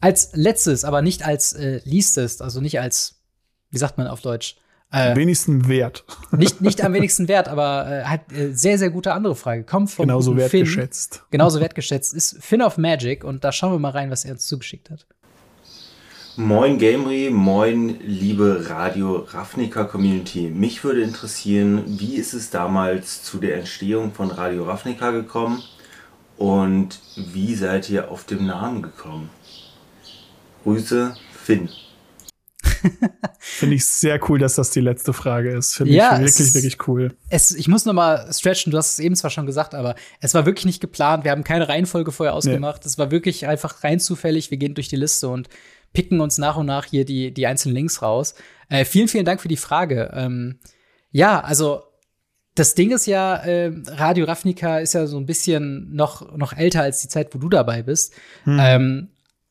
als 0.00 0.30
letztes, 0.34 0.84
aber 0.84 1.02
nicht 1.02 1.26
als 1.26 1.52
äh, 1.54 1.80
leastest, 1.82 2.42
also 2.42 2.60
nicht 2.60 2.78
als, 2.78 3.24
wie 3.70 3.78
sagt 3.78 3.98
man 3.98 4.06
auf 4.06 4.20
Deutsch, 4.20 4.54
äh, 4.92 5.10
am 5.10 5.16
wenigsten 5.16 5.68
wert. 5.68 6.04
Nicht, 6.30 6.60
nicht 6.60 6.82
am 6.82 6.92
wenigsten 6.94 7.28
wert, 7.28 7.48
aber 7.48 7.86
äh, 7.88 8.04
hat 8.04 8.32
äh, 8.32 8.52
sehr, 8.52 8.78
sehr 8.78 8.90
gute 8.90 9.12
andere 9.12 9.36
Frage. 9.36 9.64
Kommt 9.64 9.90
von 9.90 10.06
Genauso 10.06 10.36
wertgeschätzt. 10.36 11.16
Finn, 11.16 11.24
genauso 11.30 11.60
wertgeschätzt 11.60 12.14
ist 12.14 12.42
Finn 12.42 12.62
of 12.62 12.78
Magic 12.78 13.24
und 13.24 13.44
da 13.44 13.52
schauen 13.52 13.72
wir 13.72 13.78
mal 13.78 13.90
rein, 13.90 14.10
was 14.10 14.24
er 14.24 14.32
uns 14.32 14.46
zugeschickt 14.46 14.90
hat. 14.90 15.06
Moin 16.36 16.78
Gamery, 16.78 17.30
moin 17.32 17.98
liebe 18.00 18.66
Radio 18.70 19.26
Ravnica 19.28 19.82
Community. 19.82 20.48
Mich 20.48 20.84
würde 20.84 21.02
interessieren, 21.02 21.82
wie 21.98 22.14
ist 22.14 22.32
es 22.32 22.50
damals 22.50 23.24
zu 23.24 23.38
der 23.38 23.56
Entstehung 23.56 24.12
von 24.12 24.30
Radio 24.30 24.62
Ravnica 24.62 25.10
gekommen 25.10 25.64
und 26.36 27.00
wie 27.16 27.56
seid 27.56 27.90
ihr 27.90 28.12
auf 28.12 28.22
den 28.22 28.46
Namen 28.46 28.82
gekommen? 28.82 29.30
Grüße, 30.62 31.16
Finn. 31.32 31.68
Finde 33.38 33.76
ich 33.76 33.84
sehr 33.86 34.20
cool, 34.28 34.38
dass 34.38 34.54
das 34.56 34.70
die 34.70 34.80
letzte 34.80 35.12
Frage 35.12 35.50
ist. 35.50 35.74
Finde 35.74 35.92
ja, 35.92 36.20
ich 36.20 36.26
wirklich, 36.26 36.54
wirklich 36.54 36.88
cool. 36.88 37.16
Es, 37.28 37.50
ich 37.50 37.68
muss 37.68 37.84
noch 37.84 37.92
mal 37.92 38.32
stretchen, 38.32 38.70
du 38.70 38.78
hast 38.78 38.92
es 38.92 38.98
eben 38.98 39.16
zwar 39.16 39.30
schon 39.30 39.46
gesagt, 39.46 39.74
aber 39.74 39.94
es 40.20 40.34
war 40.34 40.46
wirklich 40.46 40.66
nicht 40.66 40.80
geplant. 40.80 41.24
Wir 41.24 41.30
haben 41.30 41.44
keine 41.44 41.68
Reihenfolge 41.68 42.12
vorher 42.12 42.34
ausgemacht. 42.34 42.84
Es 42.86 42.98
war 42.98 43.10
wirklich 43.10 43.46
einfach 43.46 43.84
rein 43.84 44.00
zufällig. 44.00 44.50
Wir 44.50 44.58
gehen 44.58 44.74
durch 44.74 44.88
die 44.88 44.96
Liste 44.96 45.28
und 45.28 45.48
picken 45.92 46.20
uns 46.20 46.38
nach 46.38 46.56
und 46.56 46.66
nach 46.66 46.84
hier 46.84 47.04
die, 47.04 47.32
die 47.32 47.46
einzelnen 47.46 47.74
Links 47.74 48.02
raus. 48.02 48.34
Äh, 48.68 48.84
vielen, 48.84 49.08
vielen 49.08 49.24
Dank 49.24 49.40
für 49.40 49.48
die 49.48 49.56
Frage. 49.56 50.10
Ähm, 50.14 50.58
ja, 51.10 51.40
also 51.40 51.82
das 52.54 52.74
Ding 52.74 52.90
ist 52.90 53.06
ja, 53.06 53.36
äh, 53.36 53.72
Radio 53.86 54.24
Ravnica 54.24 54.78
ist 54.78 54.94
ja 54.94 55.06
so 55.06 55.16
ein 55.16 55.26
bisschen 55.26 55.94
noch, 55.94 56.36
noch 56.36 56.52
älter 56.52 56.82
als 56.82 57.00
die 57.00 57.08
Zeit, 57.08 57.34
wo 57.34 57.38
du 57.38 57.48
dabei 57.48 57.82
bist. 57.82 58.14
Hm. 58.44 58.58
Ähm, 58.60 59.08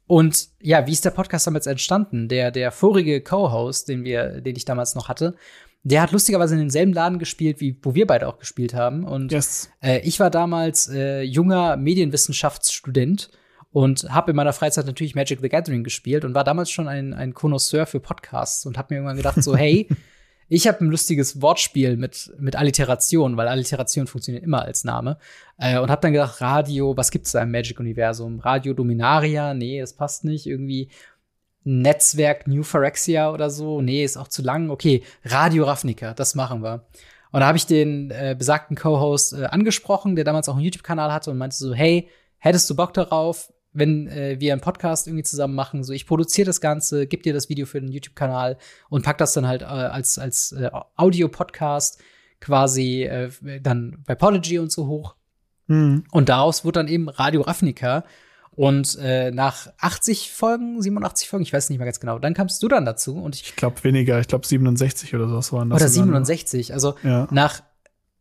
und 0.07 0.47
ja, 0.61 0.87
wie 0.87 0.93
ist 0.93 1.05
der 1.05 1.11
Podcast 1.11 1.45
damals 1.47 1.67
entstanden? 1.67 2.29
Der, 2.29 2.51
der 2.51 2.71
vorige 2.71 3.21
Co-Host, 3.21 3.89
den 3.89 4.03
wir, 4.03 4.41
den 4.41 4.55
ich 4.55 4.65
damals 4.65 4.95
noch 4.95 5.09
hatte, 5.09 5.35
der 5.83 6.01
hat 6.01 6.11
lustigerweise 6.11 6.55
in 6.55 6.59
demselben 6.59 6.93
Laden 6.93 7.19
gespielt, 7.19 7.61
wie 7.61 7.77
wo 7.81 7.93
wir 7.93 8.07
beide 8.07 8.27
auch 8.27 8.39
gespielt 8.39 8.73
haben. 8.73 9.03
Und 9.03 9.31
yes. 9.31 9.69
äh, 9.81 9.99
ich 9.99 10.19
war 10.19 10.29
damals 10.29 10.89
äh, 10.89 11.21
junger 11.21 11.77
Medienwissenschaftsstudent 11.77 13.29
und 13.71 14.03
habe 14.09 14.31
in 14.31 14.35
meiner 14.35 14.53
Freizeit 14.53 14.85
natürlich 14.85 15.15
Magic 15.15 15.39
the 15.41 15.49
Gathering 15.49 15.83
gespielt 15.83 16.25
und 16.25 16.33
war 16.33 16.43
damals 16.43 16.71
schon 16.71 16.87
ein, 16.87 17.13
ein 17.13 17.33
Connoisseur 17.33 17.85
für 17.85 17.99
Podcasts 17.99 18.65
und 18.65 18.77
habe 18.77 18.93
mir 18.93 18.97
irgendwann 18.97 19.17
gedacht, 19.17 19.43
so, 19.43 19.55
hey, 19.55 19.87
ich 20.49 20.67
habe 20.67 20.83
ein 20.83 20.89
lustiges 20.89 21.41
Wortspiel 21.41 21.97
mit, 21.97 22.31
mit 22.39 22.55
Alliteration, 22.55 23.35
weil 23.35 23.47
Alliteration 23.47 24.07
funktioniert 24.07 24.43
immer 24.43 24.63
als 24.63 24.83
Name. 24.83 25.17
Äh, 25.57 25.79
und 25.79 25.89
habe 25.89 26.01
dann 26.01 26.13
gedacht, 26.13 26.41
Radio, 26.41 26.95
was 26.95 27.11
gibt's 27.11 27.31
da 27.31 27.41
im 27.41 27.51
Magic-Universum? 27.51 28.39
Radio 28.39 28.73
Dominaria? 28.73 29.53
Nee, 29.53 29.81
das 29.81 29.93
passt 29.93 30.23
nicht. 30.23 30.45
Irgendwie 30.45 30.89
Netzwerk 31.63 32.47
New 32.47 32.63
Phyrexia 32.63 33.31
oder 33.31 33.49
so? 33.49 33.81
Nee, 33.81 34.03
ist 34.03 34.17
auch 34.17 34.29
zu 34.29 34.41
lang. 34.41 34.69
Okay, 34.69 35.03
Radio 35.25 35.65
Ravnica, 35.65 36.13
das 36.13 36.33
machen 36.33 36.63
wir. 36.63 36.85
Und 37.31 37.41
da 37.41 37.47
habe 37.47 37.57
ich 37.57 37.65
den 37.65 38.09
äh, 38.11 38.35
besagten 38.37 38.77
Co-Host 38.77 39.33
äh, 39.33 39.45
angesprochen, 39.45 40.15
der 40.15 40.23
damals 40.23 40.47
auch 40.47 40.55
einen 40.55 40.63
YouTube-Kanal 40.63 41.11
hatte 41.11 41.29
und 41.31 41.37
meinte 41.37 41.57
so, 41.57 41.73
hey, 41.73 42.07
hättest 42.37 42.69
du 42.69 42.75
Bock 42.75 42.93
darauf, 42.93 43.51
wenn 43.77 44.07
äh, 44.07 44.37
wir 44.39 44.53
einen 44.53 44.61
Podcast 44.61 45.07
irgendwie 45.07 45.23
zusammen 45.23 45.55
machen? 45.55 45.83
So, 45.83 45.93
ich 45.93 46.07
produziere 46.07 46.45
das 46.45 46.61
Ganze, 46.61 47.07
gib 47.07 47.23
dir 47.23 47.33
das 47.33 47.49
Video 47.49 47.65
für 47.65 47.79
den 47.79 47.91
YouTube-Kanal 47.91 48.57
und 48.89 49.03
pack 49.03 49.17
das 49.17 49.33
dann 49.33 49.47
halt 49.47 49.61
äh, 49.61 49.65
als, 49.65 50.17
als 50.17 50.51
äh, 50.53 50.69
Audio-Podcast 50.95 52.01
quasi 52.39 53.03
äh, 53.03 53.29
dann 53.61 54.03
bei 54.05 54.15
Podigy 54.15 54.59
und 54.59 54.71
so 54.71 54.87
hoch. 54.87 55.15
Mhm. 55.67 56.03
Und 56.11 56.29
daraus 56.29 56.65
wurde 56.65 56.79
dann 56.79 56.87
eben 56.87 57.09
Radio 57.09 57.41
Ravnica. 57.41 58.03
Und 58.51 58.97
äh, 58.99 59.29
nach 59.29 59.67
80 59.77 60.31
Folgen, 60.31 60.81
87 60.81 61.29
Folgen, 61.29 61.43
ich 61.43 61.53
weiß 61.53 61.69
nicht 61.69 61.77
mehr 61.77 61.85
ganz 61.85 61.99
genau, 61.99 62.17
dann 62.17 62.33
kamst 62.33 62.63
du 62.63 62.67
dann 62.67 62.85
dazu 62.85 63.15
und 63.15 63.35
ich, 63.35 63.43
ich 63.43 63.55
glaube 63.55 63.83
weniger, 63.83 64.19
ich 64.19 64.27
glaube 64.27 64.47
67 64.47 65.13
oder 65.13 65.27
so 65.43 65.57
waren 65.57 65.69
das. 65.69 65.79
Oder 65.79 65.89
67, 65.89 66.73
also 66.73 66.95
ja. 67.03 67.27
nach 67.29 67.61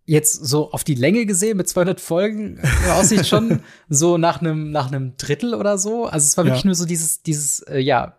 jetzt 0.06 0.34
so 0.46 0.70
auf 0.70 0.84
die 0.84 0.94
Länge 0.94 1.26
gesehen 1.26 1.56
mit 1.56 1.68
200 1.68 2.00
Folgen 2.00 2.58
äh, 2.58 2.90
aussieht 2.90 3.26
schon 3.26 3.60
so 3.88 4.16
nach 4.16 4.40
einem 4.40 4.70
nach 4.70 4.86
einem 4.86 5.16
Drittel 5.16 5.54
oder 5.54 5.76
so. 5.78 6.06
Also 6.06 6.24
es 6.24 6.36
war 6.36 6.44
wirklich 6.44 6.62
ja. 6.62 6.68
nur 6.68 6.74
so 6.74 6.86
dieses 6.86 7.22
dieses 7.22 7.60
äh, 7.60 7.80
ja 7.80 8.16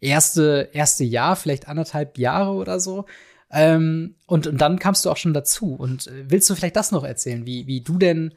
erste 0.00 0.68
erste 0.72 1.04
Jahr, 1.04 1.36
vielleicht 1.36 1.68
anderthalb 1.68 2.18
Jahre 2.18 2.52
oder 2.52 2.78
so. 2.78 3.06
Ähm, 3.50 4.14
und, 4.26 4.46
und 4.46 4.58
dann 4.58 4.78
kamst 4.78 5.04
du 5.04 5.10
auch 5.10 5.16
schon 5.16 5.34
dazu. 5.34 5.74
Und 5.74 6.06
äh, 6.06 6.24
willst 6.28 6.48
du 6.48 6.54
vielleicht 6.54 6.76
das 6.76 6.92
noch 6.92 7.04
erzählen, 7.04 7.46
wie 7.46 7.66
wie 7.66 7.80
du 7.80 7.98
denn 7.98 8.34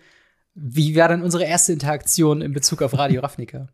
wie 0.53 0.95
war 0.95 1.09
denn 1.09 1.21
unsere 1.21 1.43
erste 1.43 1.73
Interaktion 1.73 2.41
in 2.41 2.53
Bezug 2.53 2.81
auf 2.81 2.97
Radio 2.97 3.21
Ravnica? 3.21 3.67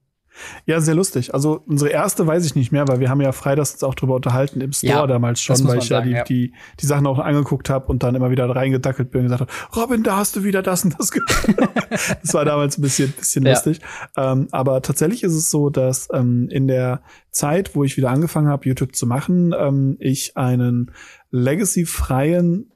Ja, 0.65 0.79
sehr 0.79 0.95
lustig. 0.95 1.33
Also 1.33 1.61
unsere 1.65 1.91
erste 1.91 2.25
weiß 2.25 2.45
ich 2.45 2.55
nicht 2.55 2.71
mehr, 2.71 2.87
weil 2.87 2.99
wir 2.99 3.09
haben 3.09 3.21
ja 3.21 3.31
freitags 3.31 3.73
uns 3.73 3.83
auch 3.83 3.95
drüber 3.95 4.15
unterhalten 4.15 4.61
im 4.61 4.71
Store 4.71 4.93
ja, 4.93 5.07
damals 5.07 5.41
schon, 5.41 5.67
weil 5.67 5.79
ich 5.79 5.85
sagen, 5.85 6.09
ja 6.09 6.23
die, 6.23 6.49
die, 6.49 6.53
die 6.79 6.85
Sachen 6.85 7.05
auch 7.07 7.19
angeguckt 7.19 7.69
habe 7.69 7.87
und 7.87 8.03
dann 8.03 8.15
immer 8.15 8.31
wieder 8.31 8.49
reingedackelt 8.49 9.11
bin 9.11 9.21
und 9.21 9.27
gesagt 9.27 9.41
habe, 9.41 9.81
Robin, 9.81 10.03
da 10.03 10.17
hast 10.17 10.35
du 10.35 10.43
wieder 10.43 10.61
das 10.61 10.83
und 10.85 10.95
das 10.97 11.11
Das 12.21 12.33
war 12.33 12.45
damals 12.45 12.77
ein 12.77 12.81
bisschen, 12.81 13.11
bisschen 13.11 13.45
ja. 13.45 13.53
lustig. 13.53 13.81
Ähm, 14.17 14.47
aber 14.51 14.81
tatsächlich 14.81 15.23
ist 15.23 15.33
es 15.33 15.49
so, 15.49 15.69
dass 15.69 16.07
ähm, 16.13 16.47
in 16.49 16.67
der 16.67 17.01
Zeit, 17.31 17.75
wo 17.75 17.83
ich 17.83 17.97
wieder 17.97 18.09
angefangen 18.09 18.47
habe, 18.47 18.67
YouTube 18.67 18.95
zu 18.95 19.07
machen, 19.07 19.53
ähm, 19.57 19.97
ich 19.99 20.37
einen 20.37 20.91
legacy-freien 21.31 22.71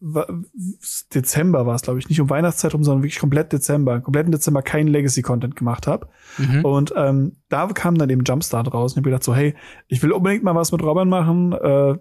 Dezember 0.00 1.66
war 1.66 1.74
es, 1.74 1.82
glaube 1.82 1.98
ich, 1.98 2.08
nicht 2.08 2.20
um 2.20 2.30
Weihnachtszeit 2.30 2.72
rum, 2.72 2.82
sondern 2.82 3.02
wirklich 3.02 3.18
komplett 3.18 3.52
Dezember, 3.52 4.00
kompletten 4.00 4.32
Dezember 4.32 4.62
kein 4.62 4.88
Legacy-Content 4.88 5.56
gemacht 5.56 5.86
habe. 5.86 6.08
Mhm. 6.38 6.64
Und 6.64 6.94
ähm, 6.96 7.36
da 7.50 7.66
kam 7.66 7.98
dann 7.98 8.08
eben 8.08 8.24
Jumpstart 8.24 8.72
raus 8.72 8.92
und 8.92 8.96
ich 8.96 9.00
habe 9.02 9.10
gedacht 9.10 9.24
so, 9.24 9.34
hey, 9.34 9.54
ich 9.88 10.02
will 10.02 10.12
unbedingt 10.12 10.42
mal 10.42 10.54
was 10.54 10.72
mit 10.72 10.82
Robin 10.82 11.08
machen. 11.08 11.52
Äh, 11.52 11.98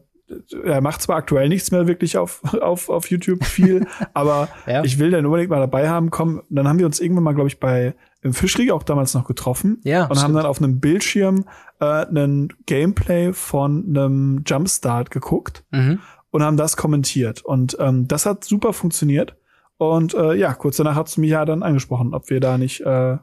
er 0.64 0.82
macht 0.82 1.02
zwar 1.02 1.18
aktuell 1.18 1.50
nichts 1.50 1.72
mehr 1.72 1.88
wirklich 1.88 2.18
auf, 2.18 2.42
auf, 2.62 2.90
auf 2.90 3.10
YouTube 3.10 3.44
viel, 3.44 3.86
aber 4.14 4.48
ja. 4.66 4.84
ich 4.84 4.98
will 5.00 5.12
den 5.12 5.26
unbedingt 5.26 5.50
mal 5.50 5.60
dabei 5.60 5.90
haben. 5.90 6.10
Komm, 6.10 6.44
dann 6.50 6.68
haben 6.70 6.80
wir 6.80 6.86
uns 6.86 7.02
irgendwann 7.02 7.24
mal, 7.24 7.36
glaube 7.36 7.50
ich, 7.50 7.60
bei 7.60 7.96
im 8.22 8.34
Fischrieg 8.34 8.72
auch 8.72 8.84
damals 8.84 9.14
noch 9.14 9.26
getroffen 9.26 9.80
ja, 9.84 10.04
und 10.04 10.08
stimmt. 10.08 10.24
haben 10.24 10.34
dann 10.34 10.46
auf 10.46 10.62
einem 10.62 10.80
Bildschirm 10.80 11.46
äh, 11.80 11.86
einen 11.86 12.50
Gameplay 12.66 13.32
von 13.34 13.86
einem 13.88 14.44
Jumpstart 14.46 15.12
geguckt. 15.12 15.66
Mhm 15.72 16.00
und 16.32 16.44
haben 16.44 16.58
das 16.58 16.78
kommentiert. 16.78 17.44
Und 17.44 17.78
ähm, 17.80 18.08
das 18.08 18.26
hat 18.26 18.44
super 18.44 18.74
funktioniert. 18.74 19.36
Und 19.78 20.14
äh, 20.14 20.34
ja, 20.34 20.54
kurz 20.54 20.78
danach 20.78 20.96
hat 20.96 21.08
es 21.08 21.18
mich 21.18 21.32
ja 21.32 21.46
dann 21.46 21.64
angesprochen, 21.64 22.14
ob 22.14 22.30
wir 22.30 22.40
da 22.40 22.58
nicht 22.58 22.82
äh, 22.82 23.18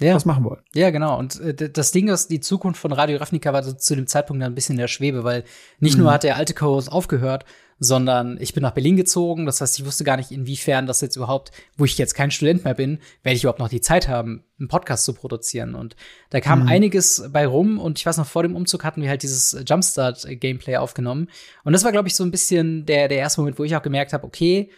ja. 0.00 0.14
was 0.14 0.24
machen 0.24 0.44
wollen. 0.44 0.60
Ja, 0.74 0.90
genau. 0.90 1.18
Und 1.18 1.40
äh, 1.40 1.70
das 1.70 1.92
Ding 1.92 2.08
ist, 2.08 2.30
die 2.30 2.40
Zukunft 2.40 2.80
von 2.80 2.92
Radio 2.92 3.18
Ravnica 3.18 3.52
war 3.52 3.62
so 3.62 3.72
zu 3.72 3.94
dem 3.94 4.06
Zeitpunkt 4.06 4.42
dann 4.42 4.52
ein 4.52 4.54
bisschen 4.54 4.74
in 4.74 4.80
der 4.80 4.88
Schwebe, 4.88 5.24
weil 5.24 5.44
nicht 5.78 5.96
mhm. 5.96 6.04
nur 6.04 6.12
hat 6.12 6.24
der 6.24 6.36
alte 6.36 6.54
Co-Host 6.54 6.90
aufgehört, 6.90 7.44
sondern 7.78 8.36
ich 8.40 8.52
bin 8.52 8.62
nach 8.62 8.72
Berlin 8.72 8.96
gezogen. 8.96 9.46
Das 9.46 9.60
heißt, 9.60 9.78
ich 9.78 9.86
wusste 9.86 10.04
gar 10.04 10.18
nicht, 10.18 10.30
inwiefern 10.30 10.86
das 10.86 11.00
jetzt 11.00 11.16
überhaupt, 11.16 11.50
wo 11.78 11.86
ich 11.86 11.96
jetzt 11.96 12.14
kein 12.14 12.30
Student 12.30 12.64
mehr 12.64 12.74
bin, 12.74 12.98
werde 13.22 13.36
ich 13.36 13.42
überhaupt 13.42 13.58
noch 13.58 13.70
die 13.70 13.80
Zeit 13.80 14.06
haben, 14.06 14.44
einen 14.58 14.68
Podcast 14.68 15.04
zu 15.04 15.14
produzieren. 15.14 15.74
Und 15.74 15.96
da 16.28 16.40
kam 16.40 16.62
mhm. 16.62 16.68
einiges 16.68 17.24
bei 17.32 17.46
rum. 17.46 17.78
Und 17.78 17.98
ich 17.98 18.04
weiß 18.04 18.18
noch, 18.18 18.26
vor 18.26 18.42
dem 18.42 18.54
Umzug 18.54 18.84
hatten 18.84 19.00
wir 19.00 19.08
halt 19.08 19.22
dieses 19.22 19.56
Jumpstart-Gameplay 19.66 20.76
aufgenommen. 20.76 21.28
Und 21.64 21.72
das 21.72 21.82
war, 21.82 21.90
glaube 21.90 22.08
ich, 22.08 22.14
so 22.14 22.22
ein 22.22 22.30
bisschen 22.30 22.84
der, 22.84 23.08
der 23.08 23.18
erste 23.18 23.40
Moment, 23.40 23.58
wo 23.58 23.64
ich 23.64 23.74
auch 23.74 23.82
gemerkt 23.82 24.12
habe, 24.12 24.26
okay, 24.26 24.70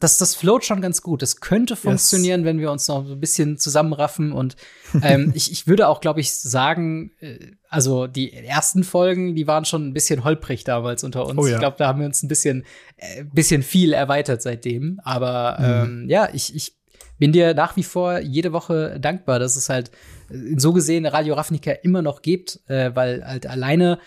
das, 0.00 0.16
das 0.16 0.34
float 0.36 0.64
schon 0.64 0.80
ganz 0.80 1.02
gut. 1.02 1.22
Das 1.22 1.40
könnte 1.40 1.74
funktionieren, 1.74 2.40
yes. 2.40 2.46
wenn 2.46 2.60
wir 2.60 2.70
uns 2.70 2.86
noch 2.86 3.04
so 3.04 3.14
ein 3.14 3.20
bisschen 3.20 3.58
zusammenraffen. 3.58 4.32
Und 4.32 4.56
ähm, 5.02 5.32
ich, 5.34 5.50
ich 5.50 5.66
würde 5.66 5.88
auch, 5.88 6.00
glaube 6.00 6.20
ich, 6.20 6.32
sagen, 6.32 7.12
äh, 7.20 7.52
also 7.68 8.06
die 8.06 8.32
ersten 8.32 8.84
Folgen, 8.84 9.34
die 9.34 9.46
waren 9.46 9.64
schon 9.64 9.88
ein 9.88 9.94
bisschen 9.94 10.22
holprig 10.22 10.62
damals 10.62 11.02
unter 11.02 11.26
uns. 11.26 11.38
Oh, 11.38 11.46
ja. 11.46 11.54
Ich 11.54 11.58
glaube, 11.58 11.76
da 11.78 11.88
haben 11.88 11.98
wir 11.98 12.06
uns 12.06 12.22
ein 12.22 12.28
bisschen, 12.28 12.64
äh, 12.96 13.24
bisschen 13.24 13.62
viel 13.62 13.92
erweitert 13.92 14.40
seitdem. 14.40 15.00
Aber 15.02 15.56
mhm. 15.58 16.02
ähm, 16.04 16.08
ja, 16.08 16.28
ich, 16.32 16.54
ich 16.54 16.76
bin 17.18 17.32
dir 17.32 17.54
nach 17.54 17.76
wie 17.76 17.82
vor 17.82 18.20
jede 18.20 18.52
Woche 18.52 19.00
dankbar, 19.00 19.40
dass 19.40 19.56
es 19.56 19.68
halt 19.68 19.90
äh, 20.30 20.54
so 20.56 20.72
gesehen 20.72 21.06
Radio 21.06 21.34
Ravnica 21.34 21.72
immer 21.72 22.02
noch 22.02 22.22
gibt, 22.22 22.60
äh, 22.68 22.94
weil 22.94 23.24
halt 23.26 23.46
alleine 23.46 23.98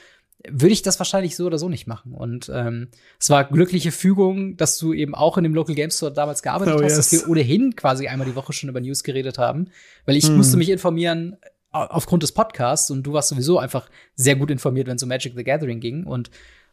würde 0.49 0.73
ich 0.73 0.81
das 0.81 0.99
wahrscheinlich 0.99 1.35
so 1.35 1.45
oder 1.45 1.57
so 1.57 1.69
nicht 1.69 1.87
machen. 1.87 2.13
Und 2.13 2.51
ähm, 2.53 2.89
es 3.19 3.29
war 3.29 3.43
glückliche 3.45 3.91
Fügung, 3.91 4.57
dass 4.57 4.77
du 4.77 4.93
eben 4.93 5.15
auch 5.15 5.37
in 5.37 5.43
dem 5.43 5.53
Local 5.53 5.75
Game 5.75 5.91
Store 5.91 6.11
damals 6.11 6.41
gearbeitet 6.41 6.75
oh, 6.75 6.83
hast, 6.83 6.95
yes. 6.95 7.09
dass 7.09 7.11
wir 7.11 7.29
ohnehin 7.29 7.75
quasi 7.75 8.07
einmal 8.07 8.27
die 8.27 8.35
Woche 8.35 8.53
schon 8.53 8.69
über 8.69 8.81
News 8.81 9.03
geredet 9.03 9.37
haben, 9.37 9.69
weil 10.05 10.15
ich 10.15 10.27
hm. 10.27 10.37
musste 10.37 10.57
mich 10.57 10.69
informieren 10.69 11.37
aufgrund 11.71 12.23
des 12.23 12.33
Podcasts 12.33 12.91
und 12.91 13.03
du 13.03 13.13
warst 13.13 13.29
sowieso 13.29 13.57
einfach 13.57 13.89
sehr 14.15 14.35
gut 14.35 14.51
informiert, 14.51 14.87
wenn 14.87 14.97
es 14.97 15.03
um 15.03 15.09
Magic 15.09 15.33
the 15.37 15.43
Gathering 15.43 15.79
ging 15.79 16.05
und 16.05 16.29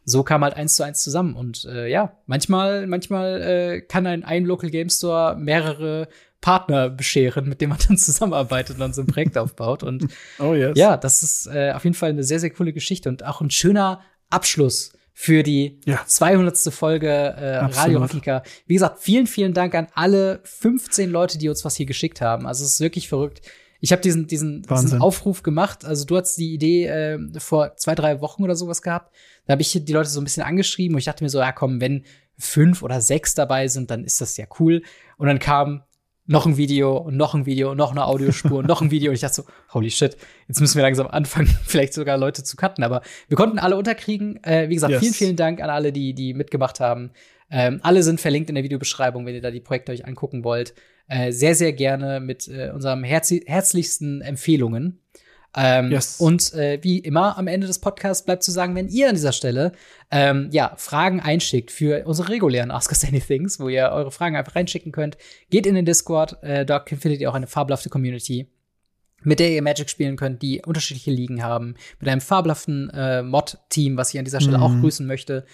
so 0.09 0.23
kam 0.23 0.43
halt 0.43 0.55
eins 0.55 0.75
zu 0.75 0.83
eins 0.83 1.03
zusammen. 1.03 1.35
Und 1.35 1.65
äh, 1.65 1.87
ja, 1.87 2.17
manchmal, 2.25 2.87
manchmal 2.87 3.41
äh, 3.41 3.81
kann 3.81 4.07
ein, 4.07 4.23
ein 4.23 4.45
Local 4.45 4.69
Game 4.69 4.89
Store 4.89 5.35
mehrere 5.37 6.07
Partner 6.41 6.89
bescheren, 6.89 7.47
mit 7.47 7.61
dem 7.61 7.69
man 7.69 7.79
dann 7.87 7.97
zusammenarbeitet 7.97 8.75
und 8.75 8.79
dann 8.79 8.93
so 8.93 9.01
ein 9.01 9.07
Projekt 9.07 9.37
aufbaut. 9.37 9.83
Und 9.83 10.07
oh 10.39 10.53
yes. 10.53 10.77
ja, 10.77 10.97
das 10.97 11.23
ist 11.23 11.47
äh, 11.47 11.71
auf 11.73 11.83
jeden 11.83 11.95
Fall 11.95 12.09
eine 12.09 12.23
sehr, 12.23 12.39
sehr 12.39 12.49
coole 12.49 12.73
Geschichte 12.73 13.09
und 13.09 13.23
auch 13.25 13.41
ein 13.41 13.51
schöner 13.51 14.01
Abschluss 14.29 14.93
für 15.13 15.43
die 15.43 15.81
ja. 15.85 16.01
200. 16.05 16.57
Folge 16.73 17.09
äh, 17.09 17.57
Radio 17.57 18.01
Afrika. 18.01 18.41
Wie 18.67 18.75
gesagt, 18.75 18.99
vielen, 18.99 19.27
vielen 19.27 19.53
Dank 19.53 19.75
an 19.75 19.87
alle 19.93 20.39
15 20.45 21.09
Leute, 21.09 21.37
die 21.37 21.49
uns 21.49 21.65
was 21.65 21.75
hier 21.75 21.85
geschickt 21.85 22.21
haben. 22.21 22.47
Also 22.47 22.63
es 22.63 22.73
ist 22.73 22.79
wirklich 22.79 23.09
verrückt. 23.09 23.41
Ich 23.79 23.91
habe 23.91 24.01
diesen, 24.01 24.27
diesen, 24.27 24.63
diesen 24.63 25.01
Aufruf 25.01 25.43
gemacht. 25.43 25.85
Also 25.85 26.05
du 26.05 26.17
hast 26.17 26.35
die 26.35 26.53
Idee 26.53 26.87
äh, 26.87 27.19
vor 27.39 27.75
zwei, 27.77 27.95
drei 27.95 28.21
Wochen 28.21 28.43
oder 28.43 28.55
sowas 28.55 28.81
gehabt. 28.81 29.15
Da 29.45 29.53
habe 29.53 29.61
ich 29.61 29.71
die 29.71 29.93
Leute 29.93 30.09
so 30.09 30.19
ein 30.19 30.25
bisschen 30.25 30.43
angeschrieben 30.43 30.95
und 30.95 30.99
ich 30.99 31.05
dachte 31.05 31.23
mir 31.23 31.29
so, 31.29 31.39
ja 31.39 31.51
komm, 31.51 31.79
wenn 31.79 32.03
fünf 32.37 32.83
oder 32.83 33.01
sechs 33.01 33.35
dabei 33.35 33.67
sind, 33.67 33.91
dann 33.91 34.03
ist 34.03 34.21
das 34.21 34.37
ja 34.37 34.45
cool. 34.59 34.81
Und 35.17 35.27
dann 35.27 35.39
kam 35.39 35.83
noch 36.29 36.45
ein 36.45 36.57
Video 36.57 36.95
und 36.95 37.17
noch 37.17 37.33
ein 37.33 37.47
Video 37.47 37.71
und 37.71 37.77
noch 37.77 37.89
eine 37.89 38.05
Audiospur 38.05 38.59
und 38.59 38.67
noch 38.67 38.81
ein 38.81 38.91
Video. 38.91 39.09
Und 39.09 39.15
ich 39.15 39.21
dachte 39.21 39.35
so, 39.35 39.43
holy 39.73 39.89
shit, 39.89 40.15
jetzt 40.47 40.61
müssen 40.61 40.75
wir 40.75 40.83
langsam 40.83 41.07
anfangen, 41.07 41.47
vielleicht 41.65 41.93
sogar 41.93 42.17
Leute 42.17 42.43
zu 42.43 42.55
cutten. 42.55 42.83
Aber 42.83 43.01
wir 43.27 43.35
konnten 43.35 43.57
alle 43.57 43.75
unterkriegen. 43.75 44.41
Äh, 44.43 44.69
wie 44.69 44.75
gesagt, 44.75 44.91
yes. 44.91 45.01
vielen, 45.01 45.13
vielen 45.13 45.35
Dank 45.35 45.59
an 45.59 45.71
alle, 45.71 45.91
die, 45.91 46.13
die 46.13 46.35
mitgemacht 46.35 46.79
haben. 46.79 47.11
Ähm, 47.49 47.79
alle 47.81 48.03
sind 48.03 48.21
verlinkt 48.21 48.49
in 48.49 48.55
der 48.55 48.63
Videobeschreibung, 48.63 49.25
wenn 49.25 49.33
ihr 49.33 49.41
da 49.41 49.49
die 49.49 49.59
Projekte 49.59 49.91
euch 49.91 50.05
angucken 50.05 50.43
wollt. 50.43 50.75
Äh, 51.09 51.31
sehr, 51.31 51.55
sehr 51.55 51.73
gerne 51.73 52.19
mit 52.19 52.47
äh, 52.47 52.71
unserem 52.73 53.03
herz 53.03 53.31
herzlichsten 53.31 54.21
Empfehlungen. 54.21 54.99
Ähm, 55.57 55.91
yes. 55.91 56.19
Und 56.19 56.53
äh, 56.53 56.77
wie 56.83 56.99
immer 56.99 57.37
am 57.37 57.47
Ende 57.47 57.65
des 57.65 57.79
Podcasts 57.79 58.23
bleibt 58.23 58.43
zu 58.43 58.51
sagen, 58.51 58.75
wenn 58.75 58.87
ihr 58.87 59.09
an 59.09 59.15
dieser 59.15 59.31
Stelle 59.31 59.71
ähm, 60.11 60.49
ja 60.51 60.73
Fragen 60.77 61.19
einschickt 61.19 61.71
für 61.71 62.05
unsere 62.05 62.29
regulären 62.29 62.69
Ask 62.69 62.91
Us 62.91 63.03
Anythings, 63.03 63.59
wo 63.59 63.67
ihr 63.67 63.89
eure 63.89 64.11
Fragen 64.11 64.35
einfach 64.35 64.55
reinschicken 64.55 64.91
könnt, 64.91 65.17
geht 65.49 65.65
in 65.65 65.73
den 65.73 65.85
Discord. 65.85 66.41
Äh, 66.43 66.65
dort 66.65 66.87
findet 66.87 67.19
ihr 67.19 67.29
auch 67.31 67.35
eine 67.35 67.47
fabelhafte 67.47 67.89
Community 67.89 68.47
mit 69.23 69.39
der 69.39 69.51
ihr 69.51 69.61
Magic 69.61 69.89
spielen 69.89 70.15
könnt, 70.15 70.41
die 70.41 70.61
unterschiedliche 70.65 71.11
Ligen 71.11 71.43
haben, 71.43 71.75
mit 71.99 72.09
einem 72.09 72.21
fabelhaften 72.21 72.89
äh, 72.91 73.21
Mod-Team, 73.21 73.97
was 73.97 74.13
ich 74.13 74.19
an 74.19 74.25
dieser 74.25 74.41
Stelle 74.41 74.57
mhm. 74.57 74.63
auch 74.63 74.79
grüßen 74.79 75.05
möchte. 75.05 75.45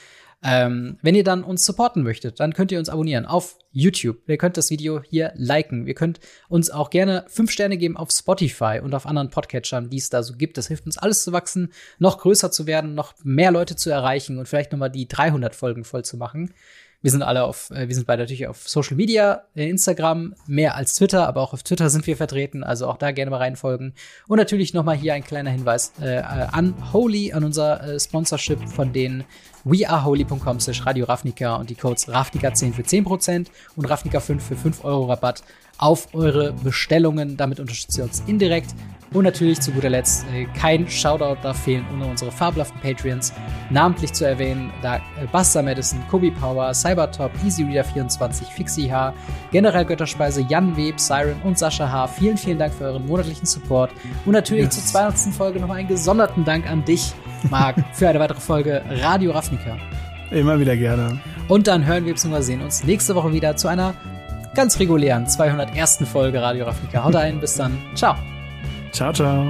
Ähm, 0.48 1.00
wenn 1.02 1.16
ihr 1.16 1.24
dann 1.24 1.44
uns 1.44 1.66
supporten 1.66 2.04
möchtet, 2.04 2.40
dann 2.40 2.54
könnt 2.54 2.72
ihr 2.72 2.78
uns 2.78 2.90
abonnieren 2.90 3.26
auf 3.26 3.58
YouTube. 3.72 4.18
Ihr 4.28 4.38
könnt 4.38 4.58
das 4.58 4.70
Video 4.70 5.02
hier 5.02 5.34
liken. 5.36 5.88
Ihr 5.88 5.96
könnt 5.96 6.20
uns 6.50 6.70
auch 6.70 6.92
gerne 6.92 7.26
fünf 7.28 7.50
Sterne 7.50 7.78
geben 7.78 7.98
auf 7.98 8.12
Spotify 8.12 8.80
und 8.82 8.94
auf 8.94 9.08
anderen 9.08 9.32
Podcatchern, 9.32 9.90
die 9.90 9.98
es 9.98 10.12
da 10.12 10.22
so 10.22 10.36
gibt. 10.36 10.60
Das 10.60 10.68
hilft 10.68 10.86
uns 10.86 11.00
alles 11.00 11.24
zu 11.24 11.32
wachsen, 11.32 11.74
noch 11.98 12.20
größer 12.20 12.52
zu 12.52 12.68
werden, 12.68 12.94
noch 12.94 13.16
mehr 13.24 13.50
Leute 13.52 13.76
zu 13.76 13.90
erreichen 13.90 14.38
und 14.38 14.48
vielleicht 14.48 14.72
noch 14.72 14.78
mal 14.78 14.90
die 14.90 15.08
300 15.08 15.56
Folgen 15.56 15.84
voll 15.84 16.06
zu 16.06 16.16
machen. 16.16 16.54
Wir 17.02 17.12
sind 17.12 17.24
alle 17.24 17.44
auf, 17.44 17.72
äh, 17.72 17.88
wir 17.88 17.96
sind 17.96 18.06
beide 18.06 18.24
natürlich 18.24 18.48
auf 18.48 18.70
Social 18.70 18.96
Media, 18.96 19.46
äh, 19.56 19.68
Instagram, 19.68 20.36
mehr 20.46 20.76
als 20.76 20.96
Twitter, 20.96 21.28
aber 21.28 21.42
auch 21.42 21.54
auf 21.54 21.64
Twitter 21.64 21.90
sind 21.90 22.06
wir 22.06 22.18
vertreten, 22.18 22.64
also 22.64 22.88
auch 22.88 22.98
da 22.98 23.12
gerne 23.12 23.32
mal 23.32 23.38
reinfolgen. 23.38 23.94
Und 24.28 24.38
natürlich 24.38 24.74
nochmal 24.74 24.96
hier 24.96 25.16
ein 25.16 25.24
kleiner 25.24 25.50
Hinweis 25.50 25.94
äh, 26.02 26.18
an 26.18 26.94
Holy, 26.94 27.34
an 27.34 27.44
unser 27.44 27.84
äh, 27.84 28.00
Sponsorship 28.00 28.60
von 28.70 28.94
denen 28.94 29.24
weareholy.com 29.66 30.60
slash 30.60 30.86
Radio 30.86 31.06
Ravnica 31.06 31.56
und 31.56 31.70
die 31.70 31.76
Codes 31.76 32.08
Ravnica10 32.08 32.74
für 32.74 32.84
10% 32.84 33.48
und 33.76 33.88
Ravnica5 33.88 34.40
für 34.40 34.56
5 34.56 34.86
Euro 34.86 35.06
Rabatt 35.06 35.44
auf 35.78 36.14
eure 36.14 36.54
Bestellungen. 36.54 37.36
Damit 37.36 37.60
unterstützt 37.60 37.98
ihr 37.98 38.06
uns 38.06 38.24
indirekt 38.28 38.74
Und 39.14 39.24
natürlich 39.24 39.62
zu 39.62 39.72
guter 39.72 39.90
Letzt 39.90 40.26
äh, 40.34 40.46
kein 40.60 40.90
Shoutout 40.90 41.42
darf 41.42 41.64
fehlen, 41.64 41.86
ohne 41.94 42.06
unsere 42.06 42.32
fabelhaften 42.32 42.80
Patreons 42.82 43.32
namentlich 43.70 44.12
zu 44.12 44.28
erwähnen. 44.28 44.72
Da 44.82 44.98
äh, 44.98 45.00
Buster 45.32 45.64
Madison, 45.64 46.04
Kobe 46.10 46.32
Power, 46.32 46.74
Cybertop, 46.74 47.32
EasyReader24, 47.46 48.44
Fixie 48.52 48.92
H, 48.92 49.14
General 49.52 49.86
Götterspeise, 49.86 50.46
Jan 50.50 50.76
Web, 50.76 51.00
Siren 51.00 51.40
und 51.44 51.58
Sascha 51.58 51.90
H. 51.90 52.08
Vielen, 52.08 52.38
vielen 52.38 52.60
Dank 52.60 52.74
für 52.74 52.86
euren 52.86 53.06
monatlichen 53.06 53.46
Support. 53.46 53.92
Und 54.26 54.34
natürlich 54.34 54.66
yes. 54.66 54.76
zur 54.76 54.84
200. 54.84 55.34
Folge 55.34 55.60
noch 55.62 55.70
einen 55.70 55.88
gesonderten 55.88 56.44
Dank 56.44 56.70
an 56.70 56.84
dich, 56.84 57.14
Marc, 57.50 57.78
für 57.94 58.10
eine 58.10 58.20
weitere 58.20 58.42
Folge 58.42 58.84
Radio 58.90 59.32
Ravnica. 59.56 59.78
Immer 60.32 60.60
wieder 60.60 60.76
gerne. 60.76 61.20
Und 61.48 61.68
dann 61.68 61.86
hören 61.86 62.06
wir 62.06 62.14
bzw. 62.14 62.42
sehen 62.42 62.62
uns 62.62 62.84
nächste 62.84 63.16
Woche 63.16 63.32
wieder 63.32 63.56
zu 63.56 63.68
einer 63.68 63.94
ganz 64.56 64.80
regulären 64.80 65.28
201. 65.28 66.00
Folge 66.12 66.42
Radio 66.42 66.66
Ravnica. 66.66 67.04
Haut 67.04 67.16
rein, 67.16 67.40
bis 67.40 67.56
dann. 67.56 67.78
Ciao. 67.94 68.16
Ciao, 68.92 69.12
ciao. 69.12 69.46